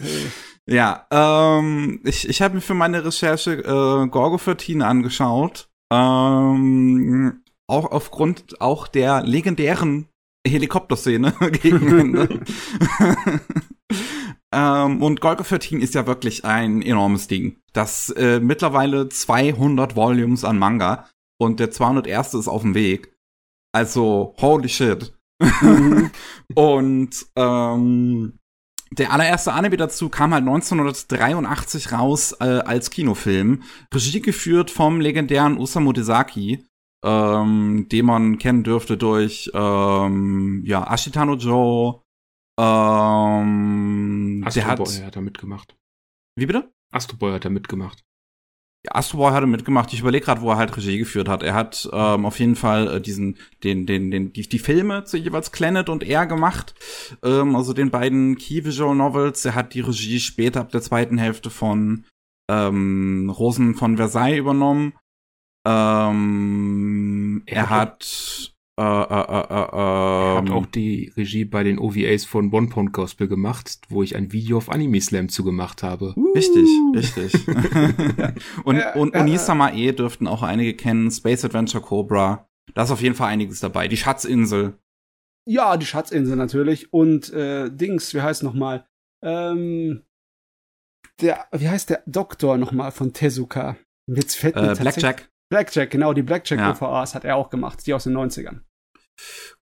Ja, 0.68 1.06
ähm, 1.12 2.02
ich, 2.04 2.28
ich 2.28 2.42
habe 2.42 2.56
mir 2.56 2.62
für 2.62 2.74
meine 2.74 3.06
Recherche 3.06 3.54
äh, 3.54 4.08
Gorgo 4.08 4.38
13 4.38 4.82
angeschaut. 4.82 5.70
Ähm, 5.94 7.44
auch 7.68 7.92
aufgrund 7.92 8.62
auch 8.62 8.88
der 8.88 9.24
legendären 9.24 10.08
Helikopterszene 10.48 11.34
gegen 11.62 12.00
Ende. 12.00 12.40
Ähm, 14.54 15.02
und 15.02 15.22
Golgo 15.22 15.44
13 15.44 15.82
ist 15.82 15.96
ja 15.96 16.08
wirklich 16.08 16.46
ein 16.46 16.82
enormes 16.82 17.28
Ding. 17.28 17.58
Das 17.74 18.10
äh, 18.12 18.40
mittlerweile 18.40 19.10
200 19.10 19.96
Volumes 19.96 20.44
an 20.44 20.58
Manga 20.58 21.10
und 21.38 21.60
der 21.60 21.72
201. 21.72 22.34
ist 22.36 22.48
auf 22.48 22.62
dem 22.62 22.76
Weg. 22.76 23.14
Also, 23.74 24.34
holy 24.40 24.70
shit. 24.70 25.14
Mhm. 25.42 26.12
und 26.56 27.26
ähm, 27.36 28.40
der 28.92 29.12
allererste 29.12 29.52
Anime 29.54 29.78
dazu 29.78 30.10
kam 30.10 30.34
halt 30.34 30.44
1983 30.44 31.92
raus 31.92 32.36
äh, 32.40 32.46
als 32.46 32.90
Kinofilm. 32.90 33.64
Regie 33.94 34.22
geführt 34.22 34.72
vom 34.72 35.02
legendären 35.02 35.58
Osamu 35.58 35.92
Dezaki, 35.92 36.66
ähm, 37.04 37.88
den 37.92 38.06
man 38.06 38.38
kennen 38.38 38.64
dürfte 38.64 38.96
durch 38.96 39.52
ähm, 39.54 40.64
ja, 40.66 40.90
Ashitano 40.90 41.36
Joe, 41.36 42.02
ähm, 42.60 44.44
Astro 44.46 44.62
der 44.62 44.68
hat, 44.68 44.78
Boy 44.78 44.88
hat 44.88 45.16
da 45.16 45.22
mitgemacht. 45.22 45.76
Wie 46.38 46.46
bitte? 46.46 46.72
Astro 46.92 47.18
Boy 47.18 47.34
hat 47.34 47.46
da 47.46 47.50
mitgemacht. 47.50 48.04
Ja, 48.86 48.96
Astro 48.96 49.18
Boy 49.18 49.32
hat 49.32 49.44
er 49.44 49.48
mitgemacht. 49.48 49.92
Ich 49.94 50.02
überlege 50.02 50.26
gerade, 50.26 50.42
wo 50.42 50.52
er 50.52 50.58
halt 50.58 50.76
Regie 50.78 51.00
geführt 51.00 51.28
hat. 51.28 51.42
Er 51.44 51.56
hat 51.56 51.90
ähm, 51.92 52.26
auf 52.26 52.40
jeden 52.40 52.56
Fall 52.56 52.88
äh, 52.88 53.02
diesen, 53.02 53.38
den, 53.64 53.86
den, 53.86 54.12
den, 54.12 54.32
die, 54.32 54.48
die 54.48 54.60
Filme 54.60 55.04
zu 55.06 55.18
jeweils 55.18 55.50
Planet 55.50 55.90
und 55.90 56.04
er 56.04 56.28
gemacht. 56.28 56.76
Ähm, 57.24 57.56
also 57.56 57.74
den 57.74 57.90
beiden 57.90 58.38
Key 58.38 58.64
Visual 58.64 58.96
Novels. 58.96 59.44
Er 59.44 59.56
hat 59.56 59.74
die 59.74 59.82
Regie 59.82 60.20
später 60.20 60.62
ab 60.62 60.70
der 60.70 60.82
zweiten 60.82 61.18
Hälfte 61.18 61.50
von 61.50 62.06
ähm, 62.50 63.30
Rosen 63.30 63.74
von 63.76 63.98
Versailles 63.98 64.38
übernommen. 64.38 64.94
Ähm, 65.68 67.42
er, 67.48 67.56
er 67.56 67.70
hat 67.72 68.55
äh, 68.78 68.84
äh, 68.84 68.84
äh, 68.84 69.42
äh, 69.42 69.66
er 69.72 70.36
hat 70.38 70.48
ähm. 70.48 70.54
auch 70.54 70.66
die 70.66 71.14
Regie 71.16 71.46
bei 71.46 71.64
den 71.64 71.80
OVAs 71.80 72.26
von 72.26 72.52
One 72.52 72.68
Pound 72.68 72.92
Gospel 72.92 73.28
gemacht, 73.28 73.80
wo 73.88 74.04
ich 74.04 74.16
ein 74.16 74.34
Video 74.34 74.58
auf 74.58 74.70
Anime 74.70 75.00
Slam 75.00 75.30
zugemacht 75.30 75.82
habe. 75.82 76.14
Uh. 76.18 76.34
Richtig, 76.34 76.68
richtig. 76.94 77.48
und 78.66 78.78
ja, 78.78 78.94
und 78.96 79.16
Unisama 79.16 79.72
E 79.72 79.94
dürften 79.94 80.28
auch 80.28 80.44
einige 80.44 80.74
kennen. 80.74 81.10
Space 81.10 81.46
Adventure 81.46 81.84
Cobra. 81.84 82.50
Da 82.74 82.84
ist 82.84 82.92
auf 82.92 83.02
jeden 83.02 83.16
Fall 83.16 83.30
einiges 83.30 83.62
dabei. 83.62 83.88
Die 83.88 83.98
Schatzinsel. 83.98 84.78
Ja, 85.48 85.78
die 85.78 85.86
Schatzinsel 85.86 86.36
natürlich. 86.36 86.92
Und 86.92 87.32
äh, 87.32 87.70
Dings, 87.72 88.14
wie 88.14 88.22
heißt 88.22 88.44
noch 88.44 88.54
mal? 88.54 88.86
Ähm, 89.24 90.02
der, 91.22 91.46
wie 91.54 91.70
heißt 91.70 91.90
der 91.90 92.04
Doktor 92.06 92.58
noch 92.58 92.74
mal 92.74 92.92
von 92.92 93.14
Tezuka? 93.14 93.78
Jetzt 94.08 94.36
fällt 94.36 94.56
mir 94.56 94.74
äh, 94.74 94.76
Blackjack. 94.76 95.30
Blackjack, 95.50 95.92
genau, 95.92 96.14
die 96.14 96.24
Blackjack 96.24 96.60
ja. 96.60 96.72
OVAs 96.72 97.16
hat 97.16 97.24
er 97.24 97.36
auch 97.36 97.50
gemacht, 97.50 97.86
die 97.86 97.94
aus 97.94 98.06
den 98.06 98.18
90ern. 98.18 98.62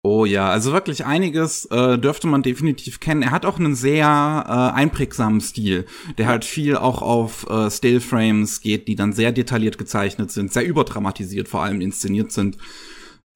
Oh 0.02 0.26
ja, 0.26 0.50
also 0.50 0.74
wirklich 0.74 1.06
einiges 1.06 1.66
äh, 1.66 1.98
dürfte 1.98 2.28
man 2.28 2.42
definitiv 2.42 3.00
kennen. 3.00 3.22
Er 3.22 3.32
hat 3.32 3.46
auch 3.46 3.60
einen 3.60 3.76
sehr 3.76 4.06
äh, 4.06 4.76
einprägsamen 4.76 5.42
Stil, 5.42 5.86
der 6.18 6.28
halt 6.28 6.44
viel 6.44 6.76
auch 6.76 7.02
auf 7.02 7.50
äh, 7.50 7.70
Stillframes 7.70 8.62
geht, 8.62 8.88
die 8.88 8.96
dann 8.96 9.14
sehr 9.14 9.32
detailliert 9.32 9.78
gezeichnet 9.78 10.32
sind, 10.32 10.52
sehr 10.52 10.66
überdramatisiert 10.66 11.48
vor 11.48 11.64
allem 11.64 11.82
inszeniert 11.82 12.32
sind. 12.32 12.58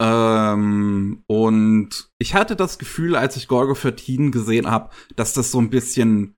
Ähm, 0.01 1.23
und 1.27 2.09
ich 2.19 2.33
hatte 2.33 2.55
das 2.55 2.79
Gefühl, 2.79 3.15
als 3.15 3.37
ich 3.37 3.47
Gorgo 3.47 3.73
13 3.73 4.31
gesehen 4.31 4.69
habe, 4.69 4.89
dass 5.15 5.33
das 5.33 5.51
so 5.51 5.59
ein 5.59 5.69
bisschen 5.69 6.35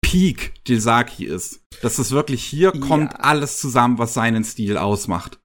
Peak 0.00 0.54
Jisaki 0.66 1.26
ist. 1.26 1.60
Dass 1.82 1.98
es 1.98 2.12
wirklich 2.12 2.42
hier 2.44 2.72
ja. 2.74 2.80
kommt 2.80 3.20
alles 3.20 3.58
zusammen, 3.58 3.98
was 3.98 4.14
seinen 4.14 4.44
Stil 4.44 4.78
ausmacht. 4.78 5.38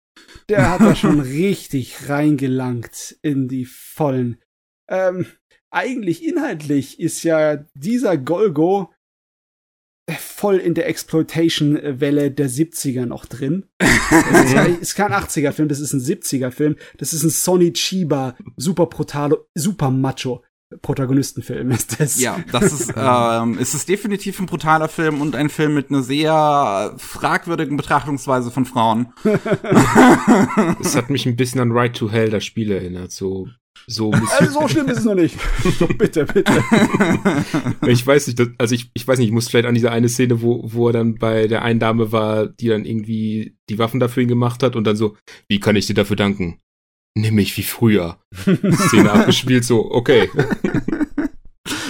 Der 0.49 0.69
hat 0.69 0.82
da 0.82 0.95
schon 0.95 1.19
richtig 1.19 2.09
reingelangt 2.09 3.17
in 3.21 3.47
die 3.47 3.65
vollen. 3.65 4.41
Ähm, 4.89 5.25
eigentlich 5.69 6.25
inhaltlich 6.25 6.99
ist 6.99 7.23
ja 7.23 7.65
dieser 7.75 8.17
Golgo 8.17 8.91
voll 10.19 10.57
in 10.57 10.73
der 10.73 10.88
Exploitation-Welle 10.88 12.32
der 12.32 12.49
70er 12.49 13.05
noch 13.05 13.25
drin. 13.25 13.65
Ja, 13.82 14.63
ist 14.82 14.95
kein 14.95 15.11
80er-Film, 15.11 15.69
das 15.69 15.79
ist 15.79 15.93
ein 15.93 16.01
70er-Film. 16.01 16.75
Das 16.97 17.13
ist 17.13 17.23
ein 17.23 17.29
Sonny 17.29 17.71
Chiba, 17.73 18.36
super 18.57 18.88
brutalo, 18.88 19.45
super 19.55 19.89
macho. 19.89 20.43
Protagonistenfilm 20.82 21.72
ist 21.72 21.99
das. 21.99 22.19
Ja, 22.19 22.39
das 22.51 22.72
ist, 22.72 22.93
ähm, 22.97 23.57
es 23.59 23.74
ist 23.74 23.89
definitiv 23.89 24.39
ein 24.39 24.45
brutaler 24.45 24.88
Film 24.88 25.22
und 25.22 25.36
ein 25.36 25.49
Film 25.49 25.74
mit 25.74 25.89
einer 25.89 26.03
sehr 26.03 26.93
fragwürdigen 26.97 27.78
Betrachtungsweise 27.78 28.51
von 28.51 28.65
Frauen. 28.65 29.13
Es 30.80 30.95
hat 30.95 31.09
mich 31.09 31.26
ein 31.26 31.36
bisschen 31.36 31.61
an 31.61 31.72
Right 31.72 31.95
to 31.95 32.09
Hell, 32.09 32.30
das 32.30 32.43
Spiel 32.43 32.72
erinnert. 32.72 33.11
So, 33.11 33.47
so, 33.88 34.11
also 34.11 34.59
so 34.59 34.67
schlimm 34.67 34.88
ist 34.88 34.99
es 34.99 35.05
noch 35.05 35.15
nicht. 35.15 35.38
bitte, 35.97 36.26
bitte. 36.26 36.63
ich 37.88 38.05
weiß 38.05 38.28
nicht, 38.28 38.39
das, 38.39 38.49
also 38.57 38.76
ich, 38.76 38.91
ich 38.93 39.07
weiß 39.07 39.19
nicht, 39.19 39.28
ich 39.28 39.34
muss 39.34 39.49
vielleicht 39.49 39.67
an 39.67 39.76
diese 39.76 39.91
eine 39.91 40.09
Szene, 40.09 40.41
wo, 40.41 40.61
wo 40.63 40.88
er 40.88 40.93
dann 40.93 41.15
bei 41.15 41.47
der 41.47 41.63
einen 41.63 41.80
Dame 41.80 42.11
war, 42.11 42.47
die 42.47 42.67
dann 42.67 42.86
irgendwie 42.86 43.55
die 43.69 43.80
Waffen 43.80 43.99
dafür 43.99 44.24
ihn 44.24 44.30
gemacht 44.30 44.63
hat 44.63 44.76
und 44.76 44.86
dann 44.86 44.95
so, 44.95 45.15
wie 45.47 45.59
kann 45.59 45.76
ich 45.76 45.88
dir 45.88 45.93
dafür 45.93 46.15
danken? 46.15 46.59
Nimm 47.16 47.36
mich 47.36 47.55
wie 47.57 47.64
früher. 47.64 48.18
Szene 48.36 49.12
abgespielt, 49.12 49.66
so, 49.66 49.91
okay. 49.91 50.30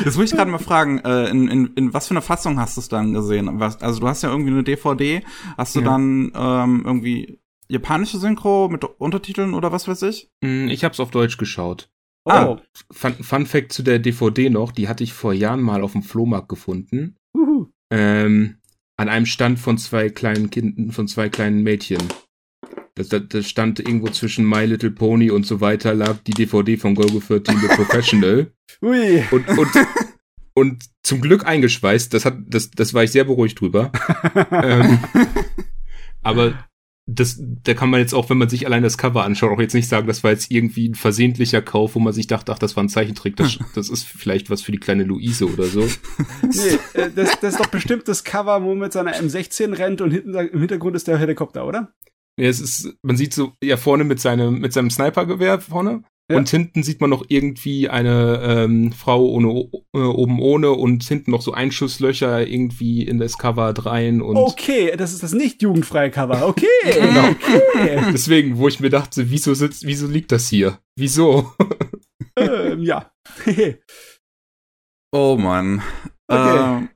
Das 0.04 0.18
muss 0.18 0.32
ich 0.32 0.36
gerade 0.38 0.50
mal 0.52 0.58
fragen, 0.58 1.00
äh, 1.00 1.30
in, 1.30 1.48
in, 1.48 1.68
in 1.76 1.94
was 1.94 2.08
für 2.08 2.12
einer 2.12 2.22
Fassung 2.24 2.60
hast 2.60 2.76
du 2.76 2.82
es 2.82 2.90
dann 2.90 3.14
gesehen? 3.14 3.60
Was, 3.60 3.82
also 3.82 4.00
du 4.00 4.08
hast 4.08 4.24
ja 4.24 4.30
irgendwie 4.32 4.52
eine 4.52 4.64
DVD, 4.64 5.22
hast 5.58 5.76
du 5.76 5.80
Ja. 5.80 5.86
dann 5.86 6.32
ähm, 6.36 6.82
irgendwie 6.86 7.40
japanische 7.70 8.18
Synchro 8.18 8.68
mit 8.68 8.84
Untertiteln 8.84 9.54
oder 9.54 9.72
was 9.72 9.88
weiß 9.88 10.02
ich? 10.04 10.30
Hm, 10.44 10.68
Ich 10.70 10.84
hab's 10.84 11.00
auf 11.00 11.12
Deutsch 11.12 11.38
geschaut. 11.38 11.90
Ah. 12.26 12.46
Oh. 12.48 12.60
Fun, 12.92 13.14
Fun 13.22 13.46
Fact 13.46 13.72
zu 13.74 13.84
der 13.84 14.00
DVD 14.00 14.50
noch, 14.50 14.72
die 14.72 14.88
hatte 14.88 15.04
ich 15.04 15.14
vor 15.14 15.34
Jahren 15.34 15.62
mal 15.62 15.84
auf 15.84 15.92
dem 15.94 16.04
Flohmarkt 16.04 16.50
gefunden. 16.50 17.16
Uhu. 17.38 17.68
Ähm, 17.92 18.58
an 18.98 19.08
einem 19.08 19.26
Stand 19.28 19.60
von 19.60 19.78
zwei 19.78 20.10
kleinen 20.10 20.50
Kindern, 20.50 20.92
von 20.92 21.08
zwei 21.08 21.30
kleinen 21.30 21.62
Mädchen. 21.64 22.02
Das, 22.96 23.10
das, 23.10 23.22
das 23.30 23.48
stand 23.48 23.80
irgendwo 23.80 24.10
zwischen 24.10 24.48
My 24.48 24.66
Little 24.66 24.92
Pony 24.92 25.32
und 25.32 25.46
so 25.46 25.62
weiter, 25.62 25.94
lag 25.94 26.18
die 26.28 26.34
DVD 26.34 26.78
von 26.78 26.96
Golgo 26.96 27.20
13 27.20 27.58
The 27.60 27.68
Professional. 27.68 28.52
Ui. 28.82 29.24
Und, 29.32 29.48
und, 29.48 29.70
und 30.54 30.84
zum 31.04 31.22
Glück 31.22 31.46
eingeschweißt, 31.46 32.14
das 32.14 32.26
hat, 32.26 32.38
das, 32.48 32.72
das 32.72 32.94
war 32.94 33.04
ich 33.04 33.12
sehr 33.12 33.24
beruhigt 33.24 33.60
drüber. 33.62 33.92
ähm, 34.52 35.00
aber 36.22 36.54
das, 37.08 37.38
da 37.40 37.74
kann 37.74 37.90
man 37.90 38.00
jetzt 38.00 38.14
auch, 38.14 38.30
wenn 38.30 38.38
man 38.38 38.50
sich 38.50 38.66
allein 38.66 38.84
das 38.84 38.98
Cover 38.98 39.24
anschaut, 39.24 39.52
auch 39.52 39.60
jetzt 39.60 39.74
nicht 39.74 39.88
sagen, 39.88 40.08
das 40.08 40.24
war 40.24 40.32
jetzt 40.32 40.52
irgendwie 40.52 40.90
ein 40.90 40.96
versehentlicher 40.96 41.62
Kauf, 41.62 41.96
wo 41.96 42.00
man 42.00 42.14
sich 42.14 42.28
dachte, 42.28 42.52
ach, 42.52 42.60
das 42.60 42.76
war 42.76 42.84
ein 42.84 42.90
Zeichentrick, 42.90 43.36
das, 43.36 43.58
das 43.76 43.90
ist 43.90 44.06
vielleicht 44.06 44.50
was 44.50 44.62
für 44.62 44.72
die 44.72 44.80
kleine 44.80 45.04
Luise 45.04 45.52
oder 45.52 45.66
so. 45.66 45.88
Nee, 46.44 46.80
äh, 46.94 47.10
das, 47.16 47.40
das 47.40 47.54
ist 47.54 47.60
doch 47.60 47.68
bestimmt 47.68 48.08
das 48.08 48.24
Cover, 48.24 48.64
wo 48.64 48.76
mit 48.76 48.94
seiner 48.94 49.14
M16 49.16 49.78
rennt 49.78 50.02
und 50.02 50.12
hinten, 50.12 50.36
im 50.36 50.60
Hintergrund 50.60 50.96
ist 50.96 51.08
der 51.08 51.18
Helikopter, 51.18 51.66
oder? 51.66 51.94
Ja, 52.42 52.50
es 52.50 52.60
ist, 52.60 52.96
man 53.04 53.18
sieht 53.18 53.36
so, 53.36 53.52
ja, 53.64 53.78
vorne 53.78 54.04
mit 54.04 54.20
seinem, 54.20 54.60
mit 54.60 54.74
seinem 54.74 54.90
Snipergewehr 54.90 55.60
vorne. 55.60 56.04
Ja. 56.32 56.38
Und 56.38 56.50
hinten 56.50 56.82
sieht 56.82 57.00
man 57.00 57.12
noch 57.12 57.24
irgendwie 57.28 57.88
eine 57.88 58.42
ähm, 58.44 58.94
Frau 58.94 59.24
ohne, 59.28 59.70
äh, 59.94 60.00
oben 60.00 60.40
ohne 60.42 60.72
und 60.72 61.04
hinten 61.04 61.30
noch 61.30 61.44
so 61.44 61.52
Einschusslöcher 61.52 62.48
irgendwie 62.48 63.04
in 63.06 63.20
das 63.20 63.38
Cover 63.38 63.72
rein 63.86 64.24
und 64.24 64.38
Okay, 64.38 64.96
das 64.98 65.14
ist 65.14 65.22
das 65.22 65.34
nicht 65.34 65.62
jugendfreie 65.62 66.10
Cover. 66.10 66.48
Okay, 66.48 66.66
Genau. 66.84 67.30
okay. 67.76 68.02
deswegen, 68.12 68.58
wo 68.58 68.68
ich 68.68 68.80
mir 68.80 68.90
dachte, 68.90 69.30
wieso 69.30 69.54
sitzt, 69.54 69.86
wieso 69.86 70.08
liegt 70.08 70.32
das 70.32 70.48
hier? 70.48 70.80
Wieso? 70.98 71.54
ähm, 72.38 72.82
ja. 72.82 73.12
Oh 75.14 75.36
Mann. 75.38 75.82
Okay. 76.28 76.78
Ähm, 76.78 76.90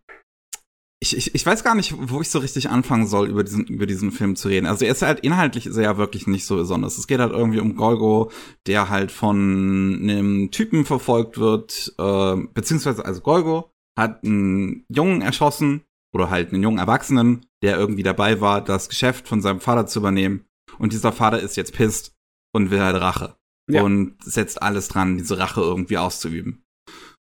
ich, 1.05 1.15
ich, 1.15 1.35
ich 1.35 1.45
weiß 1.45 1.63
gar 1.63 1.75
nicht, 1.75 1.93
wo 1.97 2.21
ich 2.21 2.29
so 2.29 2.39
richtig 2.39 2.69
anfangen 2.69 3.05
soll, 3.05 3.29
über 3.29 3.43
diesen, 3.43 3.65
über 3.67 3.85
diesen 3.85 4.11
Film 4.11 4.35
zu 4.35 4.47
reden. 4.47 4.65
Also 4.65 4.85
er 4.85 4.91
ist 4.91 5.03
halt 5.03 5.19
inhaltlich 5.19 5.67
ist 5.67 5.77
er 5.77 5.83
ja 5.83 5.97
wirklich 5.97 6.25
nicht 6.25 6.45
so 6.45 6.55
besonders. 6.55 6.97
Es 6.97 7.07
geht 7.07 7.19
halt 7.19 7.31
irgendwie 7.31 7.59
um 7.59 7.75
Golgo, 7.75 8.31
der 8.65 8.89
halt 8.89 9.11
von 9.11 9.99
einem 10.01 10.51
Typen 10.51 10.85
verfolgt 10.85 11.37
wird, 11.37 11.93
äh, 11.99 12.35
beziehungsweise 12.53 13.05
also 13.05 13.21
Golgo 13.21 13.69
hat 13.97 14.23
einen 14.23 14.85
Jungen 14.89 15.21
erschossen 15.21 15.83
oder 16.13 16.29
halt 16.29 16.51
einen 16.51 16.63
jungen 16.63 16.79
Erwachsenen, 16.79 17.45
der 17.61 17.77
irgendwie 17.77 18.03
dabei 18.03 18.41
war, 18.41 18.61
das 18.61 18.89
Geschäft 18.89 19.27
von 19.27 19.41
seinem 19.41 19.59
Vater 19.59 19.85
zu 19.85 19.99
übernehmen. 19.99 20.45
Und 20.79 20.91
dieser 20.91 21.11
Vater 21.11 21.39
ist 21.39 21.55
jetzt 21.55 21.73
pisst 21.73 22.13
und 22.53 22.71
will 22.71 22.81
halt 22.81 22.99
Rache. 22.99 23.35
Ja. 23.69 23.83
Und 23.83 24.15
setzt 24.23 24.61
alles 24.61 24.87
dran, 24.87 25.17
diese 25.17 25.37
Rache 25.37 25.61
irgendwie 25.61 25.97
auszuüben. 25.97 26.63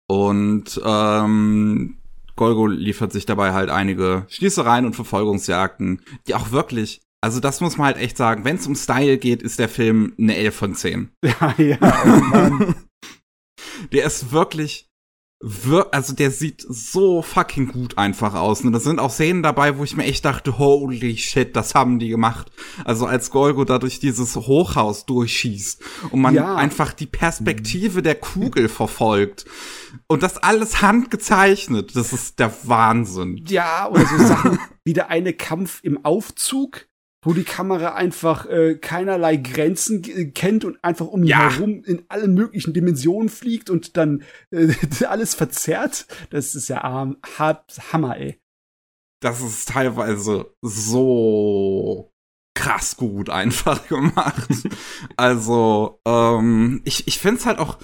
Und 0.08 0.80
ähm, 0.84 1.98
Golgo 2.36 2.68
liefert 2.68 3.12
sich 3.12 3.26
dabei 3.26 3.54
halt 3.54 3.70
einige 3.70 4.26
Schließereien 4.30 4.86
und 4.86 4.96
Verfolgungsjagden, 4.96 6.02
die 6.28 6.36
auch 6.36 6.52
wirklich, 6.52 7.02
also 7.22 7.40
das 7.40 7.62
muss 7.62 7.78
man 7.78 7.88
halt 7.88 7.98
echt 7.98 8.18
sagen, 8.18 8.44
wenn 8.46 8.58
es 8.58 8.68
um 8.68 8.76
Style 8.76 9.18
geht, 9.18 9.42
ist 9.42 9.60
der 9.60 9.70
Film 9.70 10.14
eine 10.20 10.36
11 10.36 10.56
von 10.56 10.76
10. 10.76 11.12
Ja, 11.24 11.56
ja, 11.58 11.78
oh. 12.34 12.74
Der 13.92 14.06
ist 14.06 14.32
wirklich, 14.32 14.90
wir 15.42 15.94
also 15.94 16.14
der 16.14 16.32
sieht 16.32 16.66
so 16.68 17.22
fucking 17.22 17.68
gut 17.68 17.98
einfach 17.98 18.34
aus. 18.36 18.62
Und 18.62 18.72
da 18.72 18.80
sind 18.80 19.00
auch 19.00 19.12
Szenen 19.12 19.44
dabei, 19.44 19.78
wo 19.78 19.84
ich 19.84 19.96
mir 19.96 20.06
echt 20.06 20.26
dachte, 20.26 20.58
holy 20.58 21.18
shit, 21.18 21.56
das 21.56 21.76
haben 21.76 22.00
die 22.00 22.08
gemacht. 22.08 22.52
Also 22.86 23.06
als 23.06 23.30
Golgo 23.32 23.66
da 23.66 23.78
durch 23.78 24.00
dieses 24.00 24.36
Hochhaus 24.36 25.06
durchschießt 25.06 25.82
und 26.12 26.22
man 26.22 26.34
Ja. 26.34 26.56
einfach 26.56 26.94
die 26.94 27.06
Perspektive 27.06 28.02
der 28.02 28.16
Kugel 28.16 28.70
verfolgt. 28.70 29.46
Und 30.08 30.24
das 30.24 30.38
alles 30.38 30.82
handgezeichnet. 30.82 31.96
Das 31.96 32.14
ist 32.14 32.40
der 32.40 32.54
Wahnsinn. 32.64 33.44
Ja, 33.48 33.90
oder 33.90 34.06
so 34.06 34.18
Sachen 34.26 34.60
wie 34.84 34.94
der 34.94 35.10
eine 35.10 35.34
Kampf 35.34 35.80
im 35.84 36.04
Aufzug, 36.06 36.88
wo 37.26 37.34
die 37.34 37.44
Kamera 37.44 37.96
einfach 37.96 38.46
äh, 38.46 38.76
keinerlei 38.76 39.36
Grenzen 39.36 40.04
äh, 40.06 40.26
kennt 40.28 40.64
und 40.64 40.82
einfach 40.84 41.08
um 41.08 41.24
ihn 41.24 41.28
Ja. 41.28 41.52
herum 41.52 41.84
in 41.84 42.06
alle 42.08 42.28
möglichen 42.30 42.74
Dimensionen 42.74 43.28
fliegt 43.30 43.70
und 43.70 43.98
dann 43.98 44.24
äh, 44.52 44.74
alles 45.08 45.36
verzerrt. 45.36 46.08
Das 46.30 46.56
ist 46.56 46.70
ja 46.70 47.02
ähm, 47.04 47.18
hart 47.38 47.92
Hammer, 47.92 48.18
ey. 48.18 48.40
Das 49.22 49.42
ist 49.42 49.70
teilweise 49.70 50.54
so 50.62 52.12
krass 52.54 52.96
gut 52.96 53.30
einfach 53.30 53.88
gemacht. 53.90 54.48
also, 55.18 56.00
ähm, 56.06 56.82
ich, 56.86 57.08
ich 57.08 57.20
find's 57.20 57.46
halt 57.46 57.60
auch, 57.60 57.80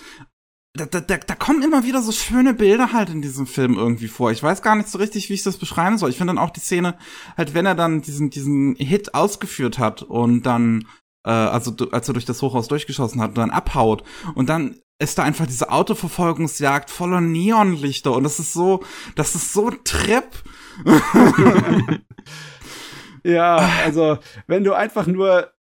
da, 0.73 0.85
da, 0.85 1.01
da 1.01 1.17
da 1.17 1.35
kommen 1.35 1.63
immer 1.63 1.83
wieder 1.83 2.01
so 2.01 2.11
schöne 2.11 2.53
Bilder 2.53 2.93
halt 2.93 3.09
in 3.09 3.21
diesem 3.21 3.45
Film 3.45 3.77
irgendwie 3.77 4.07
vor. 4.07 4.31
Ich 4.31 4.41
weiß 4.41 4.61
gar 4.61 4.75
nicht 4.75 4.89
so 4.89 4.97
richtig, 4.97 5.29
wie 5.29 5.33
ich 5.33 5.43
das 5.43 5.57
beschreiben 5.57 5.97
soll. 5.97 6.09
Ich 6.09 6.17
finde 6.17 6.33
dann 6.33 6.43
auch 6.43 6.49
die 6.51 6.61
Szene, 6.61 6.97
halt, 7.37 7.53
wenn 7.53 7.65
er 7.65 7.75
dann 7.75 8.01
diesen, 8.01 8.29
diesen 8.29 8.75
Hit 8.75 9.13
ausgeführt 9.13 9.79
hat 9.79 10.01
und 10.01 10.43
dann, 10.43 10.87
äh, 11.25 11.29
also 11.29 11.75
als 11.91 12.07
er 12.07 12.13
durch 12.13 12.25
das 12.25 12.41
Hochhaus 12.41 12.67
durchgeschossen 12.67 13.21
hat 13.21 13.29
und 13.29 13.37
dann 13.37 13.51
abhaut 13.51 14.03
und 14.35 14.49
dann 14.49 14.79
ist 14.99 15.17
da 15.17 15.23
einfach 15.23 15.47
diese 15.47 15.71
Autoverfolgungsjagd 15.71 16.89
voller 16.89 17.21
Neonlichter 17.21 18.13
und 18.13 18.23
das 18.23 18.39
ist 18.39 18.53
so, 18.53 18.83
das 19.15 19.35
ist 19.35 19.51
so 19.51 19.69
ein 19.69 19.83
Trip. 19.83 20.25
Ja, 23.23 23.57
also 23.83 24.17
wenn 24.47 24.63
du 24.63 24.73
einfach 24.73 25.07
nur 25.07 25.51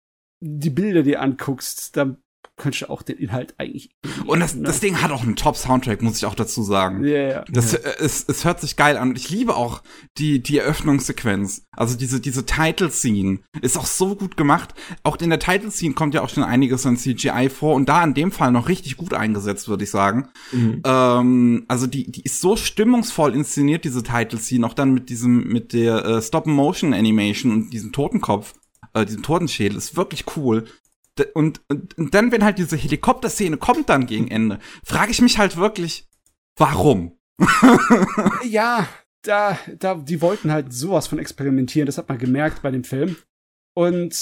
die 0.40 0.70
Bilder 0.70 1.02
dir 1.02 1.20
anguckst, 1.20 1.96
dann 1.96 2.22
könntest 2.60 2.82
du 2.82 2.90
auch 2.90 3.02
den 3.02 3.16
Inhalt 3.16 3.54
eigentlich. 3.58 3.90
Und 4.26 4.40
das, 4.40 4.54
ne? 4.54 4.62
das 4.62 4.80
Ding 4.80 5.00
hat 5.00 5.10
auch 5.10 5.22
einen 5.22 5.34
Top-Soundtrack, 5.34 6.02
muss 6.02 6.18
ich 6.18 6.26
auch 6.26 6.34
dazu 6.34 6.62
sagen. 6.62 7.02
Ja, 7.04 7.16
ja. 7.16 7.44
Das, 7.48 7.74
äh, 7.74 7.80
es, 7.98 8.24
es 8.28 8.44
hört 8.44 8.60
sich 8.60 8.76
geil 8.76 8.96
an. 8.96 9.10
Und 9.10 9.16
ich 9.16 9.30
liebe 9.30 9.56
auch 9.56 9.82
die, 10.18 10.40
die 10.40 10.58
Eröffnungssequenz. 10.58 11.66
Also 11.72 11.96
diese, 11.96 12.20
diese 12.20 12.44
Title-Scene 12.44 13.40
ist 13.62 13.78
auch 13.78 13.86
so 13.86 14.14
gut 14.14 14.36
gemacht. 14.36 14.74
Auch 15.02 15.16
in 15.16 15.30
der 15.30 15.38
Title-Scene 15.38 15.94
kommt 15.94 16.14
ja 16.14 16.22
auch 16.22 16.28
schon 16.28 16.44
einiges 16.44 16.84
an 16.86 16.96
CGI 16.96 17.48
vor 17.48 17.74
und 17.74 17.88
da 17.88 18.04
in 18.04 18.14
dem 18.14 18.30
Fall 18.30 18.52
noch 18.52 18.68
richtig 18.68 18.96
gut 18.96 19.14
eingesetzt, 19.14 19.68
würde 19.68 19.84
ich 19.84 19.90
sagen. 19.90 20.28
Mhm. 20.52 20.82
Ähm, 20.84 21.64
also 21.68 21.86
die, 21.86 22.10
die 22.10 22.22
ist 22.22 22.40
so 22.40 22.56
stimmungsvoll 22.56 23.34
inszeniert, 23.34 23.84
diese 23.84 24.02
Title-Scene, 24.02 24.66
auch 24.66 24.74
dann 24.74 24.92
mit 24.92 25.08
diesem, 25.08 25.48
mit 25.48 25.72
der 25.72 26.04
äh, 26.04 26.22
Stop-Motion-Animation 26.22 27.52
und 27.52 27.70
diesem 27.70 27.92
Totenkopf, 27.92 28.52
äh, 28.92 29.06
diesem 29.06 29.22
Totenschädel, 29.22 29.78
ist 29.78 29.96
wirklich 29.96 30.24
cool. 30.36 30.66
Und, 31.34 31.60
und, 31.68 31.98
und 31.98 32.14
dann, 32.14 32.32
wenn 32.32 32.44
halt 32.44 32.58
diese 32.58 32.76
Helikopter-Szene 32.76 33.56
kommt 33.56 33.88
dann 33.88 34.06
gegen 34.06 34.28
Ende, 34.28 34.58
frage 34.84 35.10
ich 35.10 35.20
mich 35.20 35.38
halt 35.38 35.56
wirklich, 35.56 36.08
warum? 36.56 37.18
Ja, 38.44 38.88
da, 39.22 39.58
da, 39.78 39.94
die 39.96 40.22
wollten 40.22 40.50
halt 40.50 40.72
sowas 40.72 41.06
von 41.06 41.18
experimentieren, 41.18 41.86
das 41.86 41.98
hat 41.98 42.08
man 42.08 42.18
gemerkt 42.18 42.62
bei 42.62 42.70
dem 42.70 42.84
Film. 42.84 43.16
Und 43.74 44.14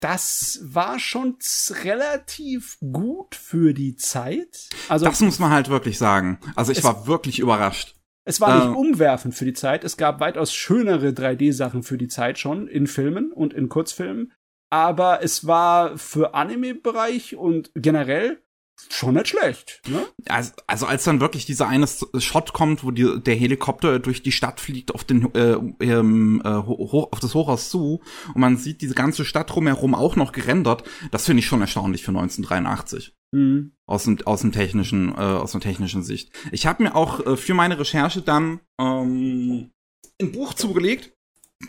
das 0.00 0.60
war 0.62 0.98
schon 0.98 1.36
relativ 1.84 2.78
gut 2.80 3.34
für 3.34 3.72
die 3.72 3.94
Zeit. 3.96 4.68
Also, 4.88 5.06
Das 5.06 5.20
muss 5.20 5.38
man 5.38 5.50
halt 5.50 5.68
wirklich 5.68 5.96
sagen. 5.96 6.38
Also 6.56 6.72
ich 6.72 6.82
war 6.82 7.06
wirklich 7.06 7.38
überrascht. 7.38 7.94
es 8.24 8.40
war 8.40 8.56
nicht 8.56 8.66
ähm, 8.66 8.76
umwerfend 8.76 9.34
für 9.34 9.44
die 9.44 9.52
Zeit. 9.52 9.84
Es 9.84 9.96
gab 9.96 10.20
weitaus 10.20 10.52
schönere 10.52 11.08
3D-Sachen 11.10 11.82
für 11.82 11.98
die 11.98 12.08
Zeit 12.08 12.38
schon 12.38 12.66
in 12.66 12.86
Filmen 12.86 13.32
und 13.32 13.54
in 13.54 13.68
Kurzfilmen. 13.68 14.32
Aber 14.72 15.22
es 15.22 15.46
war 15.46 15.98
für 15.98 16.32
Anime-Bereich 16.32 17.36
und 17.36 17.70
generell 17.74 18.42
schon 18.88 19.14
nicht 19.14 19.28
schlecht. 19.28 19.82
Ne? 19.86 20.02
Also, 20.30 20.52
also 20.66 20.86
als 20.86 21.04
dann 21.04 21.20
wirklich 21.20 21.44
dieser 21.44 21.68
eine 21.68 21.86
Shot 21.86 22.54
kommt, 22.54 22.82
wo 22.82 22.90
die, 22.90 23.20
der 23.20 23.34
Helikopter 23.34 23.98
durch 23.98 24.22
die 24.22 24.32
Stadt 24.32 24.60
fliegt 24.60 24.94
auf 24.94 25.04
den 25.04 25.34
äh, 25.34 25.58
ähm, 25.80 26.40
äh, 26.42 26.54
hoch, 26.54 27.12
auf 27.12 27.20
das 27.20 27.34
Hochhaus 27.34 27.68
zu 27.68 28.00
und 28.28 28.40
man 28.40 28.56
sieht 28.56 28.80
diese 28.80 28.94
ganze 28.94 29.26
Stadt 29.26 29.54
drumherum 29.54 29.94
auch 29.94 30.16
noch 30.16 30.32
gerendert, 30.32 30.84
das 31.10 31.26
finde 31.26 31.40
ich 31.40 31.46
schon 31.46 31.60
erstaunlich 31.60 32.02
für 32.02 32.12
1983. 32.12 33.14
Mhm. 33.32 33.72
Aus 33.84 34.04
dem 34.04 34.18
aus 34.24 34.40
dem 34.40 34.52
technischen 34.52 35.10
äh, 35.10 35.20
aus 35.20 35.52
der 35.52 35.60
technischen 35.60 36.02
Sicht. 36.02 36.32
Ich 36.50 36.66
habe 36.66 36.82
mir 36.82 36.96
auch 36.96 37.26
äh, 37.26 37.36
für 37.36 37.52
meine 37.52 37.78
Recherche 37.78 38.22
dann 38.22 38.60
ähm, 38.80 39.70
ein 40.18 40.32
Buch 40.32 40.54
zugelegt 40.54 41.12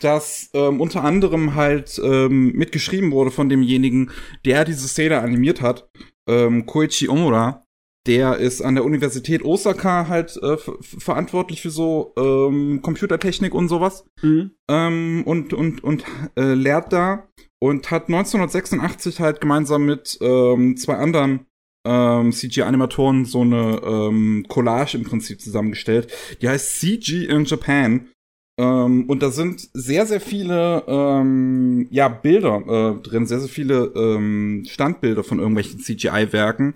das 0.00 0.50
ähm, 0.54 0.80
unter 0.80 1.04
anderem 1.04 1.54
halt 1.54 2.00
ähm, 2.02 2.52
mitgeschrieben 2.52 3.12
wurde 3.12 3.30
von 3.30 3.48
demjenigen, 3.48 4.10
der 4.44 4.64
diese 4.64 4.88
Szene 4.88 5.20
animiert 5.20 5.60
hat 5.60 5.88
ähm, 6.26 6.66
Koichi 6.66 7.08
Omura, 7.08 7.64
der 8.06 8.36
ist 8.36 8.60
an 8.60 8.74
der 8.74 8.84
Universität 8.84 9.42
Osaka 9.44 10.08
halt 10.08 10.36
äh, 10.42 10.56
verantwortlich 10.80 11.62
für 11.62 11.70
so 11.70 12.12
ähm, 12.18 12.80
Computertechnik 12.82 13.54
und 13.54 13.68
sowas 13.68 14.04
mhm. 14.22 14.50
ähm, 14.68 15.22
und 15.24 15.54
und 15.54 15.82
und 15.82 16.04
äh, 16.36 16.54
lehrt 16.54 16.92
da 16.92 17.28
und 17.60 17.90
hat 17.90 18.08
1986 18.08 19.20
halt 19.20 19.40
gemeinsam 19.40 19.86
mit 19.86 20.18
ähm, 20.20 20.76
zwei 20.76 20.96
anderen 20.96 21.46
ähm, 21.86 22.32
CG-Animatoren 22.32 23.24
so 23.24 23.40
eine 23.42 23.80
ähm, 23.84 24.46
Collage 24.48 24.96
im 24.96 25.04
Prinzip 25.04 25.40
zusammengestellt. 25.40 26.10
Die 26.40 26.48
heißt 26.48 26.80
CG 26.80 27.24
in 27.24 27.44
Japan 27.44 28.08
ähm, 28.56 29.08
und 29.08 29.22
da 29.22 29.30
sind 29.30 29.68
sehr, 29.72 30.06
sehr 30.06 30.20
viele 30.20 30.84
ähm, 30.86 31.88
ja, 31.90 32.08
Bilder 32.08 32.96
äh, 32.96 33.02
drin, 33.02 33.26
sehr, 33.26 33.40
sehr 33.40 33.48
viele 33.48 33.92
ähm, 33.96 34.64
Standbilder 34.68 35.24
von 35.24 35.40
irgendwelchen 35.40 35.80
CGI-Werken. 35.80 36.74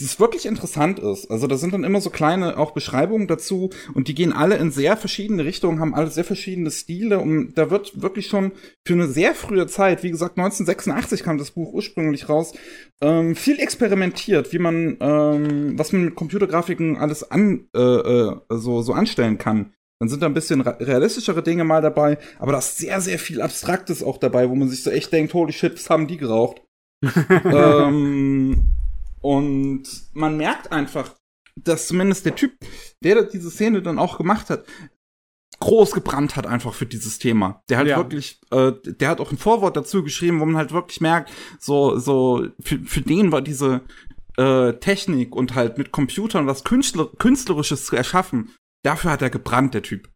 Das 0.00 0.20
wirklich 0.20 0.46
interessant 0.46 1.00
ist. 1.00 1.28
Also 1.28 1.48
da 1.48 1.56
sind 1.56 1.74
dann 1.74 1.82
immer 1.82 2.00
so 2.00 2.10
kleine 2.10 2.56
auch 2.56 2.70
Beschreibungen 2.70 3.26
dazu 3.26 3.70
und 3.94 4.06
die 4.06 4.14
gehen 4.14 4.32
alle 4.32 4.56
in 4.56 4.70
sehr 4.70 4.96
verschiedene 4.96 5.44
Richtungen, 5.44 5.80
haben 5.80 5.94
alle 5.94 6.08
sehr 6.08 6.22
verschiedene 6.22 6.70
Stile 6.70 7.18
und 7.18 7.54
da 7.54 7.70
wird 7.70 8.00
wirklich 8.00 8.28
schon 8.28 8.52
für 8.86 8.92
eine 8.92 9.08
sehr 9.08 9.34
frühe 9.34 9.66
Zeit, 9.66 10.04
wie 10.04 10.10
gesagt 10.12 10.38
1986 10.38 11.24
kam 11.24 11.36
das 11.36 11.50
Buch 11.50 11.72
ursprünglich 11.72 12.28
raus, 12.28 12.52
ähm, 13.00 13.34
viel 13.34 13.58
experimentiert, 13.58 14.52
wie 14.52 14.60
man, 14.60 14.98
ähm, 15.00 15.76
was 15.76 15.92
man 15.92 16.04
mit 16.04 16.14
Computergrafiken 16.14 16.96
alles 16.96 17.28
an, 17.28 17.66
äh, 17.74 17.80
äh, 17.80 18.36
so, 18.50 18.82
so 18.82 18.92
anstellen 18.92 19.38
kann. 19.38 19.72
Dann 20.00 20.08
sind 20.08 20.22
da 20.22 20.26
ein 20.26 20.34
bisschen 20.34 20.60
realistischere 20.60 21.42
Dinge 21.42 21.64
mal 21.64 21.82
dabei, 21.82 22.18
aber 22.38 22.52
da 22.52 22.58
ist 22.58 22.78
sehr, 22.78 23.00
sehr 23.00 23.18
viel 23.18 23.42
Abstraktes 23.42 24.02
auch 24.02 24.18
dabei, 24.18 24.48
wo 24.48 24.54
man 24.54 24.68
sich 24.68 24.84
so 24.84 24.90
echt 24.90 25.12
denkt, 25.12 25.34
holy 25.34 25.52
shit, 25.52 25.74
was 25.74 25.90
haben 25.90 26.06
die 26.06 26.18
geraucht? 26.18 26.62
ähm, 27.44 28.74
und 29.20 29.82
man 30.12 30.36
merkt 30.36 30.70
einfach, 30.70 31.14
dass 31.56 31.88
zumindest 31.88 32.26
der 32.26 32.36
Typ, 32.36 32.52
der 33.02 33.24
diese 33.24 33.50
Szene 33.50 33.82
dann 33.82 33.98
auch 33.98 34.18
gemacht 34.18 34.50
hat, 34.50 34.64
groß 35.60 35.90
gebrannt 35.90 36.36
hat 36.36 36.46
einfach 36.46 36.74
für 36.74 36.86
dieses 36.86 37.18
Thema. 37.18 37.62
Der 37.68 37.78
halt 37.78 37.88
ja. 37.88 37.96
wirklich, 37.96 38.40
äh, 38.50 38.72
der 38.84 39.08
hat 39.08 39.20
auch 39.20 39.32
ein 39.32 39.38
Vorwort 39.38 39.76
dazu 39.76 40.04
geschrieben, 40.04 40.38
wo 40.40 40.46
man 40.46 40.56
halt 40.56 40.72
wirklich 40.72 41.00
merkt, 41.00 41.30
so, 41.58 41.98
so, 41.98 42.46
für, 42.60 42.78
für 42.78 43.00
den 43.00 43.32
war 43.32 43.42
diese 43.42 43.82
äh, 44.36 44.74
Technik 44.74 45.34
und 45.34 45.56
halt 45.56 45.78
mit 45.78 45.90
Computern 45.90 46.46
was 46.46 46.62
Künstler, 46.62 47.08
Künstlerisches 47.18 47.86
zu 47.86 47.96
erschaffen, 47.96 48.54
dafür 48.82 49.10
hat 49.10 49.22
er 49.22 49.30
gebrannt, 49.30 49.74
der 49.74 49.82
Typ. 49.82 50.10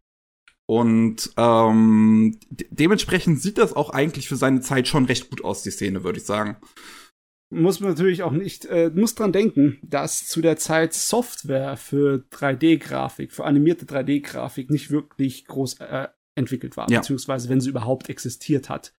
Und 0.65 1.31
ähm, 1.37 2.39
de 2.49 2.67
dementsprechend 2.71 3.41
sieht 3.41 3.57
das 3.57 3.73
auch 3.73 3.89
eigentlich 3.89 4.29
für 4.29 4.37
seine 4.37 4.61
Zeit 4.61 4.87
schon 4.87 5.05
recht 5.05 5.29
gut 5.29 5.43
aus, 5.43 5.63
die 5.63 5.71
Szene, 5.71 6.03
würde 6.03 6.19
ich 6.19 6.25
sagen. 6.25 6.57
Muss 7.53 7.79
man 7.79 7.91
natürlich 7.91 8.23
auch 8.23 8.31
nicht, 8.31 8.65
äh, 8.65 8.89
muss 8.93 9.13
dran 9.13 9.31
denken, 9.31 9.77
dass 9.83 10.27
zu 10.27 10.41
der 10.41 10.57
Zeit 10.57 10.93
Software 10.93 11.77
für 11.77 12.25
3D-Grafik, 12.31 13.31
für 13.31 13.43
animierte 13.43 13.85
3D-Grafik 13.85 14.71
nicht 14.71 14.89
wirklich 14.89 15.45
groß 15.45 15.79
äh, 15.81 16.07
entwickelt 16.35 16.77
war, 16.77 16.89
ja. 16.89 16.99
beziehungsweise 16.99 17.49
wenn 17.49 17.61
sie 17.61 17.69
überhaupt 17.69 18.09
existiert 18.09 18.69
hat. 18.69 18.95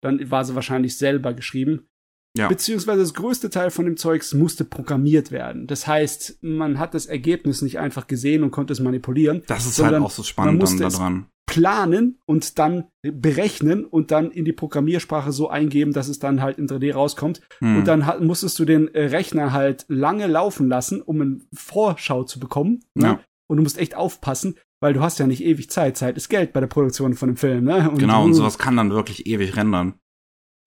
Dann 0.00 0.30
war 0.30 0.44
sie 0.44 0.54
wahrscheinlich 0.54 0.96
selber 0.96 1.34
geschrieben. 1.34 1.88
Ja. 2.36 2.48
Beziehungsweise 2.48 3.00
das 3.00 3.14
größte 3.14 3.50
Teil 3.50 3.70
von 3.70 3.84
dem 3.84 3.96
Zeugs 3.96 4.34
musste 4.34 4.64
programmiert 4.64 5.32
werden. 5.32 5.66
Das 5.66 5.86
heißt, 5.86 6.38
man 6.42 6.78
hat 6.78 6.94
das 6.94 7.06
Ergebnis 7.06 7.62
nicht 7.62 7.78
einfach 7.78 8.06
gesehen 8.06 8.42
und 8.42 8.50
konnte 8.50 8.72
es 8.72 8.80
manipulieren. 8.80 9.42
Das 9.46 9.66
ist 9.66 9.82
halt 9.82 9.94
auch 9.94 10.10
so 10.10 10.22
spannend 10.22 10.62
dann 10.62 10.78
daran. 10.78 11.26
Planen 11.46 12.20
und 12.26 12.58
dann 12.58 12.84
berechnen 13.02 13.86
und 13.86 14.10
dann 14.10 14.30
in 14.30 14.44
die 14.44 14.52
Programmiersprache 14.52 15.32
so 15.32 15.48
eingeben, 15.48 15.92
dass 15.92 16.08
es 16.08 16.18
dann 16.18 16.42
halt 16.42 16.58
in 16.58 16.68
3D 16.68 16.92
rauskommt. 16.92 17.40
Hm. 17.60 17.78
Und 17.78 17.88
dann 17.88 18.04
hat, 18.04 18.20
musstest 18.20 18.58
du 18.58 18.66
den 18.66 18.94
äh, 18.94 19.06
Rechner 19.06 19.52
halt 19.52 19.86
lange 19.88 20.26
laufen 20.26 20.68
lassen, 20.68 21.00
um 21.00 21.20
eine 21.20 21.38
Vorschau 21.54 22.24
zu 22.24 22.38
bekommen. 22.38 22.84
Ne? 22.94 23.04
Ja. 23.04 23.20
Und 23.48 23.56
du 23.56 23.62
musst 23.62 23.78
echt 23.78 23.96
aufpassen, 23.96 24.56
weil 24.80 24.92
du 24.92 25.00
hast 25.00 25.18
ja 25.18 25.26
nicht 25.26 25.42
ewig 25.42 25.70
Zeit. 25.70 25.96
Zeit 25.96 26.18
ist 26.18 26.28
Geld 26.28 26.52
bei 26.52 26.60
der 26.60 26.66
Produktion 26.66 27.14
von 27.14 27.30
einem 27.30 27.36
Film. 27.38 27.64
Ne? 27.64 27.90
Und 27.90 27.98
genau, 27.98 28.24
und 28.24 28.34
sowas 28.34 28.58
kann 28.58 28.76
dann 28.76 28.90
wirklich 28.90 29.26
ewig 29.26 29.56
rendern. 29.56 29.94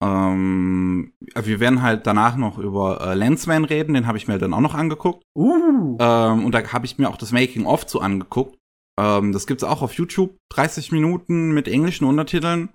Ähm, 0.02 1.12
wir 1.40 1.60
werden 1.60 1.80
halt 1.80 2.06
danach 2.08 2.36
noch 2.36 2.58
über 2.58 3.00
äh, 3.00 3.14
Lensman 3.14 3.64
reden, 3.64 3.94
den 3.94 4.06
habe 4.08 4.18
ich 4.18 4.26
mir 4.26 4.38
dann 4.38 4.52
auch 4.52 4.60
noch 4.60 4.74
angeguckt. 4.74 5.22
Uh. 5.36 5.96
Ähm, 6.00 6.44
und 6.44 6.52
da 6.52 6.72
habe 6.72 6.86
ich 6.86 6.98
mir 6.98 7.08
auch 7.08 7.16
das 7.16 7.30
Making 7.30 7.66
of 7.66 7.86
zu 7.86 8.00
angeguckt. 8.00 8.58
Ähm, 8.98 9.32
das 9.32 9.46
gibt's 9.46 9.62
auch 9.62 9.80
auf 9.80 9.94
YouTube, 9.94 10.36
30 10.50 10.90
Minuten 10.90 11.52
mit 11.52 11.68
englischen 11.68 12.04
Untertiteln, 12.04 12.70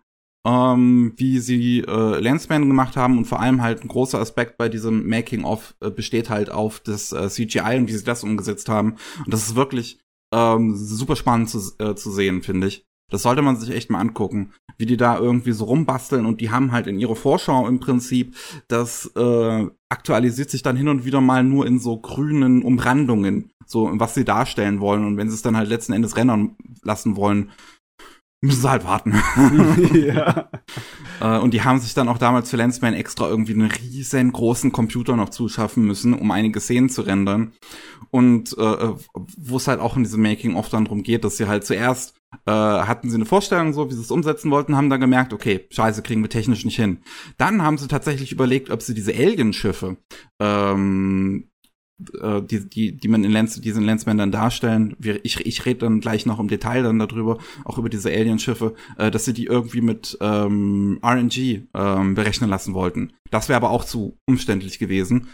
ähm, 0.47 1.13
wie 1.17 1.39
sie 1.39 1.79
äh, 1.81 2.19
Lensman 2.19 2.67
gemacht 2.67 2.95
haben 2.95 3.17
und 3.17 3.25
vor 3.25 3.41
allem 3.41 3.61
halt 3.61 3.83
ein 3.83 3.89
großer 3.89 4.19
Aspekt 4.19 4.57
bei 4.57 4.69
diesem 4.69 5.05
Making 5.07 5.43
of 5.43 5.75
äh, 5.81 5.89
besteht 5.91 6.29
halt 6.29 6.49
auf 6.49 6.79
das 6.79 7.11
äh, 7.11 7.27
CGI 7.27 7.77
und 7.77 7.89
wie 7.89 7.93
sie 7.93 8.05
das 8.05 8.23
umgesetzt 8.23 8.69
haben. 8.69 8.95
Und 9.25 9.33
das 9.33 9.49
ist 9.49 9.55
wirklich 9.55 9.99
ähm, 10.33 10.77
super 10.77 11.17
spannend 11.17 11.49
zu, 11.49 11.59
äh, 11.79 11.95
zu 11.95 12.11
sehen, 12.11 12.41
finde 12.41 12.67
ich. 12.67 12.86
Das 13.09 13.21
sollte 13.21 13.41
man 13.41 13.55
sich 13.55 13.69
echt 13.69 13.89
mal 13.89 13.99
angucken, 13.99 14.51
wie 14.77 14.85
die 14.85 14.97
da 14.97 15.17
irgendwie 15.17 15.53
so 15.53 15.65
rumbasteln 15.65 16.25
und 16.25 16.41
die 16.41 16.51
haben 16.51 16.71
halt 16.71 16.87
in 16.87 16.99
ihrer 16.99 17.15
Vorschau 17.15 17.67
im 17.67 17.79
Prinzip, 17.79 18.35
das 18.67 19.09
äh, 19.15 19.67
aktualisiert 19.89 20.49
sich 20.49 20.61
dann 20.61 20.75
hin 20.75 20.89
und 20.89 21.05
wieder 21.05 21.21
mal 21.21 21.43
nur 21.43 21.65
in 21.65 21.79
so 21.79 21.97
grünen 21.97 22.63
Umrandungen, 22.63 23.51
so 23.65 23.89
was 23.93 24.13
sie 24.13 24.25
darstellen 24.25 24.81
wollen 24.81 25.05
und 25.05 25.17
wenn 25.17 25.29
sie 25.29 25.35
es 25.35 25.41
dann 25.41 25.55
halt 25.55 25.69
letzten 25.69 25.93
Endes 25.93 26.17
rennen 26.17 26.57
lassen 26.83 27.15
wollen, 27.15 27.51
müssen 28.41 28.61
sie 28.61 28.69
halt 28.69 28.83
warten. 28.83 29.13
ja. 29.93 30.49
äh, 31.21 31.39
und 31.39 31.53
die 31.53 31.63
haben 31.63 31.79
sich 31.79 31.93
dann 31.93 32.09
auch 32.09 32.17
damals 32.17 32.49
für 32.49 32.57
Lensman 32.57 32.93
extra 32.93 33.27
irgendwie 33.27 33.53
einen 33.53 33.71
riesengroßen 33.71 34.71
Computer 34.71 35.15
noch 35.15 35.29
zuschaffen 35.29 35.85
müssen, 35.85 36.13
um 36.13 36.31
einige 36.31 36.59
Szenen 36.59 36.89
zu 36.89 37.01
rendern. 37.01 37.53
Und 38.11 38.53
äh, 38.57 38.93
wo 39.37 39.57
es 39.57 39.67
halt 39.67 39.79
auch 39.79 39.97
in 39.97 40.03
diesem 40.03 40.21
Making 40.21 40.55
oft 40.55 40.71
dann 40.73 40.85
drum 40.85 41.03
geht, 41.03 41.23
dass 41.23 41.37
sie 41.37 41.47
halt 41.47 41.65
zuerst 41.65 42.16
äh, 42.45 42.51
hatten 42.51 43.09
sie 43.09 43.15
eine 43.15 43.25
Vorstellung 43.25 43.73
so, 43.73 43.89
wie 43.89 43.93
sie 43.93 44.01
es 44.01 44.11
umsetzen 44.11 44.51
wollten, 44.51 44.75
haben 44.75 44.89
dann 44.89 45.01
gemerkt, 45.01 45.33
okay, 45.33 45.67
scheiße, 45.69 46.01
kriegen 46.01 46.21
wir 46.21 46.29
technisch 46.29 46.65
nicht 46.65 46.75
hin. 46.75 46.99
Dann 47.37 47.61
haben 47.61 47.77
sie 47.77 47.87
tatsächlich 47.87 48.31
überlegt, 48.31 48.69
ob 48.69 48.81
sie 48.81 48.93
diese 48.93 49.13
Alien-Schiffe 49.13 49.97
ähm, 50.39 51.49
äh, 52.21 52.41
die, 52.43 52.69
die, 52.69 52.97
die 52.97 53.07
man 53.07 53.23
in 53.23 53.31
Lens, 53.31 53.59
diesen 53.59 53.83
Lensman 53.83 54.17
dann 54.17 54.31
darstellen. 54.31 54.95
Wir, 54.99 55.23
ich, 55.25 55.45
ich 55.45 55.65
rede 55.65 55.79
dann 55.79 55.99
gleich 55.99 56.25
noch 56.25 56.39
im 56.39 56.47
Detail 56.47 56.83
dann 56.83 56.99
darüber, 56.99 57.37
auch 57.65 57.77
über 57.77 57.89
diese 57.89 58.09
Alien-Schiffe, 58.09 58.75
äh, 58.97 59.09
dass 59.09 59.25
sie 59.25 59.33
die 59.33 59.45
irgendwie 59.45 59.81
mit 59.81 60.17
ähm, 60.21 60.99
RNG 61.03 61.67
ähm, 61.73 62.13
berechnen 62.13 62.49
lassen 62.49 62.73
wollten. 62.73 63.13
Das 63.31 63.49
wäre 63.49 63.57
aber 63.57 63.71
auch 63.71 63.85
zu 63.85 64.17
umständlich 64.27 64.79
gewesen. 64.79 65.29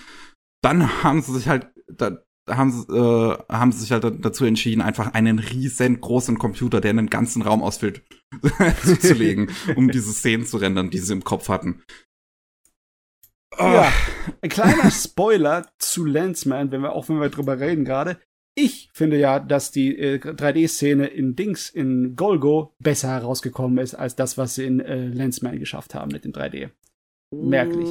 Dann 0.62 1.04
haben 1.04 1.22
sie 1.22 1.34
sich 1.34 1.48
halt, 1.48 1.68
da, 1.88 2.20
haben 2.50 2.72
sie, 2.72 2.94
äh, 2.94 3.38
haben 3.50 3.72
sie 3.72 3.80
sich 3.80 3.92
halt 3.92 4.04
dazu 4.04 4.46
entschieden, 4.46 4.82
einfach 4.82 5.14
einen 5.14 5.40
riesengroßen 5.40 6.38
Computer, 6.38 6.82
der 6.82 6.92
einen 6.92 7.10
ganzen 7.10 7.42
Raum 7.42 7.64
ausfüllt, 7.64 8.04
zuzulegen, 8.84 9.50
um 9.76 9.90
diese 9.90 10.12
Szenen 10.12 10.46
zu 10.46 10.58
rendern, 10.58 10.90
die 10.90 11.00
sie 11.00 11.14
im 11.14 11.24
Kopf 11.24 11.50
hatten. 11.50 11.84
Ja, 13.58 13.92
ein 14.42 14.50
kleiner 14.50 14.90
Spoiler 14.90 15.68
zu 15.78 16.06
Lensman, 16.06 16.72
wenn 16.72 16.82
wir 16.82 16.94
auch 16.94 17.08
wenn 17.10 17.20
wir 17.20 17.30
drüber 17.30 17.60
reden 17.60 17.86
gerade. 17.86 18.18
Ich 18.56 18.90
finde 18.94 19.18
ja, 19.18 19.40
dass 19.40 19.72
die 19.72 19.98
äh, 19.98 20.20
3D-Szene 20.20 21.08
in 21.08 21.36
Dings 21.36 21.70
in 21.70 22.16
Golgo 22.16 22.76
besser 22.80 23.10
herausgekommen 23.10 23.80
ist 23.80 23.96
als 23.96 24.16
das, 24.16 24.38
was 24.38 24.56
sie 24.56 24.66
in 24.66 24.80
äh, 24.80 25.08
Lensman 25.08 25.60
geschafft 25.60 25.96
haben 25.96 26.12
mit 26.12 26.24
dem 26.24 26.34
3D. 26.34 26.70
Merklich. 27.32 27.90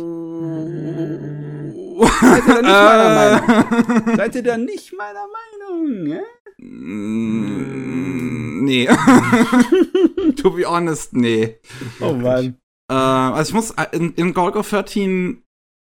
Seid 2.20 2.47
ihr 2.47 2.62
da 2.62 2.62
nicht 2.62 2.73
meiner 2.73 3.15
Meinung? 3.15 4.16
Seid 4.16 4.35
ihr 4.35 4.43
da 4.43 4.57
nicht 4.57 4.93
meiner 4.93 5.27
Meinung? 5.29 6.07
Ja? 6.07 6.23
Mm, 6.59 8.65
nee. 8.65 8.87
to 10.37 10.51
be 10.51 10.65
honest, 10.65 11.15
nee. 11.15 11.61
Oh 12.01 12.15
Mann. 12.15 12.57
Äh, 12.91 12.95
also 12.95 13.51
ich 13.51 13.55
muss, 13.55 13.70
äh, 13.73 13.87
in, 13.93 14.15
in 14.15 14.33
Golgo 14.35 14.62
13 14.62 15.45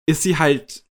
ist 0.07 0.21
sie 0.23 0.37
halt 0.37 0.87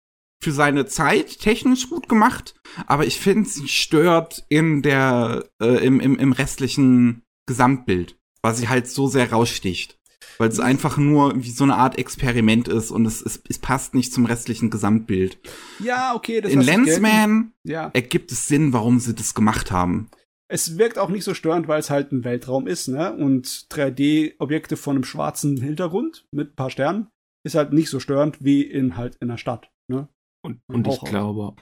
für 0.43 0.51
seine 0.51 0.85
Zeit 0.85 1.39
technisch 1.39 1.89
gut 1.89 2.09
gemacht, 2.09 2.55
aber 2.87 3.05
ich 3.05 3.19
finde, 3.19 3.47
sie 3.47 3.67
stört 3.67 4.45
in 4.49 4.81
der, 4.81 5.45
äh, 5.61 5.85
im, 5.85 5.99
im, 5.99 6.19
im 6.19 6.33
restlichen 6.33 7.23
Gesamtbild, 7.47 8.17
weil 8.41 8.53
sie 8.53 8.67
halt 8.67 8.87
so 8.87 9.07
sehr 9.07 9.31
raussticht. 9.31 9.97
Weil 10.37 10.49
es 10.49 10.59
einfach 10.59 10.97
nur 10.97 11.33
wie 11.43 11.49
so 11.51 11.63
eine 11.63 11.75
Art 11.75 11.97
Experiment 11.97 12.67
ist 12.67 12.91
und 12.91 13.05
es, 13.05 13.21
es, 13.21 13.41
es 13.49 13.59
passt 13.59 13.93
nicht 13.95 14.13
zum 14.13 14.25
restlichen 14.25 14.69
Gesamtbild. 14.69 15.37
Ja, 15.79 16.13
okay. 16.15 16.41
Das 16.41 16.51
In. 16.51 16.61
Lensman 16.61 17.53
Ja. 17.63 17.91
ergibt 17.93 18.31
es 18.31 18.47
Sinn, 18.47 18.73
warum 18.73 18.99
sie 18.99 19.13
das 19.13 19.33
gemacht 19.33 19.71
haben. 19.71 20.09
Es 20.49 20.77
wirkt 20.77 20.99
auch 20.99 21.09
nicht 21.09 21.23
so 21.23 21.33
störend, 21.33 21.67
weil 21.67 21.79
es 21.79 21.89
halt 21.89 22.11
ein 22.11 22.23
Weltraum 22.23 22.67
ist, 22.67 22.87
ne? 22.87 23.13
Und 23.13 23.47
3D-Objekte 23.71 24.77
von 24.77 24.97
einem 24.97 25.03
schwarzen 25.03 25.57
Hintergrund 25.57 26.27
mit 26.31 26.51
ein 26.51 26.55
paar 26.55 26.69
Sternen 26.69 27.07
ist 27.45 27.55
halt 27.55 27.73
nicht 27.73 27.89
so 27.89 27.99
störend 27.99 28.37
wie 28.43 28.61
in 28.61 28.95
halt 28.97 29.15
in 29.19 29.29
der 29.29 29.37
Stadt, 29.37 29.71
ne? 29.89 30.07
Und, 30.45 30.59
Und 30.67 30.87
und 30.87 30.87
ich 30.87 30.99
glaube, 31.01 31.55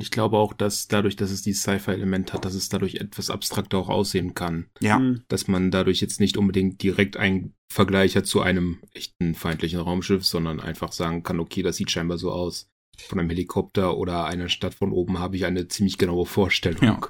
ich 0.00 0.10
glaube 0.10 0.36
auch, 0.36 0.52
dass 0.52 0.88
dadurch, 0.88 1.16
dass 1.16 1.30
es 1.30 1.42
dieses 1.42 1.62
Sci-Fi-Element 1.62 2.32
hat, 2.32 2.44
dass 2.44 2.54
es 2.54 2.68
dadurch 2.68 2.96
etwas 2.96 3.30
abstrakter 3.30 3.78
auch 3.78 3.88
aussehen 3.88 4.34
kann. 4.34 4.66
Ja. 4.80 4.98
Hm. 4.98 5.22
Dass 5.28 5.48
man 5.48 5.70
dadurch 5.70 6.00
jetzt 6.00 6.20
nicht 6.20 6.36
unbedingt 6.36 6.82
direkt 6.82 7.16
einen 7.16 7.54
Vergleich 7.72 8.16
hat 8.16 8.26
zu 8.26 8.40
einem 8.40 8.78
echten 8.92 9.34
feindlichen 9.34 9.80
Raumschiff, 9.80 10.24
sondern 10.24 10.60
einfach 10.60 10.92
sagen 10.92 11.22
kann, 11.22 11.40
okay, 11.40 11.62
das 11.62 11.76
sieht 11.76 11.90
scheinbar 11.90 12.18
so 12.18 12.32
aus. 12.32 12.70
Von 13.08 13.20
einem 13.20 13.28
Helikopter 13.28 13.96
oder 13.96 14.24
einer 14.24 14.48
Stadt 14.48 14.74
von 14.74 14.90
oben 14.90 15.18
habe 15.18 15.36
ich 15.36 15.44
eine 15.44 15.68
ziemlich 15.68 15.98
genaue 15.98 16.24
Vorstellung. 16.24 16.82
Ja. 16.82 17.00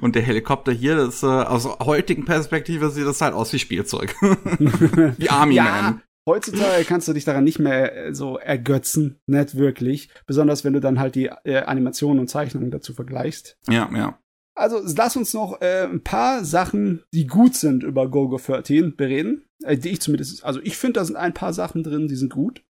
Und 0.00 0.14
der 0.14 0.22
Helikopter 0.22 0.72
hier, 0.72 0.96
das 0.96 1.22
äh, 1.22 1.26
aus 1.26 1.66
heutigen 1.80 2.24
Perspektive 2.24 2.90
sieht 2.90 3.06
das 3.06 3.20
halt 3.20 3.34
aus 3.34 3.52
wie 3.52 3.58
Spielzeug. 3.58 4.14
wie 5.18 5.28
Army 5.30 5.56
ja, 5.56 5.64
Man. 5.64 6.02
Heutzutage 6.26 6.84
kannst 6.88 7.08
du 7.08 7.12
dich 7.12 7.24
daran 7.24 7.44
nicht 7.44 7.58
mehr 7.58 8.06
äh, 8.06 8.14
so 8.14 8.38
ergötzen, 8.38 9.20
nicht 9.26 9.56
wirklich. 9.56 10.10
Besonders 10.26 10.64
wenn 10.64 10.72
du 10.72 10.80
dann 10.80 11.00
halt 11.00 11.14
die 11.14 11.30
äh, 11.44 11.62
Animationen 11.62 12.20
und 12.20 12.28
Zeichnungen 12.28 12.70
dazu 12.70 12.92
vergleichst. 12.92 13.58
Ja, 13.68 13.90
ja. 13.94 14.18
Also 14.54 14.80
lass 14.96 15.16
uns 15.16 15.34
noch 15.34 15.60
äh, 15.60 15.84
ein 15.84 16.02
paar 16.02 16.44
Sachen, 16.44 17.02
die 17.12 17.26
gut 17.26 17.54
sind 17.54 17.82
über 17.82 18.10
GoGo 18.10 18.38
13 18.38 18.96
bereden. 18.96 19.44
Äh, 19.62 19.76
die 19.78 19.90
ich 19.90 20.00
zumindest, 20.00 20.44
also 20.44 20.60
ich 20.62 20.76
finde, 20.76 21.00
da 21.00 21.04
sind 21.04 21.16
ein 21.16 21.34
paar 21.34 21.52
Sachen 21.52 21.82
drin, 21.82 22.08
die 22.08 22.16
sind 22.16 22.32
gut. 22.32 22.64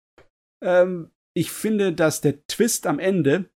Ähm, 0.62 1.10
ich 1.34 1.50
finde, 1.50 1.92
dass 1.92 2.20
der 2.20 2.46
Twist 2.46 2.86
am 2.86 2.98
Ende 2.98 3.50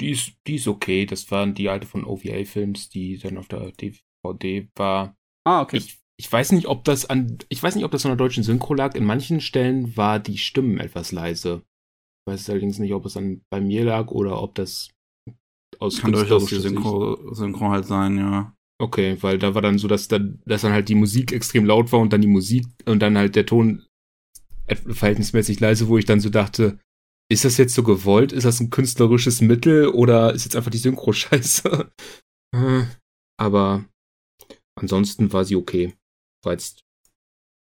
Die 0.00 0.10
ist, 0.10 0.34
die 0.46 0.56
ist 0.56 0.68
okay. 0.68 1.04
Das 1.04 1.30
waren 1.30 1.54
die 1.54 1.68
alte 1.68 1.86
von 1.86 2.04
OVA-Films, 2.04 2.88
die 2.88 3.18
dann 3.18 3.38
auf 3.38 3.48
der 3.48 3.72
DVD 3.72 4.68
war. 4.76 5.16
Ah, 5.44 5.62
okay. 5.62 5.78
Ich, 5.78 6.00
ich 6.16 6.30
weiß 6.30 6.52
nicht, 6.52 6.66
ob 6.68 6.84
das 6.84 7.06
an, 7.10 7.38
ich 7.48 7.62
weiß 7.62 7.74
nicht, 7.74 7.84
ob 7.84 7.90
das 7.90 8.06
an 8.06 8.10
der 8.10 8.16
deutschen 8.16 8.44
Synchro 8.44 8.74
lag. 8.74 8.94
In 8.94 9.04
manchen 9.04 9.40
Stellen 9.40 9.96
war 9.96 10.20
die 10.20 10.38
Stimmen 10.38 10.78
etwas 10.78 11.12
leise. 11.12 11.64
Ich 12.24 12.32
weiß 12.32 12.50
allerdings 12.50 12.78
nicht, 12.78 12.92
ob 12.94 13.04
es 13.04 13.16
an 13.16 13.42
bei 13.50 13.60
mir 13.60 13.84
lag 13.84 14.10
oder 14.12 14.40
ob 14.40 14.54
das 14.54 14.90
aus 15.80 16.00
Kann 16.00 16.12
durchaus 16.12 16.46
die 16.46 16.56
Synchro, 16.56 17.34
Synchro 17.34 17.70
halt 17.70 17.86
sein, 17.86 18.16
ja. 18.16 18.54
Okay, 18.82 19.16
weil 19.20 19.38
da 19.38 19.54
war 19.54 19.62
dann 19.62 19.78
so, 19.78 19.86
dass 19.86 20.08
dann, 20.08 20.42
dass 20.44 20.62
dann 20.62 20.72
halt 20.72 20.88
die 20.88 20.96
Musik 20.96 21.30
extrem 21.30 21.64
laut 21.64 21.92
war 21.92 22.00
und 22.00 22.12
dann 22.12 22.20
die 22.20 22.26
Musik 22.26 22.66
und 22.84 22.98
dann 22.98 23.16
halt 23.16 23.36
der 23.36 23.46
Ton 23.46 23.86
verhältnismäßig 24.66 25.60
leise, 25.60 25.86
wo 25.86 25.98
ich 25.98 26.04
dann 26.04 26.18
so 26.18 26.30
dachte, 26.30 26.80
ist 27.30 27.44
das 27.44 27.58
jetzt 27.58 27.74
so 27.74 27.84
gewollt? 27.84 28.32
Ist 28.32 28.42
das 28.42 28.58
ein 28.58 28.70
künstlerisches 28.70 29.40
Mittel 29.40 29.86
oder 29.86 30.32
ist 30.32 30.44
jetzt 30.44 30.56
einfach 30.56 30.72
die 30.72 30.78
Synchro 30.78 31.12
scheiße? 31.12 31.92
Äh, 32.56 32.82
aber 33.38 33.84
ansonsten 34.74 35.32
war 35.32 35.44
sie 35.44 35.54
okay. 35.54 35.94
War 36.42 36.54
jetzt 36.54 36.82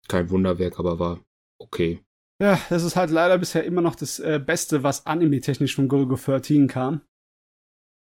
kein 0.08 0.32
Wunderwerk, 0.32 0.80
aber 0.80 0.98
war 0.98 1.24
okay. 1.62 2.04
Ja, 2.42 2.60
das 2.72 2.84
ist 2.84 2.96
halt 2.96 3.12
leider 3.12 3.38
bisher 3.38 3.64
immer 3.66 3.82
noch 3.82 3.96
das 3.96 4.18
äh, 4.18 4.42
Beste, 4.44 4.82
was 4.82 5.06
anime-technisch 5.06 5.76
von 5.76 5.88
Golgo 5.88 6.16
13 6.16 6.68
kam. 6.68 7.02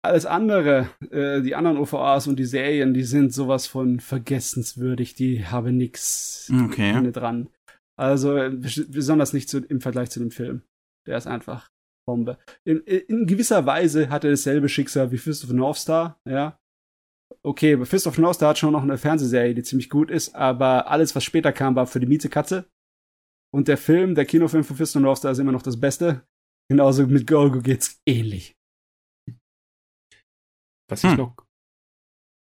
Alles 0.04 0.26
andere, 0.26 0.90
äh, 1.12 1.42
die 1.42 1.54
anderen 1.56 1.78
OVAs 1.78 2.26
und 2.28 2.38
die 2.38 2.46
Serien, 2.46 2.94
die 2.94 3.04
sind 3.04 3.34
sowas 3.34 3.68
von 3.68 4.00
vergessenswürdig, 4.00 5.14
die 5.14 5.46
haben 5.46 5.78
nix 5.78 6.52
Okay. 6.66 7.12
dran. 7.12 7.50
Also 8.00 8.32
bes- 8.34 8.92
besonders 8.92 9.34
nicht 9.34 9.48
zu, 9.48 9.60
im 9.60 9.80
Vergleich 9.80 10.10
zu 10.10 10.20
dem 10.20 10.32
Film. 10.32 10.64
Der 11.08 11.18
ist 11.18 11.28
einfach 11.28 11.70
Bombe. 12.08 12.40
In, 12.64 12.80
in 12.80 13.28
gewisser 13.28 13.66
Weise 13.68 14.10
hat 14.10 14.24
er 14.24 14.32
dasselbe 14.32 14.70
Schicksal 14.70 15.12
wie 15.12 15.20
Fist 15.20 15.44
of 15.44 15.50
the 15.52 15.56
North 15.56 15.78
Star, 15.78 16.20
ja. 16.28 16.58
Okay, 17.44 17.74
aber 17.76 17.86
Fist 17.86 18.08
of 18.08 18.16
the 18.16 18.22
North 18.22 18.36
Star 18.38 18.50
hat 18.50 18.58
schon 18.58 18.74
noch 18.74 18.84
eine 18.84 18.98
Fernsehserie, 18.98 19.54
die 19.54 19.64
ziemlich 19.64 19.90
gut 19.90 20.10
ist, 20.12 20.36
aber 20.36 20.90
alles, 20.90 21.16
was 21.16 21.24
später 21.24 21.52
kam, 21.52 21.76
war 21.76 21.86
für 21.88 22.00
die 22.00 22.06
Miete 22.08 22.28
Katze. 22.30 22.66
Und 23.54 23.68
der 23.68 23.78
Film, 23.78 24.16
der 24.16 24.26
Kinofilm 24.26 24.64
von 24.64 24.76
Fist 24.76 24.96
of 24.96 25.00
the 25.00 25.04
North 25.04 25.20
Star 25.20 25.32
ist 25.32 25.38
immer 25.40 25.52
noch 25.52 25.62
das 25.62 25.80
Beste. 25.80 26.24
Genauso 26.70 27.06
mit 27.06 27.28
Golgo 27.28 27.62
geht's 27.62 28.02
ähnlich. 28.08 28.56
Was 30.92 31.04
Hm. 31.04 31.12
ich 31.12 31.18
noch, 31.18 31.36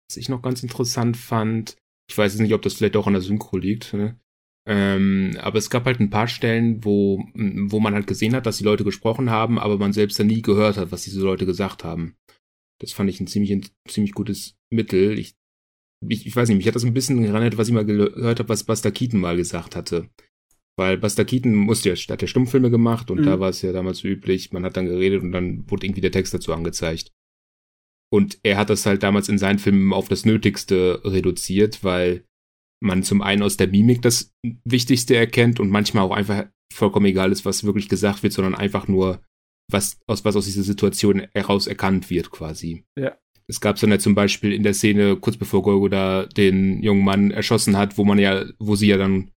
was 0.10 0.18
ich 0.18 0.30
noch 0.30 0.42
ganz 0.42 0.64
interessant 0.64 1.18
fand, 1.18 1.76
ich 2.10 2.18
weiß 2.18 2.34
jetzt 2.34 2.42
nicht, 2.42 2.54
ob 2.54 2.62
das 2.64 2.74
vielleicht 2.74 2.96
auch 2.96 3.06
an 3.08 3.14
der 3.14 3.22
Synchro 3.22 3.58
liegt, 3.58 3.94
ne? 3.94 4.20
ähm, 4.68 5.38
aber 5.40 5.58
es 5.58 5.70
gab 5.70 5.86
halt 5.86 6.00
ein 6.00 6.10
paar 6.10 6.28
Stellen, 6.28 6.84
wo, 6.84 7.24
wo 7.36 7.80
man 7.80 7.94
halt 7.94 8.08
gesehen 8.08 8.34
hat, 8.36 8.46
dass 8.46 8.58
die 8.58 8.64
Leute 8.64 8.84
gesprochen 8.84 9.30
haben, 9.30 9.60
aber 9.60 9.78
man 9.78 9.94
selbst 9.94 10.20
dann 10.20 10.28
nie 10.28 10.42
gehört 10.42 10.78
hat, 10.78 10.92
was 10.92 11.04
diese 11.04 11.22
Leute 11.22 11.46
gesagt 11.46 11.84
haben. 11.84 12.16
Das 12.82 12.94
fand 12.94 13.10
ich 13.10 13.20
ein 13.20 13.28
ziemlich, 13.28 13.52
ein 13.52 13.66
ziemlich 13.88 14.14
gutes 14.14 14.56
Mittel. 14.74 15.20
Ich, 15.20 15.36
ich, 16.08 16.26
ich 16.26 16.36
weiß 16.36 16.48
nicht, 16.50 16.58
mich 16.58 16.68
hat 16.68 16.76
das 16.76 16.86
ein 16.86 16.94
bisschen 16.94 17.24
erinnert, 17.24 17.58
was 17.58 17.68
ich 17.68 17.74
mal 17.74 17.86
gehört 17.86 18.40
habe, 18.40 18.50
was 18.50 18.64
Buster 18.64 18.92
Keaton 18.92 19.20
mal 19.20 19.36
gesagt 19.36 19.76
hatte. 19.76 20.10
Weil 20.78 20.98
Buster 20.98 21.26
Keaton 21.26 21.54
musste 21.56 21.90
ja, 21.90 21.96
hat 21.96 22.22
ja 22.22 22.28
Stummfilme 22.28 22.70
gemacht 22.72 23.12
und 23.12 23.20
Mhm. 23.22 23.26
da 23.26 23.40
war 23.40 23.50
es 23.50 23.62
ja 23.62 23.74
damals 23.74 24.04
üblich, 24.04 24.54
man 24.54 24.64
hat 24.64 24.78
dann 24.78 24.86
geredet 24.86 25.22
und 25.24 25.32
dann 25.34 25.70
wurde 25.70 25.86
irgendwie 25.86 26.02
der 26.02 26.12
Text 26.14 26.34
dazu 26.34 26.54
angezeigt. 26.54 27.12
Und 28.12 28.40
er 28.44 28.58
hat 28.58 28.70
das 28.70 28.86
halt 28.86 29.04
damals 29.04 29.30
in 29.30 29.38
seinen 29.38 29.60
Filmen 29.60 29.94
auf 29.94 30.08
das 30.08 30.26
Nötigste 30.26 31.02
reduziert, 31.04 31.84
weil 31.84 32.26
man 32.82 33.04
zum 33.04 33.22
einen 33.22 33.44
aus 33.44 33.58
der 33.58 33.68
Mimik 33.68 34.02
das 34.02 34.32
Wichtigste 34.64 35.16
erkennt 35.16 35.60
und 35.60 35.70
manchmal 35.70 36.04
auch 36.04 36.12
einfach 36.12 36.48
vollkommen 36.74 37.08
egal 37.08 37.32
ist, 37.32 37.46
was 37.46 37.64
wirklich 37.64 37.90
gesagt 37.90 38.24
wird, 38.24 38.34
sondern 38.34 38.56
einfach 38.56 38.88
nur, 38.88 39.22
was 39.72 40.00
aus, 40.08 40.26
was 40.26 40.36
aus 40.36 40.46
dieser 40.46 40.64
Situation 40.64 41.28
heraus 41.34 41.68
erkannt 41.68 42.10
wird, 42.10 42.32
quasi. 42.32 42.86
Ja. 42.98 43.18
Es 43.48 43.62
gab 43.62 43.80
dann 43.80 43.92
ja 43.92 44.00
zum 44.00 44.16
Beispiel 44.16 44.54
in 44.54 44.64
der 44.64 44.76
Szene, 44.76 45.18
kurz 45.18 45.36
bevor 45.36 45.64
Golgo 45.64 45.90
da 45.90 46.26
den 46.26 46.82
jungen 46.84 47.04
Mann 47.04 47.32
erschossen 47.32 47.78
hat, 47.78 47.98
wo 47.98 48.06
man 48.06 48.20
ja, 48.20 48.46
wo 48.60 48.76
sie 48.76 48.88
ja 48.88 48.98
dann 48.98 49.32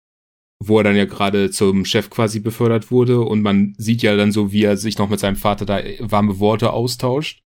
wo 0.62 0.76
er 0.76 0.84
dann 0.84 0.96
ja 0.96 1.06
gerade 1.06 1.50
zum 1.50 1.86
Chef 1.86 2.10
quasi 2.10 2.38
befördert 2.38 2.90
wurde 2.90 3.22
und 3.22 3.40
man 3.40 3.74
sieht 3.78 4.02
ja 4.02 4.14
dann 4.16 4.30
so, 4.30 4.52
wie 4.52 4.64
er 4.64 4.76
sich 4.76 4.98
noch 4.98 5.08
mit 5.08 5.18
seinem 5.18 5.36
Vater 5.36 5.64
da 5.64 5.82
warme 6.00 6.38
Worte 6.38 6.72
austauscht 6.72 7.42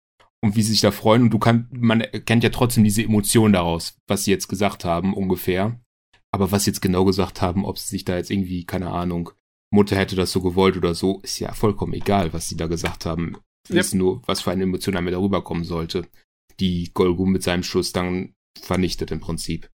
und 0.42 0.56
wie 0.56 0.62
sie 0.62 0.72
sich 0.72 0.80
da 0.80 0.90
freuen 0.90 1.22
und 1.22 1.30
du 1.30 1.38
kannst, 1.38 1.72
man 1.72 2.00
erkennt 2.00 2.44
ja 2.44 2.50
trotzdem 2.50 2.84
diese 2.84 3.02
Emotion 3.02 3.52
daraus, 3.52 3.98
was 4.06 4.24
sie 4.24 4.30
jetzt 4.30 4.48
gesagt 4.48 4.84
haben 4.84 5.14
ungefähr. 5.14 5.80
Aber 6.32 6.52
was 6.52 6.64
sie 6.64 6.70
jetzt 6.70 6.80
genau 6.80 7.04
gesagt 7.04 7.42
haben, 7.42 7.64
ob 7.64 7.78
sie 7.78 7.88
sich 7.88 8.04
da 8.04 8.16
jetzt 8.16 8.30
irgendwie, 8.30 8.64
keine 8.64 8.90
Ahnung, 8.90 9.30
Mutter 9.72 9.96
hätte 9.96 10.16
das 10.16 10.32
so 10.32 10.40
gewollt 10.40 10.76
oder 10.76 10.94
so, 10.94 11.20
ist 11.20 11.38
ja 11.38 11.52
vollkommen 11.52 11.92
egal, 11.92 12.32
was 12.32 12.48
sie 12.48 12.56
da 12.56 12.66
gesagt 12.66 13.06
haben. 13.06 13.36
Yep. 13.68 13.78
Ist 13.78 13.94
nur, 13.94 14.22
was 14.26 14.40
für 14.40 14.50
eine 14.50 14.64
Emotion 14.64 14.94
damit 14.94 15.14
darüber 15.14 15.42
kommen 15.42 15.64
sollte, 15.64 16.08
die 16.58 16.90
Golgu 16.94 17.26
mit 17.26 17.42
seinem 17.42 17.62
Schuss 17.62 17.92
dann 17.92 18.34
vernichtet 18.58 19.10
im 19.10 19.20
Prinzip. 19.20 19.70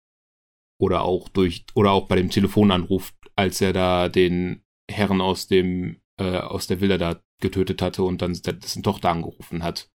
Oder 0.79 1.01
auch 1.01 1.29
durch, 1.29 1.65
oder 1.73 1.91
auch 1.91 2.07
bei 2.07 2.15
dem 2.15 2.29
Telefonanruf, 2.29 3.13
als 3.35 3.61
er 3.61 3.73
da 3.73 4.09
den 4.09 4.63
Herren 4.89 5.21
aus 5.21 5.47
dem, 5.47 6.01
äh, 6.19 6.37
aus 6.37 6.67
der 6.67 6.81
Villa 6.81 6.97
da 6.97 7.21
getötet 7.41 7.81
hatte 7.81 8.03
und 8.03 8.21
dann 8.21 8.33
dessen 8.33 8.83
Tochter 8.83 9.09
angerufen 9.09 9.63
hat. 9.63 9.89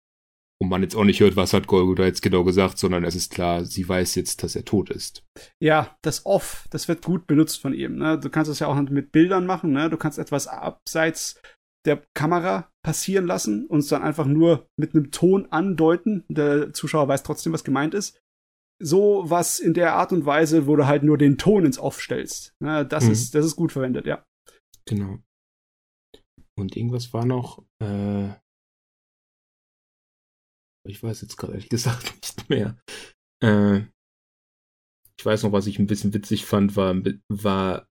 Und 0.62 0.68
man 0.68 0.82
jetzt 0.82 0.94
auch 0.94 1.04
nicht 1.04 1.20
hört, 1.20 1.36
was 1.36 1.54
hat 1.54 1.66
Golgo 1.66 1.94
da 1.94 2.04
jetzt 2.04 2.20
genau 2.20 2.44
gesagt, 2.44 2.76
sondern 2.76 3.02
es 3.04 3.14
ist 3.14 3.32
klar, 3.32 3.64
sie 3.64 3.88
weiß 3.88 4.14
jetzt, 4.16 4.42
dass 4.42 4.54
er 4.54 4.64
tot 4.66 4.90
ist. 4.90 5.24
Ja, 5.62 5.96
das 6.02 6.26
Off, 6.26 6.66
das 6.70 6.86
wird 6.86 7.02
gut 7.02 7.26
benutzt 7.26 7.60
von 7.60 7.72
ihm. 7.72 7.96
Ne? 7.96 8.18
Du 8.18 8.28
kannst 8.28 8.50
es 8.50 8.58
ja 8.58 8.66
auch 8.66 8.78
mit 8.78 9.10
Bildern 9.10 9.46
machen. 9.46 9.72
Ne? 9.72 9.88
Du 9.88 9.96
kannst 9.96 10.18
etwas 10.18 10.46
abseits 10.46 11.40
der 11.86 12.02
Kamera 12.14 12.70
passieren 12.84 13.26
lassen 13.26 13.66
und 13.66 13.78
es 13.78 13.88
dann 13.88 14.02
einfach 14.02 14.26
nur 14.26 14.68
mit 14.78 14.94
einem 14.94 15.10
Ton 15.10 15.46
andeuten. 15.46 16.24
Der 16.28 16.74
Zuschauer 16.74 17.08
weiß 17.08 17.22
trotzdem, 17.22 17.54
was 17.54 17.64
gemeint 17.64 17.94
ist. 17.94 18.20
So 18.82 19.24
was 19.26 19.60
in 19.60 19.72
der 19.72 19.94
Art 19.94 20.12
und 20.12 20.26
Weise, 20.26 20.66
wo 20.66 20.76
du 20.76 20.86
halt 20.86 21.02
nur 21.02 21.16
den 21.16 21.38
Ton 21.38 21.64
ins 21.64 21.78
Off 21.78 22.00
stellst. 22.00 22.54
Ne? 22.60 22.84
Das, 22.84 23.06
mhm. 23.06 23.12
ist, 23.12 23.34
das 23.34 23.46
ist 23.46 23.56
gut 23.56 23.72
verwendet, 23.72 24.06
ja. 24.06 24.24
Genau. 24.86 25.18
Und 26.58 26.76
irgendwas 26.76 27.14
war 27.14 27.24
noch, 27.24 27.64
äh, 27.82 28.30
ich 30.86 31.02
weiß 31.02 31.20
jetzt 31.22 31.36
gerade 31.36 31.54
ehrlich 31.54 31.68
gesagt 31.68 32.14
nicht 32.22 32.50
mehr. 32.50 32.78
Äh, 33.42 33.86
ich 35.18 35.26
weiß 35.26 35.42
noch, 35.42 35.52
was 35.52 35.66
ich 35.66 35.78
ein 35.78 35.86
bisschen 35.86 36.14
witzig 36.14 36.46
fand, 36.46 36.76
war, 36.76 36.94
war 37.28 37.86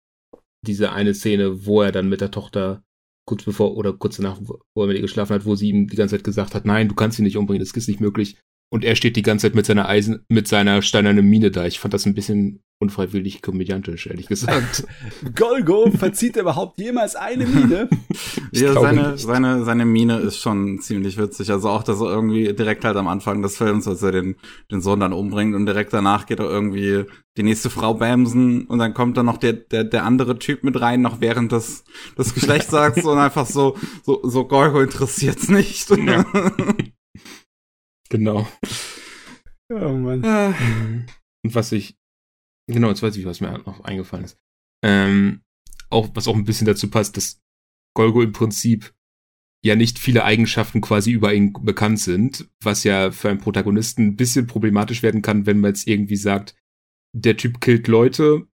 diese 0.67 0.93
eine 0.93 1.15
Szene, 1.15 1.67
wo 1.67 1.83
er 1.83 1.93
dann 1.93 2.09
mit 2.09 2.21
der 2.21 2.31
Tochter 2.31 2.83
kurz 3.27 3.45
bevor 3.45 3.77
oder 3.77 3.93
kurz 3.93 4.17
danach, 4.17 4.41
wo 4.41 4.83
er 4.83 4.87
mit 4.87 4.97
ihr 4.97 5.03
geschlafen 5.03 5.35
hat, 5.35 5.45
wo 5.45 5.55
sie 5.55 5.69
ihm 5.69 5.89
die 5.89 5.97
ganze 5.97 6.17
Zeit 6.17 6.25
gesagt 6.25 6.55
hat, 6.55 6.65
nein, 6.65 6.89
du 6.89 6.95
kannst 6.95 7.19
sie 7.19 7.23
nicht 7.23 7.37
umbringen, 7.37 7.61
das 7.61 7.77
ist 7.77 7.89
nicht 7.89 8.01
möglich. 8.01 8.39
Und 8.71 8.85
er 8.85 8.97
steht 8.97 9.17
die 9.17 9.23
ganze 9.23 9.47
Zeit 9.47 9.55
mit 9.55 9.67
seiner 9.67 9.89
Eisen, 9.89 10.25
mit 10.29 10.47
seiner 10.47 10.83
steinernen 10.83 11.27
Mine 11.27 11.51
da. 11.51 11.65
Ich 11.67 11.81
fand 11.81 11.95
das 11.95 12.05
ein 12.05 12.15
bisschen 12.15 12.63
unfreiwillig 12.81 13.43
komödiantisch, 13.43 14.07
ehrlich 14.07 14.29
gesagt. 14.29 14.87
Golgo 15.35 15.91
verzieht 15.91 16.37
überhaupt 16.37 16.79
jemals 16.79 17.17
eine 17.17 17.47
Mine? 17.47 17.89
ja, 18.53 18.73
seine, 18.75 19.19
seine, 19.19 19.65
seine 19.65 19.85
Mine 19.85 20.19
ist 20.19 20.39
schon 20.39 20.81
ziemlich 20.81 21.19
witzig. 21.19 21.51
Also 21.51 21.71
auch, 21.71 21.83
dass 21.83 22.01
er 22.01 22.07
irgendwie 22.07 22.53
direkt 22.55 22.85
halt 22.85 22.97
am 22.97 23.09
Anfang 23.09 23.43
des 23.43 23.57
Films, 23.57 23.89
als 23.89 24.03
er 24.03 24.13
den, 24.13 24.37
den 24.71 24.81
Sohn 24.81 25.01
dann 25.01 25.13
umbringt 25.13 25.57
und 25.57 25.67
direkt 25.67 25.93
danach 25.93 26.27
geht 26.27 26.39
er 26.39 26.49
irgendwie 26.49 27.05
die 27.37 27.43
nächste 27.43 27.71
Frau 27.71 27.95
bämsen 27.95 28.67
und 28.67 28.79
dann 28.79 28.95
kommt 28.95 29.17
dann 29.17 29.27
noch 29.27 29.39
der, 29.39 29.55
der, 29.55 29.85
der 29.85 30.05
andere 30.05 30.39
Typ 30.39 30.63
mit 30.63 30.81
rein, 30.81 31.01
noch 31.01 31.21
während 31.21 31.53
des, 31.53 31.85
des 32.17 32.35
Geschlechtsakts 32.35 33.05
und 33.05 33.19
einfach 33.19 33.47
so, 33.47 33.77
so, 34.05 34.21
so 34.23 34.45
Golgo 34.45 34.81
interessiert's 34.81 35.49
nicht. 35.49 35.91
Ja. 35.91 36.25
Genau. 38.09 38.49
Oh 39.71 39.93
Mann. 39.93 40.25
Ah. 40.25 40.55
Und 41.45 41.55
was 41.55 41.73
ich, 41.73 41.97
genau, 42.67 42.89
jetzt 42.89 43.03
weiß 43.03 43.17
ich, 43.17 43.27
was 43.27 43.41
mir 43.41 43.59
noch 43.59 43.85
eingefallen 43.85 44.25
ist. 44.25 44.39
Ähm, 44.83 45.43
auch, 45.91 46.09
was 46.15 46.29
auch 46.29 46.35
ein 46.35 46.45
bisschen 46.45 46.67
dazu 46.67 46.91
passt, 46.91 47.17
dass 47.17 47.41
Golgo 47.95 48.23
im 48.23 48.33
Prinzip 48.33 48.95
ja 49.65 49.75
nicht 49.75 49.99
viele 49.99 50.25
Eigenschaften 50.25 50.81
quasi 50.81 51.11
über 51.11 51.35
ihn 51.35 51.53
bekannt 51.53 51.99
sind, 52.01 52.49
was 52.63 52.85
ja 52.85 53.11
für 53.11 53.29
einen 53.29 53.41
Protagonisten 53.41 54.07
ein 54.07 54.17
bisschen 54.17 54.47
problematisch 54.47 55.03
werden 55.03 55.23
kann, 55.23 55.47
wenn 55.47 55.61
man 55.61 55.71
jetzt 55.73 55.89
irgendwie 55.89 56.17
sagt, 56.17 56.55
der 57.15 57.37
Typ 57.37 57.61
killt 57.61 57.89
Leute 57.89 58.47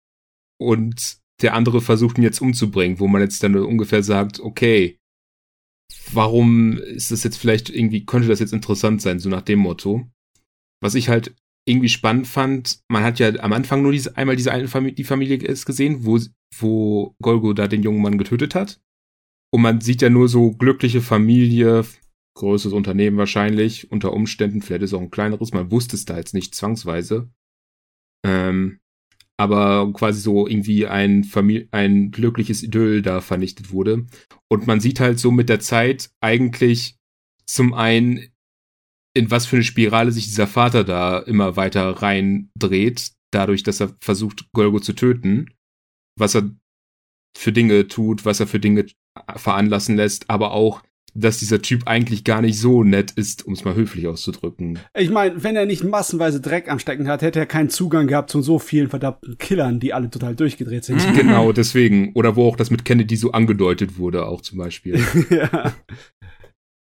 und 0.60 1.18
der 1.40 1.54
andere 1.54 1.80
versucht 1.80 2.18
ihn 2.18 2.24
jetzt 2.24 2.40
umzubringen, 2.40 3.00
wo 3.00 3.08
man 3.08 3.20
jetzt 3.20 3.42
dann 3.42 3.56
ungefähr 3.56 4.02
sagt, 4.02 4.38
okay, 4.38 5.00
warum 6.12 6.78
ist 6.78 7.10
das 7.10 7.24
jetzt 7.24 7.36
vielleicht 7.36 7.70
irgendwie, 7.70 8.04
könnte 8.04 8.28
das 8.28 8.40
jetzt 8.40 8.52
interessant 8.52 9.02
sein, 9.02 9.18
so 9.18 9.28
nach 9.28 9.42
dem 9.42 9.58
Motto. 9.58 10.08
Was 10.80 10.94
ich 10.94 11.08
halt 11.08 11.34
irgendwie 11.66 11.88
spannend 11.88 12.26
fand, 12.26 12.80
man 12.88 13.04
hat 13.04 13.18
ja 13.18 13.28
am 13.40 13.52
Anfang 13.52 13.82
nur 13.82 13.92
diese, 13.92 14.16
einmal 14.16 14.36
diese 14.36 14.52
eine 14.52 14.68
Familie, 14.68 14.94
die 14.94 15.04
Familie 15.04 15.36
ist 15.36 15.64
gesehen, 15.64 16.04
wo, 16.04 16.18
wo 16.58 17.14
Golgo 17.22 17.52
da 17.52 17.68
den 17.68 17.82
jungen 17.82 18.02
Mann 18.02 18.18
getötet 18.18 18.54
hat. 18.54 18.80
Und 19.54 19.62
man 19.62 19.80
sieht 19.80 20.02
ja 20.02 20.10
nur 20.10 20.28
so 20.28 20.52
glückliche 20.52 21.02
Familie, 21.02 21.84
größeres 22.36 22.72
Unternehmen 22.72 23.18
wahrscheinlich, 23.18 23.90
unter 23.92 24.12
Umständen, 24.12 24.62
vielleicht 24.62 24.82
ist 24.82 24.94
auch 24.94 25.00
ein 25.00 25.10
kleineres, 25.10 25.52
man 25.52 25.70
wusste 25.70 25.96
es 25.96 26.04
da 26.04 26.16
jetzt 26.16 26.34
nicht 26.34 26.54
zwangsweise. 26.54 27.30
Ähm, 28.24 28.80
aber 29.38 29.92
quasi 29.92 30.20
so 30.20 30.46
irgendwie 30.46 30.86
ein, 30.86 31.24
Famili 31.24 31.68
ein 31.70 32.10
glückliches 32.10 32.62
Idyll 32.62 33.02
da 33.02 33.20
vernichtet 33.20 33.72
wurde. 33.72 34.06
Und 34.50 34.66
man 34.66 34.80
sieht 34.80 35.00
halt 35.00 35.18
so 35.18 35.30
mit 35.30 35.48
der 35.48 35.60
Zeit 35.60 36.10
eigentlich 36.20 36.96
zum 37.46 37.74
einen, 37.74 38.28
in 39.14 39.30
was 39.30 39.46
für 39.46 39.56
eine 39.56 39.64
Spirale 39.64 40.12
sich 40.12 40.26
dieser 40.26 40.46
Vater 40.46 40.84
da 40.84 41.18
immer 41.18 41.56
weiter 41.56 41.90
reindreht, 41.90 43.12
dadurch, 43.32 43.62
dass 43.62 43.80
er 43.80 43.96
versucht, 44.00 44.50
Golgo 44.52 44.80
zu 44.80 44.94
töten, 44.94 45.50
was 46.18 46.34
er 46.34 46.50
für 47.36 47.52
Dinge 47.52 47.88
tut, 47.88 48.24
was 48.24 48.40
er 48.40 48.46
für 48.46 48.60
Dinge 48.60 48.86
veranlassen 49.36 49.96
lässt, 49.96 50.30
aber 50.30 50.52
auch 50.52 50.82
dass 51.14 51.38
dieser 51.38 51.60
Typ 51.60 51.82
eigentlich 51.86 52.24
gar 52.24 52.40
nicht 52.40 52.58
so 52.58 52.84
nett 52.84 53.12
ist, 53.12 53.46
um 53.46 53.52
es 53.52 53.64
mal 53.64 53.74
höflich 53.74 54.06
auszudrücken. 54.06 54.78
Ich 54.94 55.10
meine, 55.10 55.42
wenn 55.42 55.56
er 55.56 55.66
nicht 55.66 55.84
massenweise 55.84 56.40
Dreck 56.40 56.70
am 56.70 56.78
Stecken 56.78 57.08
hat, 57.08 57.22
hätte 57.22 57.38
er 57.38 57.46
keinen 57.46 57.70
Zugang 57.70 58.06
gehabt 58.06 58.30
zu 58.30 58.40
so 58.40 58.58
vielen 58.58 58.88
verdammten 58.88 59.36
Killern, 59.38 59.80
die 59.80 59.92
alle 59.92 60.10
total 60.10 60.34
durchgedreht 60.34 60.84
sind. 60.84 61.02
Genau, 61.22 61.52
deswegen. 61.52 62.12
Oder 62.14 62.36
wo 62.36 62.48
auch 62.48 62.56
das 62.56 62.70
mit 62.70 62.84
Kennedy 62.84 63.16
so 63.16 63.32
angedeutet 63.32 63.98
wurde, 63.98 64.26
auch 64.26 64.40
zum 64.40 64.58
Beispiel. 64.58 64.98
ja. 65.30 65.72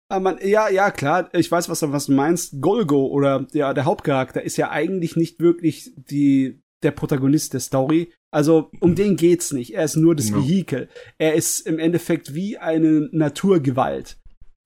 Aber 0.10 0.22
man, 0.22 0.38
ja, 0.44 0.70
ja, 0.70 0.92
klar, 0.92 1.30
ich 1.34 1.52
weiß, 1.52 1.70
was, 1.70 1.82
was 1.82 2.06
du 2.06 2.14
meinst. 2.14 2.62
Golgo 2.62 3.08
oder 3.08 3.48
ja, 3.54 3.74
der 3.74 3.86
Hauptcharakter 3.86 4.42
ist 4.42 4.58
ja 4.58 4.70
eigentlich 4.70 5.16
nicht 5.16 5.40
wirklich 5.40 5.92
die, 5.96 6.62
der 6.84 6.92
Protagonist 6.92 7.54
der 7.54 7.60
Story. 7.60 8.12
Also 8.32 8.72
um 8.80 8.96
den 8.96 9.16
geht's 9.16 9.52
nicht. 9.52 9.74
Er 9.74 9.84
ist 9.84 9.96
nur 9.96 10.16
das 10.16 10.30
no. 10.30 10.42
Vehikel. 10.42 10.90
Er 11.18 11.36
ist 11.36 11.62
im 11.62 11.80
Endeffekt 11.80 12.34
wie 12.34 12.58
eine 12.58 13.10
Naturgewalt. 13.12 14.18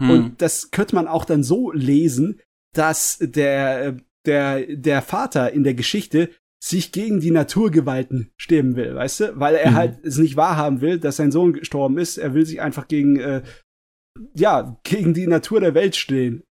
Hm. 0.01 0.09
Und 0.09 0.41
das 0.41 0.71
könnte 0.71 0.95
man 0.95 1.07
auch 1.07 1.25
dann 1.25 1.43
so 1.43 1.71
lesen, 1.71 2.39
dass 2.73 3.17
der 3.19 3.97
der 4.25 4.75
der 4.75 5.01
Vater 5.01 5.51
in 5.51 5.63
der 5.63 5.73
Geschichte 5.73 6.29
sich 6.63 6.91
gegen 6.91 7.21
die 7.21 7.31
Naturgewalten 7.31 8.31
stemmen 8.37 8.75
will, 8.75 8.93
weißt 8.93 9.19
du? 9.19 9.39
Weil 9.39 9.55
er 9.55 9.69
hm. 9.69 9.75
halt 9.75 10.05
es 10.05 10.17
nicht 10.17 10.35
wahrhaben 10.35 10.81
will, 10.81 10.99
dass 10.99 11.17
sein 11.17 11.31
Sohn 11.31 11.53
gestorben 11.53 11.97
ist. 11.97 12.17
Er 12.17 12.33
will 12.33 12.45
sich 12.45 12.61
einfach 12.61 12.87
gegen 12.87 13.19
äh, 13.19 13.41
ja 14.35 14.79
gegen 14.83 15.13
die 15.13 15.27
Natur 15.27 15.59
der 15.59 15.73
Welt 15.73 15.95
stehen. 15.95 16.43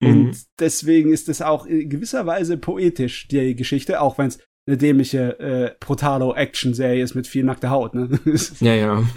Mhm. 0.00 0.08
Und 0.08 0.46
deswegen 0.58 1.12
ist 1.12 1.28
es 1.28 1.42
auch 1.42 1.66
in 1.66 1.88
gewisser 1.88 2.26
Weise 2.26 2.56
poetisch, 2.56 3.28
die 3.28 3.54
Geschichte, 3.54 4.00
auch 4.00 4.18
wenn 4.18 4.28
es 4.28 4.38
eine 4.68 4.76
dämliche 4.76 5.40
äh, 5.40 5.74
Brutalo-Action-Serie 5.80 7.02
ist 7.02 7.14
mit 7.14 7.26
viel 7.26 7.42
nackter 7.42 7.70
Haut, 7.70 7.94
ne? 7.94 8.08
ja, 8.60 8.74
ja. 8.74 9.02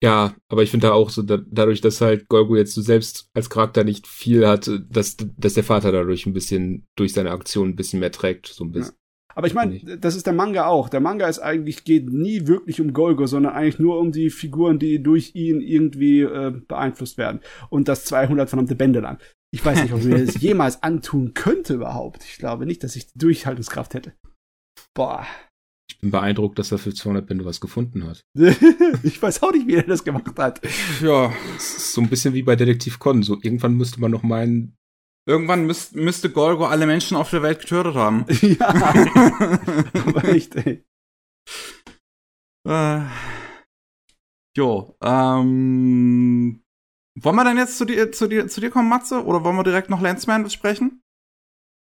Ja, 0.00 0.36
aber 0.48 0.62
ich 0.62 0.70
finde 0.70 0.86
da 0.86 0.92
auch 0.92 1.10
so, 1.10 1.22
da, 1.22 1.38
dadurch, 1.44 1.80
dass 1.80 2.00
halt 2.00 2.28
Golgo 2.28 2.54
jetzt 2.54 2.72
so 2.72 2.80
selbst 2.80 3.28
als 3.34 3.50
Charakter 3.50 3.82
nicht 3.82 4.06
viel 4.06 4.46
hat, 4.46 4.70
dass, 4.88 5.16
dass 5.16 5.54
der 5.54 5.64
Vater 5.64 5.90
dadurch 5.90 6.24
ein 6.24 6.32
bisschen, 6.32 6.86
durch 6.96 7.12
seine 7.12 7.32
Aktion 7.32 7.70
ein 7.70 7.74
bisschen 7.74 7.98
mehr 7.98 8.12
trägt, 8.12 8.46
so 8.46 8.62
ein 8.62 8.70
bisschen. 8.70 8.92
Ja. 8.92 8.98
Aber 9.34 9.48
ich 9.48 9.54
meine, 9.54 9.98
das 9.98 10.14
ist 10.14 10.26
der 10.26 10.34
Manga 10.34 10.66
auch. 10.66 10.88
Der 10.88 11.00
Manga 11.00 11.28
ist 11.28 11.40
eigentlich, 11.40 11.82
geht 11.82 12.12
nie 12.12 12.46
wirklich 12.46 12.80
um 12.80 12.92
Golgo, 12.92 13.26
sondern 13.26 13.54
eigentlich 13.54 13.80
nur 13.80 13.98
um 13.98 14.12
die 14.12 14.30
Figuren, 14.30 14.78
die 14.78 15.02
durch 15.02 15.34
ihn 15.34 15.60
irgendwie 15.60 16.20
äh, 16.20 16.52
beeinflusst 16.52 17.18
werden. 17.18 17.40
Und 17.68 17.88
das 17.88 18.04
200 18.04 18.48
verdammte 18.48 18.76
Bände 18.76 19.00
lang. 19.00 19.18
Ich 19.52 19.64
weiß 19.64 19.82
nicht, 19.82 19.92
ob 19.92 19.98
ich 19.98 20.06
mir 20.06 20.18
das 20.26 20.40
jemals 20.40 20.82
antun 20.84 21.34
könnte 21.34 21.74
überhaupt. 21.74 22.22
Ich 22.22 22.38
glaube 22.38 22.66
nicht, 22.66 22.84
dass 22.84 22.94
ich 22.94 23.12
die 23.12 23.18
Durchhaltungskraft 23.18 23.94
hätte. 23.94 24.12
Boah. 24.94 25.26
Ich 25.90 25.98
bin 26.00 26.10
beeindruckt, 26.10 26.58
dass 26.58 26.70
er 26.70 26.78
für 26.78 26.92
200 26.92 27.26
Bände 27.26 27.44
was 27.44 27.60
gefunden 27.60 28.06
hat. 28.06 28.24
ich 29.02 29.20
weiß 29.20 29.42
auch 29.42 29.52
nicht, 29.52 29.66
wie 29.66 29.76
er 29.76 29.82
das 29.82 30.04
gemacht 30.04 30.38
hat. 30.38 30.60
Ja, 31.00 31.32
so 31.58 32.00
ein 32.00 32.08
bisschen 32.08 32.34
wie 32.34 32.42
bei 32.42 32.56
Detektiv 32.56 32.98
Con. 32.98 33.22
So 33.22 33.38
irgendwann 33.42 33.74
müsste 33.74 34.00
man 34.00 34.10
noch 34.10 34.22
meinen. 34.22 34.76
Irgendwann 35.26 35.66
müsst, 35.66 35.94
müsste 35.94 36.30
Golgo 36.30 36.66
alle 36.66 36.86
Menschen 36.86 37.16
auf 37.16 37.30
der 37.30 37.42
Welt 37.42 37.60
getötet 37.60 37.94
haben. 37.94 38.24
ja. 38.40 38.68
Aber 40.06 40.24
echt, 40.24 40.54
ey. 40.56 40.84
Äh, 42.66 43.00
jo, 44.56 44.96
ähm. 45.02 46.62
Wollen 47.20 47.36
wir 47.36 47.44
dann 47.44 47.58
jetzt 47.58 47.76
zu 47.78 47.84
dir, 47.84 48.12
zu 48.12 48.28
dir, 48.28 48.46
zu 48.48 48.60
dir 48.60 48.70
kommen, 48.70 48.88
Matze? 48.88 49.24
Oder 49.24 49.42
wollen 49.42 49.56
wir 49.56 49.64
direkt 49.64 49.90
noch 49.90 50.00
Landsman 50.00 50.44
besprechen? 50.44 51.02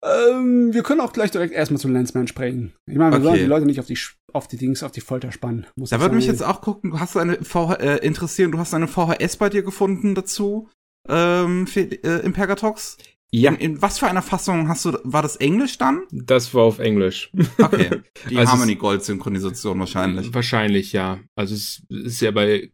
Ähm, 0.04 0.72
wir 0.72 0.82
können 0.82 1.00
auch 1.00 1.12
gleich 1.12 1.30
direkt 1.32 1.52
erstmal 1.52 1.80
zu 1.80 1.88
Lensman 1.88 2.28
sprechen. 2.28 2.72
Ich 2.86 2.96
meine, 2.96 3.12
wir 3.12 3.16
okay. 3.16 3.24
sollen 3.24 3.38
die 3.38 3.46
Leute 3.46 3.66
nicht 3.66 3.80
auf 3.80 3.86
die 3.86 3.98
auf 4.32 4.46
die 4.46 4.56
Dings, 4.56 4.82
auf 4.82 4.92
die 4.92 5.00
Folter 5.00 5.32
spannen. 5.32 5.66
Muss 5.74 5.90
da 5.90 6.00
würde 6.00 6.14
mich 6.14 6.26
jetzt 6.26 6.42
auch 6.42 6.60
gucken, 6.60 6.90
du 6.90 7.00
hast 7.00 7.16
eine 7.16 7.42
VH, 7.42 7.74
äh, 7.74 7.96
interessieren, 7.98 8.52
du 8.52 8.58
hast 8.58 8.74
eine 8.74 8.86
VHS 8.86 9.38
bei 9.38 9.48
dir 9.48 9.62
gefunden 9.62 10.14
dazu, 10.14 10.68
ähm, 11.08 11.66
für, 11.66 11.80
äh, 11.80 12.24
im 12.24 12.32
Pergatox? 12.32 12.98
Ja. 13.30 13.50
In, 13.52 13.56
in, 13.56 13.82
was 13.82 13.98
für 13.98 14.06
einer 14.06 14.22
Fassung 14.22 14.68
hast 14.68 14.84
du, 14.84 14.98
war 15.02 15.22
das 15.22 15.36
Englisch 15.36 15.78
dann? 15.78 16.02
Das 16.10 16.54
war 16.54 16.62
auf 16.62 16.78
Englisch. 16.78 17.30
Okay. 17.58 18.02
Die 18.30 18.38
also 18.38 18.52
Harmony 18.52 18.76
Gold 18.76 19.04
Synchronisation 19.04 19.78
wahrscheinlich. 19.78 20.32
Wahrscheinlich, 20.32 20.92
ja. 20.92 21.20
Also 21.36 21.54
es 21.54 21.82
ist 21.88 22.20
ja 22.20 22.30
bei, 22.30 22.70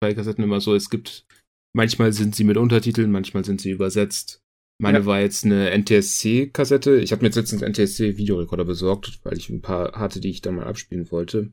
bei 0.00 0.14
Kassetten 0.14 0.44
immer 0.44 0.60
so, 0.60 0.74
es 0.74 0.90
gibt, 0.90 1.26
manchmal 1.74 2.12
sind 2.12 2.36
sie 2.36 2.44
mit 2.44 2.56
Untertiteln, 2.56 3.10
manchmal 3.10 3.44
sind 3.44 3.60
sie 3.60 3.70
übersetzt. 3.70 4.40
Meine 4.80 5.00
ja. 5.00 5.06
war 5.06 5.20
jetzt 5.20 5.44
eine 5.44 5.70
NTSC-Kassette. 5.76 6.98
Ich 7.00 7.10
habe 7.10 7.22
mir 7.22 7.28
jetzt 7.28 7.36
letztens 7.36 7.62
NTSC-Videorekorder 7.62 8.64
besorgt, 8.64 9.18
weil 9.24 9.36
ich 9.36 9.50
ein 9.50 9.60
paar 9.60 9.92
hatte, 9.92 10.20
die 10.20 10.30
ich 10.30 10.40
dann 10.40 10.54
mal 10.54 10.66
abspielen 10.66 11.10
wollte. 11.10 11.52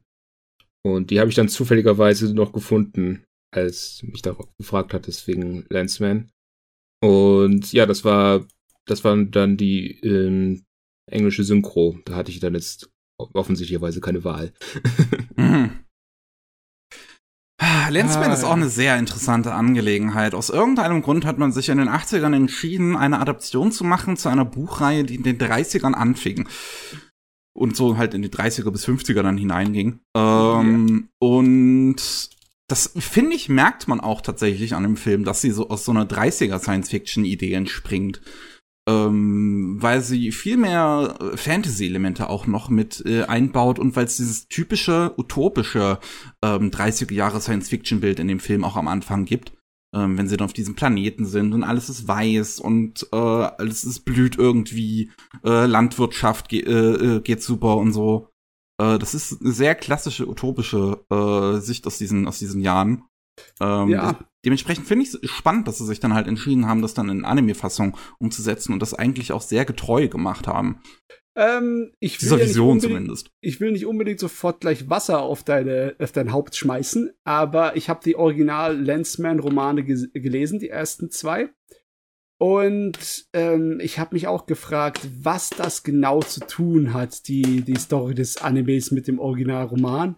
Und 0.83 1.09
die 1.09 1.19
habe 1.19 1.29
ich 1.29 1.35
dann 1.35 1.49
zufälligerweise 1.49 2.33
noch 2.35 2.53
gefunden, 2.53 3.25
als 3.51 4.03
mich 4.03 4.21
darauf 4.21 4.47
gefragt 4.57 4.93
hat, 4.93 5.07
deswegen 5.07 5.65
Landsman. 5.69 6.29
Und 7.01 7.73
ja, 7.73 7.87
das 7.87 8.05
war, 8.05 8.47
das 8.85 9.03
waren 9.03 9.31
dann 9.31 9.57
die 9.57 9.99
ähm, 10.01 10.63
englische 11.09 11.43
Synchro. 11.43 11.97
Da 12.05 12.15
hatte 12.15 12.31
ich 12.31 12.39
dann 12.39 12.53
jetzt 12.53 12.91
offensichtlicherweise 13.17 14.01
keine 14.01 14.23
Wahl. 14.23 14.53
mhm. 15.35 15.84
Lensman 17.89 18.31
ah, 18.31 18.33
ist 18.33 18.43
auch 18.43 18.53
eine 18.53 18.69
sehr 18.69 18.97
interessante 18.97 19.53
Angelegenheit. 19.53 20.33
Aus 20.33 20.49
irgendeinem 20.49 21.01
Grund 21.01 21.25
hat 21.25 21.37
man 21.37 21.51
sich 21.51 21.69
in 21.69 21.77
den 21.77 21.89
80ern 21.89 22.35
entschieden, 22.35 22.95
eine 22.95 23.19
Adaption 23.19 23.71
zu 23.71 23.83
machen 23.83 24.17
zu 24.17 24.29
einer 24.29 24.45
Buchreihe, 24.45 25.03
die 25.03 25.15
in 25.15 25.23
den 25.23 25.37
30ern 25.37 25.93
anfing. 25.93 26.47
Und 27.53 27.75
so 27.75 27.97
halt 27.97 28.13
in 28.13 28.21
die 28.21 28.29
30er 28.29 28.69
bis 28.71 28.85
50er 28.87 29.23
dann 29.23 29.37
hineinging. 29.37 29.99
Ähm, 30.15 31.07
ja. 31.21 31.27
Und 31.27 32.29
das 32.67 32.91
finde 32.97 33.35
ich, 33.35 33.47
merkt 33.47 33.87
man 33.87 33.99
auch 33.99 34.21
tatsächlich 34.21 34.73
an 34.73 34.83
dem 34.83 34.97
Film, 34.97 35.23
dass 35.23 35.41
sie 35.41 35.51
so 35.51 35.69
aus 35.69 35.85
so 35.85 35.91
einer 35.91 36.05
30er 36.05 36.59
Science-Fiction-Idee 36.59 37.53
entspringt. 37.53 38.21
Ähm, 38.87 39.77
weil 39.79 40.01
sie 40.01 40.31
viel 40.31 40.57
mehr 40.57 41.15
äh, 41.19 41.37
Fantasy-Elemente 41.37 42.29
auch 42.29 42.45
noch 42.45 42.69
mit 42.69 43.03
äh, 43.05 43.23
einbaut 43.23 43.79
und 43.79 43.95
weil 43.95 44.05
es 44.05 44.17
dieses 44.17 44.47
typische, 44.47 45.13
utopische 45.17 45.99
ähm, 46.43 46.69
30er 46.69 47.11
Jahre 47.11 47.41
Science-Fiction-Bild 47.41 48.19
in 48.19 48.27
dem 48.27 48.39
Film 48.39 48.63
auch 48.63 48.75
am 48.75 48.87
Anfang 48.87 49.25
gibt. 49.25 49.53
Ähm, 49.95 50.17
wenn 50.17 50.27
sie 50.27 50.37
dann 50.37 50.45
auf 50.45 50.53
diesem 50.53 50.75
Planeten 50.75 51.25
sind 51.25 51.53
und 51.53 51.63
alles 51.63 51.89
ist 51.89 52.07
weiß 52.07 52.59
und 52.59 53.07
äh, 53.11 53.15
alles 53.15 53.85
ist 53.85 54.01
blüht 54.01 54.37
irgendwie, 54.37 55.11
äh, 55.43 55.65
Landwirtschaft 55.65 56.49
ge 56.49 56.61
äh, 56.61 57.15
äh 57.15 57.21
geht 57.21 57.41
super 57.41 57.77
und 57.77 57.93
so. 57.93 58.29
Äh, 58.79 58.99
das 58.99 59.13
ist 59.13 59.41
eine 59.41 59.51
sehr 59.51 59.73
klassische, 59.73 60.27
utopische 60.27 61.05
äh, 61.09 61.59
Sicht 61.59 61.87
aus 61.87 61.97
diesen, 61.97 62.27
aus 62.27 62.39
diesen 62.39 62.61
Jahren. 62.61 63.03
Ähm, 63.59 63.89
ja. 63.89 64.19
Dementsprechend 64.45 64.87
finde 64.87 65.03
ich 65.03 65.13
es 65.13 65.29
spannend, 65.29 65.67
dass 65.67 65.79
sie 65.79 65.85
sich 65.85 65.99
dann 65.99 66.13
halt 66.13 66.27
entschieden 66.27 66.67
haben, 66.67 66.81
das 66.81 66.93
dann 66.93 67.09
in 67.09 67.25
Anime-Fassung 67.25 67.97
umzusetzen 68.19 68.73
und 68.73 68.79
das 68.79 68.93
eigentlich 68.93 69.31
auch 69.31 69.41
sehr 69.41 69.65
getreu 69.65 70.07
gemacht 70.07 70.47
haben. 70.47 70.81
Ähm, 71.35 71.91
ich 71.99 72.17
Dieser 72.17 72.37
ja 72.37 72.45
Vision 72.45 72.79
zumindest. 72.79 73.31
Ich 73.41 73.59
will 73.59 73.71
nicht 73.71 73.85
unbedingt 73.85 74.19
sofort 74.19 74.61
gleich 74.61 74.89
Wasser 74.89 75.21
auf, 75.21 75.43
deine, 75.43 75.95
auf 75.99 76.11
dein 76.11 76.31
Haupt 76.31 76.55
schmeißen, 76.55 77.11
aber 77.25 77.75
ich 77.75 77.89
habe 77.89 77.99
die 78.05 78.15
Original 78.15 78.79
Lensman-Romane 78.79 79.83
gelesen, 79.83 80.59
die 80.59 80.69
ersten 80.69 81.11
zwei. 81.11 81.49
Und 82.37 83.27
ähm, 83.33 83.79
ich 83.81 83.97
habe 83.97 84.15
mich 84.15 84.27
auch 84.27 84.45
gefragt, 84.45 85.07
was 85.21 85.49
das 85.49 85.83
genau 85.83 86.21
zu 86.21 86.41
tun 86.41 86.93
hat, 86.93 87.27
die, 87.27 87.61
die 87.61 87.77
Story 87.77 88.13
des 88.13 88.37
Animes 88.37 88.91
mit 88.91 89.07
dem 89.07 89.19
Originalroman. 89.19 90.17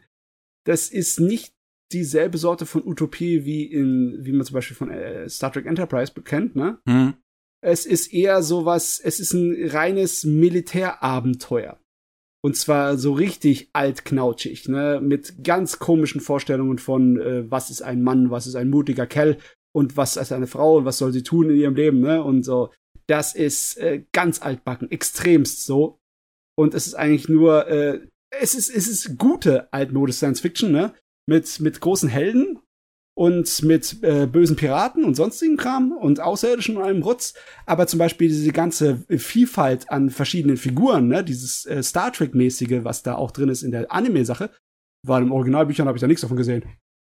Das 0.65 0.89
ist 0.89 1.19
nicht 1.19 1.53
dieselbe 1.91 2.37
Sorte 2.37 2.65
von 2.65 2.85
Utopie 2.85 3.45
wie 3.45 3.63
in, 3.63 4.17
wie 4.21 4.31
man 4.31 4.45
zum 4.45 4.55
Beispiel 4.55 4.77
von 4.77 4.91
äh, 4.91 5.29
Star 5.29 5.51
Trek 5.51 5.65
Enterprise 5.65 6.11
kennt, 6.23 6.55
ne? 6.55 6.79
Mhm. 6.85 7.15
Es 7.61 7.85
ist 7.85 8.13
eher 8.13 8.43
sowas, 8.43 8.99
es 9.03 9.19
ist 9.19 9.33
ein 9.33 9.69
reines 9.69 10.23
Militärabenteuer. 10.23 11.79
Und 12.43 12.55
zwar 12.55 12.97
so 12.97 13.13
richtig 13.13 13.69
altknautschig, 13.73 14.67
ne? 14.67 15.01
Mit 15.01 15.43
ganz 15.43 15.79
komischen 15.79 16.21
Vorstellungen 16.21 16.77
von, 16.77 17.19
äh, 17.19 17.49
was 17.49 17.69
ist 17.69 17.81
ein 17.81 18.03
Mann, 18.03 18.29
was 18.29 18.47
ist 18.47 18.55
ein 18.55 18.69
mutiger 18.69 19.07
Kerl 19.07 19.37
und 19.73 19.97
was 19.97 20.17
ist 20.17 20.31
eine 20.31 20.47
Frau 20.47 20.77
und 20.77 20.85
was 20.85 20.97
soll 20.97 21.13
sie 21.13 21.23
tun 21.23 21.49
in 21.49 21.57
ihrem 21.57 21.75
Leben, 21.75 21.99
ne? 22.01 22.23
Und 22.23 22.43
so. 22.43 22.71
Das 23.07 23.35
ist 23.35 23.77
äh, 23.77 24.03
ganz 24.11 24.41
altbacken, 24.41 24.91
extremst 24.91 25.65
so. 25.65 25.99
Und 26.57 26.73
es 26.73 26.87
ist 26.87 26.95
eigentlich 26.95 27.29
nur, 27.29 27.67
äh, 27.67 28.01
es 28.31 28.53
ist, 28.53 28.69
es 28.69 28.87
ist 28.87 29.17
gute 29.17 29.71
altmodische 29.71 30.17
Science 30.17 30.41
Fiction, 30.41 30.71
ne? 30.71 30.93
Mit, 31.27 31.59
mit 31.59 31.81
großen 31.81 32.09
Helden 32.09 32.59
und 33.17 33.63
mit 33.63 34.01
äh, 34.03 34.27
bösen 34.27 34.55
Piraten 34.55 35.03
und 35.03 35.15
sonstigen 35.15 35.57
Kram 35.57 35.91
und 35.91 36.19
Außerirdischen 36.19 36.77
und 36.77 36.83
allem 36.83 37.01
Rutz. 37.01 37.33
Aber 37.65 37.87
zum 37.87 37.97
Beispiel 37.97 38.27
diese 38.27 38.51
ganze 38.51 39.03
Vielfalt 39.09 39.89
an 39.89 40.09
verschiedenen 40.09 40.57
Figuren, 40.57 41.07
ne? 41.07 41.23
Dieses 41.23 41.65
äh, 41.65 41.81
Star 41.81 42.13
Trek-mäßige, 42.13 42.83
was 42.83 43.03
da 43.03 43.15
auch 43.15 43.31
drin 43.31 43.49
ist 43.49 43.63
in 43.63 43.71
der 43.71 43.91
Anime-Sache, 43.91 44.51
war 45.05 45.19
in 45.19 45.31
Originalbüchern 45.31 45.87
habe 45.87 45.97
ich 45.97 46.01
da 46.01 46.07
nichts 46.07 46.21
davon 46.21 46.37
gesehen. 46.37 46.63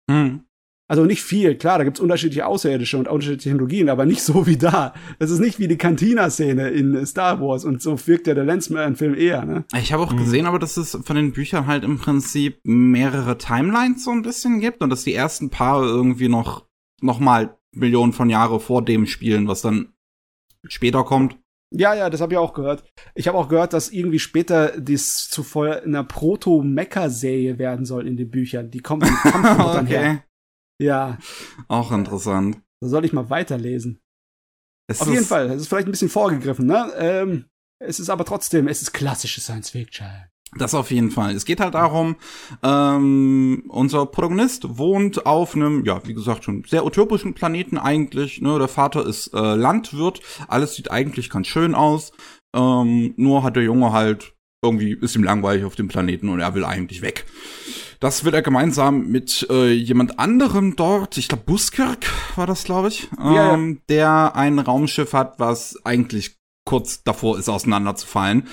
Mhm. 0.09 0.45
Also 0.89 1.05
nicht 1.05 1.21
viel, 1.21 1.53
klar, 1.53 1.77
da 1.77 1.83
gibt's 1.83 1.99
unterschiedliche 1.99 2.47
Außerirdische 2.47 2.97
und 2.97 3.07
unterschiedliche 3.07 3.51
Technologien, 3.51 3.89
aber 3.89 4.07
nicht 4.07 4.23
so 4.23 4.47
wie 4.47 4.57
da. 4.57 4.95
Das 5.19 5.29
ist 5.29 5.37
nicht 5.37 5.59
wie 5.59 5.67
die 5.67 5.77
Cantina-Szene 5.77 6.69
in 6.69 7.05
Star 7.05 7.39
Wars 7.39 7.63
und 7.63 7.79
so 7.79 7.95
wirkt 8.07 8.25
ja 8.25 8.33
der 8.33 8.43
Lensman-Film 8.43 9.13
eher, 9.13 9.45
ne? 9.45 9.65
Ich 9.77 9.93
habe 9.93 10.01
auch 10.01 10.11
mhm. 10.11 10.17
gesehen, 10.17 10.47
aber 10.47 10.57
dass 10.57 10.77
es 10.77 10.97
von 11.03 11.15
den 11.15 11.31
Büchern 11.31 11.67
halt 11.67 11.83
im 11.83 11.99
Prinzip 11.99 12.59
mehrere 12.63 13.37
Timelines 13.37 14.03
so 14.03 14.09
ein 14.09 14.23
bisschen 14.23 14.61
gibt 14.61 14.81
und 14.81 14.89
dass 14.89 15.03
die 15.03 15.13
ersten 15.13 15.51
paar 15.51 15.83
irgendwie 15.83 16.27
noch, 16.27 16.65
noch 17.01 17.19
mal 17.19 17.55
Millionen 17.71 18.11
von 18.11 18.31
Jahre 18.31 18.59
vor 18.59 18.83
dem 18.83 19.05
spielen, 19.05 19.47
was 19.47 19.61
dann 19.61 19.93
später 20.67 21.03
kommt. 21.03 21.37
Ja, 21.71 21.93
ja, 21.93 22.09
das 22.09 22.19
habe 22.19 22.33
ich 22.33 22.39
auch 22.39 22.55
gehört. 22.55 22.83
Ich 23.13 23.27
habe 23.27 23.37
auch 23.37 23.47
gehört, 23.47 23.73
dass 23.73 23.91
irgendwie 23.91 24.17
später 24.17 24.79
dies 24.79 25.29
zuvor 25.29 25.83
in 25.83 25.93
einer 25.93 26.03
Proto-Mecha-Serie 26.03 27.59
werden 27.59 27.85
soll 27.85 28.07
in 28.07 28.17
den 28.17 28.31
Büchern. 28.31 28.71
Die 28.71 28.79
kommen 28.79 29.01
dann 29.23 29.85
okay. 29.85 29.97
her. 29.97 30.23
Ja. 30.81 31.17
Auch 31.67 31.91
interessant. 31.91 32.61
Da 32.81 32.87
soll 32.87 33.05
ich 33.05 33.13
mal 33.13 33.29
weiterlesen. 33.29 33.99
Es 34.87 35.01
Auf 35.01 35.09
jeden 35.09 35.25
Fall, 35.25 35.49
es 35.51 35.61
ist 35.61 35.67
vielleicht 35.67 35.87
ein 35.87 35.91
bisschen 35.91 36.09
vorgegriffen, 36.09 36.65
ne? 36.65 36.91
Ähm, 36.97 37.45
es 37.79 37.99
ist 37.99 38.09
aber 38.09 38.25
trotzdem, 38.25 38.67
es 38.67 38.81
ist 38.81 38.91
klassische 38.91 39.39
Science 39.39 39.69
Fiction. 39.69 40.07
Das 40.57 40.73
auf 40.73 40.89
jeden 40.89 41.11
Fall. 41.11 41.35
Es 41.35 41.45
geht 41.45 41.59
halt 41.59 41.75
darum, 41.75 42.15
ähm, 42.63 43.65
unser 43.67 44.07
Protagonist 44.07 44.79
wohnt 44.79 45.27
auf 45.27 45.55
einem, 45.55 45.85
ja, 45.85 46.01
wie 46.07 46.15
gesagt, 46.15 46.43
schon 46.43 46.63
sehr 46.63 46.85
utopischen 46.85 47.35
Planeten 47.35 47.77
eigentlich. 47.77 48.41
Ne? 48.41 48.57
Der 48.57 48.67
Vater 48.67 49.05
ist 49.05 49.27
äh, 49.33 49.55
Landwirt, 49.55 50.21
alles 50.47 50.73
sieht 50.73 50.89
eigentlich 50.89 51.29
ganz 51.29 51.45
schön 51.45 51.75
aus. 51.75 52.11
Ähm, 52.55 53.13
nur 53.15 53.43
hat 53.43 53.57
der 53.57 53.63
Junge 53.63 53.93
halt 53.93 54.33
irgendwie 54.61 54.93
ist 54.93 55.15
ihm 55.15 55.23
langweilig 55.23 55.63
auf 55.65 55.75
dem 55.75 55.87
Planeten 55.87 56.29
und 56.29 56.39
er 56.39 56.53
will 56.55 56.65
eigentlich 56.65 57.01
weg. 57.01 57.25
Das 57.99 58.23
will 58.23 58.33
er 58.33 58.41
gemeinsam 58.41 59.07
mit 59.07 59.45
äh, 59.49 59.71
jemand 59.71 60.19
anderem 60.19 60.75
dort, 60.75 61.17
ich 61.17 61.27
glaube 61.27 61.43
Buskirk 61.45 62.05
war 62.35 62.47
das, 62.47 62.63
glaube 62.63 62.87
ich, 62.87 63.09
ähm, 63.19 63.33
ja, 63.33 63.79
der 63.89 64.35
ein 64.35 64.59
Raumschiff 64.59 65.13
hat, 65.13 65.39
was 65.39 65.77
eigentlich 65.85 66.37
kurz 66.65 67.03
davor 67.03 67.37
ist, 67.39 67.49
auseinanderzufallen. 67.49 68.47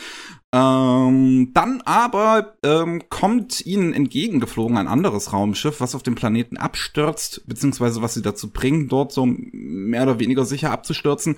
Ähm, 0.57 1.51
dann 1.53 1.83
aber 1.83 2.55
ähm, 2.63 3.03
kommt 3.11 3.67
ihnen 3.67 3.93
entgegengeflogen 3.93 4.79
ein 4.79 4.89
anderes 4.89 5.35
Raumschiff, 5.35 5.83
was 5.83 5.95
auf 5.95 6.03
dem 6.03 6.15
Planeten 6.15 6.57
abstürzt, 6.57 7.47
beziehungsweise 7.47 8.01
was 8.01 8.15
sie 8.15 8.23
dazu 8.23 8.51
bringt, 8.51 8.91
dort 8.91 9.13
so 9.13 9.27
mehr 9.27 10.05
oder 10.05 10.19
weniger 10.19 10.47
sicher 10.47 10.71
abzustürzen. 10.71 11.37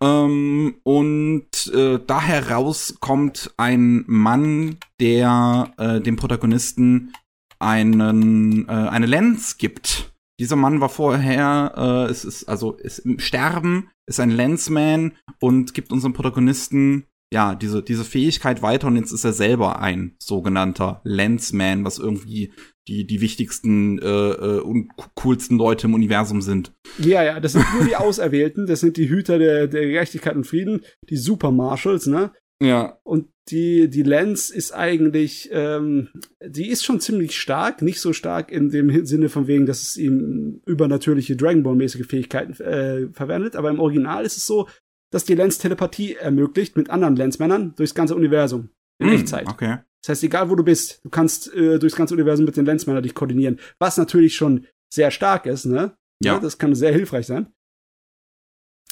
Ähm, 0.00 0.76
und 0.84 1.72
äh, 1.74 1.98
da 2.06 2.22
heraus 2.22 2.94
kommt 3.00 3.52
ein 3.56 4.04
Mann, 4.06 4.76
der 5.00 5.72
äh, 5.76 6.00
dem 6.00 6.14
Protagonisten 6.14 7.12
einen 7.58 8.68
äh, 8.68 8.72
eine 8.72 9.06
Lens 9.06 9.58
gibt. 9.58 10.12
Dieser 10.38 10.56
Mann 10.56 10.80
war 10.80 10.90
vorher, 10.90 11.74
äh, 11.76 12.10
es 12.10 12.24
ist 12.24 12.44
also 12.44 12.74
ist 12.74 13.00
im 13.00 13.18
Sterben, 13.18 13.90
ist 14.06 14.20
ein 14.20 14.30
Lensman 14.30 15.16
und 15.40 15.74
gibt 15.74 15.90
unserem 15.90 16.12
Protagonisten 16.12 17.06
ja 17.32 17.54
diese 17.54 17.82
diese 17.82 18.04
Fähigkeit 18.04 18.62
weiter 18.62 18.88
und 18.88 18.96
jetzt 18.96 19.12
ist 19.12 19.24
er 19.24 19.32
selber 19.32 19.80
ein 19.80 20.16
sogenannter 20.18 21.00
Lensman, 21.04 21.84
was 21.84 21.98
irgendwie 21.98 22.52
die 22.88 23.06
die 23.06 23.20
wichtigsten 23.20 23.98
äh, 23.98 24.06
äh, 24.06 24.60
und 24.60 24.90
coolsten 25.14 25.56
Leute 25.56 25.86
im 25.86 25.94
Universum 25.94 26.42
sind. 26.42 26.72
Ja, 26.98 27.22
ja, 27.22 27.40
das 27.40 27.52
sind 27.52 27.64
nur 27.74 27.84
die 27.84 27.96
Auserwählten, 27.96 28.66
das 28.66 28.80
sind 28.80 28.96
die 28.96 29.08
Hüter 29.08 29.38
der, 29.38 29.68
der 29.68 29.86
Gerechtigkeit 29.86 30.34
und 30.34 30.46
Frieden, 30.46 30.82
die 31.08 31.16
Super 31.16 31.52
Marshals, 31.52 32.06
ne? 32.06 32.32
Ja. 32.62 32.98
Und 33.04 33.28
die, 33.48 33.88
die 33.88 34.02
Lens 34.02 34.50
ist 34.50 34.72
eigentlich, 34.72 35.48
ähm, 35.52 36.08
die 36.44 36.68
ist 36.68 36.84
schon 36.84 37.00
ziemlich 37.00 37.38
stark, 37.38 37.82
nicht 37.82 38.00
so 38.00 38.12
stark 38.12 38.52
in 38.52 38.68
dem 38.68 39.06
Sinne 39.06 39.28
von 39.28 39.46
wegen, 39.46 39.66
dass 39.66 39.82
es 39.82 39.96
ihm 39.96 40.60
übernatürliche 40.66 41.36
Dragon 41.36 41.62
Ball-mäßige 41.62 42.06
Fähigkeiten 42.06 42.52
äh, 42.62 43.08
verwendet, 43.12 43.56
aber 43.56 43.70
im 43.70 43.80
Original 43.80 44.24
ist 44.24 44.36
es 44.36 44.46
so, 44.46 44.68
dass 45.10 45.24
die 45.24 45.34
Lens 45.34 45.58
Telepathie 45.58 46.14
ermöglicht 46.14 46.76
mit 46.76 46.90
anderen 46.90 47.16
Lensmännern 47.16 47.74
durchs 47.76 47.94
ganze 47.94 48.14
Universum 48.14 48.70
in 48.98 49.08
mm, 49.08 49.12
Echtzeit. 49.12 49.48
Okay. 49.48 49.78
Das 50.02 50.10
heißt, 50.10 50.24
egal 50.24 50.48
wo 50.50 50.54
du 50.54 50.64
bist, 50.64 51.00
du 51.04 51.10
kannst 51.10 51.52
äh, 51.54 51.78
durchs 51.78 51.96
ganze 51.96 52.14
Universum 52.14 52.46
mit 52.46 52.56
den 52.56 52.64
Lensmanner 52.64 53.02
dich 53.02 53.14
koordinieren. 53.14 53.58
Was 53.78 53.96
natürlich 53.96 54.34
schon 54.34 54.66
sehr 54.92 55.10
stark 55.10 55.46
ist, 55.46 55.66
ne? 55.66 55.96
Ja. 56.22 56.38
Das 56.38 56.58
kann 56.58 56.74
sehr 56.74 56.92
hilfreich 56.92 57.26
sein. 57.26 57.52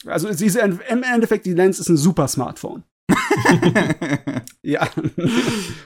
Also 0.07 0.33
diese, 0.33 0.61
im 0.61 1.03
Endeffekt, 1.03 1.47
die 1.47 1.55
Lens 1.55 1.81
ist 1.81 1.89
ein 1.89 1.97
super 1.97 2.29
Smartphone. 2.29 2.85
ja. 4.63 4.89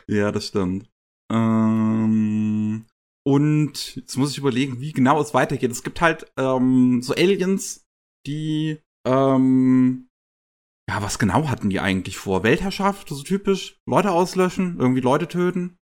ja, 0.06 0.32
das 0.32 0.48
stimmt. 0.48 0.90
Ähm, 1.32 2.84
und 3.24 3.96
jetzt 3.96 4.16
muss 4.16 4.32
ich 4.32 4.38
überlegen, 4.38 4.80
wie 4.80 4.92
genau 4.92 5.20
es 5.20 5.34
weitergeht. 5.34 5.70
Es 5.70 5.82
gibt 5.82 6.00
halt 6.00 6.30
ähm, 6.36 7.00
so 7.02 7.14
Aliens, 7.14 7.86
die 8.26 8.78
ähm, 9.06 10.08
ja, 10.88 11.02
was 11.02 11.18
genau 11.18 11.48
hatten 11.48 11.70
die 11.70 11.80
eigentlich 11.80 12.16
vor? 12.16 12.42
Weltherrschaft, 12.42 13.08
so 13.08 13.22
typisch? 13.22 13.78
Leute 13.86 14.10
auslöschen, 14.10 14.76
irgendwie 14.78 15.00
Leute 15.00 15.28
töten? 15.28 15.76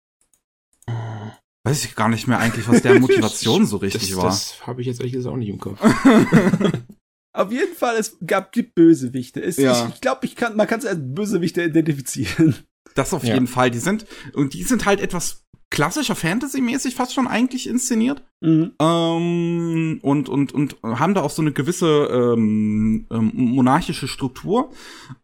Weiß 1.65 1.83
ich 1.85 1.95
gar 1.95 2.09
nicht 2.09 2.27
mehr 2.27 2.39
eigentlich, 2.39 2.67
was 2.67 2.81
der 2.81 2.99
Motivation 2.99 3.65
so 3.65 3.77
richtig 3.77 4.09
das, 4.09 4.17
war. 4.17 4.25
Das 4.25 4.65
habe 4.67 4.81
ich 4.81 4.87
jetzt 4.87 4.99
ehrlich 4.99 5.13
gesagt 5.13 5.33
auch 5.33 5.37
nicht 5.37 5.49
im 5.49 5.59
Kopf. 5.59 5.79
Auf 7.33 7.51
jeden 7.51 7.75
Fall, 7.75 7.95
es 7.97 8.17
gab 8.25 8.51
gibt 8.51 8.75
Bösewichte. 8.75 9.41
Es, 9.41 9.57
Ja. 9.57 9.87
Ich, 9.87 9.95
ich 9.95 10.01
glaube, 10.01 10.25
ich 10.25 10.35
kann, 10.35 10.55
man 10.55 10.67
kann 10.67 10.79
es 10.79 10.85
als 10.85 10.99
Bösewichte 11.01 11.63
identifizieren. 11.63 12.55
Das 12.95 13.13
auf 13.13 13.23
Ja. 13.23 13.35
jeden 13.35 13.47
Fall. 13.47 13.69
Die 13.71 13.77
sind, 13.79 14.05
und 14.33 14.53
die 14.53 14.63
sind 14.63 14.85
halt 14.85 14.99
etwas 14.99 15.45
klassischer 15.69 16.15
Fantasy-mäßig 16.15 16.95
fast 16.95 17.13
schon 17.13 17.27
eigentlich 17.27 17.67
inszeniert. 17.67 18.23
Mhm. 18.41 18.73
Ähm, 18.79 19.99
und, 20.01 20.29
und, 20.29 20.53
und 20.53 20.77
haben 20.83 21.13
da 21.13 21.21
auch 21.21 21.29
so 21.29 21.41
eine 21.41 21.51
gewisse 21.51 22.09
ähm, 22.11 23.07
ähm, 23.11 23.31
monarchische 23.33 24.07
Struktur. 24.07 24.71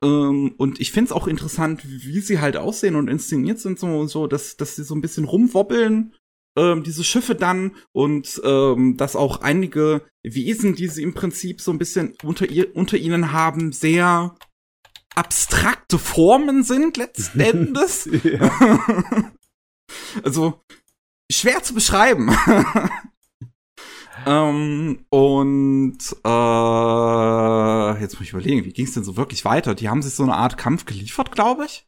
Ähm, 0.03 0.53
und 0.57 0.79
ich 0.79 0.91
find's 0.91 1.11
auch 1.11 1.27
interessant, 1.27 1.81
wie 1.85 2.19
sie 2.19 2.39
halt 2.39 2.57
aussehen 2.57 2.95
und 2.95 3.09
inszeniert 3.09 3.59
sind, 3.59 3.79
so, 3.79 4.05
so 4.05 4.27
dass, 4.27 4.57
dass 4.57 4.75
sie 4.75 4.83
so 4.83 4.93
ein 4.93 5.01
bisschen 5.01 5.25
rumwobbeln, 5.25 6.13
ähm, 6.57 6.83
diese 6.83 7.03
Schiffe 7.03 7.35
dann 7.35 7.75
und 7.91 8.41
ähm, 8.43 8.97
dass 8.97 9.15
auch 9.15 9.41
einige 9.41 10.03
Wesen, 10.23 10.75
die 10.75 10.87
sie 10.87 11.03
im 11.03 11.13
Prinzip 11.13 11.61
so 11.61 11.71
ein 11.71 11.79
bisschen 11.79 12.13
unter, 12.23 12.49
ihr, 12.49 12.75
unter 12.75 12.97
ihnen 12.97 13.31
haben, 13.31 13.71
sehr 13.71 14.35
abstrakte 15.15 15.97
Formen 15.97 16.63
sind 16.63 16.97
letzten 16.97 17.39
Endes. 17.41 18.09
Ja. 19.89 20.21
also 20.23 20.61
schwer 21.31 21.61
zu 21.63 21.73
beschreiben. 21.73 22.29
ähm, 24.25 25.05
und 25.09 25.97
äh, 26.25 28.01
jetzt 28.01 28.13
muss 28.13 28.21
ich 28.21 28.31
überlegen, 28.33 28.65
wie 28.65 28.73
ging 28.73 28.85
es 28.85 28.93
denn 28.93 29.03
so 29.03 29.17
wirklich 29.17 29.45
weiter? 29.45 29.75
Die 29.75 29.89
haben 29.89 30.01
sich 30.01 30.13
so 30.13 30.23
eine 30.23 30.35
Art 30.35 30.57
Kampf 30.57 30.85
geliefert, 30.85 31.31
glaube 31.31 31.65
ich. 31.65 31.85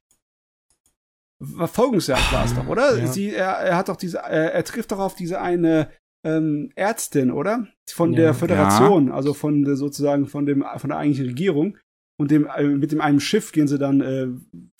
Verfolgungsjagd 1.55 2.33
war 2.33 2.45
es 2.45 2.55
doch, 2.55 2.67
oder? 2.67 2.97
Ja. 2.97 3.07
Sie, 3.07 3.29
er, 3.29 3.51
er 3.57 3.75
hat 3.77 3.89
doch 3.89 3.95
diese, 3.95 4.17
er, 4.17 4.53
er 4.53 4.63
trifft 4.63 4.91
doch 4.91 4.99
auf 4.99 5.13
diese 5.15 5.39
eine 5.39 5.91
ähm, 6.25 6.71
Ärztin, 6.75 7.31
oder? 7.31 7.67
Von 7.87 8.13
Ja. 8.13 8.17
der 8.21 8.33
Föderation, 8.33 9.11
also 9.11 9.33
von 9.35 9.63
der, 9.63 9.75
sozusagen 9.75 10.25
von 10.27 10.45
dem 10.47 10.65
von 10.77 10.89
der 10.89 10.97
eigentlichen 10.97 11.27
Regierung. 11.27 11.77
Und 12.19 12.31
dem, 12.31 12.47
äh, 12.47 12.63
mit 12.63 12.91
dem 12.91 13.01
einem 13.01 13.19
Schiff 13.19 13.51
gehen 13.51 13.67
sie 13.67 13.77
dann, 13.77 14.01
äh, 14.01 14.27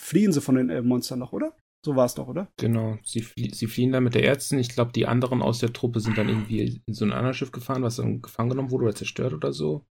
fliehen 0.02 0.32
sie 0.32 0.42
von 0.42 0.56
den 0.56 0.72
äh, 0.72 0.82
Monstern 0.82 1.20
noch, 1.20 1.32
oder? 1.34 1.56
So 1.88 1.96
war 1.96 2.04
es 2.04 2.16
doch, 2.16 2.28
oder? 2.28 2.52
Genau, 2.58 2.98
sie, 3.06 3.22
flie 3.22 3.50
sie 3.54 3.66
fliehen 3.66 3.94
dann 3.94 4.04
mit 4.04 4.14
der 4.14 4.26
Ärztin. 4.26 4.60
Ich 4.60 4.68
glaube, 4.68 4.92
die 4.92 5.08
anderen 5.08 5.42
aus 5.42 5.60
der 5.60 5.72
Truppe 5.72 6.02
sind 6.02 6.18
dann 6.18 6.28
irgendwie 6.28 6.82
in 6.86 6.94
so 6.94 7.06
ein 7.06 7.14
anderes 7.14 7.38
Schiff 7.38 7.54
gefahren, 7.54 7.82
was 7.82 7.96
dann 7.96 8.22
gefangen 8.22 8.50
genommen 8.50 8.72
wurde 8.72 8.84
oder 8.84 8.96
zerstört 8.96 9.32
oder 9.32 9.54
so. 9.54 9.86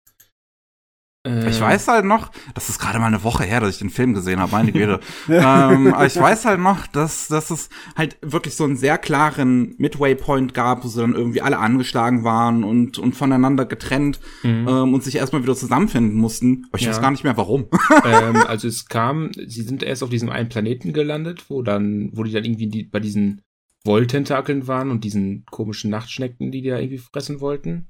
Ich 1.27 1.59
weiß 1.59 1.89
halt 1.89 2.05
noch, 2.05 2.31
das 2.53 2.69
ist 2.69 2.79
gerade 2.79 2.99
mal 2.99 3.07
eine 3.07 3.23
Woche 3.25 3.45
her, 3.45 3.61
dass 3.61 3.71
ich 3.71 3.79
den 3.79 3.89
Film 3.89 4.13
gesehen 4.13 4.41
habe, 4.41 4.53
meine 4.53 4.73
Güte. 4.73 5.01
ähm, 5.31 5.95
aber 5.95 6.05
ich 6.05 6.17
weiß 6.21 6.45
halt 6.45 6.61
noch, 6.61 6.87
dass, 6.87 7.29
dass 7.29 7.51
es 7.51 7.71
halt 7.97 8.19
wirklich 8.21 8.57
so 8.57 8.65
einen 8.65 8.77
sehr 8.77 8.99
klaren 8.99 9.75
Midway-Point 9.79 10.53
gab, 10.53 10.85
wo 10.85 10.89
sie 10.89 11.01
dann 11.01 11.15
irgendwie 11.15 11.41
alle 11.41 11.59
angeschlagen 11.59 12.25
waren 12.25 12.63
und, 12.63 12.99
und 12.99 13.15
voneinander 13.17 13.65
getrennt 13.65 14.21
Mhm. 14.43 14.69
ähm, 14.69 14.93
und 14.95 15.03
sich 15.03 15.17
erstmal 15.17 15.43
wieder 15.43 15.57
zusammenfinden 15.57 16.15
mussten. 16.19 16.67
Aber 16.69 16.79
ich 16.79 16.85
Ja. 16.85 16.91
weiß 16.91 17.01
gar 17.01 17.11
nicht 17.11 17.25
mehr 17.25 17.39
warum. 17.39 17.69
ähm, 18.05 18.45
also 18.47 18.69
es 18.69 18.85
kam, 18.87 19.31
sie 19.33 19.63
sind 19.63 19.83
erst 19.83 20.03
auf 20.03 20.11
diesem 20.11 20.29
einen 20.29 20.51
Planeten 20.51 20.93
gelandet, 20.93 21.47
wo 21.49 21.63
dann, 21.63 22.11
wo 22.13 22.23
die 22.25 22.33
dann 22.33 22.45
irgendwie 22.45 22.67
die, 22.69 22.83
bei 22.83 23.01
diesen 23.01 23.41
Wolltentakeln 23.87 24.67
waren 24.67 24.91
und 24.91 25.05
diesen 25.05 25.47
komischen 25.51 25.91
Nachtschnecken, 25.91 26.53
die 26.53 26.61
die 26.61 26.69
da 26.69 26.79
irgendwie 26.79 26.99
fressen 26.99 27.41
wollten. 27.41 27.87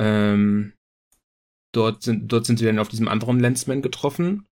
Ähm, 0.00 0.72
dort 1.72 2.02
sind, 2.02 2.32
dort 2.32 2.46
sind 2.46 2.58
sie 2.58 2.64
dann 2.64 2.78
auf 2.78 2.88
diesem 2.88 3.08
anderen 3.08 3.40
Lensman 3.40 3.82
getroffen. 3.82 4.46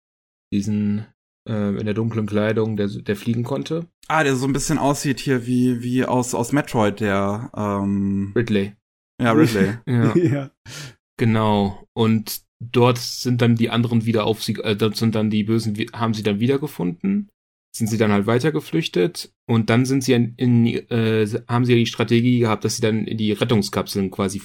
Diesen, 0.53 1.07
äh, 1.49 1.79
in 1.79 1.85
der 1.85 1.95
dunklen 1.95 2.27
Kleidung, 2.27 2.77
der, 2.77 2.89
der 2.89 3.17
fliegen 3.17 3.45
konnte. 3.45 3.87
Ah, 4.09 4.23
der 4.25 4.37
so 4.37 4.47
ein 4.47 4.53
bisschen 4.53 4.79
aussieht 4.79 5.21
hier 5.21 5.47
wie, 5.47 5.83
wie 5.83 6.05
aus, 6.05 6.35
aus 6.35 6.53
Metroid, 6.53 7.01
der, 7.01 7.51
ähm, 7.57 8.33
Ridley. 8.37 8.75
ja, 9.21 9.33
Ridley. 9.33 9.79
Ja. 9.87 10.17
ja. 10.17 10.51
Genau. 11.17 11.87
Und 11.95 12.43
dort 12.61 12.99
sind 12.99 13.41
dann 13.41 13.57
die 13.57 13.71
anderen 13.71 14.05
wieder 14.05 14.25
auf 14.25 14.43
sie, 14.43 14.55
äh, 14.55 14.77
dort 14.77 14.97
sind 14.97 15.15
dann 15.15 15.31
die 15.31 15.45
Bösen, 15.45 15.77
haben 15.93 16.15
sie 16.15 16.23
dann 16.23 16.41
wiedergefunden, 16.41 17.31
sind 17.75 17.89
sie 17.89 17.99
dann 17.99 18.13
halt 18.13 18.27
weiter 18.27 18.53
geflüchtet 18.53 19.33
und 19.47 19.71
dann 19.71 19.85
sind 19.85 20.03
sie 20.03 20.13
in, 20.13 20.35
in 20.37 20.67
äh, 20.67 21.27
haben 21.49 21.65
sie 21.65 21.75
die 21.75 21.87
Strategie 21.87 22.39
gehabt, 22.41 22.65
dass 22.65 22.77
sie 22.77 22.83
dann 22.83 23.07
in 23.07 23.19
die 23.19 23.33
Rettungskapseln 23.33 24.11
quasi 24.11 24.41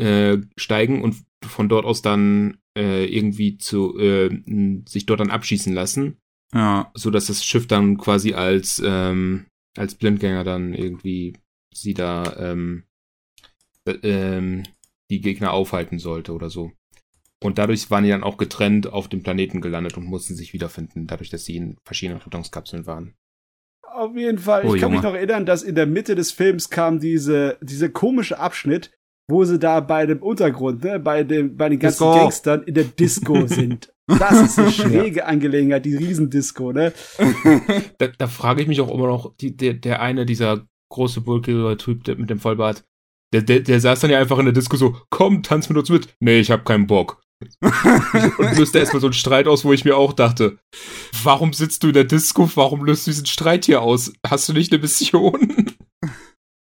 äh, 0.00 0.38
steigen 0.56 1.02
und 1.02 1.16
von 1.44 1.68
dort 1.68 1.84
aus 1.84 2.02
dann 2.02 2.58
äh, 2.76 3.04
irgendwie 3.04 3.58
zu 3.58 3.98
äh, 3.98 4.30
sich 4.88 5.06
dort 5.06 5.20
dann 5.20 5.30
abschießen 5.30 5.72
lassen, 5.72 6.18
ja. 6.52 6.90
so 6.94 7.10
dass 7.10 7.26
das 7.26 7.44
Schiff 7.44 7.66
dann 7.66 7.98
quasi 7.98 8.34
als 8.34 8.82
ähm, 8.84 9.46
als 9.76 9.94
Blindgänger 9.94 10.44
dann 10.44 10.74
irgendwie 10.74 11.34
sie 11.72 11.94
da 11.94 12.36
ähm, 12.38 12.84
äh, 13.84 13.92
ähm, 14.02 14.64
die 15.10 15.20
Gegner 15.20 15.52
aufhalten 15.52 15.98
sollte 15.98 16.32
oder 16.32 16.50
so. 16.50 16.72
Und 17.42 17.58
dadurch 17.58 17.90
waren 17.90 18.04
die 18.04 18.10
dann 18.10 18.22
auch 18.22 18.36
getrennt 18.36 18.86
auf 18.86 19.08
dem 19.08 19.22
Planeten 19.22 19.60
gelandet 19.60 19.96
und 19.96 20.04
mussten 20.04 20.34
sich 20.34 20.52
wiederfinden, 20.52 21.06
dadurch, 21.06 21.30
dass 21.30 21.44
sie 21.44 21.56
in 21.56 21.78
verschiedenen 21.84 22.20
Rettungskapseln 22.20 22.86
waren. 22.86 23.14
Auf 23.82 24.14
jeden 24.14 24.38
Fall. 24.38 24.64
Oh, 24.64 24.74
ich 24.74 24.80
kann 24.80 24.90
mich 24.90 25.02
Junge. 25.02 25.12
noch 25.12 25.16
erinnern, 25.16 25.46
dass 25.46 25.62
in 25.62 25.74
der 25.74 25.86
Mitte 25.86 26.14
des 26.14 26.32
Films 26.32 26.70
kam 26.70 27.00
diese, 27.00 27.58
diese 27.60 27.90
komische 27.90 28.38
Abschnitt, 28.38 28.92
wo 29.30 29.44
sie 29.44 29.58
da 29.58 29.80
bei 29.80 30.06
dem 30.06 30.22
Untergrund, 30.22 30.84
ne, 30.84 30.98
bei 30.98 31.24
dem, 31.24 31.56
bei 31.56 31.68
den 31.68 31.78
ganzen 31.78 32.04
Disco. 32.04 32.14
Gangstern 32.14 32.62
in 32.64 32.74
der 32.74 32.84
Disco 32.84 33.46
sind. 33.46 33.92
Das 34.06 34.42
ist 34.42 34.58
eine 34.58 34.72
schräge 34.72 35.24
Angelegenheit, 35.24 35.84
die 35.84 35.96
Riesendisco, 35.96 36.72
ne? 36.72 36.92
Da, 37.98 38.08
da 38.08 38.26
frage 38.26 38.62
ich 38.62 38.68
mich 38.68 38.80
auch 38.80 38.92
immer 38.92 39.06
noch, 39.06 39.34
die, 39.36 39.56
der, 39.56 39.74
der 39.74 40.02
eine, 40.02 40.26
dieser 40.26 40.66
große 40.90 41.20
bulkige 41.20 41.76
Typ 41.78 42.04
der, 42.04 42.16
mit 42.16 42.28
dem 42.28 42.40
Vollbart, 42.40 42.84
der, 43.32 43.42
der, 43.42 43.60
der 43.60 43.80
saß 43.80 44.00
dann 44.00 44.10
ja 44.10 44.18
einfach 44.18 44.38
in 44.38 44.46
der 44.46 44.54
Disco 44.54 44.76
so, 44.76 44.96
komm, 45.10 45.42
tanz 45.42 45.68
mit 45.68 45.78
uns 45.78 45.88
mit. 45.88 46.08
Nee, 46.18 46.40
ich 46.40 46.50
hab 46.50 46.64
keinen 46.64 46.86
Bock. 46.86 47.22
und 47.60 48.58
löste 48.58 48.80
erstmal 48.80 49.00
so 49.00 49.06
einen 49.06 49.14
Streit 49.14 49.46
aus, 49.46 49.64
wo 49.64 49.72
ich 49.72 49.84
mir 49.84 49.96
auch 49.96 50.12
dachte, 50.12 50.58
warum 51.22 51.52
sitzt 51.52 51.82
du 51.82 51.88
in 51.88 51.94
der 51.94 52.04
Disco? 52.04 52.50
Warum 52.54 52.84
löst 52.84 53.06
du 53.06 53.12
diesen 53.12 53.26
Streit 53.26 53.64
hier 53.64 53.80
aus? 53.80 54.12
Hast 54.26 54.48
du 54.48 54.52
nicht 54.52 54.72
eine 54.72 54.82
Mission? 54.82 55.72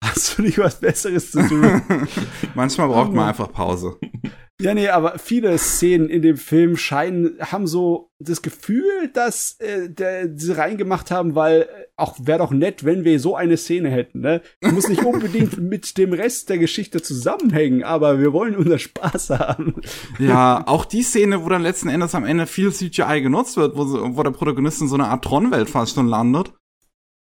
Hast 0.03 0.39
du 0.39 0.43
nicht 0.43 0.59
was 0.59 0.81
Besseres 0.81 1.31
zu 1.31 1.47
tun? 1.47 1.83
Manchmal 2.55 2.89
braucht 2.89 3.12
man 3.12 3.29
einfach 3.29 3.53
Pause. 3.53 3.99
Ja, 4.61 4.75
nee, 4.75 4.89
aber 4.89 5.20
viele 5.20 5.57
Szenen 5.57 6.09
in 6.09 6.20
dem 6.20 6.37
Film 6.37 6.77
scheinen, 6.77 7.39
haben 7.41 7.69
so 7.69 8.11
das 8.19 8.43
Gefühl, 8.43 9.09
dass 9.15 9.57
äh, 9.61 9.89
der, 9.89 10.37
sie 10.37 10.57
reingemacht 10.57 11.12
haben, 11.12 11.37
weil 11.37 11.62
äh, 11.62 11.66
auch 11.97 12.16
wäre 12.20 12.41
doch 12.41 12.51
nett, 12.51 12.85
wenn 12.85 13.05
wir 13.05 13.20
so 13.20 13.37
eine 13.37 13.57
Szene 13.57 13.89
hätten, 13.89 14.20
ne? 14.20 14.43
Muss 14.61 14.89
nicht 14.89 15.05
unbedingt 15.05 15.59
mit 15.61 15.97
dem 15.97 16.12
Rest 16.12 16.49
der 16.49 16.59
Geschichte 16.59 17.01
zusammenhängen, 17.01 17.85
aber 17.85 18.19
wir 18.19 18.33
wollen 18.33 18.57
unser 18.57 18.81
Spaß 18.81 19.31
haben. 19.31 19.77
Ja, 20.19 20.65
auch 20.66 20.85
die 20.85 21.03
Szene, 21.03 21.45
wo 21.45 21.49
dann 21.49 21.62
letzten 21.62 21.89
Endes 21.89 22.16
am 22.16 22.25
Ende 22.25 22.47
viel 22.47 22.73
CGI 22.73 23.23
genutzt 23.23 23.57
wird, 23.57 23.77
wo, 23.77 23.85
wo 24.16 24.23
der 24.25 24.33
Protagonist 24.33 24.81
in 24.81 24.89
so 24.89 24.97
einer 24.97 25.09
Art 25.09 25.25
Tron-Welt 25.25 25.70
fast 25.70 25.95
schon 25.95 26.09
landet, 26.09 26.53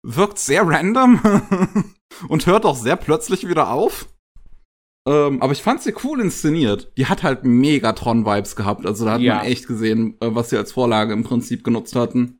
wirkt 0.05 0.39
sehr 0.39 0.67
random 0.67 1.19
und 2.29 2.45
hört 2.45 2.65
auch 2.65 2.75
sehr 2.77 2.95
plötzlich 2.95 3.47
wieder 3.47 3.71
auf. 3.71 4.07
Ähm, 5.07 5.41
aber 5.41 5.51
ich 5.53 5.61
fand 5.61 5.81
sie 5.81 5.93
cool 6.03 6.19
inszeniert. 6.21 6.91
Die 6.97 7.05
hat 7.05 7.23
halt 7.23 7.43
mega 7.43 7.93
Tron-Vibes 7.93 8.55
gehabt. 8.55 8.85
Also 8.85 9.05
da 9.05 9.13
hat 9.13 9.21
Ja. 9.21 9.35
man 9.37 9.45
echt 9.45 9.67
gesehen, 9.67 10.15
äh, 10.19 10.33
was 10.33 10.49
sie 10.49 10.57
als 10.57 10.71
Vorlage 10.71 11.13
im 11.13 11.23
Prinzip 11.23 11.63
genutzt 11.63 11.95
hatten. 11.95 12.39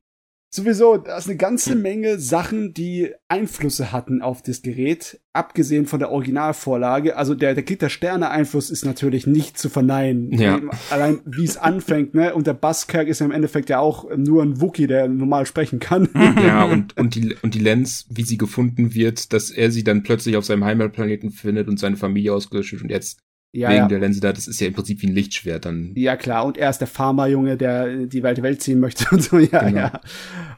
Sowieso, 0.55 0.95
da 0.95 1.17
ist 1.17 1.27
eine 1.27 1.35
ganze 1.35 1.75
Menge 1.75 2.17
Sachen, 2.17 2.73
die 2.73 3.11
Einflüsse 3.27 3.91
hatten 3.91 4.21
auf 4.21 4.41
das 4.41 4.61
Gerät, 4.61 5.19
abgesehen 5.33 5.85
von 5.85 5.99
der 5.99 6.11
Originalvorlage. 6.11 7.17
Also 7.17 7.35
der, 7.35 7.55
der 7.55 7.65
Krieg 7.65 7.79
der 7.79 7.89
Sterne-Einfluss 7.89 8.69
ist 8.69 8.85
natürlich 8.85 9.27
nicht 9.27 9.57
zu 9.57 9.67
verneinen. 9.67 10.31
Ja. 10.31 10.61
Allein 10.89 11.19
wie 11.25 11.43
es 11.43 11.57
anfängt, 11.57 12.15
ne? 12.15 12.33
Und 12.33 12.47
der 12.47 12.53
Buzzkirk 12.53 13.09
ist 13.09 13.19
ja 13.19 13.25
im 13.25 13.33
Endeffekt 13.33 13.69
ja 13.69 13.79
auch 13.79 14.09
nur 14.15 14.43
ein 14.43 14.61
Wookie, 14.61 14.87
der 14.87 15.09
normal 15.09 15.45
sprechen 15.45 15.79
kann. 15.79 16.07
Ja, 16.45 16.63
und, 16.71 16.95
und, 16.97 17.15
die, 17.15 17.35
und 17.41 17.53
die 17.53 17.59
Lens, 17.59 18.05
wie 18.09 18.23
sie 18.23 18.37
gefunden 18.37 18.93
wird, 18.93 19.33
dass 19.33 19.51
er 19.51 19.71
sie 19.71 19.83
dann 19.83 20.03
plötzlich 20.03 20.37
auf 20.37 20.45
seinem 20.45 20.63
Heimatplaneten 20.63 21.31
findet 21.31 21.67
und 21.67 21.79
seine 21.79 21.97
Familie 21.97 22.33
ausgelöscht 22.33 22.71
wird 22.71 22.83
und 22.83 22.89
jetzt 22.89 23.19
Ja, 23.55 23.69
wegen 23.69 23.77
ja. 23.77 23.87
der 23.87 23.99
Linse 23.99 24.19
da. 24.19 24.33
Das 24.33 24.47
ist 24.47 24.59
ja 24.59 24.67
im 24.67 24.73
Prinzip 24.73 25.01
wie 25.01 25.07
ein 25.07 25.15
Lichtschwert 25.15 25.65
dann. 25.65 25.93
Ja, 25.95 26.17
klar. 26.17 26.45
Und 26.45 26.57
er 26.57 26.69
ist 26.69 26.79
der 26.79 26.87
Pharma-Junge, 26.87 27.55
der 27.55 28.05
die 28.05 28.21
Welt 28.21 28.43
Welt 28.43 28.61
ziehen 28.61 28.79
möchte 28.79 29.07
und 29.11 29.23
so. 29.23 29.39
Ja, 29.39 29.63
Genau. 29.63 29.77
ja. 29.77 30.01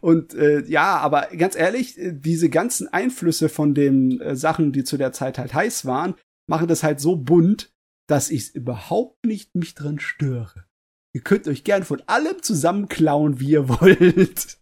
Und 0.01 0.33
äh, 0.33 0.63
ja, 0.67 0.97
aber 0.97 1.27
ganz 1.37 1.55
ehrlich, 1.55 1.97
äh, 1.99 2.13
diese 2.13 2.49
ganzen 2.49 2.87
Einflüsse 2.87 3.49
von 3.49 3.75
den 3.75 4.19
äh, 4.19 4.35
Sachen, 4.35 4.71
die 4.71 4.83
zu 4.83 4.97
der 4.97 5.11
Zeit 5.11 5.37
halt 5.37 5.53
heiß 5.53 5.85
waren, 5.85 6.15
machen 6.49 6.67
das 6.67 6.81
halt 6.81 6.99
so 6.99 7.15
bunt, 7.15 7.71
dass 8.07 8.31
ich 8.31 8.55
überhaupt 8.55 9.25
nicht 9.25 9.55
mich 9.55 9.75
dran 9.75 9.99
störe. 9.99 10.65
Ihr 11.13 11.21
könnt 11.21 11.47
euch 11.47 11.63
gern 11.63 11.83
von 11.83 12.01
allem 12.07 12.41
zusammenklauen, 12.41 13.39
wie 13.39 13.51
ihr 13.51 13.69
wollt. 13.81 14.57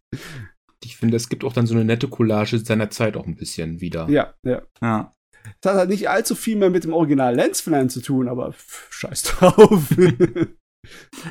Ich 0.83 0.97
finde, 0.97 1.17
es 1.17 1.29
gibt 1.29 1.43
auch 1.43 1.53
dann 1.53 1.67
so 1.67 1.73
eine 1.73 1.85
nette 1.85 2.07
Collage 2.07 2.59
seiner 2.59 2.89
Zeit 2.89 3.15
auch 3.17 3.25
ein 3.27 3.35
bisschen 3.35 3.81
wieder. 3.81 4.09
Ja, 4.09 4.33
ja. 4.43 4.61
Ja. 4.81 5.14
Das 5.61 5.73
hat 5.73 5.79
halt 5.79 5.89
nicht 5.89 6.09
allzu 6.09 6.35
viel 6.35 6.55
mehr 6.55 6.69
mit 6.69 6.83
dem 6.83 6.93
Original 6.93 7.35
Lensflare 7.35 7.87
zu 7.87 8.01
tun, 8.01 8.27
aber 8.27 8.51
pff, 8.53 8.87
scheiß 8.91 9.23
drauf. 9.23 9.83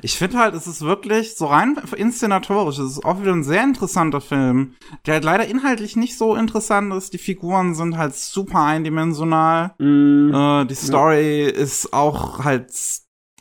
Ich 0.03 0.19
finde 0.19 0.39
halt, 0.39 0.55
es 0.55 0.67
ist 0.67 0.83
wirklich 0.83 1.37
so 1.37 1.47
rein 1.47 1.77
inszenatorisch. 1.97 2.79
Es 2.79 2.93
ist 2.93 3.05
auch 3.05 3.21
wieder 3.21 3.33
ein 3.33 3.45
sehr 3.45 3.63
interessanter 3.63 4.21
Film, 4.21 4.75
der 5.07 5.15
halt 5.15 5.25
leider 5.25 5.47
inhaltlich 5.47 5.95
nicht 5.95 6.19
so 6.19 6.35
interessant 6.35 6.93
ist. 6.93 7.13
Die 7.13 7.19
Figuren 7.19 7.75
sind 7.77 7.97
halt 7.97 8.17
super 8.17 8.65
eindimensional. 8.65 9.75
Mm, 9.79 10.35
Äh, 10.35 10.65
die 10.67 10.75
Story 10.75 11.45
ist 11.45 11.93
auch 11.93 12.43
halt 12.45 12.73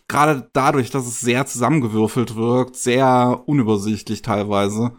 gerade 0.08 0.50
dadurch, 0.54 0.91
dass 0.91 1.08
es 1.08 1.20
sehr 1.20 1.45
zusammengewürfelt 1.45 2.36
wirkt, 2.36 2.76
sehr 2.76 3.41
unübersichtlich 3.48 4.22
teilweise. 4.22 4.91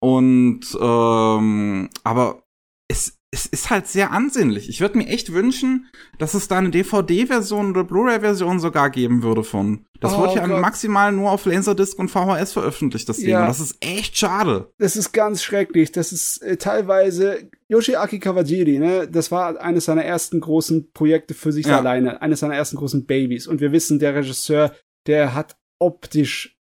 Und 0.00 0.60
ähm, 0.78 1.88
aber 2.02 2.42
es, 2.88 3.18
es 3.34 3.46
ist 3.46 3.68
halt 3.68 3.86
sehr 3.88 4.12
ansehnlich. 4.12 4.68
Ich 4.68 4.80
würde 4.80 4.96
mir 4.96 5.08
echt 5.08 5.32
wünschen, 5.32 5.88
dass 6.18 6.34
es 6.34 6.46
da 6.46 6.58
eine 6.58 6.70
DVD-Version 6.70 7.70
oder 7.70 7.82
Blu-ray-Version 7.82 8.60
sogar 8.60 8.90
geben 8.90 9.22
würde 9.24 9.42
von. 9.42 9.84
Das 10.00 10.14
Oh 10.14 10.22
wird 10.22 10.36
ja 10.36 10.46
Gott. 10.46 10.60
maximal 10.60 11.10
nur 11.10 11.30
auf 11.32 11.44
Laserdisc 11.44 11.98
und 11.98 12.10
VHS 12.10 12.52
veröffentlicht, 12.52 13.08
das 13.08 13.16
Ding. 13.16 13.30
Ja. 13.30 13.46
Das 13.46 13.58
ist 13.58 13.76
echt 13.80 14.16
schade. 14.16 14.70
das 14.78 14.96
ist 14.96 15.12
ganz 15.12 15.42
schrecklich. 15.42 15.90
Das 15.90 16.12
ist 16.12 16.38
äh, 16.42 16.56
teilweise 16.56 17.50
Yoshiaki 17.68 18.20
Kawajiri, 18.20 18.78
ne? 18.78 19.08
Das 19.08 19.30
war 19.32 19.60
eines 19.60 19.86
seiner 19.86 20.04
ersten 20.04 20.40
großen 20.40 20.92
Projekte 20.92 21.34
für 21.34 21.52
sich 21.52 21.66
Ja. 21.66 21.78
alleine, 21.78 22.22
eines 22.22 22.40
seiner 22.40 22.54
ersten 22.54 22.76
großen 22.76 23.04
Babys. 23.06 23.46
Und 23.48 23.60
wir 23.60 23.72
wissen, 23.72 23.98
der 23.98 24.14
Regisseur, 24.14 24.72
der 25.06 25.34
hat 25.34 25.56
optisch, 25.80 26.56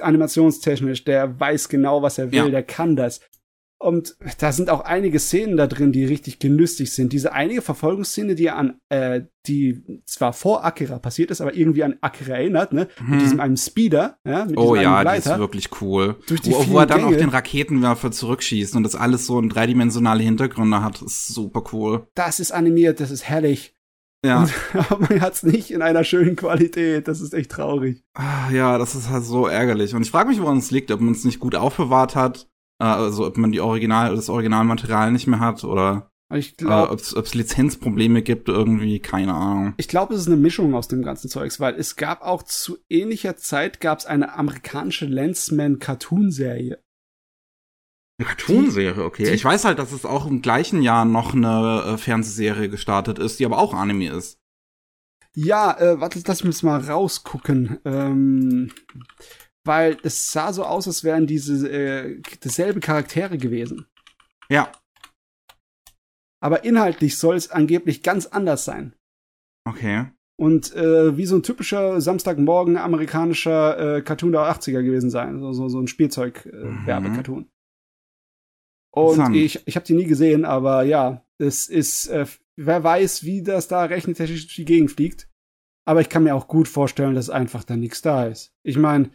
animationstechnisch, 0.00 1.04
der 1.04 1.38
weiß 1.38 1.68
genau, 1.68 2.02
was 2.02 2.18
er 2.18 2.30
will, 2.32 2.38
Ja. 2.38 2.48
der 2.48 2.62
kann 2.62 2.96
das. 2.96 3.20
Und 3.78 4.16
da 4.38 4.52
sind 4.52 4.70
auch 4.70 4.80
einige 4.80 5.18
Szenen 5.18 5.58
da 5.58 5.66
drin, 5.66 5.92
die 5.92 6.06
richtig 6.06 6.38
genüssig 6.38 6.92
sind. 6.94 7.12
Diese 7.12 7.34
einige 7.34 7.60
Verfolgungsszene, 7.60 8.34
die 8.34 8.48
an, 8.48 8.78
äh, 8.88 9.22
die 9.46 9.82
zwar 10.06 10.32
vor 10.32 10.64
Akira 10.64 10.98
passiert 10.98 11.30
ist, 11.30 11.42
aber 11.42 11.54
irgendwie 11.54 11.82
an 11.84 11.96
Akira 12.00 12.36
erinnert, 12.36 12.72
ne? 12.72 12.88
Mit 13.06 13.20
diesem 13.20 13.38
einem 13.38 13.58
Speeder, 13.58 14.16
ja, 14.26 14.46
mit 14.46 14.56
Oh 14.56 14.74
ja, 14.76 14.96
einen 14.98 15.10
die 15.10 15.18
ist 15.18 15.24
Gleiter. 15.24 15.38
wirklich 15.40 15.68
cool. 15.82 16.16
Durch 16.26 16.40
die 16.40 16.52
wo, 16.52 16.66
wo 16.68 16.78
er 16.78 16.86
dann 16.86 17.00
Gänge. 17.02 17.14
auch 17.14 17.18
den 17.18 17.28
Raketenwerfer 17.28 18.10
zurückschießt 18.10 18.74
und 18.76 18.82
das 18.82 18.94
alles 18.96 19.26
so 19.26 19.38
in 19.38 19.50
dreidimensionale 19.50 20.22
Hintergründe 20.22 20.82
hat, 20.82 21.02
ist 21.02 21.28
super 21.28 21.62
cool. 21.74 22.06
Das 22.14 22.40
ist 22.40 22.52
animiert, 22.52 22.98
das 23.00 23.10
ist 23.10 23.24
herrlich. 23.24 23.74
Ja. 24.24 24.48
Aber 24.72 25.00
man 25.00 25.20
hat's 25.20 25.42
nicht 25.42 25.70
in 25.70 25.82
einer 25.82 26.02
schönen 26.02 26.34
Qualität. 26.34 27.06
Das 27.08 27.20
ist 27.20 27.34
echt 27.34 27.50
traurig. 27.50 28.02
Ah, 28.14 28.50
Ja, 28.50 28.78
das 28.78 28.94
ist 28.94 29.10
halt 29.10 29.24
so 29.24 29.46
ärgerlich. 29.46 29.94
Und 29.94 30.00
ich 30.02 30.10
frage 30.10 30.30
mich, 30.30 30.40
woran 30.40 30.56
es 30.58 30.70
liegt, 30.70 30.90
ob 30.90 31.00
man 31.02 31.12
es 31.12 31.24
nicht 31.24 31.38
gut 31.40 31.54
aufbewahrt 31.54 32.16
hat, 32.16 32.48
also 32.78 33.26
ob 33.26 33.36
man 33.36 33.52
die 33.52 33.60
Original, 33.60 34.14
das 34.14 34.28
Originalmaterial 34.28 35.12
nicht 35.12 35.26
mehr 35.26 35.40
hat 35.40 35.64
oder 35.64 36.10
Ich 36.32 36.60
äh, 36.60 36.66
ob 36.66 37.00
es 37.00 37.34
Lizenzprobleme 37.34 38.22
gibt 38.22 38.48
irgendwie, 38.48 39.00
keine 39.00 39.34
Ahnung. 39.34 39.74
ich 39.76 39.88
glaube, 39.88 40.14
es 40.14 40.22
ist 40.22 40.26
eine 40.26 40.36
Mischung 40.36 40.74
aus 40.74 40.88
dem 40.88 41.02
ganzen 41.02 41.28
Zeugs, 41.30 41.60
weil 41.60 41.74
es 41.74 41.96
gab 41.96 42.22
auch 42.22 42.42
zu 42.42 42.78
ähnlicher 42.88 43.36
Zeit 43.36 43.80
gab's 43.80 44.06
eine 44.06 44.34
amerikanische 44.34 45.06
Lensman 45.06 45.78
Cartoon 45.78 46.30
Serie. 46.30 46.82
Eine 48.18 48.28
Cartoonserie, 48.28 49.04
okay. 49.04 49.30
ich 49.30 49.44
weiß 49.44 49.66
halt, 49.66 49.78
dass 49.78 49.92
es 49.92 50.06
auch 50.06 50.26
im 50.26 50.40
gleichen 50.40 50.80
Jahr 50.80 51.04
noch 51.04 51.34
eine 51.34 51.82
äh, 51.86 51.98
Fernsehserie 51.98 52.70
gestartet 52.70 53.18
ist, 53.18 53.38
die 53.38 53.44
aber 53.44 53.58
auch 53.58 53.74
Anime 53.74 54.08
ist. 54.10 54.38
Ja, 55.34 55.78
äh, 55.78 56.00
warte, 56.00 56.22
lass 56.26 56.44
mich 56.44 56.62
mal 56.62 56.80
rausgucken. 56.80 57.78
Ähm, 57.84 58.72
weil 59.66 59.96
es 60.02 60.32
sah 60.32 60.52
so 60.52 60.64
aus, 60.64 60.86
als 60.86 61.04
wären 61.04 61.26
diese 61.26 61.68
äh, 61.68 62.20
dieselben 62.44 62.80
Charaktere 62.80 63.38
gewesen. 63.38 63.86
Ja, 64.48 64.70
Aber 66.40 66.64
inhaltlich 66.64 67.18
soll 67.18 67.36
es 67.36 67.50
angeblich 67.50 68.02
ganz 68.02 68.26
anders 68.26 68.64
sein. 68.64 68.94
okay. 69.68 70.06
und 70.38 70.74
äh, 70.74 71.16
wie 71.16 71.26
so 71.26 71.36
ein 71.36 71.42
typischer 71.42 72.00
Samstagmorgen 72.00 72.76
amerikanischer 72.76 73.96
äh, 73.96 74.02
Cartoon 74.02 74.32
der 74.32 74.42
80er 74.42 74.82
gewesen 74.82 75.10
sein. 75.10 75.40
So, 75.40 75.52
so, 75.52 75.68
so 75.68 75.80
ein 75.80 75.88
Spielzeug-Werbecartoon. 75.88 77.48
Und 78.94 79.10
Interessant. 79.10 79.36
ich, 79.36 79.66
ich 79.66 79.76
habe 79.76 79.86
die 79.86 79.94
nie 79.94 80.06
gesehen, 80.06 80.44
aber 80.44 80.82
ja, 80.82 81.26
es 81.38 81.68
ist, 81.68 82.06
äh, 82.08 82.26
wer 82.56 82.82
weiß, 82.84 83.24
wie 83.24 83.42
das 83.42 83.68
da 83.68 83.84
rechnetechnisch 83.84 84.46
durch 84.46 84.56
die 84.56 84.64
Gegend 84.64 84.90
fliegt. 84.90 85.28
Aber 85.86 86.00
ich 86.00 86.08
kann 86.08 86.24
mir 86.24 86.34
auch 86.34 86.48
gut 86.48 86.66
vorstellen, 86.68 87.14
dass 87.14 87.30
einfach 87.30 87.62
da 87.64 87.76
nichts 87.76 88.02
da 88.02 88.26
ist. 88.26 88.54
Ich 88.62 88.76
meine, 88.76 89.10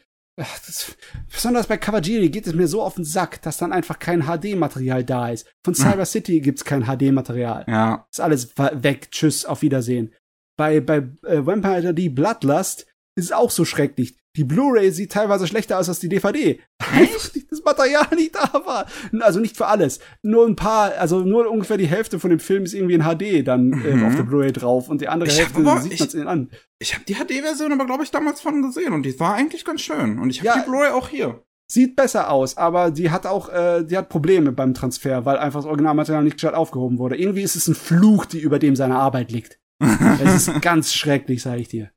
besonders 1.31 1.68
bei 1.68 1.77
Kawajiri 1.77 2.30
geht 2.30 2.47
es 2.47 2.53
mir 2.53 2.68
so 2.68 2.81
auf 2.81 2.95
den 2.95 3.03
Sack, 3.03 3.41
dass 3.41 3.57
dann 3.57 3.73
einfach 3.73 3.99
kein 3.99 4.23
HD-Material 4.23 5.03
da 5.03 5.30
ist. 5.30 5.47
Von 5.63 5.73
Cyber 5.76 6.05
City 6.05 6.39
gibt's 6.41 6.65
kein 6.65 6.84
HD-Material. 6.85 7.65
Ja, 7.68 8.05
Ist 8.09 8.19
alles 8.19 8.55
weg. 8.57 9.09
Tschüss, 9.11 9.45
auf 9.45 9.61
Wiedersehen. 9.61 10.13
Bei, 10.57 10.80
bei 10.80 10.97
äh, 11.26 11.45
Vampire 11.45 11.93
D 11.93 12.09
Bloodlust 12.09 12.85
ist 13.15 13.33
auch 13.33 13.51
so 13.51 13.65
schrecklich. 13.65 14.17
Die 14.38 14.45
Blu-ray 14.45 14.91
sieht 14.91 15.11
teilweise 15.11 15.45
schlechter 15.45 15.77
aus 15.77 15.89
als 15.89 15.99
die 15.99 16.07
DVD. 16.07 16.59
Einfach 16.79 17.29
das 17.49 17.61
Material 17.65 18.07
nicht 18.15 18.33
da 18.35 18.49
war. 18.65 18.85
Also 19.19 19.41
nicht 19.41 19.57
für 19.57 19.67
alles. 19.67 19.99
Nur 20.23 20.47
ein 20.47 20.55
paar, 20.55 20.93
also 20.97 21.19
nur 21.19 21.49
ungefähr 21.51 21.75
die 21.77 21.88
Hälfte 21.88 22.17
von 22.19 22.29
dem 22.29 22.39
Film 22.39 22.63
ist 22.63 22.73
irgendwie 22.73 22.93
in 22.93 23.03
HD 23.03 23.45
dann 23.45 23.73
äh, 23.73 23.95
Mhm. 23.95 24.05
auf 24.05 24.15
der 24.15 24.23
Blu-ray 24.23 24.53
drauf 24.53 24.88
und 24.88 25.01
die 25.01 25.09
andere 25.09 25.29
Ich 25.29 25.38
Hälfte 25.38 25.59
aber- 25.59 25.81
sieht 25.81 25.99
man 25.99 26.07
es 26.07 26.15
an. 26.27 26.49
ich 26.79 26.93
habe 26.95 27.03
die 27.05 27.15
HD-Version 27.15 27.73
aber, 27.73 27.85
glaube 27.85 28.03
ich, 28.05 28.11
damals 28.11 28.39
von 28.39 28.61
gesehen 28.61 28.93
und 28.93 29.03
die 29.03 29.19
war 29.19 29.33
eigentlich 29.33 29.65
ganz 29.65 29.81
schön. 29.81 30.17
Und 30.19 30.29
ich 30.29 30.39
habe 30.39 30.47
Ja. 30.47 30.59
die 30.63 30.69
Blu-ray 30.69 30.91
auch 30.91 31.09
hier. 31.09 31.43
Sieht 31.69 31.95
besser 31.97 32.29
aus, 32.29 32.55
aber 32.57 32.91
die 32.91 33.11
hat 33.11 33.25
auch, 33.25 33.47
äh, 33.49 33.83
die 33.85 33.97
hat 33.97 34.07
Probleme 34.09 34.51
beim 34.53 34.73
Transfer, 34.73 35.25
weil 35.25 35.38
einfach 35.38 35.59
das 35.61 35.67
Originalmaterial 35.67 36.23
nicht 36.23 36.33
gescheit 36.35 36.53
aufgehoben 36.53 36.97
wurde. 36.99 37.17
Irgendwie 37.17 37.43
ist 37.43 37.55
es 37.55 37.67
ein 37.67 37.75
Fluch, 37.75 38.25
die 38.25 38.39
über 38.39 38.59
dem 38.59 38.75
seine 38.77 38.95
Arbeit 38.97 39.31
liegt. 39.31 39.57
Es 40.23 40.47
ist 40.47 40.61
ganz 40.61 40.93
schrecklich, 40.93 41.41
sage 41.41 41.61
ich 41.61 41.67
dir. 41.69 41.91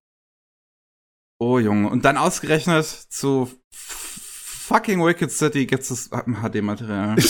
Oh, 1.38 1.58
Junge. 1.58 1.88
Und 1.90 2.04
dann 2.04 2.16
ausgerechnet 2.16 2.86
zu 2.86 3.50
fucking 3.72 5.04
Wicked 5.04 5.30
City 5.30 5.66
gibt's 5.66 5.88
das 5.88 6.08
HD-Material. 6.10 7.16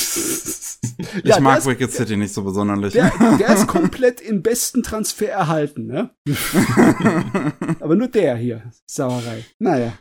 Ich 1.16 1.24
Ja, 1.24 1.40
mag 1.40 1.54
der 1.54 1.58
ist- 1.58 1.66
Wicked 1.66 1.92
City 1.92 2.16
nicht 2.16 2.32
so 2.34 2.44
besonders. 2.44 2.92
Der, 2.92 3.10
der 3.38 3.48
ist 3.54 3.66
komplett 3.66 4.20
in 4.20 4.42
besten 4.42 4.82
Transfer 4.82 5.28
erhalten, 5.30 5.86
ne? 5.86 6.10
Aber 7.80 7.96
nur 7.96 8.08
der 8.08 8.36
hier. 8.36 8.70
Sauerei. 8.86 9.44
Naja. 9.58 9.94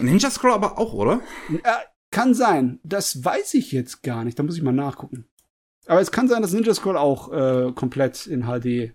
Ninja 0.00 0.30
Scroll 0.30 0.52
aber 0.52 0.78
auch, 0.78 0.92
oder? 0.92 1.20
Äh, 1.50 1.72
kann 2.10 2.34
sein. 2.34 2.78
Das 2.82 3.24
weiß 3.24 3.54
ich 3.54 3.72
jetzt 3.72 4.02
gar 4.02 4.24
nicht. 4.24 4.38
Da 4.38 4.42
muss 4.42 4.56
ich 4.56 4.62
mal 4.62 4.72
nachgucken. 4.72 5.26
Aber 5.86 6.00
es 6.00 6.10
kann 6.10 6.28
sein, 6.28 6.42
dass 6.42 6.52
Ninja 6.52 6.74
Scroll 6.74 6.96
auch 6.98 7.32
äh, 7.32 7.72
komplett 7.72 8.26
in 8.26 8.42
HD 8.42 8.94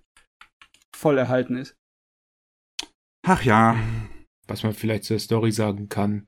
voll 0.95 1.17
erhalten 1.17 1.55
ist. 1.55 1.75
Ach 3.23 3.43
ja. 3.43 3.75
Was 4.47 4.63
man 4.63 4.73
vielleicht 4.73 5.03
zur 5.05 5.19
Story 5.19 5.51
sagen 5.51 5.89
kann. 5.89 6.27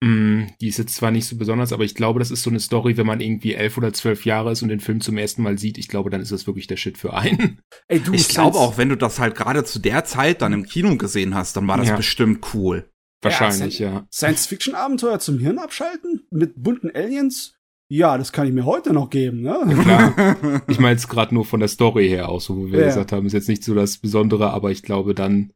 Mm, 0.00 0.44
die 0.60 0.68
ist 0.68 0.78
jetzt 0.78 0.94
zwar 0.94 1.10
nicht 1.10 1.26
so 1.26 1.36
besonders, 1.36 1.72
aber 1.72 1.82
ich 1.82 1.96
glaube, 1.96 2.20
das 2.20 2.30
ist 2.30 2.44
so 2.44 2.50
eine 2.50 2.60
Story, 2.60 2.96
wenn 2.96 3.06
man 3.06 3.20
irgendwie 3.20 3.54
elf 3.54 3.76
oder 3.76 3.92
zwölf 3.92 4.24
Jahre 4.24 4.52
ist 4.52 4.62
und 4.62 4.68
den 4.68 4.78
Film 4.78 5.00
zum 5.00 5.18
ersten 5.18 5.42
Mal 5.42 5.58
sieht. 5.58 5.76
Ich 5.76 5.88
glaube, 5.88 6.08
dann 6.08 6.20
ist 6.20 6.30
das 6.30 6.46
wirklich 6.46 6.68
der 6.68 6.76
Shit 6.76 6.96
für 6.98 7.14
einen. 7.14 7.60
Ey, 7.88 7.98
du 7.98 8.12
Ich 8.14 8.28
glaube 8.28 8.58
auch, 8.58 8.78
wenn 8.78 8.90
du 8.90 8.96
das 8.96 9.18
halt 9.18 9.34
gerade 9.34 9.64
zu 9.64 9.80
der 9.80 10.04
Zeit 10.04 10.40
dann 10.40 10.52
im 10.52 10.66
Kino 10.66 10.96
gesehen 10.96 11.34
hast, 11.34 11.56
dann 11.56 11.66
war 11.66 11.78
das 11.78 11.88
Ja. 11.88 11.96
bestimmt 11.96 12.46
cool. 12.54 12.88
Wahrscheinlich, 13.22 13.80
ja. 13.80 14.06
Science-Fiction-Abenteuer 14.12 15.18
zum 15.18 15.40
Hirn 15.40 15.58
abschalten? 15.58 16.22
Mit 16.30 16.62
bunten 16.62 16.92
Aliens? 16.94 17.56
Ja, 17.90 18.16
das 18.16 18.32
kann 18.32 18.46
ich 18.46 18.52
mir 18.52 18.66
heute 18.66 18.92
noch 18.92 19.10
geben, 19.10 19.40
ne? 19.40 19.58
Klar. 19.82 20.62
Ich 20.68 20.78
meine 20.78 20.92
jetzt 20.92 21.08
gerade 21.08 21.34
nur 21.34 21.44
von 21.44 21.58
der 21.58 21.68
Story 21.68 22.06
her 22.08 22.28
auch, 22.28 22.40
so 22.40 22.56
wo 22.56 22.70
wir 22.70 22.80
Ja. 22.80 22.86
gesagt 22.86 23.10
haben, 23.10 23.26
ist 23.26 23.32
jetzt 23.32 23.48
nicht 23.48 23.64
so 23.64 23.74
das 23.74 23.98
Besondere, 23.98 24.50
aber 24.50 24.70
ich 24.70 24.84
glaube 24.84 25.14
dann, 25.16 25.50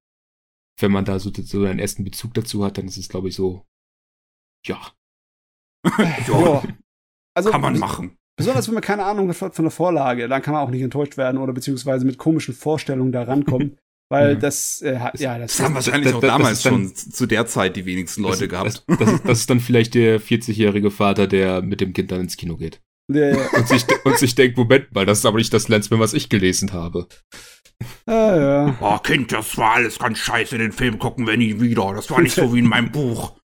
wenn 0.81 0.93
man 0.93 1.05
da 1.05 1.19
so, 1.19 1.31
so 1.35 1.65
einen 1.65 1.78
ersten 1.78 2.05
Bezug 2.05 2.35
dazu 2.35 2.65
hat, 2.65 2.78
dann 2.78 2.86
ist 2.86 2.97
es, 2.97 3.09
glaube 3.09 3.28
ich, 3.28 3.35
so, 3.35 3.65
ja. 4.66 4.81
Ja. 6.28 6.62
Also, 7.35 7.51
Kann 7.51 7.61
man 7.61 7.78
machen. 7.78 8.16
Besonders 8.36 8.66
wenn 8.69 8.74
man 8.74 8.82
keine 8.82 9.05
Ahnung 9.05 9.28
hat 9.28 9.55
von 9.55 9.65
der 9.65 9.70
Vorlage, 9.70 10.28
dann 10.28 10.43
kann 10.43 10.55
man 10.55 10.62
auch 10.62 10.70
nicht 10.70 10.82
enttäuscht 10.82 11.16
werden 11.16 11.39
oder 11.39 11.53
beziehungsweise 11.53 12.05
mit 12.07 12.19
komischen 12.19 12.55
Vorstellungen 12.55 13.12
da 13.12 13.23
rankommen. 13.24 13.78
Weil 14.11 14.36
Mhm. 14.36 14.40
das, 14.40 14.82
äh, 14.82 14.94
ja, 15.19 15.39
das, 15.39 15.57
Das 15.57 15.61
haben 15.61 15.74
wahrscheinlich 15.74 16.05
das- 16.09 16.15
auch 16.15 16.20
das 16.20 16.28
damals 16.31 16.62
dann- 16.62 16.73
schon 16.74 16.94
zu 16.94 17.27
der 17.27 17.47
Zeit 17.47 17.77
die 17.77 17.86
wenigsten 17.86 18.23
Leute 18.23 18.47
das, 18.47 18.49
gehabt. 18.49 18.85
Das, 18.86 18.99
das, 18.99 19.12
ist, 19.12 19.24
das 19.28 19.39
ist 19.40 19.51
dann 19.51 19.61
vielleicht 19.61 19.94
der 19.94 20.20
40-jährige 20.20 20.90
Vater, 20.90 21.27
der 21.27 21.62
mit 21.62 21.81
dem 21.81 21.93
Kind 21.94 22.12
dann 22.12 22.20
ins 22.20 22.36
Kino 22.36 22.57
geht. 22.57 22.82
Ja, 23.14 23.30
ja. 23.30 23.48
Und 23.56 23.68
sich, 23.68 23.84
und 24.05 24.18
sich 24.18 24.34
denkt, 24.34 24.56
Moment 24.56 24.94
mal, 24.94 25.06
das 25.06 25.18
ist 25.18 25.26
aber 25.26 25.39
nicht 25.39 25.52
das 25.52 25.68
Lensman, 25.68 26.01
was 26.01 26.14
ich 26.14 26.28
gelesen 26.28 26.72
habe. 26.72 27.06
Ah, 28.06 28.36
ja. 28.36 28.76
Oh, 28.80 28.98
Kind, 28.98 29.32
das 29.32 29.56
war 29.56 29.74
alles 29.74 29.98
ganz 29.98 30.18
scheiße. 30.18 30.59
Den 30.59 30.72
Film 30.72 30.98
gucken 30.98 31.26
wir 31.26 31.36
nie 31.36 31.60
wieder. 31.60 31.93
Das 31.94 32.10
war 32.10 32.20
nicht 32.20 32.34
so 32.34 32.55
wie 32.55 32.60
in 32.60 32.68
meinem 32.68 32.90
Buch. 32.93 33.36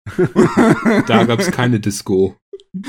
Da 1.07 1.25
gab's 1.25 1.51
keine 1.51 1.81
Disco. 1.81 2.37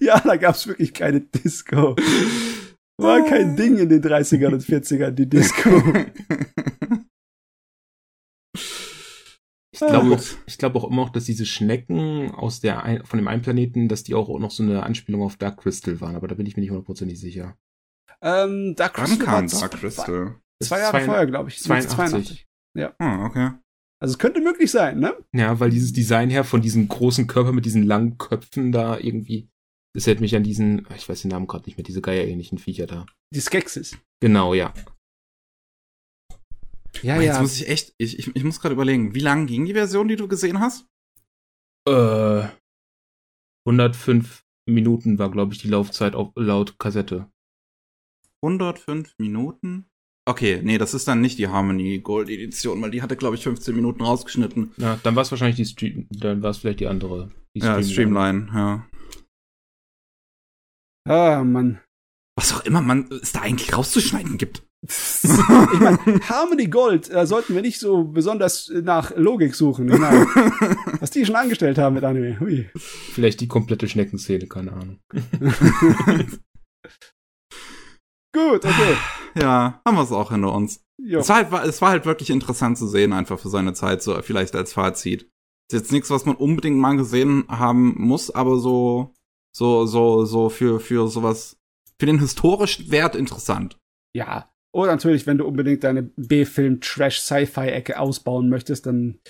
ja, 0.00 0.20
da 0.20 0.36
gab's 0.36 0.66
wirklich 0.66 0.94
keine 0.94 1.20
Disco. 1.20 1.94
War 2.96 3.24
kein 3.24 3.56
Ding 3.56 3.76
in 3.78 3.88
den 3.88 4.02
30ern 4.02 4.52
und 4.54 4.62
40ern, 4.62 5.10
die 5.10 5.28
Disco. 5.28 5.70
Ich 9.74 9.80
glaube 9.80 10.08
Gut. 10.08 10.18
auch, 10.18 10.24
ich 10.46 10.58
glaube 10.58 10.78
auch 10.78 10.84
immer 10.84 11.02
noch, 11.02 11.10
dass 11.10 11.24
diese 11.24 11.44
Schnecken 11.46 12.30
aus 12.30 12.60
der 12.60 12.84
ein, 12.84 13.04
von 13.04 13.18
dem 13.18 13.26
einen 13.26 13.42
Planeten, 13.42 13.88
dass 13.88 14.04
die 14.04 14.14
auch 14.14 14.38
noch 14.38 14.50
so 14.52 14.62
eine 14.62 14.84
Anspielung 14.84 15.22
auf 15.22 15.36
Dark 15.36 15.58
Crystal 15.60 16.00
waren, 16.00 16.14
aber 16.14 16.28
da 16.28 16.36
bin 16.36 16.46
ich 16.46 16.56
mir 16.56 16.60
nicht 16.60 16.70
hundertprozentig 16.70 17.18
sicher. 17.18 17.56
ähm, 18.22 18.74
Dark 18.76 18.96
Wann 18.98 19.06
Crystal 19.06 19.24
kam 19.26 19.34
war 19.34 19.40
Dark 19.42 19.50
zwei- 19.72 19.78
Crystal? 19.78 20.36
Zwei 20.62 20.78
Jahre 20.78 20.90
Zwei- 20.92 21.04
vorher, 21.04 21.26
glaube 21.26 21.48
ich. 21.50 21.60
82. 21.60 22.46
Ah, 22.98 23.26
okay. 23.26 23.50
Also 24.00 24.12
es 24.14 24.18
könnte 24.18 24.40
möglich 24.40 24.70
sein, 24.70 25.00
ne? 25.00 25.14
Ja, 25.32 25.58
weil 25.60 25.70
dieses 25.70 25.92
Design 25.92 26.30
her 26.30 26.44
von 26.44 26.60
diesem 26.62 26.86
großen 26.88 27.26
Körper 27.26 27.52
mit 27.52 27.64
diesen 27.64 27.82
langen 27.82 28.16
Köpfen 28.18 28.70
da 28.70 28.98
irgendwie, 28.98 29.48
das 29.94 30.06
hält 30.06 30.20
mich 30.20 30.36
an 30.36 30.42
diesen, 30.44 30.86
ich 30.96 31.08
weiß 31.08 31.22
den 31.22 31.30
Namen 31.30 31.46
gerade 31.48 31.64
nicht 31.66 31.76
mehr, 31.76 31.84
diese 31.84 32.00
geierähnlichen 32.02 32.58
Viecher 32.58 32.86
da. 32.86 33.06
Die 33.34 33.40
Skeksis. 33.40 33.96
Genau, 34.20 34.54
ja. 34.54 34.72
Ja, 37.04 37.14
Aber 37.14 37.22
Jetzt 37.22 37.40
muss 37.40 37.60
ich 37.60 37.68
echt, 37.68 37.94
ich, 37.98 38.18
ich, 38.18 38.34
ich 38.34 38.44
muss 38.44 38.60
gerade 38.60 38.72
überlegen, 38.74 39.14
wie 39.14 39.20
lang 39.20 39.46
ging 39.46 39.66
die 39.66 39.74
Version, 39.74 40.08
die 40.08 40.16
du 40.16 40.26
gesehen 40.26 40.58
hast? 40.58 40.86
Äh, 41.86 42.48
105 43.68 44.42
Minuten 44.66 45.18
war, 45.18 45.30
glaube 45.30 45.52
ich, 45.52 45.60
die 45.60 45.68
Laufzeit 45.68 46.14
auf, 46.14 46.32
laut 46.34 46.78
Kassette. 46.78 47.30
105 48.42 49.14
Minuten? 49.18 49.86
Okay, 50.26 50.62
nee, 50.62 50.78
das 50.78 50.94
ist 50.94 51.06
dann 51.06 51.20
nicht 51.20 51.38
die 51.38 51.48
Harmony 51.48 51.98
Gold 51.98 52.30
Edition, 52.30 52.80
weil 52.80 52.90
die 52.90 53.02
hatte, 53.02 53.16
glaube 53.16 53.36
ich, 53.36 53.42
15 53.42 53.76
Minuten 53.76 54.02
rausgeschnitten. 54.02 54.72
Na, 54.78 54.98
dann 55.02 55.14
war 55.14 55.22
es 55.22 55.30
wahrscheinlich 55.30 55.56
die 55.56 55.66
Stream, 55.66 56.08
dann 56.10 56.42
war 56.42 56.50
es 56.50 56.58
vielleicht 56.58 56.80
die 56.80 56.86
andere. 56.86 57.30
Die 57.54 57.60
ja, 57.60 57.82
Streamline, 57.82 58.48
ja. 58.54 58.88
Ah, 61.06 61.44
Mann. 61.44 61.82
Was 62.34 62.54
auch 62.54 62.64
immer 62.64 62.80
man 62.80 63.10
es 63.12 63.32
da 63.32 63.42
eigentlich 63.42 63.76
rauszuschneiden 63.76 64.38
gibt. 64.38 64.66
Ich 64.86 65.80
meine, 65.80 65.98
Harmony 66.28 66.66
Gold, 66.66 67.10
da 67.12 67.26
sollten 67.26 67.54
wir 67.54 67.62
nicht 67.62 67.78
so 67.80 68.04
besonders 68.04 68.70
nach 68.82 69.16
Logik 69.16 69.54
suchen. 69.54 69.90
Ich 69.90 69.98
meine, 69.98 70.26
was 71.00 71.10
die 71.10 71.24
schon 71.24 71.36
angestellt 71.36 71.78
haben 71.78 71.94
mit 71.94 72.04
Anime. 72.04 72.38
Hui. 72.40 72.68
Vielleicht 72.76 73.40
die 73.40 73.48
komplette 73.48 73.88
Schneckenszene, 73.88 74.46
keine 74.46 74.72
Ahnung. 74.72 75.00
Gut, 78.32 78.64
okay. 78.64 78.96
Ja, 79.36 79.80
haben 79.86 79.96
wir 79.96 80.02
es 80.02 80.12
auch 80.12 80.30
hinter 80.32 80.52
uns. 80.52 80.80
Jo. 81.00 81.20
Es 81.20 81.28
war, 81.28 81.36
halt, 81.36 81.50
war- 81.52 81.64
es 81.64 81.80
war 81.80 81.90
halt 81.90 82.04
wirklich 82.06 82.30
interessant 82.30 82.78
zu 82.78 82.86
sehen, 82.88 83.12
einfach 83.12 83.38
für 83.38 83.48
seine 83.48 83.74
Zeit, 83.74 84.02
so 84.02 84.20
vielleicht 84.22 84.54
als 84.56 84.72
Fazit. 84.72 85.22
Ist 85.70 85.78
jetzt 85.80 85.92
nichts, 85.92 86.10
was 86.10 86.24
man 86.26 86.36
unbedingt 86.36 86.76
mal 86.78 86.96
gesehen 86.96 87.44
haben 87.48 87.94
muss, 87.96 88.30
aber 88.30 88.58
so, 88.58 89.14
so, 89.56 89.86
so, 89.86 90.24
so 90.24 90.48
für, 90.50 90.80
für 90.80 91.08
sowas, 91.08 91.56
für 91.98 92.06
den 92.06 92.18
historischen 92.18 92.90
Wert 92.90 93.14
interessant. 93.16 93.78
Ja. 94.14 94.50
Oder 94.74 94.90
natürlich, 94.92 95.26
wenn 95.26 95.38
du 95.38 95.46
unbedingt 95.46 95.84
deine 95.84 96.02
B-Film-Trash-Sci-Fi-Ecke 96.02 97.98
ausbauen 97.98 98.48
möchtest, 98.48 98.86
dann 98.86 99.20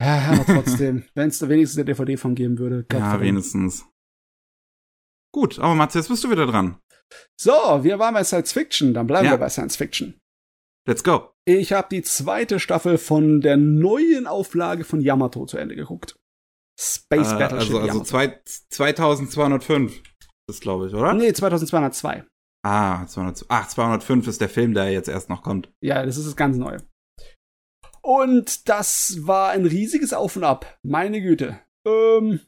ja, 0.00 0.32
aber 0.32 0.44
trotzdem, 0.44 1.04
wenn 1.14 1.28
es 1.28 1.38
da 1.38 1.48
wenigstens 1.48 1.78
eine 1.78 1.84
DVD 1.86 2.16
von 2.16 2.34
geben 2.34 2.58
würde. 2.58 2.76
Ja, 2.76 2.82
Gottverdammt. 2.98 3.22
wenigstens. 3.22 3.86
Gut, 5.34 5.58
aber 5.58 5.74
Mats, 5.74 5.94
jetzt 5.94 6.08
bist 6.08 6.24
du 6.24 6.30
wieder 6.30 6.46
dran. 6.46 6.78
So, 7.40 7.52
wir 7.82 7.98
waren 7.98 8.14
bei 8.14 8.24
Science 8.24 8.52
Fiction, 8.52 8.92
dann 8.94 9.06
bleiben 9.06 9.26
Ja. 9.26 9.32
wir 9.32 9.38
bei 9.38 9.48
Science 9.48 9.76
Fiction. 9.76 10.18
Let's 10.86 11.04
go. 11.04 11.30
Ich 11.46 11.72
habe 11.72 11.88
die 11.90 12.02
zweite 12.02 12.58
Staffel 12.58 12.98
von 12.98 13.40
der 13.40 13.56
neuen 13.56 14.26
Auflage 14.26 14.84
von 14.84 15.00
Yamato 15.00 15.46
zu 15.46 15.56
Ende 15.56 15.76
geguckt. 15.76 16.16
Space 16.78 17.32
Äh, 17.32 17.38
Battleship 17.38 17.74
also, 17.76 17.80
also 17.80 18.00
zwei, 18.02 18.40
2205 18.44 20.02
ist, 20.50 20.60
glaube 20.60 20.88
ich, 20.88 20.94
oder? 20.94 21.14
Nee, 21.14 21.32
2202. 21.32 22.24
Ah, 22.64 23.06
200, 23.06 23.46
ach, 23.48 23.68
205 23.68 24.28
ist 24.28 24.40
der 24.40 24.48
Film, 24.48 24.74
der 24.74 24.90
jetzt 24.90 25.08
erst 25.08 25.28
noch 25.28 25.42
kommt. 25.42 25.72
Ja, 25.82 26.04
das 26.04 26.16
ist 26.16 26.26
das 26.26 26.36
ganz 26.36 26.56
Neue. 26.56 26.78
Und 28.02 28.68
das 28.68 29.18
war 29.26 29.50
ein 29.50 29.66
riesiges 29.66 30.12
Auf 30.12 30.36
und 30.36 30.44
Ab. 30.44 30.78
Meine 30.82 31.20
Güte. 31.20 31.60
Ähm, 31.86 32.40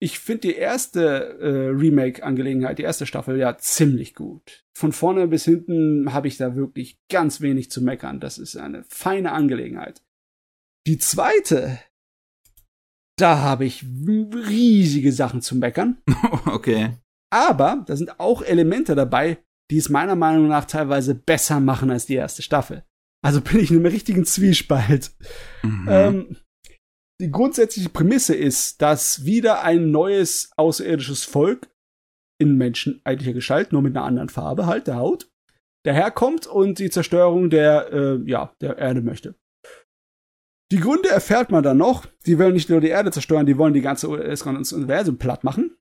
ich 0.00 0.18
finde 0.18 0.48
die 0.48 0.54
erste 0.54 1.38
äh, 1.40 1.68
Remake-Angelegenheit, 1.68 2.78
die 2.78 2.82
erste 2.82 3.06
Staffel, 3.06 3.38
ja 3.38 3.56
ziemlich 3.56 4.14
gut. 4.14 4.64
Von 4.76 4.92
vorne 4.92 5.28
bis 5.28 5.44
hinten 5.44 6.12
habe 6.12 6.28
ich 6.28 6.36
da 6.36 6.56
wirklich 6.56 6.98
ganz 7.10 7.40
wenig 7.40 7.70
zu 7.70 7.82
meckern. 7.82 8.20
Das 8.20 8.38
ist 8.38 8.56
eine 8.56 8.84
feine 8.84 9.32
Angelegenheit. 9.32 10.02
Die 10.86 10.98
zweite, 10.98 11.80
da 13.16 13.38
habe 13.38 13.64
ich 13.64 13.84
riesige 13.84 15.12
Sachen 15.12 15.40
zu 15.40 15.56
meckern. 15.56 16.02
okay. 16.46 16.98
Aber 17.34 17.82
da 17.88 17.96
sind 17.96 18.20
auch 18.20 18.42
Elemente 18.42 18.94
dabei, 18.94 19.38
die 19.68 19.78
es 19.78 19.88
meiner 19.88 20.14
Meinung 20.14 20.46
nach 20.46 20.66
teilweise 20.66 21.16
besser 21.16 21.58
machen 21.58 21.90
als 21.90 22.06
die 22.06 22.14
erste 22.14 22.42
Staffel. 22.42 22.84
Also 23.24 23.40
bin 23.40 23.58
ich 23.58 23.72
in 23.72 23.78
einem 23.78 23.86
richtigen 23.86 24.24
Zwiespalt. 24.24 25.10
Mhm. 25.64 25.88
Ähm, 25.90 26.36
die 27.20 27.32
grundsätzliche 27.32 27.88
Prämisse 27.88 28.36
ist, 28.36 28.80
dass 28.82 29.24
wieder 29.24 29.64
ein 29.64 29.90
neues 29.90 30.52
außerirdisches 30.56 31.24
Volk 31.24 31.68
in 32.38 32.56
menscheneiglicher 32.56 33.32
Gestalt, 33.32 33.72
nur 33.72 33.82
mit 33.82 33.96
einer 33.96 34.06
anderen 34.06 34.28
Farbe 34.28 34.66
halt, 34.66 34.86
der 34.86 34.96
Haut, 34.96 35.28
daherkommt 35.84 36.46
und 36.46 36.78
die 36.78 36.90
Zerstörung 36.90 37.50
der, 37.50 37.92
äh, 37.92 38.30
ja, 38.30 38.54
der 38.60 38.78
Erde 38.78 39.02
möchte. 39.02 39.34
Die 40.70 40.78
Gründe 40.78 41.08
erfährt 41.08 41.50
man 41.50 41.64
dann 41.64 41.78
noch. 41.78 42.06
Die 42.26 42.38
wollen 42.38 42.54
nicht 42.54 42.70
nur 42.70 42.80
die 42.80 42.88
Erde 42.88 43.10
zerstören, 43.10 43.46
die 43.46 43.58
wollen 43.58 43.74
die 43.74 43.80
ganze 43.80 44.16
das 44.16 44.44
ganze 44.44 44.76
Universum 44.76 45.18
platt 45.18 45.42
machen. 45.42 45.76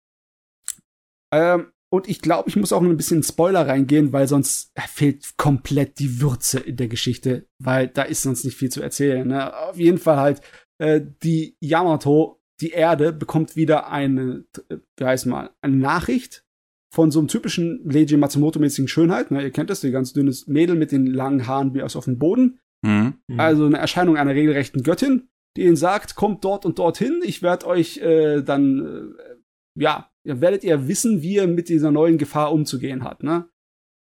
Ähm, 1.34 1.68
und 1.94 2.10
ich 2.10 2.22
glaube, 2.22 2.50
ich 2.50 2.56
muss 2.56 2.74
auch 2.74 2.82
ein 2.82 2.98
bisschen 2.98 3.22
Spoiler 3.22 3.68
reingehen, 3.68 4.14
weil 4.14 4.28
sonst 4.28 4.72
fehlt 4.88 5.38
komplett 5.38 6.00
die 6.00 6.22
Würze 6.22 6.60
in 6.60 6.76
der 6.76 6.88
Geschichte, 6.88 7.48
weil 7.60 7.88
da 7.88 8.02
ist 8.02 8.24
sonst 8.24 8.46
nicht 8.46 8.58
viel 8.58 8.72
zu 8.72 8.82
erzählen. 8.82 9.28
Ne? 9.28 9.56
Auf 9.56 9.78
jeden 9.78 10.00
Fall 10.00 10.18
halt, 10.18 10.42
äh, 10.80 11.02
die 11.22 11.56
Yamato, 11.60 12.42
die 12.62 12.72
Erde, 12.72 13.14
bekommt 13.14 13.56
wieder 13.56 13.92
eine, 13.92 14.46
äh, 14.70 14.78
wie 14.98 15.06
heißt 15.06 15.28
mal, 15.28 15.52
eine 15.62 15.76
Nachricht 15.76 16.44
von 16.92 17.12
so 17.12 17.20
einem 17.20 17.28
typischen 17.28 17.82
Leiji 17.88 18.18
Matsumoto-mäßigen 18.18 18.88
Schönheit. 18.88 19.30
Ne? 19.30 19.44
Ihr 19.44 19.52
kennt 19.52 19.70
das, 19.70 19.82
die 19.82 19.92
ganz 19.92 20.14
dünnes 20.14 20.48
Mädel 20.48 20.76
mit 20.76 20.92
den 20.92 21.06
langen 21.06 21.46
Haaren 21.46 21.76
wie 21.76 21.84
aus 21.84 21.96
auf 21.96 22.06
dem 22.06 22.18
Boden. 22.18 22.60
Mhm. 22.84 23.16
Also 23.38 23.66
eine 23.66 23.78
Erscheinung 23.78 24.18
einer 24.18 24.34
regelrechten 24.34 24.82
Göttin, 24.82 25.30
die 25.56 25.64
ihnen 25.64 25.76
sagt, 25.76 26.16
kommt 26.16 26.44
dort 26.44 26.66
und 26.66 26.80
dorthin, 26.80 27.22
ich 27.24 27.42
werde 27.42 27.68
euch 27.68 27.98
äh, 27.98 28.42
dann, 28.42 29.16
äh, 29.18 29.82
ja, 29.82 30.10
werdet 30.24 30.64
ihr 30.64 30.88
wissen, 30.88 31.22
wie 31.22 31.36
ihr 31.36 31.48
mit 31.48 31.70
dieser 31.70 31.92
neuen 31.92 32.18
Gefahr 32.18 32.52
umzugehen 32.52 33.04
habt, 33.04 33.24
ne? 33.24 33.50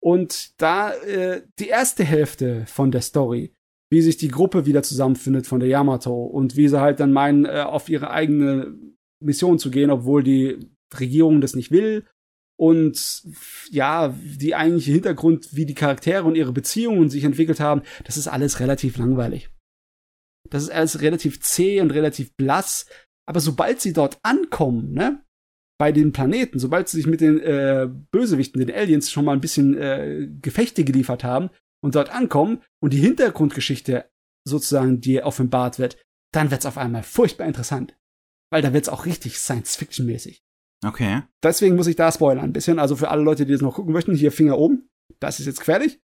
Und 0.01 0.61
da 0.61 0.93
äh, 0.95 1.43
die 1.61 1.69
erste 1.69 2.03
Hälfte 2.03 2.67
von 2.67 2.91
der 2.91 3.03
Story, 3.03 3.55
wie 3.91 4.03
sich 4.03 4.17
die 4.17 4.29
Gruppe 4.29 4.67
wieder 4.67 4.83
zusammenfindet 4.83 5.47
von 5.47 5.61
der 5.61 5.69
Yamato 5.69 6.25
und 6.25 6.57
wie 6.57 6.67
sie 6.67 6.81
halt 6.81 6.99
dann 6.99 7.13
meinen, 7.13 7.45
äh, 7.45 7.61
auf 7.61 7.89
ihre 7.89 8.11
eigene 8.11 8.75
Mission 9.21 9.61
zu 9.61 9.71
gehen, 9.71 9.91
obwohl 9.91 10.25
die 10.25 10.59
Regierung 10.99 11.41
das 11.41 11.55
nicht 11.55 11.71
will. 11.71 12.05
Und 12.59 13.23
ja, 13.71 14.15
die 14.23 14.55
eigentliche 14.55 14.93
Hintergrund, 14.93 15.55
wie 15.55 15.67
die 15.67 15.75
Charaktere 15.75 16.25
und 16.25 16.37
ihre 16.37 16.53
Beziehungen 16.53 17.09
sich 17.09 17.25
entwickelt 17.25 17.61
haben, 17.61 17.83
das 18.05 18.17
ist 18.17 18.29
alles 18.29 18.61
relativ 18.61 18.99
langweilig. 18.99 19.51
Das 20.51 20.65
ist 20.65 20.71
alles 20.71 21.01
relativ 21.01 21.41
zäh 21.41 21.81
und 21.81 21.93
relativ 21.93 22.35
blass. 22.35 22.87
Aber 23.27 23.41
sobald 23.41 23.81
sie 23.81 23.93
dort 23.93 24.19
ankommen, 24.23 24.93
ne, 24.93 25.25
bei 25.83 25.91
den 25.91 26.13
Planeten, 26.13 26.61
sobald 26.61 26.89
sie 26.89 26.99
sich 26.99 27.09
mit 27.09 27.21
den 27.21 27.41
äh, 27.41 27.89
Bösewichten, 28.13 28.65
den 28.65 28.73
Aliens, 28.73 29.11
schon 29.11 29.25
mal 29.25 29.33
ein 29.33 29.41
bisschen 29.41 29.77
äh, 29.77 30.29
Gefechte 30.41 30.85
geliefert 30.85 31.25
haben 31.25 31.51
und 31.83 31.97
dort 31.97 32.15
ankommen 32.15 32.63
und 32.81 32.93
die 32.93 33.01
Hintergrundgeschichte 33.01 34.09
sozusagen, 34.47 35.01
die 35.01 35.21
offenbart 35.25 35.81
wird, 35.81 36.01
dann 36.33 36.53
wird's 36.53 36.67
auf 36.67 36.79
einmal 36.79 37.03
furchtbar 37.03 37.49
interessant. 37.49 37.99
Weil 38.53 38.63
da 38.63 38.73
wird's 38.73 38.89
auch 38.89 39.07
richtig 39.07 39.41
Science-Fiction-mäßig. 39.41 40.45
Okay. 40.87 41.25
Deswegen 41.43 41.75
muss 41.75 41.89
ich 41.89 41.97
da 41.97 42.13
spoilern 42.13 42.45
ein 42.45 42.53
bisschen. 42.53 42.79
Also 42.79 42.95
für 42.95 43.11
alle 43.11 43.25
Leute, 43.25 43.45
die 43.45 43.51
das 43.51 43.61
noch 43.61 43.75
gucken 43.75 43.93
möchten, 43.93 44.15
hier 44.15 44.31
Finger 44.31 44.59
oben. 44.59 44.89
Das 45.19 45.41
ist 45.41 45.47
jetzt 45.47 45.65
fertig. 45.65 45.99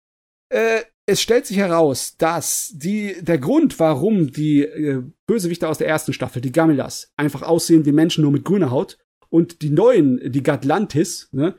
Äh, 0.52 0.80
es 1.06 1.22
stellt 1.22 1.46
sich 1.46 1.58
heraus, 1.58 2.16
dass 2.16 2.72
die, 2.74 3.14
der 3.20 3.38
Grund, 3.38 3.78
warum 3.78 4.32
die 4.32 4.62
äh, 4.62 5.04
Bösewichte 5.28 5.68
aus 5.68 5.78
der 5.78 5.86
ersten 5.86 6.12
Staffel, 6.12 6.42
die 6.42 6.50
Gamilas, 6.50 7.12
einfach 7.16 7.42
aussehen 7.42 7.84
wie 7.86 7.92
Menschen 7.92 8.22
nur 8.22 8.32
mit 8.32 8.44
grüner 8.44 8.72
Haut 8.72 8.98
und 9.30 9.62
die 9.62 9.70
neuen, 9.70 10.32
die 10.32 10.42
Gatlantis, 10.42 11.28
ne, 11.32 11.56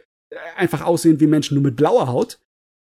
einfach 0.55 0.81
aussehen 0.81 1.19
wie 1.19 1.27
Menschen 1.27 1.55
nur 1.55 1.63
mit 1.63 1.75
blauer 1.75 2.07
Haut. 2.07 2.39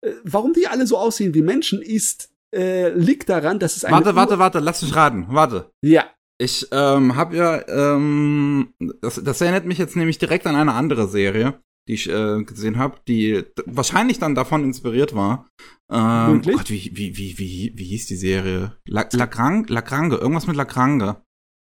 Äh, 0.04 0.12
warum 0.24 0.52
die 0.52 0.66
alle 0.66 0.86
so 0.86 0.98
aussehen 0.98 1.34
wie 1.34 1.42
Menschen, 1.42 1.82
ist, 1.82 2.30
äh, 2.54 2.90
liegt 2.90 3.28
daran, 3.28 3.58
dass 3.58 3.76
es 3.76 3.84
eine 3.84 3.96
Warte, 3.96 4.14
warte, 4.14 4.38
warte, 4.38 4.58
lass 4.58 4.82
mich 4.82 4.94
raten. 4.94 5.26
Warte. 5.28 5.70
Ja, 5.82 6.10
Ich 6.40 6.66
ähm, 6.72 7.16
habe 7.16 7.36
ja, 7.36 7.68
ähm, 7.68 8.72
das, 9.02 9.22
das 9.22 9.40
erinnert 9.42 9.66
mich 9.66 9.76
jetzt 9.76 9.94
nämlich 9.94 10.18
direkt 10.18 10.46
an 10.46 10.56
eine 10.56 10.72
andere 10.72 11.06
Serie, 11.06 11.60
die 11.86 11.94
ich 11.94 12.08
äh, 12.08 12.42
gesehen 12.44 12.78
habe, 12.78 12.96
die 13.06 13.44
wahrscheinlich 13.66 14.18
dann 14.18 14.34
davon 14.34 14.64
inspiriert 14.64 15.14
war. 15.14 15.48
Ähm, 15.92 16.42
oh 16.46 16.50
Gott, 16.52 16.70
wie, 16.70 16.90
wie, 16.94 17.18
wie, 17.18 17.38
wie, 17.38 17.72
wie 17.76 17.84
hieß 17.84 18.06
die 18.06 18.16
Serie? 18.16 18.76
La, 18.86 19.06
Lagrange? 19.12 19.66
Lagrange, 19.68 20.16
irgendwas 20.16 20.46
mit 20.46 20.56
Lagrange. 20.56 21.20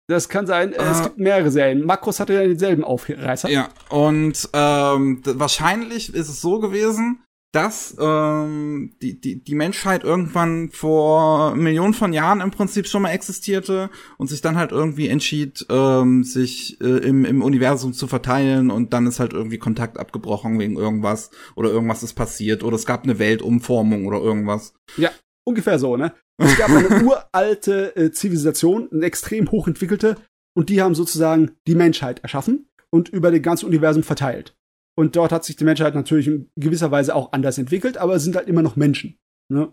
Das 0.08 0.28
kann 0.28 0.46
sein. 0.46 0.72
Äh, 0.72 0.82
es 0.82 1.02
gibt 1.02 1.18
mehrere 1.18 1.50
Serien. 1.50 1.84
Makros 1.84 2.20
hatte 2.20 2.34
ja 2.34 2.40
denselben 2.40 2.84
Aufreißer. 2.84 3.48
Ja, 3.50 3.68
und 3.88 4.48
ähm, 4.52 5.20
wahrscheinlich 5.24 6.14
ist 6.14 6.28
es 6.28 6.40
so 6.40 6.60
gewesen, 6.60 7.22
dass 7.56 7.96
ähm, 7.98 8.96
die, 9.00 9.18
die, 9.18 9.42
die 9.42 9.54
Menschheit 9.54 10.04
irgendwann 10.04 10.68
vor 10.70 11.54
Millionen 11.54 11.94
von 11.94 12.12
Jahren 12.12 12.42
im 12.42 12.50
Prinzip 12.50 12.86
schon 12.86 13.00
mal 13.00 13.12
existierte 13.12 13.88
und 14.18 14.26
sich 14.26 14.42
dann 14.42 14.58
halt 14.58 14.72
irgendwie 14.72 15.08
entschied, 15.08 15.64
ähm, 15.70 16.22
sich 16.22 16.78
äh, 16.82 16.98
im, 16.98 17.24
im 17.24 17.42
Universum 17.42 17.94
zu 17.94 18.08
verteilen 18.08 18.70
und 18.70 18.92
dann 18.92 19.06
ist 19.06 19.20
halt 19.20 19.32
irgendwie 19.32 19.56
Kontakt 19.56 19.98
abgebrochen 19.98 20.58
wegen 20.58 20.76
irgendwas 20.76 21.30
oder 21.54 21.70
irgendwas 21.70 22.02
ist 22.02 22.12
passiert 22.12 22.62
oder 22.62 22.76
es 22.76 22.84
gab 22.84 23.04
eine 23.04 23.18
Weltumformung 23.18 24.06
oder 24.06 24.20
irgendwas. 24.20 24.74
Ja, 24.98 25.10
ungefähr 25.46 25.78
so, 25.78 25.96
ne? 25.96 26.12
Es 26.38 26.58
gab 26.58 26.68
eine 26.68 27.02
uralte 27.02 27.96
äh, 27.96 28.12
Zivilisation, 28.12 28.90
eine 28.92 29.06
extrem 29.06 29.50
hochentwickelte 29.50 30.16
und 30.54 30.68
die 30.68 30.82
haben 30.82 30.94
sozusagen 30.94 31.52
die 31.66 31.74
Menschheit 31.74 32.20
erschaffen 32.20 32.68
und 32.90 33.08
über 33.08 33.30
das 33.30 33.40
ganze 33.40 33.66
Universum 33.66 34.02
verteilt. 34.02 34.54
Und 34.98 35.16
dort 35.16 35.32
hat 35.32 35.44
sich 35.44 35.56
die 35.56 35.64
Menschheit 35.64 35.94
natürlich 35.94 36.26
in 36.26 36.50
gewisser 36.56 36.90
Weise 36.90 37.14
auch 37.14 37.32
anders 37.32 37.58
entwickelt, 37.58 37.96
aber 37.96 38.16
es 38.16 38.24
sind 38.24 38.36
halt 38.36 38.48
immer 38.48 38.62
noch 38.62 38.76
Menschen. 38.76 39.18
Ne? 39.50 39.72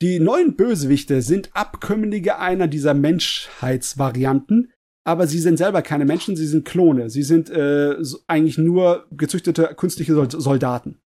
Die 0.00 0.20
neuen 0.20 0.56
Bösewichte 0.56 1.22
sind 1.22 1.50
Abkömmlinge 1.54 2.38
einer 2.38 2.68
dieser 2.68 2.94
Menschheitsvarianten, 2.94 4.72
aber 5.04 5.26
sie 5.26 5.40
sind 5.40 5.56
selber 5.56 5.82
keine 5.82 6.04
Menschen, 6.04 6.36
sie 6.36 6.46
sind 6.46 6.64
Klone. 6.64 7.10
Sie 7.10 7.22
sind 7.22 7.50
äh, 7.50 7.96
eigentlich 8.26 8.58
nur 8.58 9.06
gezüchtete 9.10 9.74
künstliche 9.74 10.14
Soldaten. 10.30 11.00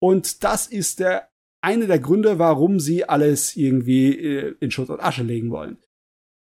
Und 0.00 0.44
das 0.44 0.66
ist 0.66 1.00
der 1.00 1.28
eine 1.62 1.86
der 1.86 1.98
Gründe, 1.98 2.38
warum 2.38 2.80
sie 2.80 3.08
alles 3.08 3.56
irgendwie 3.56 4.18
äh, 4.18 4.54
in 4.60 4.70
Schutt 4.70 4.90
und 4.90 5.00
Asche 5.00 5.22
legen 5.22 5.50
wollen. 5.50 5.78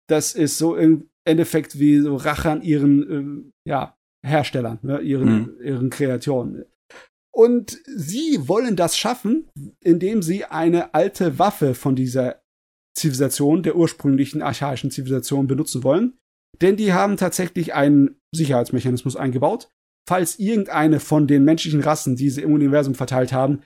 Das 0.08 0.34
ist 0.34 0.58
so 0.58 0.76
im 0.76 1.10
Endeffekt 1.26 1.80
wie 1.80 2.00
so 2.00 2.16
Rache 2.16 2.52
an 2.52 2.62
ihren 2.62 3.52
äh, 3.66 3.70
ja, 3.70 3.98
Herstellern, 4.26 4.80
ne, 4.82 5.00
ihren, 5.00 5.56
mhm. 5.56 5.58
ihren 5.62 5.90
Kreationen. 5.90 6.66
Und 7.36 7.80
sie 7.86 8.48
wollen 8.48 8.76
das 8.76 8.96
schaffen, 8.98 9.50
indem 9.84 10.22
sie 10.22 10.46
eine 10.46 10.94
alte 10.94 11.40
Waffe 11.40 11.74
von 11.74 11.96
dieser 11.96 12.42
Zivilisation, 12.96 13.64
der 13.64 13.76
ursprünglichen 13.76 14.42
archaischen 14.44 14.92
Zivilisation 14.92 15.48
benutzen 15.48 15.84
wollen. 15.84 16.18
Denn 16.62 16.78
die 16.78 16.94
haben 16.94 17.18
tatsächlich 17.18 17.74
einen 17.74 18.20
Sicherheitsmechanismus 18.36 19.16
eingebaut. 19.16 19.70
Falls 20.08 20.38
irgendeine 20.38 21.00
von 21.00 21.28
den 21.28 21.44
menschlichen 21.44 21.82
Rassen, 21.82 22.16
die 22.16 22.30
sie 22.30 22.44
im 22.44 22.54
Universum 22.54 22.94
verteilt 22.94 23.34
haben, 23.34 23.64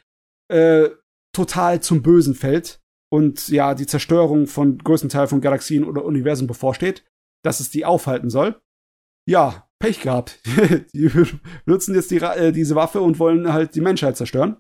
äh, 0.50 0.90
total 1.38 1.82
zum 1.82 2.02
Bösen 2.02 2.34
fällt 2.34 2.82
und 3.14 3.48
ja, 3.50 3.76
die 3.76 3.86
Zerstörung 3.86 4.48
von 4.48 4.80
größten 4.80 5.10
Teil 5.10 5.28
von 5.28 5.40
Galaxien 5.40 5.84
oder 5.84 6.04
Universen 6.04 6.48
bevorsteht, 6.48 7.06
dass 7.46 7.60
es 7.60 7.70
die 7.70 7.86
aufhalten 7.86 8.32
soll. 8.32 8.60
Ja, 9.30 9.70
Pech 9.80 10.02
gehabt. 10.02 10.42
die 10.94 11.12
nutzen 11.68 11.94
jetzt 11.94 12.10
die, 12.10 12.18
äh, 12.18 12.52
diese 12.52 12.74
Waffe 12.74 13.02
und 13.02 13.20
wollen 13.20 13.54
halt 13.54 13.76
die 13.76 13.82
Menschheit 13.82 14.18
zerstören. 14.18 14.58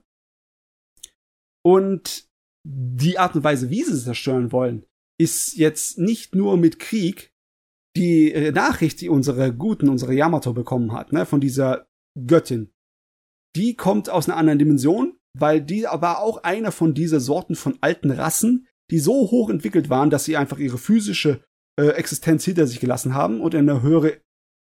Und 1.65 2.29
die 2.63 3.17
Art 3.17 3.35
und 3.35 3.43
Weise, 3.43 3.71
wie 3.71 3.83
sie 3.83 3.93
es 3.93 4.03
zerstören 4.03 4.51
wollen, 4.51 4.85
ist 5.19 5.57
jetzt 5.57 5.97
nicht 5.97 6.35
nur 6.35 6.57
mit 6.57 6.77
Krieg. 6.77 7.33
Die 7.95 8.31
äh, 8.31 8.51
Nachricht, 8.51 9.01
die 9.01 9.09
unsere 9.09 9.51
Guten, 9.51 9.89
unsere 9.89 10.13
Yamato 10.13 10.53
bekommen 10.53 10.93
hat, 10.93 11.11
ne, 11.11 11.25
von 11.25 11.41
dieser 11.41 11.87
Göttin, 12.27 12.71
die 13.55 13.75
kommt 13.75 14.11
aus 14.11 14.29
einer 14.29 14.37
anderen 14.37 14.59
Dimension, 14.59 15.16
weil 15.39 15.61
die 15.61 15.83
war 15.83 16.19
auch 16.19 16.43
einer 16.43 16.71
von 16.71 16.93
dieser 16.93 17.19
Sorten 17.19 17.55
von 17.55 17.77
alten 17.81 18.11
Rassen, 18.11 18.67
die 18.91 18.99
so 18.99 19.13
hoch 19.31 19.49
entwickelt 19.49 19.89
waren, 19.89 20.09
dass 20.09 20.25
sie 20.25 20.37
einfach 20.37 20.59
ihre 20.59 20.77
physische 20.77 21.41
äh, 21.79 21.89
Existenz 21.89 22.45
hinter 22.45 22.67
sich 22.67 22.79
gelassen 22.79 23.13
haben 23.13 23.41
und 23.41 23.53
in 23.53 23.69
eine 23.69 23.81
höhere 23.81 24.21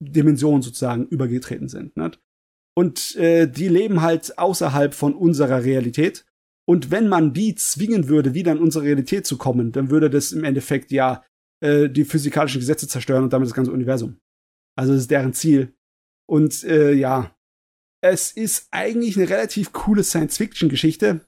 Dimension 0.01 0.63
sozusagen 0.63 1.07
übergetreten 1.07 1.69
sind. 1.69 1.97
Nicht? 1.97 2.21
Und 2.77 3.17
äh, 3.17 3.47
die 3.47 3.69
leben 3.69 4.03
halt 4.03 4.39
außerhalb 4.39 4.95
von 4.95 5.15
unserer 5.15 5.65
Realität. 5.65 6.25
Und 6.67 6.91
wenn 6.91 7.09
man 7.09 7.33
die 7.33 7.55
zwingen 7.55 8.09
würde, 8.09 8.35
wieder 8.35 8.53
in 8.53 8.59
unsere 8.59 8.85
Realität 8.85 9.27
zu 9.27 9.37
kommen, 9.37 9.73
dann 9.73 9.91
würde 9.91 10.11
das 10.11 10.33
im 10.33 10.45
Endeffekt 10.45 10.91
ja 10.91 11.25
äh, 11.63 11.89
die 11.89 12.05
physikalischen 12.05 12.61
Gesetze 12.61 12.89
zerstören 12.89 13.25
und 13.25 13.33
damit 13.33 13.49
das 13.49 13.55
ganze 13.55 13.73
Universum. 13.73 14.19
Also 14.77 14.93
das 14.93 15.03
ist 15.03 15.11
deren 15.11 15.35
Ziel. 15.35 15.75
Und 16.27 16.65
äh, 16.65 16.93
ja, 16.93 17.34
es 18.05 18.33
ist 18.33 18.69
eigentlich 18.71 19.17
eine 19.17 19.31
relativ 19.31 19.73
coole 19.73 20.05
Science-Fiction-Geschichte. 20.05 21.27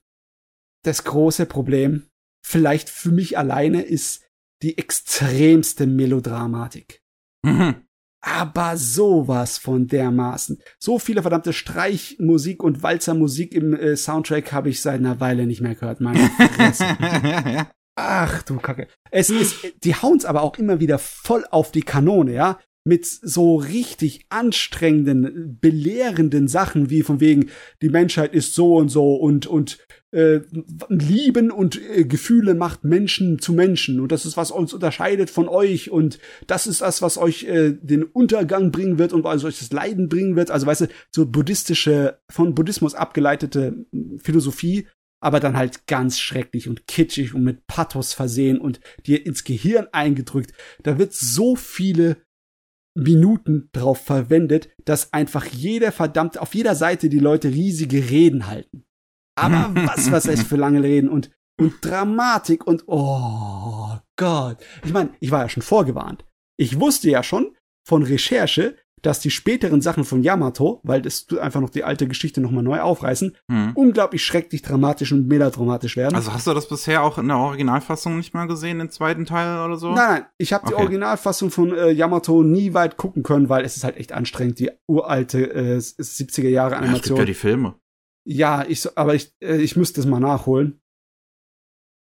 Das 0.85 1.05
große 1.05 1.47
Problem, 1.47 2.07
vielleicht 2.45 2.91
für 2.91 3.11
mich 3.11 3.39
alleine, 3.39 3.81
ist 3.83 4.23
die 4.63 4.77
extremste 4.77 5.87
Melodramatik. 5.87 7.03
Mhm 7.43 7.83
aber 8.23 8.77
sowas 8.77 9.57
von 9.57 9.87
dermaßen. 9.87 10.61
So 10.81 10.99
viele 10.99 11.23
verdammte 11.23 11.53
Streichmusik 11.53 12.61
und 12.61 12.83
Walzermusik 12.83 13.55
im 13.55 13.73
äh, 13.73 13.95
Soundtrack 13.95 14.53
habe 14.53 14.69
ich 14.69 14.83
seit 14.83 14.99
einer 14.99 15.21
Weile 15.21 15.47
nicht 15.47 15.61
mehr 15.61 15.77
gehört. 15.77 16.01
Meine 16.01 16.29
Ach 17.95 18.43
du 18.43 18.57
Kacke. 18.57 18.89
Es 19.13 19.31
ist, 19.31 19.55
die 19.85 19.95
hauen 19.95 20.25
aber 20.25 20.43
auch 20.43 20.59
immer 20.59 20.81
wieder 20.81 20.99
voll 20.99 21.45
auf 21.53 21.71
die 21.71 21.83
Kanone, 21.83 22.33
ja 22.33 22.59
mit 22.87 23.05
so 23.05 23.57
richtig 23.57 24.27
anstrengenden, 24.29 25.59
belehrenden 25.61 26.47
Sachen 26.47 26.89
wie 26.89 27.03
von 27.03 27.21
wegen, 27.21 27.51
die 27.83 27.89
Menschheit 27.89 28.33
ist 28.33 28.55
so 28.55 28.77
und 28.77 28.91
so 28.91 29.17
und, 29.17 29.49
und 29.49 29.79
äh, 30.13 30.41
Lieben 30.89 31.51
und 31.51 31.81
äh, 31.83 32.05
Gefühle 32.05 32.55
macht 32.55 32.85
Menschen 32.85 33.41
zu 33.41 33.53
Menschen 33.53 33.99
und 33.99 34.13
das 34.13 34.25
ist, 34.25 34.37
was 34.37 34.53
uns 34.53 34.73
unterscheidet 34.73 35.31
von 35.31 35.49
euch 35.49 35.91
und 35.91 36.21
das 36.47 36.69
ist 36.69 36.81
das, 36.81 37.03
was 37.03 37.19
euch 37.19 37.43
äh, 37.45 37.73
den 37.73 38.05
Untergang 38.05 38.71
bringen 38.71 38.99
wird 38.99 39.13
und 39.13 39.25
was 39.25 39.43
euch 39.43 39.59
das 39.59 39.73
Leiden 39.73 40.09
bringen 40.09 40.37
wird. 40.37 40.53
Also 40.53 40.67
weißt 40.67 40.83
du, 40.83 40.87
so 41.11 41.27
buddhistische, 41.27 42.21
von 42.31 42.55
Buddhismus 42.55 42.95
abgeleitete 42.95 43.85
Philosophie, 44.19 44.87
aber 45.21 45.41
dann 45.41 45.57
halt 45.57 45.89
ganz 45.89 46.21
schrecklich 46.21 46.69
und 46.69 46.87
kitschig 46.87 47.35
und 47.35 47.43
mit 47.43 47.67
Pathos 47.67 48.13
versehen 48.13 48.59
und 48.59 48.81
dir 49.07 49.27
ins 49.27 49.43
Gehirn 49.43 49.89
eingedrückt. 49.91 50.53
Da 50.85 50.99
wird 50.99 51.15
so 51.15 51.57
viele 51.57 52.19
Minuten 52.97 53.69
drauf 53.73 54.05
verwendet, 54.05 54.71
dass 54.85 55.13
einfach 55.13 55.47
jeder 55.47 55.93
verdammt 55.93 56.39
auf 56.39 56.55
jeder 56.55 56.75
Seite 56.75 57.09
die 57.09 57.19
Leute 57.19 57.49
riesige 57.49 58.11
Reden 58.11 58.47
halten. 58.47 58.85
Aber 59.37 59.71
was, 59.87 60.11
was 60.11 60.27
echt 60.27 60.47
für 60.47 60.57
lange 60.57 60.83
Reden 60.83 61.09
und, 61.09 61.31
und 61.61 61.75
Dramatik 61.85 62.67
und 62.67 62.85
oh 62.87 63.97
Gott. 64.17 64.59
Ich 64.85 64.93
meine, 64.93 65.11
ich 65.21 65.31
war 65.31 65.43
ja 65.43 65.49
schon 65.49 65.63
vorgewarnt. 65.63 66.25
Ich 66.59 66.81
wusste 66.81 67.11
ja 67.11 67.23
schon 67.23 67.55
von 67.87 68.03
Recherche, 68.03 68.77
dass 69.03 69.21
die 69.21 69.31
späteren 69.31 69.83
Sachen 69.83 70.05
von 70.05 70.23
Yamato, 70.23 70.81
weil 70.83 71.03
das 71.03 71.27
einfach 71.39 71.61
noch 71.61 71.71
die 71.71 71.85
alte 71.85 72.09
Geschichte 72.09 72.41
nochmal 72.41 72.63
neu 72.63 72.81
aufreißen, 72.81 73.37
hm. 73.51 73.73
unglaublich 73.75 74.25
schrecklich 74.25 74.63
dramatisch 74.63 75.13
und 75.13 75.29
melodramatisch 75.29 75.97
werden. 75.97 76.15
Also 76.15 76.33
hast 76.33 76.47
du 76.47 76.55
das 76.55 76.69
bisher 76.69 77.03
auch 77.03 77.19
in 77.19 77.29
der 77.29 77.37
Originalfassung 77.37 78.17
nicht 78.17 78.35
mal 78.35 78.47
gesehen, 78.47 78.79
den 78.79 78.91
zweiten 78.91 79.27
Teil 79.27 79.65
oder 79.65 79.77
so? 79.77 79.93
Nein, 79.93 80.09
nein, 80.09 80.27
ich 80.39 80.53
habe 80.53 80.65
okay. 80.65 80.75
die 80.75 80.81
Originalfassung 80.81 81.51
von 81.51 81.73
äh, 81.73 81.91
Yamato 81.91 82.43
nie 82.43 82.75
weit 82.75 82.97
gucken 82.97 83.23
können, 83.23 83.49
weil 83.49 83.65
es 83.65 83.77
ist 83.77 83.85
halt 83.85 83.97
echt 83.97 84.13
anstrengend, 84.13 84.59
die 84.59 84.71
uralte 84.89 85.53
äh, 85.53 85.77
70er 85.77 86.49
Jahre 86.49 86.77
Animation. 86.77 86.95
Ja, 86.95 86.97
es 86.97 87.03
gibt 87.03 87.19
ja 87.19 87.25
die 87.25 87.35
Filme. 87.35 87.75
Ja, 88.25 88.65
ich, 88.67 88.89
aber 88.97 89.15
ich, 89.15 89.33
äh, 89.41 89.57
ich 89.57 89.77
müsste 89.77 90.01
das 90.01 90.11
mal 90.11 90.21
nachholen. 90.21 90.81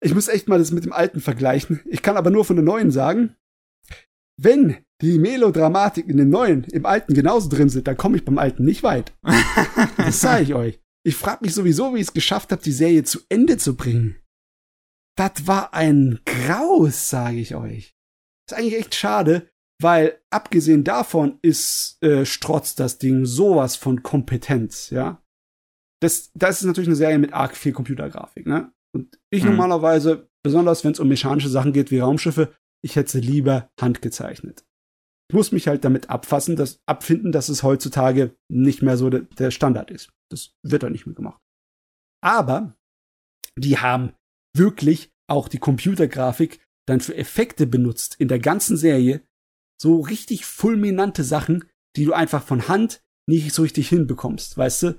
Ich 0.00 0.14
muss 0.14 0.28
echt 0.28 0.48
mal 0.48 0.58
das 0.58 0.70
mit 0.70 0.84
dem 0.84 0.92
alten 0.92 1.20
vergleichen. 1.20 1.80
Ich 1.86 2.02
kann 2.02 2.16
aber 2.16 2.30
nur 2.30 2.44
von 2.44 2.56
der 2.56 2.64
neuen 2.64 2.90
sagen, 2.90 3.36
wenn 4.38 4.85
die 5.02 5.18
Melodramatik 5.18 6.08
in 6.08 6.16
dem 6.16 6.30
neuen, 6.30 6.64
im 6.64 6.86
alten 6.86 7.14
genauso 7.14 7.48
drin 7.48 7.68
sind, 7.68 7.86
dann 7.86 7.96
komme 7.96 8.16
ich 8.16 8.24
beim 8.24 8.38
alten 8.38 8.64
nicht 8.64 8.82
weit. 8.82 9.12
das 9.96 10.20
sage 10.20 10.42
ich 10.42 10.54
euch. 10.54 10.80
Ich 11.04 11.16
frage 11.16 11.44
mich 11.44 11.54
sowieso, 11.54 11.94
wie 11.94 11.98
ich 11.98 12.08
es 12.08 12.14
geschafft 12.14 12.50
habe, 12.50 12.62
die 12.62 12.72
Serie 12.72 13.04
zu 13.04 13.20
Ende 13.28 13.58
zu 13.58 13.76
bringen. 13.76 14.16
Das 15.16 15.46
war 15.46 15.72
ein 15.72 16.20
Graus, 16.24 17.10
sage 17.10 17.38
ich 17.38 17.54
euch. 17.54 17.94
Ist 18.48 18.56
eigentlich 18.56 18.78
echt 18.78 18.94
schade, 18.94 19.48
weil 19.80 20.20
abgesehen 20.30 20.84
davon 20.84 21.38
ist 21.42 22.02
äh, 22.02 22.24
Strotz 22.24 22.74
das 22.74 22.98
Ding 22.98 23.26
sowas 23.26 23.76
von 23.76 24.02
Kompetenz, 24.02 24.90
ja. 24.90 25.22
Das, 26.00 26.30
das 26.34 26.60
ist 26.60 26.66
natürlich 26.66 26.88
eine 26.88 26.96
Serie 26.96 27.18
mit 27.18 27.32
arg 27.32 27.56
viel 27.56 27.72
Computergrafik, 27.72 28.46
ne? 28.46 28.72
Und 28.94 29.18
ich 29.30 29.42
mhm. 29.42 29.50
normalerweise, 29.50 30.30
besonders 30.42 30.84
wenn 30.84 30.92
es 30.92 31.00
um 31.00 31.08
mechanische 31.08 31.48
Sachen 31.48 31.72
geht 31.72 31.90
wie 31.90 31.98
Raumschiffe, 31.98 32.54
ich 32.82 32.96
hätte 32.96 33.12
sie 33.12 33.20
lieber 33.20 33.70
handgezeichnet. 33.80 34.64
Ich 35.28 35.34
muss 35.34 35.52
mich 35.52 35.66
halt 35.66 35.84
damit 35.84 36.08
abfassen, 36.08 36.56
dass, 36.56 36.80
abfinden, 36.86 37.32
dass 37.32 37.48
es 37.48 37.62
heutzutage 37.62 38.36
nicht 38.48 38.82
mehr 38.82 38.96
so 38.96 39.10
de, 39.10 39.26
der 39.38 39.50
Standard 39.50 39.90
ist. 39.90 40.10
Das 40.30 40.54
wird 40.62 40.82
dann 40.82 40.92
nicht 40.92 41.06
mehr 41.06 41.16
gemacht. 41.16 41.40
Aber 42.22 42.76
die 43.58 43.78
haben 43.78 44.12
wirklich 44.56 45.10
auch 45.28 45.48
die 45.48 45.58
Computergrafik 45.58 46.60
dann 46.86 47.00
für 47.00 47.16
Effekte 47.16 47.66
benutzt 47.66 48.14
in 48.18 48.28
der 48.28 48.38
ganzen 48.38 48.76
Serie 48.76 49.22
so 49.80 50.00
richtig 50.00 50.46
fulminante 50.46 51.24
Sachen, 51.24 51.64
die 51.96 52.04
du 52.04 52.12
einfach 52.12 52.44
von 52.44 52.68
Hand 52.68 53.02
nicht 53.28 53.52
so 53.52 53.62
richtig 53.62 53.88
hinbekommst, 53.88 54.56
weißt 54.56 54.82
du? 54.84 54.98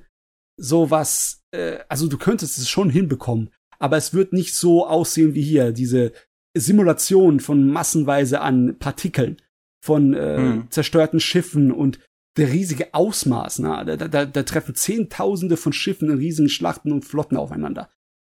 So 0.60 0.92
was, 0.92 1.44
äh, 1.52 1.80
also 1.88 2.08
du 2.08 2.18
könntest 2.18 2.58
es 2.58 2.70
schon 2.70 2.90
hinbekommen, 2.90 3.52
aber 3.80 3.98
es 3.98 4.14
wird 4.14 4.34
nicht 4.34 4.56
so 4.56 4.88
aussehen 4.88 5.34
wie 5.34 5.44
hier, 5.44 5.72
diese 5.72 6.12
Simulation 6.56 7.40
von 7.40 7.68
massenweise 7.68 8.42
an 8.42 8.78
Partikeln, 8.80 9.38
von 9.84 10.14
äh, 10.14 10.38
hm. 10.38 10.68
zerstörten 10.70 11.20
Schiffen 11.20 11.72
und 11.72 12.00
der 12.38 12.52
riesige 12.52 12.94
Ausmaß. 12.94 13.60
Na, 13.60 13.84
da, 13.84 13.96
da, 13.96 14.26
da 14.26 14.44
treffen 14.44 14.76
Zehntausende 14.76 15.58
von 15.58 15.74
Schiffen 15.74 16.10
in 16.10 16.18
riesigen 16.18 16.50
Schlachten 16.50 16.92
und 16.92 17.06
Flotten 17.06 17.38
aufeinander. 17.38 17.90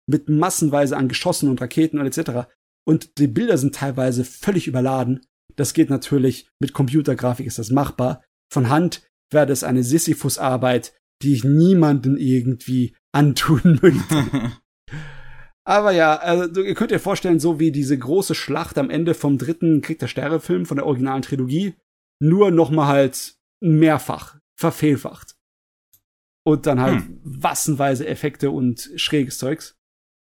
Mit 0.07 0.29
massenweise 0.29 0.95
an 0.95 1.07
Geschossen 1.07 1.49
und 1.49 1.59
Raketen 1.61 1.99
und 1.99 2.05
etc. 2.05 2.47
Und 2.87 3.17
die 3.17 3.27
Bilder 3.27 3.57
sind 3.57 3.75
teilweise 3.75 4.23
völlig 4.23 4.67
überladen. 4.67 5.21
Das 5.55 5.73
geht 5.73 5.89
natürlich, 5.89 6.47
mit 6.59 6.73
Computergrafik 6.73 7.47
ist 7.47 7.59
das 7.59 7.71
machbar. 7.71 8.23
Von 8.51 8.69
Hand 8.69 9.01
wäre 9.31 9.47
das 9.47 9.63
eine 9.63 9.83
Sisyphus-Arbeit, 9.83 10.93
die 11.21 11.33
ich 11.33 11.43
niemanden 11.43 12.17
irgendwie 12.17 12.95
antun 13.11 13.79
möchte. 13.81 14.51
Aber 15.67 15.91
ja, 15.91 16.17
also, 16.17 16.61
ihr 16.61 16.75
könnt 16.75 16.91
ihr 16.91 16.99
vorstellen, 16.99 17.39
so 17.39 17.59
wie 17.59 17.71
diese 17.71 17.97
große 17.97 18.35
Schlacht 18.35 18.77
am 18.77 18.91
Ende 18.91 19.15
vom 19.15 19.39
dritten 19.39 19.81
Krieg 19.81 19.97
der 19.97 20.07
Sterne-Film 20.07 20.67
von 20.67 20.77
der 20.77 20.85
originalen 20.85 21.23
Trilogie, 21.23 21.73
nur 22.21 22.51
noch 22.51 22.69
mal 22.69 22.87
halt 22.87 23.35
mehrfach, 23.61 24.37
verfehlfacht. 24.57 25.35
Und 26.45 26.67
dann 26.67 26.79
halt 26.79 27.01
hm. 27.01 27.19
wassenweise 27.23 28.05
Effekte 28.05 28.51
und 28.51 28.91
schräges 28.95 29.39
Zeugs. 29.39 29.75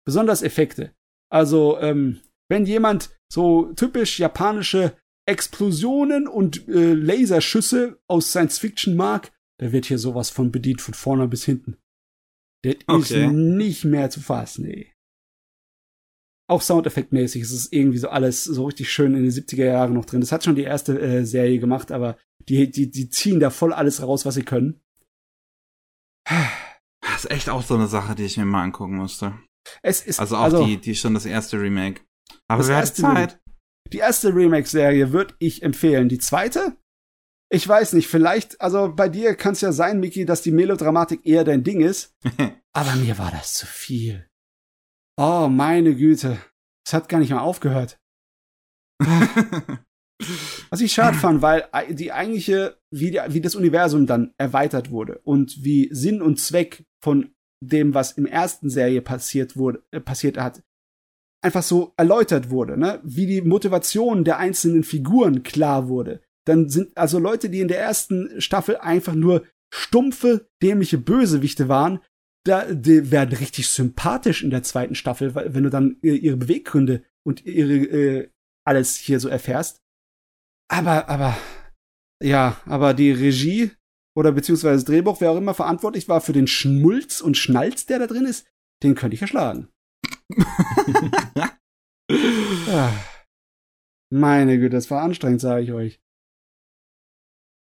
Besonders 0.06 0.43
Effekte. 0.43 0.94
Also, 1.28 1.78
ähm, 1.81 2.20
wenn 2.48 2.64
jemand 2.64 3.10
so 3.28 3.73
typisch 3.73 4.20
japanische 4.20 4.97
Explosionen 5.27 6.28
und 6.28 6.69
äh, 6.69 6.93
Laserschüsse 6.93 8.01
aus 8.06 8.28
Science 8.28 8.59
Fiction 8.59 8.94
mag, 8.94 9.32
der 9.60 9.73
wird 9.73 9.86
hier 9.86 9.98
sowas 9.98 10.31
von 10.31 10.52
bedient 10.52 10.81
von 10.81 10.94
vorne 10.94 11.27
bis 11.27 11.44
hinten. 11.44 11.78
Der 12.64 12.77
okay. 12.86 13.27
ist 13.27 13.32
nicht 13.32 13.85
mehr 13.85 14.10
zu 14.10 14.20
fassen, 14.20 14.66
ey 14.66 14.91
auch 16.48 16.62
Soundeffektmäßig 16.62 17.43
ist 17.43 17.52
es 17.52 17.73
irgendwie 17.73 17.98
so 17.98 18.09
alles 18.09 18.44
so 18.44 18.66
richtig 18.66 18.93
schön 18.93 19.14
in 19.14 19.23
den 19.23 19.31
70er 19.31 19.64
Jahren 19.64 19.94
noch 19.94 20.05
drin. 20.05 20.20
Das 20.20 20.32
hat 20.32 20.44
schon 20.44 20.56
die 20.56 20.64
erste 20.64 21.01
äh, 21.01 21.24
Serie 21.24 21.59
gemacht, 21.59 21.93
aber 21.93 22.16
die, 22.48 22.70
die, 22.70 22.90
die 22.90 23.09
ziehen 23.09 23.40
da 23.40 23.51
voll 23.51 23.73
alles 23.73 24.02
raus, 24.02 24.27
was 24.27 24.35
sie 24.35 24.43
können. 24.43 24.81
Das 27.01 27.24
ist 27.24 27.31
echt 27.31 27.48
auch 27.48 27.62
so 27.62 27.74
eine 27.74 27.89
Sache, 27.89 28.14
die 28.14 28.24
ich 28.24 28.36
mir 28.36 28.44
mal 28.44 28.62
angucken 28.62 28.97
musste. 28.97 29.39
Es 29.82 30.01
ist, 30.01 30.20
also 30.20 30.36
auch 30.36 30.43
also, 30.43 30.66
die, 30.66 30.77
die 30.77 30.94
schon 30.94 31.14
das 31.14 31.27
erste 31.27 31.60
Remake. 31.60 32.02
Aber 32.48 32.66
wer 32.66 32.77
hat 32.77 32.97
Zeit? 32.97 33.39
Die 33.93 33.98
erste 33.98 34.35
Remake-Serie 34.35 35.12
würde 35.12 35.35
ich 35.39 35.62
empfehlen. 35.62 36.09
Die 36.09 36.19
zweite? 36.19 36.77
Ich 37.51 37.69
weiß 37.69 37.93
nicht, 37.93 38.09
vielleicht, 38.09 38.60
also 38.60 38.93
bei 38.94 39.09
dir 39.09 39.35
kann 39.35 39.52
es 39.52 39.60
ja 39.60 39.73
sein, 39.73 40.01
Miki, 40.01 40.24
dass 40.24 40.40
die 40.40 40.52
Melodramatik 40.52 41.27
eher 41.27 41.44
dein 41.44 41.64
Ding 41.64 41.81
ist. 41.81 42.14
aber 42.73 42.97
mir 42.97 43.19
war 43.19 43.31
das 43.31 43.55
zu 43.55 43.66
viel. 43.66 44.27
Oh, 45.16 45.48
meine 45.48 45.94
Güte. 45.94 46.39
Es 46.86 46.93
hat 46.93 47.09
gar 47.09 47.18
nicht 47.18 47.30
mal 47.30 47.40
aufgehört. 47.40 47.98
Was 50.70 50.80
ich 50.80 50.93
schade 50.93 51.16
fand, 51.16 51.43
weil 51.43 51.68
die 51.90 52.12
eigentliche, 52.12 52.78
wie, 52.90 53.10
die, 53.10 53.20
wie 53.28 53.40
das 53.40 53.56
Universum 53.56 54.06
dann 54.06 54.32
erweitert 54.39 54.90
wurde 54.90 55.18
und 55.24 55.64
wie 55.64 55.89
Sinn 55.93 56.22
und 56.22 56.39
Zweck 56.39 56.84
von 57.02 57.34
dem, 57.62 57.94
was 57.94 58.12
im 58.12 58.26
ersten 58.26 58.70
Serie 58.70 59.02
passiert 59.02 59.56
wurde, 59.56 59.82
äh, 59.90 60.01
passiert 60.01 60.36
hat, 60.36 60.62
einfach 61.43 61.62
so 61.62 61.93
erläutert 61.97 62.51
wurde, 62.51 62.76
ne? 62.76 63.01
Wie 63.02 63.26
die 63.26 63.43
Motivation 63.43 64.24
der 64.24 64.39
einzelnen 64.39 64.84
Figuren 64.84 65.43
klar 65.43 65.89
wurde. 65.89 66.22
Dann 66.47 66.68
sind 66.68 66.97
also 66.97 67.18
Leute, 67.18 67.51
die 67.51 67.60
in 67.60 67.68
der 67.68 67.80
ersten 67.80 68.40
Staffel 68.40 68.76
einfach 68.76 69.14
nur 69.14 69.44
stumpfe, 69.72 70.48
dämliche 70.62 70.98
Bösewichte 70.98 71.68
waren, 71.68 72.01
da, 72.44 72.73
die 72.73 73.10
werden 73.10 73.36
richtig 73.36 73.69
sympathisch 73.69 74.43
in 74.43 74.51
der 74.51 74.62
zweiten 74.62 74.94
Staffel, 74.94 75.35
wenn 75.35 75.62
du 75.62 75.70
dann 75.70 75.97
ihre 76.02 76.36
Beweggründe 76.36 77.05
und 77.24 77.44
ihre 77.44 77.74
äh, 77.74 78.31
alles 78.66 78.97
hier 78.97 79.20
so 79.20 79.28
erfährst. 79.28 79.81
Aber, 80.69 81.09
aber, 81.09 81.36
ja, 82.23 82.60
aber 82.66 82.94
die 82.94 83.12
Regie 83.12 83.70
oder 84.16 84.32
beziehungsweise 84.32 84.77
das 84.77 84.85
Drehbuch, 84.85 85.20
wer 85.20 85.31
auch 85.31 85.36
immer 85.36 85.55
verantwortlich 85.55 86.09
war 86.09 86.20
für 86.20 86.32
den 86.32 86.47
Schmulz 86.47 87.20
und 87.20 87.36
Schnalz, 87.36 87.86
der 87.86 88.01
da 88.01 88.06
drin 88.06 88.24
ist, 88.24 88.47
den 88.82 88.94
könnte 88.94 89.14
ich 89.14 89.23
erschlagen. 89.23 89.69
ah. 92.69 92.93
Meine 94.10 94.59
Güte, 94.59 94.77
das 94.77 94.90
war 94.90 95.02
anstrengend, 95.02 95.40
sage 95.40 95.62
ich 95.62 95.73
euch. 95.73 96.01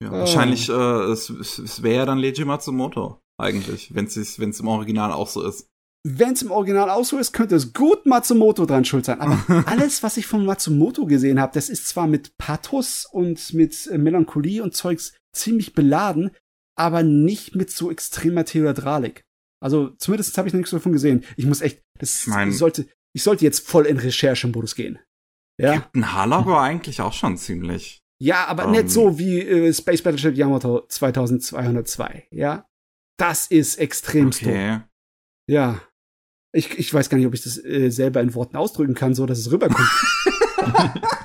Ja, 0.02 0.10
oh. 0.10 0.18
wahrscheinlich, 0.18 0.68
äh, 0.68 0.72
es, 0.72 1.30
es 1.30 1.82
wäre 1.82 1.96
ja 1.96 2.06
dann 2.06 2.18
Leiji 2.18 2.44
Matsumoto 2.44 3.20
eigentlich, 3.38 3.94
wenn 3.94 4.06
es 4.06 4.38
wenn 4.38 4.50
es 4.50 4.60
im 4.60 4.68
Original 4.68 5.12
auch 5.12 5.28
so 5.28 5.46
ist. 5.46 5.66
Wenn 6.04 6.32
es 6.32 6.42
im 6.42 6.50
Original 6.50 6.90
auch 6.90 7.04
so 7.04 7.18
ist, 7.18 7.32
könnte 7.32 7.56
es 7.56 7.72
gut 7.72 8.06
Matsumoto 8.06 8.66
dran 8.66 8.84
schuld 8.84 9.04
sein. 9.04 9.20
Aber 9.20 9.38
alles, 9.66 10.02
was 10.02 10.16
ich 10.16 10.26
von 10.26 10.44
Matsumoto 10.44 11.06
gesehen 11.06 11.40
habe, 11.40 11.52
das 11.54 11.68
ist 11.68 11.88
zwar 11.88 12.06
mit 12.06 12.36
Pathos 12.38 13.06
und 13.10 13.52
mit 13.52 13.86
äh, 13.88 13.98
Melancholie 13.98 14.62
und 14.62 14.74
Zeugs 14.74 15.12
ziemlich 15.34 15.74
beladen, 15.74 16.30
aber 16.76 17.02
nicht 17.02 17.54
mit 17.54 17.70
so 17.70 17.90
extremer 17.90 18.44
Theatralik. 18.44 19.24
Also 19.60 19.90
zumindest 19.98 20.38
habe 20.38 20.46
ich 20.46 20.54
noch 20.54 20.58
nichts 20.58 20.70
davon 20.70 20.92
gesehen. 20.92 21.24
Ich 21.36 21.46
muss 21.46 21.60
echt, 21.60 21.82
das 21.98 22.22
ich 22.22 22.26
mein, 22.28 22.52
sollte, 22.52 22.86
ich 23.12 23.22
sollte 23.22 23.44
jetzt 23.44 23.66
voll 23.66 23.86
in 23.86 23.98
Recherchemodus 23.98 24.76
gehen. 24.76 25.00
Ja. 25.60 25.74
Captain 25.74 26.12
Harlock 26.12 26.46
war 26.46 26.62
eigentlich 26.62 27.00
auch 27.00 27.12
schon 27.12 27.36
ziemlich. 27.36 27.98
Ja, 28.20 28.46
aber 28.46 28.66
um, 28.66 28.70
nicht 28.70 28.82
ähm, 28.82 28.88
so 28.88 29.18
wie 29.18 29.40
äh, 29.40 29.72
Space 29.72 30.02
Battleship 30.02 30.36
Yamato 30.36 30.86
2202, 30.88 32.28
ja. 32.30 32.64
Das 33.18 33.46
ist 33.48 33.76
extrem 33.76 34.28
okay. 34.28 34.80
Ja. 35.50 35.80
Ich, 36.54 36.78
ich 36.78 36.94
weiß 36.94 37.10
gar 37.10 37.18
nicht, 37.18 37.26
ob 37.26 37.34
ich 37.34 37.42
das 37.42 37.62
äh, 37.62 37.90
selber 37.90 38.20
in 38.20 38.34
Worten 38.34 38.56
ausdrücken 38.56 38.94
kann, 38.94 39.14
so 39.14 39.26
dass 39.26 39.38
es 39.38 39.50
rüberkommt. 39.50 39.88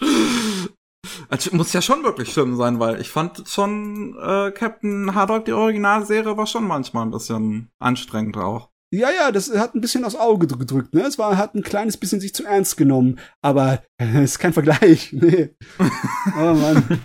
also 1.28 1.56
muss 1.56 1.72
ja 1.72 1.82
schon 1.82 2.02
wirklich 2.02 2.32
schlimm 2.32 2.56
sein, 2.56 2.80
weil 2.80 3.00
ich 3.00 3.10
fand 3.10 3.48
schon 3.48 4.16
äh, 4.20 4.50
Captain 4.50 5.14
Haddock, 5.14 5.44
die 5.44 5.52
Originalserie, 5.52 6.36
war 6.36 6.46
schon 6.46 6.66
manchmal 6.66 7.06
ein 7.06 7.10
bisschen 7.10 7.70
anstrengend 7.78 8.36
auch. 8.36 8.70
Ja, 8.92 9.10
ja, 9.10 9.30
das 9.30 9.56
hat 9.56 9.76
ein 9.76 9.80
bisschen 9.80 10.04
aufs 10.04 10.16
Auge 10.16 10.48
gedrückt, 10.48 10.94
ne? 10.94 11.02
Es 11.02 11.16
war, 11.16 11.36
hat 11.36 11.54
ein 11.54 11.62
kleines 11.62 11.96
bisschen 11.96 12.20
sich 12.20 12.34
zu 12.34 12.44
ernst 12.44 12.76
genommen, 12.76 13.20
aber 13.40 13.84
es 13.98 14.08
äh, 14.08 14.24
ist 14.24 14.38
kein 14.40 14.52
Vergleich, 14.52 15.12
nee. 15.12 15.54
oh 16.36 16.54
Mann. 16.54 17.00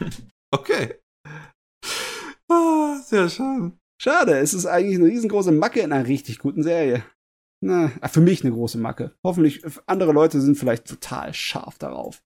Okay. 0.52 0.96
Ah, 2.50 2.98
sehr 3.04 3.30
schön. 3.30 3.78
Schade, 3.98 4.38
es 4.38 4.54
ist 4.54 4.66
eigentlich 4.66 4.98
eine 4.98 5.08
riesengroße 5.08 5.52
Macke 5.52 5.80
in 5.80 5.92
einer 5.92 6.08
richtig 6.08 6.40
guten 6.40 6.64
Serie. 6.64 7.04
Na, 7.62 7.92
ah, 8.02 8.08
für 8.10 8.22
mich 8.22 8.44
eine 8.44 8.54
große 8.54 8.78
Macke. 8.78 9.16
Hoffentlich, 9.24 9.64
andere 9.88 10.12
Leute 10.12 10.42
sind 10.42 10.58
vielleicht 10.58 10.86
total 10.86 11.34
scharf 11.34 11.78
darauf. 11.78 12.22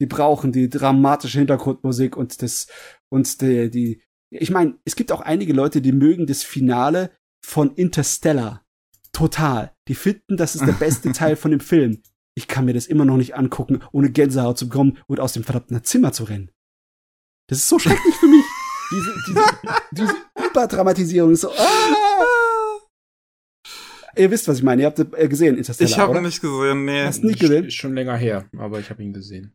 Die 0.00 0.06
brauchen 0.06 0.52
die 0.52 0.68
dramatische 0.68 1.38
Hintergrundmusik 1.38 2.16
und 2.16 2.42
das, 2.42 2.66
und 3.08 3.40
die, 3.40 3.70
die, 3.70 4.02
ich 4.30 4.50
meine, 4.50 4.78
es 4.84 4.96
gibt 4.96 5.12
auch 5.12 5.20
einige 5.20 5.52
Leute, 5.52 5.80
die 5.80 5.92
mögen 5.92 6.26
das 6.26 6.42
Finale 6.42 7.10
von 7.44 7.74
Interstellar. 7.74 8.64
Total. 9.12 9.72
Die 9.88 9.94
finden, 9.94 10.36
das 10.36 10.54
ist 10.54 10.66
der 10.66 10.72
beste 10.78 11.12
Teil 11.12 11.36
von 11.36 11.50
dem 11.50 11.60
Film. 11.60 12.02
Ich 12.34 12.46
kann 12.46 12.66
mir 12.66 12.74
das 12.74 12.86
immer 12.86 13.04
noch 13.04 13.16
nicht 13.16 13.34
angucken, 13.34 13.80
ohne 13.92 14.10
Gänsehaut 14.10 14.58
zu 14.58 14.68
bekommen 14.68 14.98
und 15.06 15.18
aus 15.18 15.32
dem 15.32 15.44
verdammten 15.44 15.82
Zimmer 15.82 16.12
zu 16.12 16.24
rennen. 16.24 16.50
Das 17.48 17.58
ist 17.58 17.68
so 17.68 17.78
schrecklich 17.78 18.14
für 18.16 18.28
mich. 18.28 18.44
Diese, 18.90 19.14
diese, 19.26 19.44
diese 19.92 20.14
Überdramatisierung 20.50 21.32
ist 21.32 21.42
so. 21.42 21.50
Ah! 21.50 22.08
Ihr 24.16 24.30
wisst, 24.30 24.48
was 24.48 24.58
ich 24.58 24.64
meine. 24.64 24.82
Ihr 24.82 24.86
habt 24.86 24.98
äh, 24.98 25.28
gesehen, 25.28 25.56
Interstellar, 25.56 25.90
Ich 25.90 25.98
habe 25.98 26.20
nicht 26.20 26.40
gesehen, 26.40 26.84
nee. 26.84 27.04
Hast 27.04 27.22
nicht 27.22 27.38
gesehen? 27.38 27.66
Ist 27.66 27.74
schon 27.74 27.94
länger 27.94 28.16
her, 28.16 28.48
aber 28.56 28.80
ich 28.80 28.90
habe 28.90 29.02
ihn 29.02 29.12
gesehen. 29.12 29.54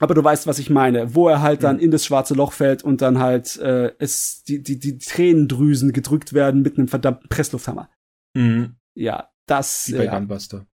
Aber 0.00 0.14
du 0.14 0.22
weißt, 0.22 0.46
was 0.46 0.58
ich 0.58 0.70
meine, 0.70 1.14
wo 1.14 1.28
er 1.28 1.42
halt 1.42 1.62
dann 1.64 1.76
mhm. 1.76 1.82
in 1.82 1.90
das 1.90 2.04
schwarze 2.04 2.34
Loch 2.34 2.52
fällt 2.52 2.84
und 2.84 3.02
dann 3.02 3.18
halt 3.18 3.56
äh, 3.56 3.92
es 3.98 4.44
die 4.44 4.62
die 4.62 4.78
die 4.78 4.98
Tränendrüsen 4.98 5.92
gedrückt 5.92 6.32
werden 6.32 6.62
mit 6.62 6.78
einem 6.78 6.88
verdammten 6.88 7.28
Presslufthammer. 7.28 7.90
Mhm. 8.34 8.76
Ja, 8.94 9.30
das. 9.46 9.88
Wie 9.88 9.96
bei 9.96 10.04
ja. 10.04 10.14
Gunbuster. 10.16 10.66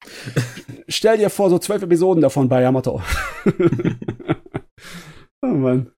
Stell 0.87 1.17
dir 1.17 1.29
vor, 1.29 1.49
so 1.49 1.57
zwölf 1.59 1.81
Episoden 1.83 2.21
davon 2.21 2.49
bei 2.49 2.61
Yamato. 2.61 3.01
oh 5.41 5.47
Mann. 5.47 5.91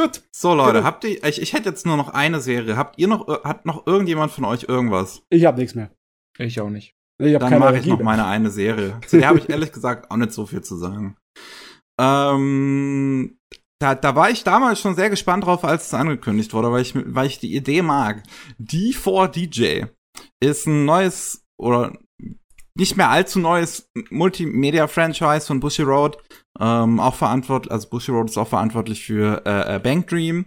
Gut. 0.00 0.22
So, 0.32 0.54
Leute, 0.54 0.74
genau. 0.74 0.84
habt 0.84 1.04
ihr, 1.04 1.22
ich, 1.24 1.42
ich 1.42 1.52
hätte 1.52 1.68
jetzt 1.68 1.84
nur 1.84 1.96
noch 1.96 2.08
eine 2.08 2.40
Serie. 2.40 2.76
Habt 2.76 2.98
ihr 2.98 3.08
noch, 3.08 3.28
hat 3.44 3.66
noch 3.66 3.86
irgendjemand 3.86 4.32
von 4.32 4.44
euch 4.44 4.64
irgendwas? 4.64 5.22
Ich 5.28 5.44
hab 5.44 5.58
nichts 5.58 5.74
mehr. 5.74 5.90
Ich 6.38 6.60
auch 6.60 6.70
nicht. 6.70 6.94
Ich 7.18 7.34
hab 7.34 7.42
Dann 7.42 7.58
mache 7.58 7.78
ich 7.78 7.86
noch 7.86 8.00
meine 8.00 8.24
eine 8.24 8.50
Serie. 8.50 8.98
Zu 9.06 9.18
der 9.18 9.28
habe 9.28 9.38
ich 9.38 9.50
ehrlich 9.50 9.72
gesagt 9.72 10.10
auch 10.10 10.16
nicht 10.16 10.32
so 10.32 10.46
viel 10.46 10.62
zu 10.62 10.76
sagen. 10.76 11.16
Ähm, 12.00 13.38
da, 13.78 13.94
da 13.94 14.16
war 14.16 14.30
ich 14.30 14.42
damals 14.42 14.80
schon 14.80 14.94
sehr 14.94 15.10
gespannt 15.10 15.44
drauf, 15.44 15.64
als 15.64 15.88
es 15.88 15.94
angekündigt 15.94 16.54
wurde, 16.54 16.72
weil 16.72 16.80
ich, 16.80 16.94
weil 16.94 17.26
ich 17.26 17.38
die 17.38 17.54
Idee 17.54 17.82
mag. 17.82 18.22
D4DJ 18.58 19.88
ist 20.42 20.66
ein 20.66 20.86
neues 20.86 21.44
oder 21.58 21.92
nicht 22.74 22.96
mehr 22.96 23.10
allzu 23.10 23.38
neues 23.38 23.90
Multimedia-Franchise 24.08 25.46
von 25.46 25.60
Bushy 25.60 25.82
Road. 25.82 26.16
Ähm, 26.58 27.00
auch 27.00 27.14
verantwortlich, 27.14 27.70
also 27.72 27.88
Bushy 27.88 28.10
Road 28.10 28.28
ist 28.28 28.38
auch 28.38 28.48
verantwortlich 28.48 29.04
für 29.04 29.42
äh, 29.46 29.76
äh 29.76 29.78
Bank 29.78 30.08
Dream. 30.08 30.46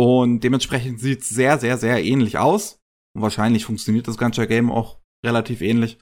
Und 0.00 0.40
dementsprechend 0.44 1.00
sieht 1.00 1.22
es 1.22 1.28
sehr, 1.28 1.58
sehr, 1.58 1.76
sehr 1.78 2.02
ähnlich 2.04 2.38
aus. 2.38 2.78
Und 3.14 3.22
wahrscheinlich 3.22 3.64
funktioniert 3.64 4.06
das 4.06 4.18
ganze 4.18 4.46
Game 4.46 4.70
auch 4.70 5.00
relativ 5.24 5.60
ähnlich. 5.60 5.98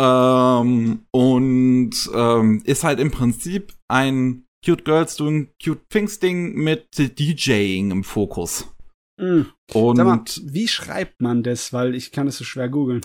Ähm, 0.00 1.06
und 1.10 2.10
ähm, 2.14 2.62
ist 2.64 2.84
halt 2.84 3.00
im 3.00 3.10
Prinzip 3.10 3.74
ein 3.88 4.46
Cute 4.64 4.84
Girls 4.84 5.16
Doing 5.16 5.50
Cute 5.62 5.86
Things 5.90 6.18
Ding 6.20 6.54
mit 6.54 6.88
DJing 6.96 7.90
im 7.90 8.04
Fokus. 8.04 8.74
Mhm. 9.20 9.52
Und 9.72 9.96
mal, 9.98 10.24
wie 10.42 10.68
schreibt 10.68 11.20
man 11.20 11.42
das? 11.42 11.72
Weil 11.72 11.94
ich 11.94 12.12
kann 12.12 12.26
es 12.26 12.38
so 12.38 12.44
schwer 12.44 12.68
googeln. 12.68 13.04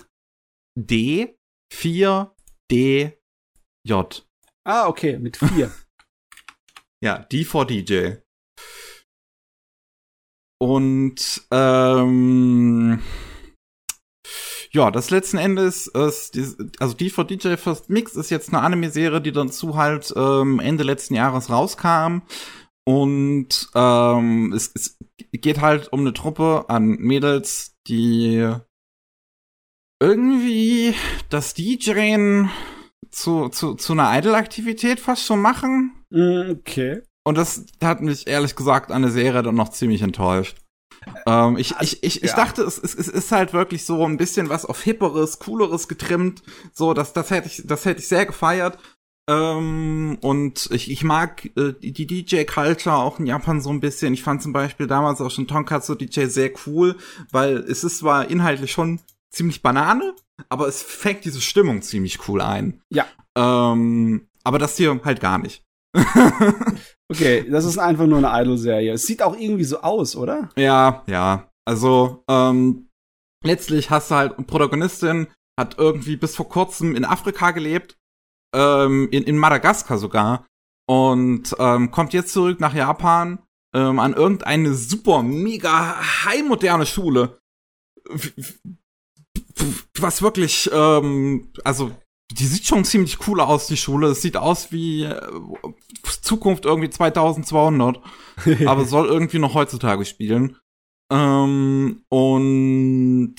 D 0.78 1.36
4 1.72 2.34
D 2.70 3.18
J. 3.86 4.26
Ah, 4.70 4.86
okay, 4.86 5.18
mit 5.18 5.36
4. 5.36 5.68
ja, 7.02 7.18
D 7.18 7.44
4 7.44 7.64
DJ. 7.64 8.10
Und 10.62 11.42
ähm, 11.50 13.02
ja, 14.70 14.92
das 14.92 15.10
letzten 15.10 15.38
Endes 15.38 15.88
ist, 15.88 16.38
also 16.78 16.94
die 16.94 17.10
for 17.10 17.24
DJ 17.24 17.56
First 17.56 17.90
Mix 17.90 18.14
ist 18.14 18.30
jetzt 18.30 18.50
eine 18.50 18.62
Anime-Serie, 18.62 19.20
die 19.20 19.32
dazu 19.32 19.76
halt 19.76 20.12
ähm, 20.14 20.60
Ende 20.60 20.84
letzten 20.84 21.14
Jahres 21.14 21.50
rauskam. 21.50 22.20
Und 22.86 23.70
ähm, 23.74 24.52
es, 24.52 24.70
es 24.72 24.96
geht 25.32 25.60
halt 25.60 25.92
um 25.92 26.00
eine 26.00 26.12
Truppe 26.12 26.66
an 26.68 26.90
Mädels, 26.90 27.74
die 27.88 28.54
irgendwie 30.00 30.94
das 31.28 31.54
DJing 31.54 32.50
zu, 33.10 33.48
zu, 33.48 33.74
zu 33.74 33.92
einer 33.92 34.16
Idol-Aktivität 34.18 35.00
fast 35.00 35.24
schon 35.24 35.40
machen. 35.40 35.92
Mm, 36.10 36.50
okay. 36.50 37.02
Und 37.24 37.36
das 37.36 37.64
hat 37.82 38.00
mich 38.00 38.26
ehrlich 38.26 38.56
gesagt 38.56 38.90
an 38.92 39.02
der 39.02 39.10
Serie 39.10 39.42
dann 39.42 39.54
noch 39.54 39.70
ziemlich 39.70 40.02
enttäuscht. 40.02 40.56
Ähm, 41.26 41.56
ich, 41.56 41.74
ich, 41.80 42.02
ich, 42.02 42.22
ich 42.22 42.30
ja. 42.30 42.36
dachte, 42.36 42.62
es, 42.62 42.78
es, 42.78 42.94
es 42.94 43.08
ist 43.08 43.32
halt 43.32 43.52
wirklich 43.52 43.84
so 43.84 44.04
ein 44.04 44.16
bisschen 44.16 44.48
was 44.48 44.66
auf 44.66 44.82
hipperes, 44.82 45.38
cooleres 45.38 45.88
getrimmt. 45.88 46.42
So, 46.72 46.94
das, 46.94 47.12
das 47.12 47.30
hätte 47.30 47.48
ich, 47.48 47.62
das 47.64 47.84
hätte 47.84 48.00
ich 48.00 48.08
sehr 48.08 48.26
gefeiert. 48.26 48.78
Ähm, 49.28 50.18
und 50.20 50.68
ich, 50.72 50.90
ich 50.90 51.04
mag 51.04 51.46
äh, 51.56 51.72
die 51.80 52.06
DJ-Culture 52.06 52.96
auch 52.96 53.18
in 53.18 53.26
Japan 53.26 53.60
so 53.60 53.70
ein 53.70 53.80
bisschen. 53.80 54.12
Ich 54.12 54.22
fand 54.22 54.42
zum 54.42 54.52
Beispiel 54.52 54.86
damals 54.86 55.20
auch 55.20 55.30
schon 55.30 55.46
Tonkatsu 55.46 55.94
DJ 55.94 56.24
sehr 56.24 56.50
cool, 56.66 56.96
weil 57.30 57.58
es 57.58 57.84
ist 57.84 57.98
zwar 57.98 58.28
inhaltlich 58.28 58.72
schon 58.72 59.00
ziemlich 59.30 59.62
Banane, 59.62 60.14
aber 60.48 60.68
es 60.68 60.82
fängt 60.82 61.24
diese 61.24 61.40
Stimmung 61.40 61.82
ziemlich 61.82 62.28
cool 62.28 62.40
ein. 62.40 62.82
Ja. 62.90 63.06
Ähm, 63.36 64.28
aber 64.44 64.58
das 64.58 64.76
hier 64.76 65.00
halt 65.04 65.20
gar 65.20 65.38
nicht. 65.38 65.64
okay, 67.08 67.48
das 67.50 67.64
ist 67.64 67.78
einfach 67.78 68.06
nur 68.06 68.18
eine 68.18 68.42
Idol-Serie. 68.42 68.92
Es 68.92 69.06
sieht 69.06 69.22
auch 69.22 69.36
irgendwie 69.36 69.64
so 69.64 69.80
aus, 69.80 70.16
oder? 70.16 70.50
Ja, 70.56 71.02
ja. 71.06 71.50
Also, 71.64 72.24
ähm, 72.28 72.88
letztlich 73.44 73.90
hast 73.90 74.10
du 74.10 74.14
halt 74.16 74.36
eine 74.36 74.46
Protagonistin, 74.46 75.28
hat 75.58 75.78
irgendwie 75.78 76.16
bis 76.16 76.36
vor 76.36 76.48
kurzem 76.48 76.94
in 76.94 77.04
Afrika 77.04 77.50
gelebt, 77.50 77.98
ähm, 78.54 79.08
in, 79.10 79.24
in 79.24 79.38
Madagaskar 79.38 79.98
sogar, 79.98 80.46
und 80.88 81.54
ähm, 81.58 81.90
kommt 81.90 82.12
jetzt 82.12 82.32
zurück 82.32 82.58
nach 82.60 82.74
Japan 82.74 83.40
ähm, 83.74 83.98
an 84.00 84.14
irgendeine 84.14 84.74
super, 84.74 85.22
mega 85.22 86.24
high 86.24 86.42
moderne 86.44 86.86
Schule. 86.86 87.38
Was 89.98 90.22
wirklich, 90.22 90.70
ähm, 90.72 91.52
also 91.64 91.92
die 92.32 92.46
sieht 92.46 92.66
schon 92.66 92.84
ziemlich 92.84 93.26
cool 93.26 93.40
aus, 93.40 93.66
die 93.66 93.76
Schule. 93.76 94.08
Es 94.08 94.22
sieht 94.22 94.36
aus 94.36 94.70
wie 94.72 95.04
äh, 95.04 95.20
Zukunft 96.22 96.64
irgendwie 96.64 96.90
2200, 96.90 98.00
aber 98.66 98.84
soll 98.84 99.08
irgendwie 99.08 99.38
noch 99.38 99.54
heutzutage 99.54 100.04
spielen. 100.04 100.56
Ähm, 101.12 102.02
und 102.08 103.34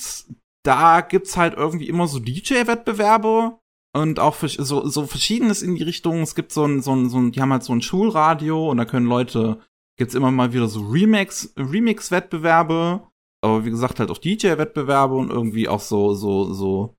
da 0.64 1.00
gibt's 1.00 1.36
halt 1.36 1.54
irgendwie 1.54 1.88
immer 1.88 2.06
so 2.06 2.18
DJ-Wettbewerbe 2.18 3.58
und 3.94 4.20
auch 4.20 4.36
so, 4.36 4.86
so 4.86 5.06
verschiedenes 5.06 5.62
in 5.62 5.74
die 5.74 5.82
Richtung. 5.82 6.20
Es 6.20 6.34
gibt 6.34 6.52
so 6.52 6.64
ein, 6.64 6.82
so 6.82 6.94
ein, 6.94 7.08
so 7.08 7.18
ein, 7.18 7.32
die 7.32 7.40
haben 7.40 7.52
halt 7.52 7.62
so 7.62 7.72
ein 7.72 7.82
Schulradio 7.82 8.70
und 8.70 8.76
da 8.76 8.84
können 8.84 9.06
Leute, 9.06 9.60
gibt's 9.98 10.14
immer 10.14 10.30
mal 10.30 10.52
wieder 10.52 10.68
so 10.68 10.80
Remix, 10.80 11.52
Remix-Wettbewerbe. 11.56 13.08
Aber 13.42 13.64
wie 13.64 13.70
gesagt, 13.70 14.00
halt 14.00 14.10
auch 14.10 14.18
DJ-Wettbewerbe 14.18 15.14
und 15.14 15.30
irgendwie 15.30 15.68
auch 15.68 15.80
so, 15.80 16.14
so, 16.14 16.52
so 16.52 16.94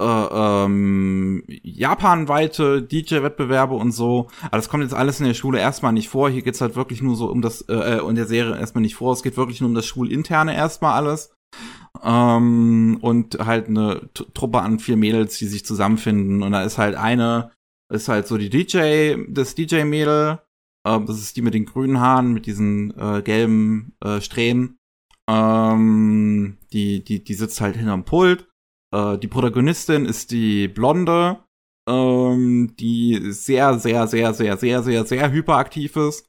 äh, 0.00 0.04
ähm, 0.04 1.42
japanweite 1.46 2.82
DJ-Wettbewerbe 2.82 3.74
und 3.74 3.92
so. 3.92 4.28
Aber 4.42 4.56
das 4.56 4.68
kommt 4.68 4.84
jetzt 4.84 4.94
alles 4.94 5.20
in 5.20 5.26
der 5.26 5.34
Schule 5.34 5.58
erstmal 5.58 5.92
nicht 5.92 6.08
vor. 6.08 6.30
Hier 6.30 6.42
geht's 6.42 6.60
halt 6.60 6.76
wirklich 6.76 7.02
nur 7.02 7.16
so 7.16 7.30
um 7.30 7.42
das, 7.42 7.62
äh, 7.68 8.00
und 8.00 8.14
äh, 8.14 8.16
der 8.16 8.26
Serie 8.26 8.58
erstmal 8.58 8.82
nicht 8.82 8.94
vor. 8.94 9.12
Es 9.12 9.22
geht 9.22 9.36
wirklich 9.36 9.60
nur 9.60 9.68
um 9.68 9.74
das 9.74 9.86
Schulinterne 9.86 10.54
erstmal 10.54 10.94
alles. 10.94 11.34
Ähm, 12.02 12.98
und 13.00 13.38
halt 13.38 13.68
eine 13.68 14.08
Truppe 14.34 14.60
an 14.60 14.78
vier 14.78 14.96
Mädels, 14.96 15.38
die 15.38 15.46
sich 15.46 15.64
zusammenfinden. 15.64 16.42
Und 16.42 16.52
da 16.52 16.62
ist 16.62 16.78
halt 16.78 16.94
eine, 16.94 17.52
ist 17.92 18.08
halt 18.08 18.26
so 18.26 18.38
die 18.38 18.50
DJ, 18.50 19.16
das 19.28 19.54
DJ-Mädel. 19.54 20.40
Äh, 20.86 21.00
das 21.06 21.18
ist 21.18 21.36
die 21.36 21.42
mit 21.42 21.54
den 21.54 21.66
grünen 21.66 22.00
Haaren, 22.00 22.32
mit 22.32 22.46
diesen 22.46 22.96
äh, 22.98 23.22
gelben 23.22 23.96
äh, 24.04 24.20
Strähnen. 24.20 24.77
Ähm, 25.28 26.56
die, 26.72 27.04
die, 27.04 27.22
die 27.22 27.34
sitzt 27.34 27.60
halt 27.60 27.76
hinterm 27.76 28.04
Pult 28.04 28.48
äh, 28.92 29.18
die 29.18 29.28
Protagonistin 29.28 30.04
ist 30.06 30.30
die 30.30 30.68
Blonde, 30.68 31.38
ähm, 31.88 32.74
die 32.78 33.32
sehr, 33.32 33.78
sehr, 33.78 34.06
sehr, 34.06 34.34
sehr, 34.34 34.56
sehr, 34.56 34.82
sehr, 34.82 35.06
sehr 35.06 35.30
hyperaktiv 35.30 35.96
ist. 35.96 36.26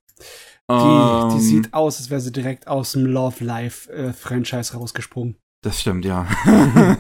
Die, 0.70 0.74
ähm, 0.74 1.30
die 1.34 1.40
sieht 1.40 1.74
aus, 1.74 1.98
als 1.98 2.10
wäre 2.10 2.22
sie 2.22 2.32
direkt 2.32 2.68
aus 2.68 2.92
dem 2.92 3.06
Love 3.06 3.44
Life 3.44 3.92
äh, 3.92 4.14
Franchise 4.14 4.74
rausgesprungen. 4.74 5.38
Das 5.64 5.82
stimmt, 5.82 6.06
ja. 6.06 6.28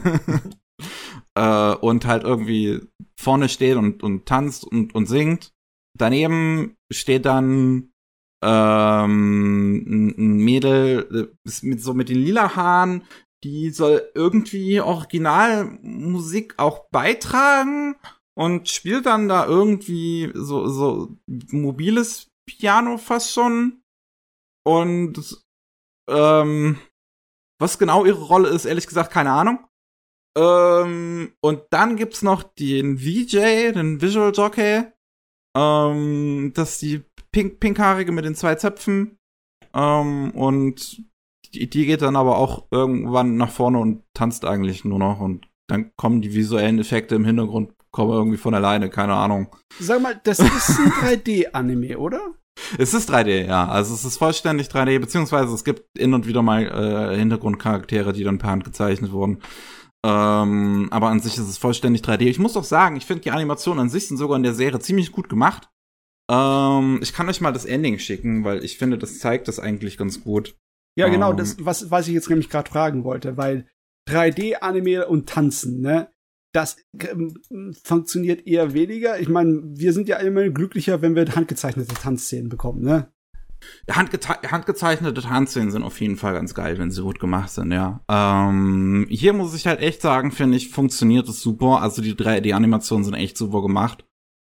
äh, 1.35 1.75
und 1.75 2.05
halt 2.05 2.23
irgendwie 2.23 2.81
vorne 3.15 3.49
steht 3.49 3.75
und, 3.75 4.01
und 4.01 4.25
tanzt 4.25 4.65
und, 4.65 4.95
und 4.95 5.05
singt. 5.05 5.51
Daneben 5.97 6.77
steht 6.91 7.25
dann 7.25 7.91
ähm, 8.41 10.13
ein 10.17 10.37
Mädel 10.37 11.31
äh, 11.45 11.49
mit 11.61 11.81
so 11.81 11.93
mit 11.93 12.09
den 12.09 12.17
lila 12.19 12.55
Haaren, 12.55 13.03
die 13.43 13.69
soll 13.69 14.09
irgendwie 14.13 14.81
Originalmusik 14.81 16.55
auch 16.57 16.89
beitragen 16.89 17.95
und 18.37 18.69
spielt 18.69 19.05
dann 19.05 19.27
da 19.27 19.45
irgendwie 19.45 20.31
so, 20.33 20.67
so 20.67 21.17
mobiles 21.27 22.31
Piano 22.45 22.97
fast 22.97 23.31
schon. 23.31 23.81
Und 24.65 25.43
ähm, 26.09 26.79
was 27.59 27.77
genau 27.77 28.05
ihre 28.05 28.23
Rolle 28.23 28.49
ist, 28.49 28.65
ehrlich 28.65 28.87
gesagt, 28.87 29.11
keine 29.11 29.31
Ahnung. 29.31 29.59
Ähm, 30.37 31.33
und 31.41 31.63
dann 31.71 31.95
gibt's 31.95 32.21
noch 32.21 32.43
den 32.43 32.99
VJ, 32.99 33.73
den 33.73 34.01
Visual 34.01 34.31
Jockey. 34.33 34.83
Ähm, 35.57 36.51
das 36.53 36.71
ist 36.73 36.81
die 36.81 37.03
pink 37.31 37.59
pinkhaarige 37.59 38.11
mit 38.11 38.25
den 38.25 38.35
zwei 38.35 38.55
Zöpfen. 38.55 39.17
Ähm, 39.73 40.31
und 40.31 41.03
die, 41.53 41.69
die 41.69 41.85
geht 41.85 42.01
dann 42.01 42.15
aber 42.15 42.37
auch 42.37 42.67
irgendwann 42.71 43.37
nach 43.37 43.51
vorne 43.51 43.79
und 43.79 44.03
tanzt 44.13 44.45
eigentlich 44.45 44.85
nur 44.85 44.99
noch 44.99 45.19
und 45.19 45.47
dann 45.67 45.91
kommen 45.95 46.21
die 46.21 46.33
visuellen 46.33 46.79
Effekte 46.79 47.15
im 47.15 47.25
Hintergrund 47.25 47.73
kommen 47.91 48.11
irgendwie 48.11 48.37
von 48.37 48.53
alleine, 48.53 48.89
keine 48.89 49.13
Ahnung. 49.13 49.47
Sag 49.79 50.01
mal, 50.01 50.19
das 50.23 50.39
ist 50.39 50.79
ein 50.79 50.91
3D-Anime, 51.23 51.97
oder? 51.97 52.19
Es 52.77 52.93
ist 52.93 53.11
3D, 53.11 53.47
ja. 53.47 53.67
Also 53.67 53.93
es 53.93 54.05
ist 54.05 54.17
vollständig 54.17 54.67
3D, 54.67 54.99
beziehungsweise 54.99 55.53
es 55.53 55.63
gibt 55.63 55.85
hin 55.97 56.13
und 56.13 56.27
wieder 56.27 56.41
mal 56.41 56.63
äh, 56.63 57.17
Hintergrundcharaktere, 57.17 58.13
die 58.13 58.23
dann 58.23 58.37
per 58.37 58.51
Hand 58.51 58.63
gezeichnet 58.63 59.11
wurden. 59.11 59.41
Ähm, 60.05 60.87
aber 60.91 61.09
an 61.09 61.19
sich 61.19 61.37
ist 61.37 61.49
es 61.49 61.57
vollständig 61.57 62.01
3D. 62.03 62.21
Ich 62.21 62.39
muss 62.39 62.53
doch 62.53 62.63
sagen, 62.63 62.95
ich 62.95 63.05
finde 63.05 63.23
die 63.23 63.31
Animationen 63.31 63.81
an 63.81 63.89
sich 63.89 64.07
sind 64.07 64.17
sogar 64.17 64.37
in 64.37 64.43
der 64.43 64.53
Serie 64.53 64.79
ziemlich 64.79 65.11
gut 65.11 65.29
gemacht. 65.29 65.69
Ähm, 66.29 66.99
ich 67.01 67.13
kann 67.13 67.27
euch 67.27 67.41
mal 67.41 67.51
das 67.51 67.65
Ending 67.65 67.99
schicken, 67.99 68.43
weil 68.43 68.63
ich 68.63 68.77
finde, 68.77 68.97
das 68.97 69.19
zeigt 69.19 69.47
das 69.47 69.59
eigentlich 69.59 69.97
ganz 69.97 70.23
gut. 70.23 70.55
Ja, 70.97 71.07
genau, 71.07 71.31
um. 71.31 71.37
das, 71.37 71.57
was, 71.63 71.91
was 71.91 72.07
ich 72.07 72.13
jetzt 72.13 72.29
nämlich 72.29 72.49
gerade 72.49 72.69
fragen 72.69 73.03
wollte, 73.03 73.37
weil 73.37 73.67
3D-Anime 74.09 75.07
und 75.07 75.29
Tanzen, 75.29 75.81
ne? 75.81 76.09
Das 76.53 76.77
ähm, 76.99 77.35
funktioniert 77.83 78.47
eher 78.47 78.73
weniger. 78.73 79.19
Ich 79.19 79.29
meine, 79.29 79.61
wir 79.63 79.93
sind 79.93 80.07
ja 80.07 80.17
immer 80.17 80.49
glücklicher, 80.49 81.01
wenn 81.01 81.15
wir 81.15 81.35
handgezeichnete 81.35 81.93
Tanzszenen 81.93 82.49
bekommen, 82.49 82.81
ne? 82.81 83.11
handgezeichnete 83.89 85.21
Tanzszenen 85.21 85.71
sind 85.71 85.83
auf 85.83 85.99
jeden 85.99 86.15
Fall 86.15 86.33
ganz 86.33 86.53
geil, 86.53 86.77
wenn 86.77 86.91
sie 86.91 87.01
gut 87.01 87.19
gemacht 87.19 87.49
sind, 87.49 87.71
ja. 87.71 88.01
Ähm, 88.07 89.05
hier 89.09 89.33
muss 89.33 89.53
ich 89.53 89.67
halt 89.67 89.81
echt 89.81 90.01
sagen, 90.01 90.31
finde 90.31 90.57
ich, 90.57 90.69
funktioniert 90.69 91.27
es 91.27 91.41
super. 91.41 91.81
Also 91.81 92.01
die 92.01 92.13
3D-Animationen 92.13 93.03
sind 93.03 93.15
echt 93.15 93.37
super 93.37 93.61
gemacht. 93.61 94.05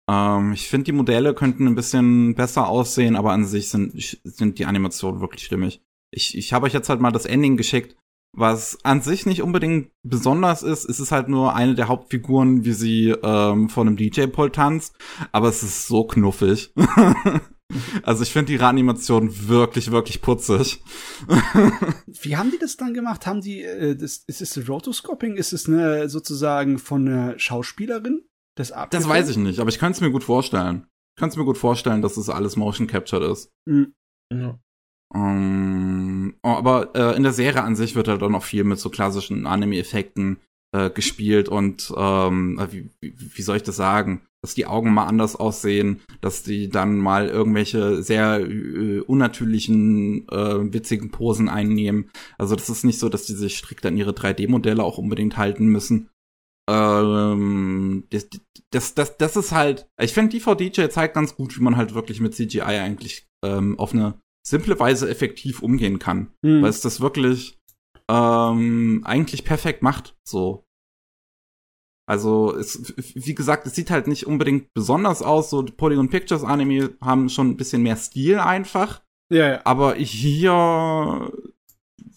Ähm, 0.10 0.53
ich 0.53 0.68
finde, 0.68 0.86
die 0.86 0.91
Modelle 0.91 1.34
könnten 1.34 1.68
ein 1.68 1.76
bisschen 1.76 2.36
besser 2.36 2.68
aussehen, 2.68 3.15
aber 3.15 3.32
an 3.32 3.45
sich 3.45 3.69
sind, 3.69 4.19
sind 4.23 4.60
die 4.60 4.65
Animationen 4.65 5.22
wirklich 5.22 5.45
stimmig. 5.45 5.82
Ich, 6.11 6.38
ich 6.38 6.53
habe 6.53 6.65
euch 6.65 6.73
jetzt 6.73 6.90
halt 6.90 7.02
mal 7.02 7.11
das 7.11 7.26
Ending 7.26 7.57
geschickt 7.57 7.95
was 8.36 8.77
an 8.84 9.02
sich 9.02 9.26
nicht 9.26 9.41
unbedingt 9.41 9.91
besonders 10.03 10.61
ist. 10.64 10.86
Es 10.86 10.99
ist 10.99 11.11
halt 11.11 11.30
nur 11.30 11.56
eine 11.56 11.76
der 11.76 11.88
Hauptfiguren, 11.88 12.65
wie 12.65 12.73
sie 12.73 13.10
ähm, 13.10 13.69
vor 13.69 13.86
einem 13.86 13.95
DJ-Pult 13.95 14.56
tanzt, 14.56 14.95
aber 15.32 15.48
es 15.48 15.64
ist 15.64 15.88
so 15.88 16.06
knuffig. 16.06 16.73
also 18.03 18.23
ich 18.23 18.32
finde 18.32 18.52
die 18.52 18.60
Animation 18.60 19.48
wirklich, 19.48 19.91
wirklich 19.91 20.22
putzig. 20.22 20.84
Wie 22.22 22.36
haben 22.36 22.52
die 22.52 22.60
das 22.60 22.77
dann 22.77 22.94
gemacht? 22.94 23.26
Haben 23.26 23.41
die, 23.41 23.61
äh, 23.61 23.95
das, 23.95 24.23
ist 24.27 24.41
es 24.41 24.68
Rotoscoping? 24.68 25.38
Ist 25.38 25.53
es 25.53 25.68
eine 25.68 26.10
sozusagen 26.10 26.77
von 26.77 27.07
einer 27.07 27.40
Schauspielerin? 27.40 28.23
Das, 28.57 28.73
das 28.90 29.07
weiß 29.07 29.30
ich 29.30 29.38
nicht, 29.38 29.60
aber 29.60 29.69
ich 29.69 29.80
kann 29.80 29.91
es 29.91 30.02
mir 30.02 30.11
gut 30.11 30.23
vorstellen. 30.23 30.88
Ich 31.15 31.19
kann 31.19 31.30
es 31.30 31.38
mir 31.38 31.45
gut 31.45 31.57
vorstellen, 31.57 32.02
dass 32.02 32.18
es 32.18 32.30
alles 32.30 32.56
Motion 32.56 32.88
Captured 32.88 33.23
ist. 33.23 33.52
Mhm. 33.65 33.94
Ja. 34.34 34.60
Um, 35.14 35.22
ähm, 35.22 36.36
oh, 36.41 36.49
aber 36.49 36.95
äh, 36.95 37.15
in 37.15 37.23
der 37.23 37.32
Serie 37.32 37.64
an 37.64 37.76
sich 37.76 37.95
wird 37.95 38.07
halt 38.07 38.23
auch 38.23 38.30
noch 38.30 38.44
viel 38.44 38.64
mit 38.64 38.80
so 38.80 38.90
klassischen 38.90 39.45
Anime-Effekten 39.45 40.38
äh, 40.76 40.90
gespielt 40.90 41.48
und 41.48 41.94
ähm, 41.95 42.60
äh, 42.60 42.72
wie, 42.72 42.90
wie, 42.99 43.15
wie 43.18 43.41
soll 43.41 43.57
ich 43.57 43.64
das 43.64 43.76
sagen? 43.76 44.22
Dass 44.41 44.56
die 44.56 44.65
Augen 44.65 44.94
mal 44.94 45.06
anders 45.06 45.36
aussehen, 45.36 46.02
dass 46.22 46.44
die 46.44 46.69
dann 46.69 46.98
mal 46.98 47.27
irgendwelche 47.27 48.03
sehr 48.03 48.40
äh, 48.41 48.99
unnatürlichen, 48.99 50.27
äh, 50.27 50.73
witzigen 50.73 51.11
Posen 51.11 51.49
einnehmen. 51.49 52.10
Also 52.38 52.56
das 52.56 52.69
ist 52.69 52.84
nicht 52.84 52.99
so, 52.99 53.10
dass 53.10 53.26
die 53.26 53.34
sich 53.34 53.57
strikt 53.57 53.86
an 53.86 53.98
ihre 53.98 54.11
3D-Modelle 54.11 54.84
auch 54.84 54.98
unbedingt 54.98 55.38
halten 55.38 55.68
müssen. 55.68 56.10
Ähm, 56.70 58.08
das, 58.10 58.30
das, 58.72 58.96
das, 58.96 59.18
das 59.18 59.36
ist 59.36 59.52
halt, 59.52 59.88
ich 60.00 60.14
finde, 60.14 60.38
DVD 60.38 60.90
zeigt 60.90 61.14
ganz 61.14 61.36
gut, 61.36 61.58
wie 61.58 61.64
man 61.64 61.78
halt 61.78 61.94
wirklich 61.94 62.20
mit 62.20 62.34
CGI 62.34 62.62
eigentlich 62.62 63.28
ähm, 63.44 63.78
auf 63.80 63.94
eine 63.94 64.20
simple 64.46 64.80
Weise 64.80 65.10
effektiv 65.10 65.62
umgehen 65.62 66.00
kann. 66.00 66.32
Mhm. 66.42 66.62
Weil 66.62 66.70
es 66.70 66.82
das 66.82 67.02
wirklich 67.02 67.60
ähm, 68.10 69.02
eigentlich 69.06 69.44
perfekt 69.44 69.82
macht. 69.82 70.16
So. 70.28 70.66
Also, 72.08 72.56
es, 72.56 72.94
wie 73.16 73.34
gesagt, 73.34 73.66
es 73.66 73.74
sieht 73.74 73.90
halt 73.90 74.08
nicht 74.08 74.28
unbedingt 74.28 74.74
besonders 74.74 75.24
aus. 75.24 75.50
So, 75.50 75.64
Polygon 75.64 76.10
Pictures 76.10 76.44
Anime 76.44 76.96
haben 77.02 77.30
schon 77.30 77.50
ein 77.50 77.58
bisschen 77.58 77.82
mehr 77.82 77.98
Stil 77.98 78.40
einfach. 78.40 79.04
Ja, 79.32 79.50
ja. 79.50 79.62
Aber 79.66 79.96
hier, 79.96 81.32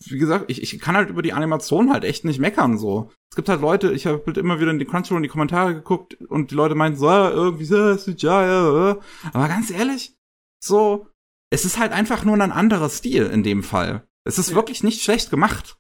wie 0.05 0.19
gesagt, 0.19 0.47
ich, 0.49 0.62
ich 0.62 0.81
kann 0.81 0.97
halt 0.97 1.11
über 1.11 1.23
die 1.23 1.33
Animation 1.33 1.93
halt 1.93 2.05
echt 2.05 2.25
nicht 2.25 2.39
meckern, 2.39 2.79
so. 2.79 3.11
Es 3.31 3.37
gibt 3.37 3.49
halt 3.49 3.61
Leute, 3.61 3.93
ich 3.93 4.07
habe 4.07 4.23
halt 4.27 4.39
immer 4.39 4.61
wieder 4.61 4.70
in 4.70 4.79
die 4.79 4.85
Crunchyroll 4.85 5.19
in 5.19 5.23
die 5.23 5.29
Kommentare 5.29 5.75
geguckt 5.75 6.15
und 6.29 6.51
die 6.51 6.55
Leute 6.55 6.75
meinten 6.75 6.99
so, 6.99 7.09
irgendwie 7.09 7.65
so, 7.65 7.77
ja, 7.77 8.47
ja, 8.47 8.89
ja. 8.89 8.99
Aber 9.33 9.49
ganz 9.49 9.70
ehrlich, 9.70 10.16
so, 10.62 11.07
es 11.51 11.65
ist 11.65 11.79
halt 11.79 11.93
einfach 11.93 12.25
nur 12.25 12.35
ein 12.35 12.53
anderer 12.53 12.89
Stil 12.89 13.27
in 13.27 13.43
dem 13.43 13.62
Fall. 13.62 14.07
Es 14.25 14.39
ist 14.39 14.51
ja. 14.51 14.57
wirklich 14.57 14.83
nicht 14.83 15.03
schlecht 15.03 15.31
gemacht. 15.31 15.79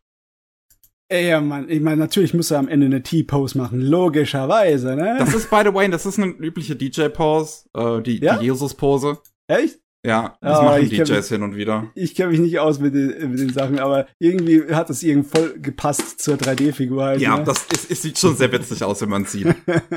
Ja, 1.10 1.40
Mann, 1.40 1.70
ich 1.70 1.80
meine, 1.80 1.96
natürlich 1.96 2.34
muss 2.34 2.50
er 2.50 2.58
am 2.58 2.68
Ende 2.68 2.86
eine 2.86 3.02
T-Pose 3.02 3.56
machen, 3.56 3.80
logischerweise, 3.80 4.94
ne? 4.94 5.16
Das 5.18 5.32
ist, 5.32 5.48
by 5.48 5.62
the 5.64 5.72
way, 5.72 5.88
das 5.88 6.04
ist 6.04 6.18
eine 6.18 6.32
übliche 6.32 6.76
DJ-Pose, 6.76 7.68
äh, 7.74 8.02
die, 8.02 8.18
ja? 8.18 8.36
die 8.36 8.44
Jesus-Pose. 8.44 9.18
Echt? 9.46 9.80
Ja, 10.06 10.38
das 10.40 10.60
oh, 10.60 10.62
machen 10.62 10.88
DJs 10.88 11.10
mich, 11.10 11.26
hin 11.26 11.42
und 11.42 11.56
wieder. 11.56 11.90
Ich 11.94 12.14
kenne 12.14 12.30
mich 12.30 12.40
nicht 12.40 12.60
aus 12.60 12.78
mit 12.78 12.94
den, 12.94 13.30
mit 13.30 13.40
den 13.40 13.52
Sachen, 13.52 13.78
aber 13.80 14.06
irgendwie 14.20 14.72
hat 14.72 14.90
das 14.90 15.02
irgendwie 15.02 15.28
voll 15.28 15.58
gepasst 15.58 16.20
zur 16.20 16.36
3D-Figur 16.36 17.04
halt. 17.04 17.20
Ja, 17.20 17.36
ne? 17.36 17.44
das 17.44 17.64
ist, 17.72 17.90
es 17.90 18.02
sieht 18.02 18.18
schon 18.18 18.36
sehr 18.36 18.52
witzig 18.52 18.84
aus, 18.84 19.00
wenn 19.02 19.08
man 19.08 19.24
sieht. 19.24 19.48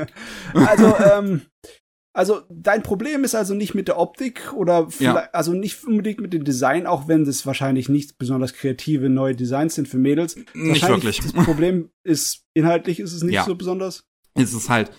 also, 0.54 0.94
ähm, 0.96 1.42
also 2.14 2.42
dein 2.50 2.82
Problem 2.82 3.22
ist 3.22 3.34
also 3.34 3.54
nicht 3.54 3.74
mit 3.74 3.88
der 3.88 3.98
Optik 3.98 4.52
oder 4.54 4.88
ja. 4.98 5.14
also 5.32 5.52
nicht 5.52 5.84
unbedingt 5.84 6.20
mit 6.20 6.32
dem 6.32 6.44
Design, 6.44 6.86
auch 6.86 7.06
wenn 7.06 7.24
das 7.24 7.46
wahrscheinlich 7.46 7.88
nicht 7.88 8.18
besonders 8.18 8.52
kreative 8.54 9.08
neue 9.08 9.36
Designs 9.36 9.76
sind 9.76 9.88
für 9.88 9.98
Mädels. 9.98 10.36
Nicht 10.52 10.86
wirklich. 10.86 11.20
Das 11.20 11.32
Problem 11.32 11.90
ist 12.02 12.44
inhaltlich 12.54 13.00
ist 13.00 13.12
es 13.12 13.22
nicht 13.22 13.34
ja. 13.34 13.44
so 13.44 13.54
besonders. 13.54 14.04
Es 14.34 14.52
ist 14.52 14.68
halt 14.68 14.90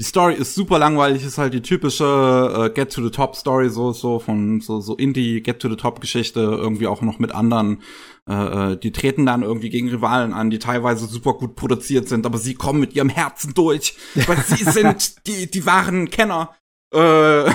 die 0.00 0.04
Story 0.04 0.34
ist 0.34 0.54
super 0.54 0.78
langweilig, 0.78 1.24
ist 1.24 1.38
halt 1.38 1.54
die 1.54 1.62
typische 1.62 2.70
äh, 2.70 2.74
Get 2.74 2.92
to 2.92 3.02
the 3.04 3.10
Top 3.10 3.36
Story 3.36 3.68
so 3.68 3.92
so 3.92 4.18
von 4.18 4.60
so 4.60 4.80
so 4.80 4.96
Indie 4.96 5.42
Get 5.42 5.60
to 5.60 5.68
the 5.68 5.76
Top 5.76 6.00
Geschichte 6.00 6.40
irgendwie 6.40 6.86
auch 6.86 7.02
noch 7.02 7.18
mit 7.18 7.32
anderen 7.32 7.82
äh, 8.28 8.72
äh, 8.72 8.76
die 8.76 8.92
treten 8.92 9.26
dann 9.26 9.42
irgendwie 9.42 9.68
gegen 9.68 9.90
Rivalen 9.90 10.32
an, 10.32 10.50
die 10.50 10.58
teilweise 10.58 11.06
super 11.06 11.34
gut 11.34 11.56
produziert 11.56 12.08
sind, 12.08 12.24
aber 12.24 12.38
sie 12.38 12.54
kommen 12.54 12.80
mit 12.80 12.94
ihrem 12.94 13.10
Herzen 13.10 13.52
durch, 13.54 13.96
weil 14.26 14.38
sie 14.46 14.64
sind 14.70 15.26
die 15.26 15.50
die 15.50 15.66
wahren 15.66 16.08
Kenner 16.08 16.54
äh, 16.94 17.50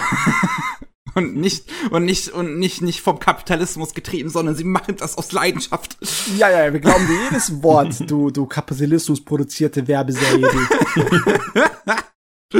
und 1.15 1.37
nicht 1.37 1.65
und 1.89 2.05
nicht 2.05 2.29
und 2.29 2.59
nicht 2.59 2.81
nicht 2.81 3.01
vom 3.01 3.19
Kapitalismus 3.19 3.93
getrieben, 3.93 4.29
sondern 4.29 4.55
sie 4.55 4.63
machen 4.63 4.95
das 4.97 5.17
aus 5.17 5.31
Leidenschaft. 5.31 5.97
Ja, 6.37 6.49
ja, 6.51 6.71
wir 6.71 6.79
glauben 6.79 7.07
dir 7.07 7.23
jedes 7.29 7.63
Wort, 7.63 8.09
du 8.09 8.29
du 8.29 8.45
Kapitalismus 8.45 9.25
produzierte 9.25 9.87
Werbeserie. 9.87 10.47
äh, 12.53 12.59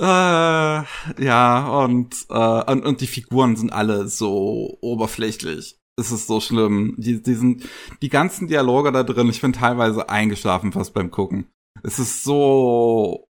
ja, 0.00 1.84
und, 1.84 2.14
äh, 2.28 2.72
und, 2.72 2.84
und 2.84 3.00
die 3.00 3.06
Figuren 3.06 3.56
sind 3.56 3.72
alle 3.72 4.08
so 4.08 4.78
oberflächlich. 4.80 5.78
Es 5.96 6.12
ist 6.12 6.26
so 6.26 6.40
schlimm. 6.40 6.94
Die, 6.98 7.22
die, 7.22 7.34
sind, 7.34 7.68
die 8.00 8.08
ganzen 8.08 8.48
Dialoge 8.48 8.92
da 8.92 9.02
drin, 9.02 9.28
ich 9.28 9.40
bin 9.40 9.52
teilweise 9.52 10.08
eingeschlafen 10.08 10.72
fast 10.72 10.94
beim 10.94 11.10
Gucken. 11.10 11.50
Es 11.82 11.98
ist 11.98 12.24
so 12.24 13.29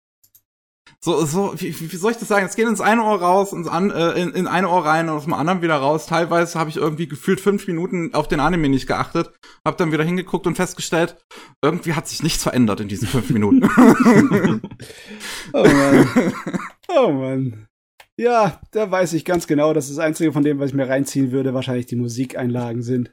so, 1.00 1.24
so, 1.24 1.54
wie, 1.56 1.92
wie 1.92 1.96
soll 1.96 2.10
ich 2.10 2.16
das 2.16 2.26
sagen? 2.26 2.44
Es 2.44 2.56
geht 2.56 2.66
ins 2.66 2.80
eine 2.80 3.04
Ohr 3.04 3.20
raus, 3.20 3.52
ins 3.52 3.68
an, 3.68 3.90
äh, 3.90 4.20
in, 4.20 4.30
in 4.30 4.46
eine 4.48 4.68
Ohr 4.68 4.84
rein 4.84 5.08
und 5.08 5.16
aus 5.16 5.24
dem 5.24 5.32
anderen 5.32 5.62
wieder 5.62 5.76
raus. 5.76 6.06
Teilweise 6.06 6.58
habe 6.58 6.70
ich 6.70 6.76
irgendwie 6.76 7.06
gefühlt 7.06 7.40
fünf 7.40 7.68
Minuten 7.68 8.14
auf 8.14 8.26
den 8.26 8.40
Anime 8.40 8.68
nicht 8.68 8.88
geachtet, 8.88 9.30
habe 9.64 9.76
dann 9.76 9.92
wieder 9.92 10.02
hingeguckt 10.02 10.48
und 10.48 10.56
festgestellt, 10.56 11.16
irgendwie 11.62 11.94
hat 11.94 12.08
sich 12.08 12.24
nichts 12.24 12.42
verändert 12.42 12.80
in 12.80 12.88
diesen 12.88 13.06
fünf 13.06 13.30
Minuten. 13.30 13.62
oh 15.52 15.62
Mann. 15.62 16.32
Oh 16.88 17.12
Mann. 17.12 17.68
Ja, 18.16 18.60
da 18.72 18.90
weiß 18.90 19.12
ich 19.12 19.24
ganz 19.24 19.46
genau, 19.46 19.72
dass 19.72 19.86
das 19.88 19.98
Einzige 19.98 20.32
von 20.32 20.42
dem, 20.42 20.58
was 20.58 20.70
ich 20.70 20.74
mir 20.74 20.88
reinziehen 20.88 21.30
würde, 21.30 21.54
wahrscheinlich 21.54 21.86
die 21.86 21.94
Musikeinlagen 21.94 22.82
sind. 22.82 23.12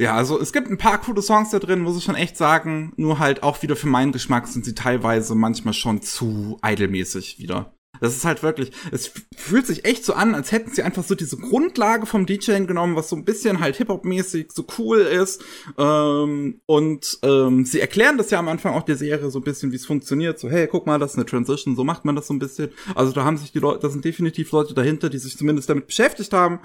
Ja, 0.00 0.14
also 0.14 0.40
es 0.40 0.52
gibt 0.52 0.70
ein 0.70 0.78
paar 0.78 1.00
coole 1.00 1.22
Songs 1.22 1.50
da 1.50 1.58
drin, 1.58 1.80
muss 1.80 1.98
ich 1.98 2.04
schon 2.04 2.14
echt 2.14 2.36
sagen. 2.36 2.92
Nur 2.96 3.18
halt 3.18 3.42
auch 3.42 3.62
wieder 3.62 3.74
für 3.74 3.88
meinen 3.88 4.12
Geschmack 4.12 4.46
sind 4.46 4.64
sie 4.64 4.74
teilweise 4.74 5.34
manchmal 5.34 5.74
schon 5.74 6.02
zu 6.02 6.58
idolmäßig 6.64 7.40
wieder. 7.40 7.72
Das 8.00 8.14
ist 8.14 8.24
halt 8.24 8.42
wirklich, 8.42 8.70
es 8.92 9.10
fühlt 9.36 9.66
sich 9.66 9.84
echt 9.84 10.04
so 10.04 10.12
an, 10.12 10.34
als 10.34 10.52
hätten 10.52 10.72
sie 10.72 10.82
einfach 10.82 11.02
so 11.02 11.14
diese 11.14 11.36
Grundlage 11.36 12.06
vom 12.06 12.26
DJing 12.26 12.66
genommen, 12.66 12.96
was 12.96 13.08
so 13.08 13.16
ein 13.16 13.24
bisschen 13.24 13.60
halt 13.60 13.76
Hip-Hop-mäßig 13.76 14.52
so 14.52 14.64
cool 14.78 14.98
ist. 14.98 15.42
Ähm, 15.76 16.60
und 16.66 17.18
ähm, 17.22 17.64
sie 17.64 17.80
erklären 17.80 18.18
das 18.18 18.30
ja 18.30 18.38
am 18.38 18.48
Anfang 18.48 18.74
auch 18.74 18.84
der 18.84 18.96
Serie 18.96 19.30
so 19.30 19.40
ein 19.40 19.44
bisschen, 19.44 19.72
wie 19.72 19.76
es 19.76 19.86
funktioniert. 19.86 20.38
So, 20.38 20.48
hey, 20.48 20.68
guck 20.68 20.86
mal, 20.86 20.98
das 20.98 21.12
ist 21.12 21.16
eine 21.16 21.26
Transition, 21.26 21.76
so 21.76 21.84
macht 21.84 22.04
man 22.04 22.14
das 22.14 22.28
so 22.28 22.34
ein 22.34 22.38
bisschen. 22.38 22.70
Also 22.94 23.12
da 23.12 23.24
haben 23.24 23.36
sich 23.36 23.52
die 23.52 23.58
Leute, 23.58 23.80
da 23.80 23.88
sind 23.88 24.04
definitiv 24.04 24.52
Leute 24.52 24.74
dahinter, 24.74 25.10
die 25.10 25.18
sich 25.18 25.36
zumindest 25.36 25.68
damit 25.68 25.86
beschäftigt 25.86 26.32
haben. 26.32 26.60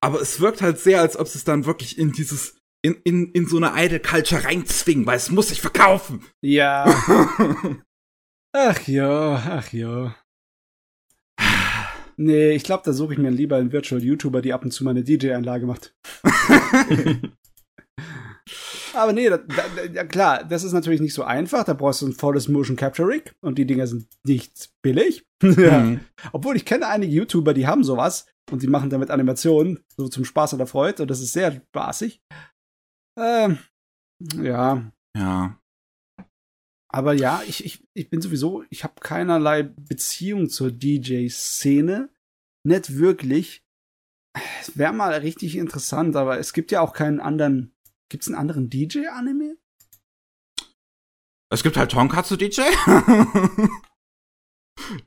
Aber 0.00 0.20
es 0.20 0.40
wirkt 0.40 0.62
halt 0.62 0.78
sehr, 0.78 1.00
als 1.00 1.16
ob 1.16 1.26
es 1.26 1.44
dann 1.44 1.66
wirklich 1.66 1.98
in 1.98 2.12
dieses 2.12 2.55
in, 2.86 2.94
in, 3.02 3.32
in 3.32 3.46
so 3.48 3.56
eine 3.56 3.72
Idol 3.74 3.98
Culture 3.98 4.44
reinzwingen, 4.44 5.06
weil 5.06 5.16
es 5.16 5.30
muss 5.30 5.48
sich 5.48 5.60
verkaufen. 5.60 6.24
Ja. 6.40 6.84
ach 8.52 8.86
ja, 8.86 9.34
ach 9.34 9.72
ja. 9.72 10.14
Nee, 12.16 12.52
ich 12.52 12.62
glaube, 12.62 12.82
da 12.84 12.92
suche 12.92 13.14
ich 13.14 13.18
mir 13.18 13.30
lieber 13.30 13.56
einen 13.56 13.72
Virtual 13.72 14.00
YouTuber, 14.02 14.40
die 14.40 14.52
ab 14.52 14.64
und 14.64 14.70
zu 14.70 14.84
meine 14.84 15.02
DJ-Einlage 15.02 15.66
macht. 15.66 15.94
Aber 18.94 19.12
nee, 19.12 19.28
da, 19.28 19.36
da, 19.36 19.64
ja 19.92 20.04
klar, 20.04 20.44
das 20.44 20.64
ist 20.64 20.72
natürlich 20.72 21.02
nicht 21.02 21.12
so 21.12 21.24
einfach. 21.24 21.64
Da 21.64 21.74
brauchst 21.74 22.00
du 22.00 22.06
ein 22.06 22.14
volles 22.14 22.48
Motion 22.48 22.76
Capture 22.76 23.08
Rig 23.08 23.34
und 23.40 23.58
die 23.58 23.66
Dinger 23.66 23.86
sind 23.86 24.06
nicht 24.24 24.70
billig. 24.82 25.24
Mhm. 25.42 26.00
Obwohl 26.32 26.56
ich 26.56 26.64
kenne 26.64 26.86
einige 26.86 27.12
YouTuber, 27.12 27.52
die 27.52 27.66
haben 27.66 27.84
sowas 27.84 28.24
und 28.50 28.62
die 28.62 28.68
machen 28.68 28.88
damit 28.88 29.10
Animationen, 29.10 29.80
so 29.94 30.08
zum 30.08 30.24
Spaß 30.24 30.54
oder 30.54 30.66
Freude 30.66 31.02
und 31.02 31.10
das 31.10 31.20
ist 31.20 31.34
sehr 31.34 31.52
spaßig. 31.52 32.22
Ähm, 33.16 33.58
ja. 34.34 34.90
Ja. 35.16 35.58
Aber 36.88 37.12
ja, 37.12 37.42
ich, 37.46 37.64
ich, 37.64 37.84
ich 37.94 38.10
bin 38.10 38.22
sowieso, 38.22 38.64
ich 38.70 38.84
habe 38.84 39.00
keinerlei 39.00 39.62
Beziehung 39.64 40.48
zur 40.48 40.70
DJ-Szene. 40.70 42.10
Nicht 42.64 42.96
wirklich. 42.96 43.62
Es 44.60 44.76
wäre 44.78 44.92
mal 44.92 45.12
richtig 45.12 45.56
interessant, 45.56 46.16
aber 46.16 46.38
es 46.38 46.52
gibt 46.52 46.70
ja 46.70 46.80
auch 46.80 46.92
keinen 46.92 47.20
anderen. 47.20 47.74
Gibt 48.08 48.22
es 48.22 48.28
einen 48.28 48.36
anderen 48.36 48.70
DJ-Anime? 48.70 49.56
Es 51.50 51.62
gibt 51.62 51.76
halt 51.76 51.92
Tonkatsu 51.92 52.36
DJ. 52.36 52.62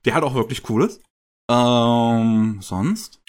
Der 0.06 0.16
hat 0.16 0.24
auch 0.24 0.36
wirklich 0.36 0.64
cooles. 0.64 1.02
Ähm, 1.50 2.60
sonst? 2.62 3.22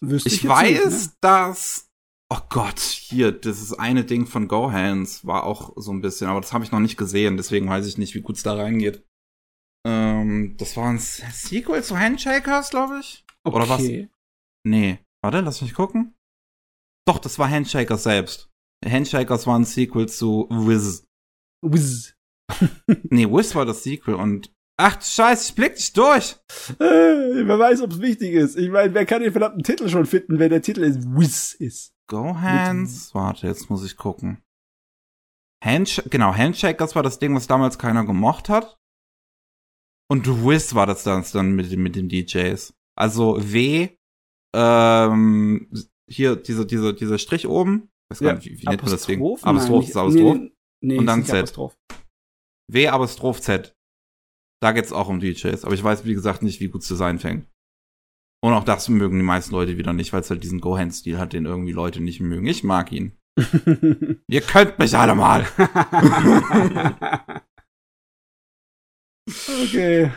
Wüsste 0.00 0.28
ich, 0.28 0.44
ich 0.44 0.48
weiß, 0.48 0.84
nicht, 0.84 1.06
ne? 1.06 1.16
dass 1.20 1.87
Oh 2.30 2.40
Gott, 2.50 2.78
hier, 2.78 3.32
das 3.32 3.62
ist 3.62 3.72
eine 3.72 4.04
Ding 4.04 4.26
von 4.26 4.48
Gohans 4.48 5.26
war 5.26 5.44
auch 5.44 5.72
so 5.76 5.92
ein 5.92 6.02
bisschen, 6.02 6.28
aber 6.28 6.42
das 6.42 6.52
habe 6.52 6.62
ich 6.62 6.72
noch 6.72 6.80
nicht 6.80 6.98
gesehen, 6.98 7.38
deswegen 7.38 7.68
weiß 7.68 7.86
ich 7.86 7.96
nicht, 7.96 8.14
wie 8.14 8.20
gut 8.20 8.36
es 8.36 8.42
da 8.42 8.54
reingeht. 8.54 9.02
Ähm, 9.86 10.56
das 10.58 10.76
war 10.76 10.90
ein 10.90 10.98
Sequel 10.98 11.82
zu 11.82 11.98
Handshakers, 11.98 12.68
glaube 12.70 12.98
ich. 13.00 13.24
Okay. 13.44 13.56
Oder 13.56 13.68
was? 13.68 13.82
Nee. 14.66 14.98
Warte, 15.22 15.40
lass 15.40 15.62
mich 15.62 15.72
gucken. 15.72 16.14
Doch, 17.06 17.18
das 17.18 17.38
war 17.38 17.48
Handshakers 17.48 18.02
selbst. 18.02 18.50
Handshakers 18.84 19.46
war 19.46 19.58
ein 19.58 19.64
Sequel 19.64 20.08
zu 20.08 20.46
Wiz. 20.50 21.06
Wiz. 21.62 22.14
nee, 23.04 23.26
Wiz 23.26 23.54
war 23.54 23.64
das 23.64 23.82
Sequel 23.82 24.14
und 24.14 24.52
Ach, 24.80 25.02
scheiße, 25.02 25.48
ich 25.48 25.54
blick 25.56 25.74
dich 25.74 25.92
durch. 25.92 26.36
Äh, 26.78 26.84
wer 27.44 27.58
weiß, 27.58 27.82
ob 27.82 27.90
es 27.92 28.00
wichtig 28.00 28.34
ist. 28.34 28.56
Ich 28.56 28.70
meine, 28.70 28.94
wer 28.94 29.06
kann 29.06 29.22
den 29.22 29.32
verdammten 29.32 29.64
Titel 29.64 29.88
schon 29.88 30.06
finden, 30.06 30.38
wenn 30.38 30.50
der 30.50 30.62
Titel 30.62 30.84
ist 30.84 31.02
Wiz 31.16 31.52
ist? 31.54 31.97
Go 32.08 32.34
Hands. 32.40 33.14
Warte, 33.14 33.46
jetzt 33.46 33.70
muss 33.70 33.84
ich 33.84 33.96
gucken. 33.96 34.42
Handsh 35.62 36.02
genau, 36.08 36.34
Handshakers 36.34 36.94
war 36.94 37.02
das 37.02 37.18
Ding, 37.18 37.34
was 37.34 37.46
damals 37.46 37.78
keiner 37.78 38.04
gemocht 38.04 38.48
hat. 38.48 38.76
Und 40.10 40.26
Wiz 40.26 40.74
war 40.74 40.86
das 40.86 41.02
dann, 41.02 41.52
mit, 41.54 41.70
mit 41.76 41.96
den 41.96 42.08
DJs. 42.08 42.74
Also 42.96 43.36
W, 43.40 43.90
ähm, 44.56 45.70
hier 46.08 46.36
diese, 46.36 46.64
diese, 46.64 46.94
dieser 46.94 47.18
Strich 47.18 47.46
oben. 47.46 47.90
Ich 48.10 48.16
weiß 48.16 48.20
gar 48.20 48.28
Ja, 48.30 48.34
nicht, 48.36 48.46
wie, 48.46 48.62
wie 48.62 48.66
nennt 48.66 48.82
man 48.82 48.90
das 48.90 49.06
Ding? 49.06 49.20
Apostroph? 49.20 49.88
Ist 49.88 49.96
Apostroph. 49.96 50.36
Nee, 50.36 50.52
nee, 50.80 50.98
Und 50.98 51.06
dann 51.06 51.24
Z. 51.24 51.36
Apostroph. 51.36 51.76
W, 52.70 52.88
Apostroph 52.88 53.40
Z. 53.42 53.74
Da 54.60 54.72
geht's 54.72 54.92
auch 54.92 55.08
um 55.08 55.20
DJs. 55.20 55.64
Aber 55.64 55.74
ich 55.74 55.84
weiß, 55.84 56.04
wie 56.04 56.14
gesagt, 56.14 56.42
nicht, 56.42 56.60
wie 56.60 56.68
gut 56.68 56.82
es 56.82 56.88
sein 56.88 57.18
fängt. 57.18 57.46
Und 58.40 58.52
auch 58.52 58.64
das 58.64 58.88
mögen 58.88 59.18
die 59.18 59.24
meisten 59.24 59.52
Leute 59.52 59.78
wieder 59.78 59.92
nicht, 59.92 60.12
weil 60.12 60.20
es 60.20 60.30
halt 60.30 60.44
diesen 60.44 60.60
Go-Hand-Stil 60.60 61.18
hat, 61.18 61.32
den 61.32 61.46
irgendwie 61.46 61.72
Leute 61.72 62.00
nicht 62.00 62.20
mögen. 62.20 62.46
Ich 62.46 62.62
mag 62.62 62.92
ihn. 62.92 63.12
Ihr 64.28 64.40
könnt 64.42 64.78
mich 64.78 64.96
alle 64.96 65.14
mal. 65.14 65.46
okay, 69.64 70.10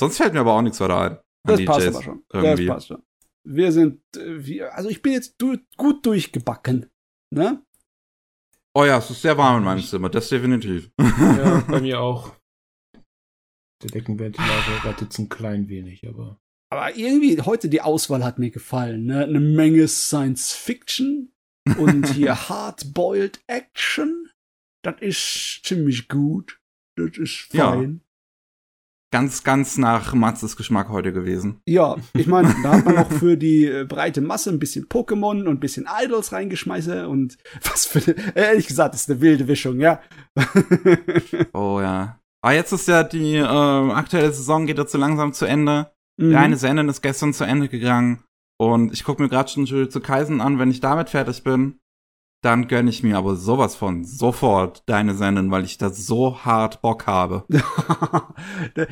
Sonst 0.00 0.16
fällt 0.16 0.32
mir 0.32 0.40
aber 0.40 0.54
auch 0.54 0.62
nichts 0.62 0.80
weiter 0.80 0.98
ein. 0.98 1.18
das 1.44 1.62
passt 1.66 1.88
aber 1.88 2.02
schon. 2.02 2.24
irgendwie. 2.32 2.64
Das 2.64 2.74
passt 2.74 2.88
schon. 2.88 3.02
Wir 3.46 3.70
sind, 3.70 4.00
äh, 4.16 4.46
wir, 4.46 4.74
also 4.74 4.88
ich 4.88 5.02
bin 5.02 5.12
jetzt 5.12 5.34
du, 5.36 5.58
gut 5.76 6.06
durchgebacken. 6.06 6.86
Ne? 7.34 7.62
Oh 8.74 8.84
ja, 8.84 8.96
es 8.96 9.10
ist 9.10 9.20
sehr 9.20 9.36
warm 9.36 9.58
in 9.58 9.64
meinem 9.64 9.82
Zimmer, 9.82 10.08
das 10.08 10.30
definitiv. 10.30 10.90
Ja, 10.98 11.62
bei 11.68 11.82
mir 11.82 12.00
auch. 12.00 12.34
Der 13.82 13.90
Deckenventilator 13.90 14.84
rettet 14.84 15.18
ein 15.18 15.28
klein 15.28 15.68
wenig, 15.68 16.06
aber. 16.08 16.38
Aber 16.72 16.96
irgendwie 16.96 17.40
heute 17.42 17.68
die 17.68 17.80
Auswahl 17.80 18.24
hat 18.24 18.38
mir 18.38 18.50
gefallen. 18.50 19.04
Ne? 19.06 19.24
Eine 19.24 19.40
Menge 19.40 19.88
Science 19.88 20.52
Fiction 20.52 21.32
und 21.78 22.06
hier 22.12 22.48
Hard-Boiled 22.48 23.40
Action. 23.46 24.28
Das 24.82 24.96
ist 25.00 25.60
ziemlich 25.64 26.08
gut. 26.08 26.60
Das 26.96 27.16
ist 27.18 27.48
Ja. 27.52 27.72
fein. 27.72 28.02
Ganz, 29.12 29.42
ganz 29.42 29.76
nach 29.76 30.14
Matzes 30.14 30.56
Geschmack 30.56 30.88
heute 30.88 31.12
gewesen. 31.12 31.60
Ja, 31.66 31.96
ich 32.14 32.28
meine, 32.28 32.54
da 32.62 32.74
hat 32.74 32.84
man 32.84 32.94
noch 32.94 33.10
für 33.10 33.36
die 33.36 33.64
äh, 33.64 33.84
breite 33.84 34.20
Masse 34.20 34.50
ein 34.50 34.60
bisschen 34.60 34.86
Pokémon 34.86 35.40
und 35.40 35.48
ein 35.48 35.58
bisschen 35.60 35.88
Idols 36.04 36.30
reingeschmeißen 36.30 37.06
und 37.06 37.36
was 37.62 37.86
für, 37.86 38.14
ehrlich 38.36 38.68
gesagt, 38.68 38.94
ist 38.94 39.10
eine 39.10 39.20
wilde 39.20 39.48
Wischung, 39.48 39.80
ja. 39.80 40.00
Oh 41.52 41.80
ja. 41.80 42.19
Ah, 42.42 42.52
jetzt 42.52 42.72
ist 42.72 42.88
ja 42.88 43.02
die 43.02 43.36
äh, 43.36 43.42
aktuelle 43.44 44.32
Saison 44.32 44.66
geht 44.66 44.78
jetzt 44.78 44.92
so 44.92 44.98
langsam 44.98 45.32
zu 45.32 45.44
Ende. 45.44 45.90
Mhm. 46.16 46.30
Der 46.30 46.40
eine 46.40 46.56
Senden 46.56 46.88
ist 46.88 47.02
gestern 47.02 47.34
zu 47.34 47.44
Ende 47.44 47.68
gegangen. 47.68 48.22
Und 48.58 48.92
ich 48.92 49.04
gucke 49.04 49.22
mir 49.22 49.28
gerade 49.28 49.48
schon 49.50 49.64
Jujutsu 49.64 50.00
Kaisen 50.00 50.40
an. 50.40 50.58
Wenn 50.58 50.70
ich 50.70 50.80
damit 50.80 51.10
fertig 51.10 51.42
bin, 51.44 51.78
dann 52.42 52.68
gönne 52.68 52.88
ich 52.88 53.02
mir 53.02 53.18
aber 53.18 53.36
sowas 53.36 53.74
von 53.74 54.04
sofort 54.04 54.82
deine 54.86 55.14
Senden, 55.14 55.50
weil 55.50 55.64
ich 55.64 55.76
da 55.76 55.90
so 55.90 56.38
hart 56.44 56.80
Bock 56.80 57.06
habe. 57.06 57.44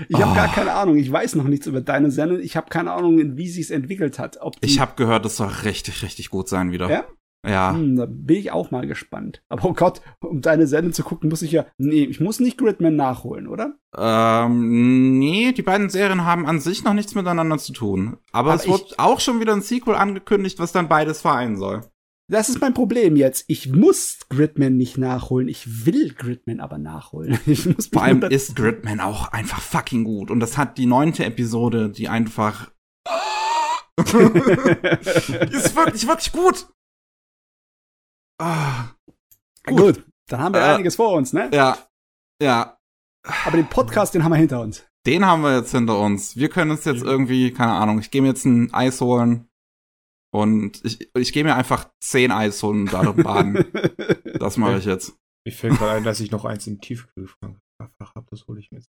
ich 0.09 0.17
habe 0.21 0.33
Oh. 0.33 0.35
gar 0.35 0.49
keine 0.49 0.73
Ahnung. 0.73 0.97
Ich 0.97 1.11
weiß 1.11 1.35
noch 1.35 1.45
nichts 1.45 1.67
über 1.67 1.81
deine 1.81 2.11
Sendung. 2.11 2.41
Ich 2.41 2.57
habe 2.57 2.69
keine 2.69 2.93
Ahnung, 2.93 3.37
wie 3.37 3.49
sie 3.49 3.61
es 3.63 3.71
entwickelt 3.71 4.19
hat. 4.19 4.39
Ich 4.61 4.81
habe 4.81 4.93
gehört, 4.97 5.25
das 5.25 5.37
soll 5.37 5.49
richtig, 5.65 6.03
richtig 6.03 6.31
gut 6.31 6.49
sein 6.49 6.73
wieder. 6.73 6.91
Ja? 6.91 7.05
Ja. 7.47 7.73
Hm, 7.73 7.97
da 7.97 8.07
bin 8.07 8.37
ich 8.37 8.51
auch 8.51 8.71
mal 8.71 8.87
gespannt. 8.87 9.43
Aber 9.49 9.65
oh 9.67 9.73
Gott, 9.73 10.01
um 10.21 10.41
deine 10.41 10.67
Sendung 10.67 10.93
zu 10.93 11.05
gucken, 11.05 11.31
muss 11.31 11.43
ich 11.43 11.53
ja. 11.53 11.67
Nee, 11.79 12.05
ich 12.05 12.21
muss 12.21 12.41
nicht 12.41 12.59
Gridman 12.59 12.97
nachholen, 12.97 13.47
oder? 13.47 13.75
Ähm, 13.97 15.19
nee, 15.19 15.53
die 15.53 15.63
beiden 15.63 15.89
Serien 15.89 16.25
haben 16.25 16.47
an 16.47 16.61
sich 16.61 16.85
noch 16.85 16.95
nichts 16.95 17.15
miteinander 17.15 17.59
zu 17.59 17.73
tun. 17.73 18.19
Aber, 18.33 18.53
Aber 18.53 18.61
es 18.61 18.69
wird 18.69 18.99
auch 18.99 19.21
schon 19.21 19.41
wieder 19.41 19.53
ein 19.53 19.63
Sequel 19.63 19.95
angekündigt, 19.95 20.59
was 20.59 20.73
dann 20.73 20.89
beides 20.89 21.21
vereinen 21.21 21.57
soll. 21.57 21.83
Das 22.31 22.51
ist 22.51 22.61
mein 22.61 22.75
Problem 22.75 23.17
jetzt. 23.17 23.47
Ich 23.49 23.73
muss 23.73 24.19
Gridman 24.29 24.77
nicht 24.77 24.99
nachholen. 24.99 25.49
Ich 25.49 25.87
will 25.87 26.13
Gridman 26.13 26.61
aber 26.61 26.77
nachholen. 26.77 27.39
Ich 27.47 27.65
muss 27.65 27.87
Vor 27.87 28.03
allem 28.03 28.23
ist 28.23 28.55
Gridman 28.55 29.01
auch 29.01 29.33
einfach 29.33 29.61
fucking 29.61 30.05
gut. 30.05 30.31
Und 30.31 30.41
das 30.41 30.59
hat 30.59 30.77
die 30.77 30.85
neunte 30.87 31.25
Episode, 31.25 31.89
die 31.89 32.09
einfach. 32.09 32.71
die 33.99 35.57
ist 35.57 35.75
wirklich, 35.75 36.07
wirklich 36.07 36.33
gut. 36.33 36.67
Ah, 38.41 38.91
Gut, 39.67 40.05
dann 40.29 40.41
haben 40.41 40.55
wir 40.55 40.61
Äh, 40.61 40.75
einiges 40.75 40.97
vor 40.97 41.13
uns, 41.13 41.33
ne? 41.33 41.51
ja, 41.53 41.77
ja. 42.43 42.79
Aber 43.45 43.57
den 43.57 43.69
Podcast, 43.69 44.15
den 44.15 44.25
haben 44.25 44.33
wir 44.33 44.37
hinter 44.39 44.61
uns. 44.61 44.87
Den 45.07 45.25
haben 45.27 45.43
wir 45.43 45.57
jetzt 45.59 45.73
hinter 45.73 45.99
uns. 45.99 46.37
Wir 46.37 46.49
können 46.49 46.71
uns 46.71 46.85
jetzt 46.85 47.03
irgendwie, 47.03 47.53
keine 47.53 47.73
Ahnung, 47.73 47.99
ich 47.99 48.11
gehe 48.11 48.23
mir 48.23 48.29
jetzt 48.29 48.45
ein 48.45 48.73
Eis 48.73 49.01
holen. 49.01 49.49
Und 50.31 50.85
ich, 50.85 51.11
ich 51.15 51.33
gehe 51.33 51.45
mir 51.45 51.55
einfach 51.57 51.91
zehn 52.01 52.31
Eis 52.31 52.63
holen 52.63 52.83
und 52.83 52.93
darin 52.93 53.23
baden. 53.23 53.65
Das 54.39 54.57
mache 54.57 54.79
ich 54.79 54.85
jetzt. 54.85 55.17
Mir 55.45 55.53
fällt 55.53 55.79
gerade 55.79 55.93
ein, 55.97 56.05
dass 56.05 56.21
ich 56.21 56.31
noch 56.31 56.45
eins 56.45 56.67
im 56.67 56.81
Tiefkühlfach 56.81 57.37
habe. 57.81 58.27
Das 58.31 58.47
hole 58.47 58.61
ich 58.61 58.71
mir 58.71 58.79
jetzt. 58.79 58.91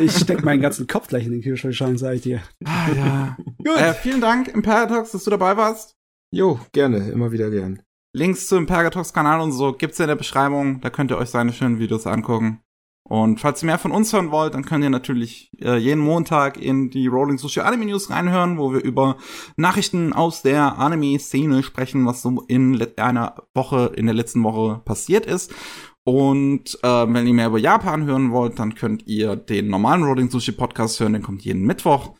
Ich 0.00 0.16
steck 0.16 0.42
meinen 0.44 0.60
ganzen 0.62 0.86
Kopf 0.86 1.06
gleich 1.08 1.26
in 1.26 1.32
den 1.32 1.42
Kühlschrank, 1.42 1.98
sag 1.98 2.14
ich 2.14 2.22
dir. 2.22 2.42
Ah, 2.64 2.88
ja. 2.96 3.36
Gut. 3.58 3.76
Äh, 3.76 3.94
vielen 3.94 4.20
Dank, 4.20 4.48
Imperatox, 4.48 5.12
dass 5.12 5.24
du 5.24 5.30
dabei 5.30 5.56
warst. 5.56 5.94
Jo, 6.34 6.58
gerne, 6.72 7.10
immer 7.10 7.30
wieder 7.30 7.50
gern. 7.50 7.82
Links 8.14 8.46
zu 8.46 8.56
Imperatox 8.56 9.12
Kanal 9.12 9.40
und 9.40 9.52
so 9.52 9.72
gibt's 9.72 9.98
in 9.98 10.06
der 10.06 10.16
Beschreibung. 10.16 10.80
Da 10.80 10.90
könnt 10.90 11.10
ihr 11.10 11.18
euch 11.18 11.30
seine 11.30 11.52
schönen 11.52 11.78
Videos 11.78 12.06
angucken. 12.06 12.60
Und 13.08 13.40
falls 13.40 13.62
ihr 13.62 13.66
mehr 13.66 13.78
von 13.78 13.90
uns 13.90 14.12
hören 14.12 14.30
wollt, 14.30 14.54
dann 14.54 14.64
könnt 14.64 14.84
ihr 14.84 14.90
natürlich 14.90 15.50
äh, 15.60 15.76
jeden 15.76 16.00
Montag 16.00 16.56
in 16.56 16.90
die 16.90 17.08
Rolling 17.08 17.36
Sushi 17.36 17.60
Anime 17.60 17.86
News 17.86 18.10
reinhören, 18.10 18.58
wo 18.58 18.72
wir 18.72 18.82
über 18.82 19.16
Nachrichten 19.56 20.12
aus 20.12 20.42
der 20.42 20.78
Anime-Szene 20.78 21.62
sprechen, 21.62 22.06
was 22.06 22.22
so 22.22 22.42
in 22.48 22.80
einer 22.96 23.34
Woche, 23.54 23.92
in 23.96 24.06
der 24.06 24.14
letzten 24.14 24.42
Woche 24.44 24.80
passiert 24.84 25.26
ist. 25.26 25.52
Und 26.04 26.78
äh, 26.82 26.88
wenn 26.88 27.26
ihr 27.26 27.34
mehr 27.34 27.48
über 27.48 27.58
Japan 27.58 28.04
hören 28.04 28.30
wollt, 28.30 28.58
dann 28.58 28.74
könnt 28.74 29.06
ihr 29.06 29.36
den 29.36 29.68
normalen 29.68 30.04
Rolling 30.04 30.30
Sushi 30.30 30.52
Podcast 30.52 31.00
hören, 31.00 31.12
der 31.12 31.22
kommt 31.22 31.42
jeden 31.42 31.64
Mittwoch. 31.64 32.14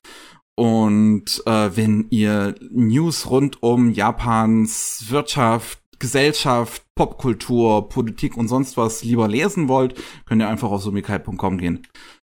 Und 0.56 1.42
äh, 1.46 1.70
wenn 1.74 2.06
ihr 2.10 2.54
News 2.70 3.30
rund 3.30 3.62
um 3.62 3.92
Japans 3.92 5.06
Wirtschaft, 5.08 5.81
Gesellschaft, 6.02 6.82
Popkultur, 6.96 7.88
Politik 7.88 8.36
und 8.36 8.48
sonst 8.48 8.76
was 8.76 9.04
lieber 9.04 9.28
lesen 9.28 9.68
wollt, 9.68 9.94
könnt 10.26 10.42
ihr 10.42 10.48
einfach 10.48 10.72
auf 10.72 10.82
sumikai.com 10.82 11.58
gehen. 11.58 11.86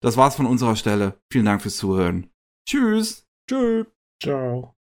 Das 0.00 0.16
war's 0.16 0.36
von 0.36 0.46
unserer 0.46 0.76
Stelle. 0.76 1.18
Vielen 1.32 1.46
Dank 1.46 1.62
fürs 1.62 1.76
Zuhören. 1.76 2.30
Tschüss. 2.68 3.26
Tschüss. 3.50 3.86
Ciao. 4.22 4.75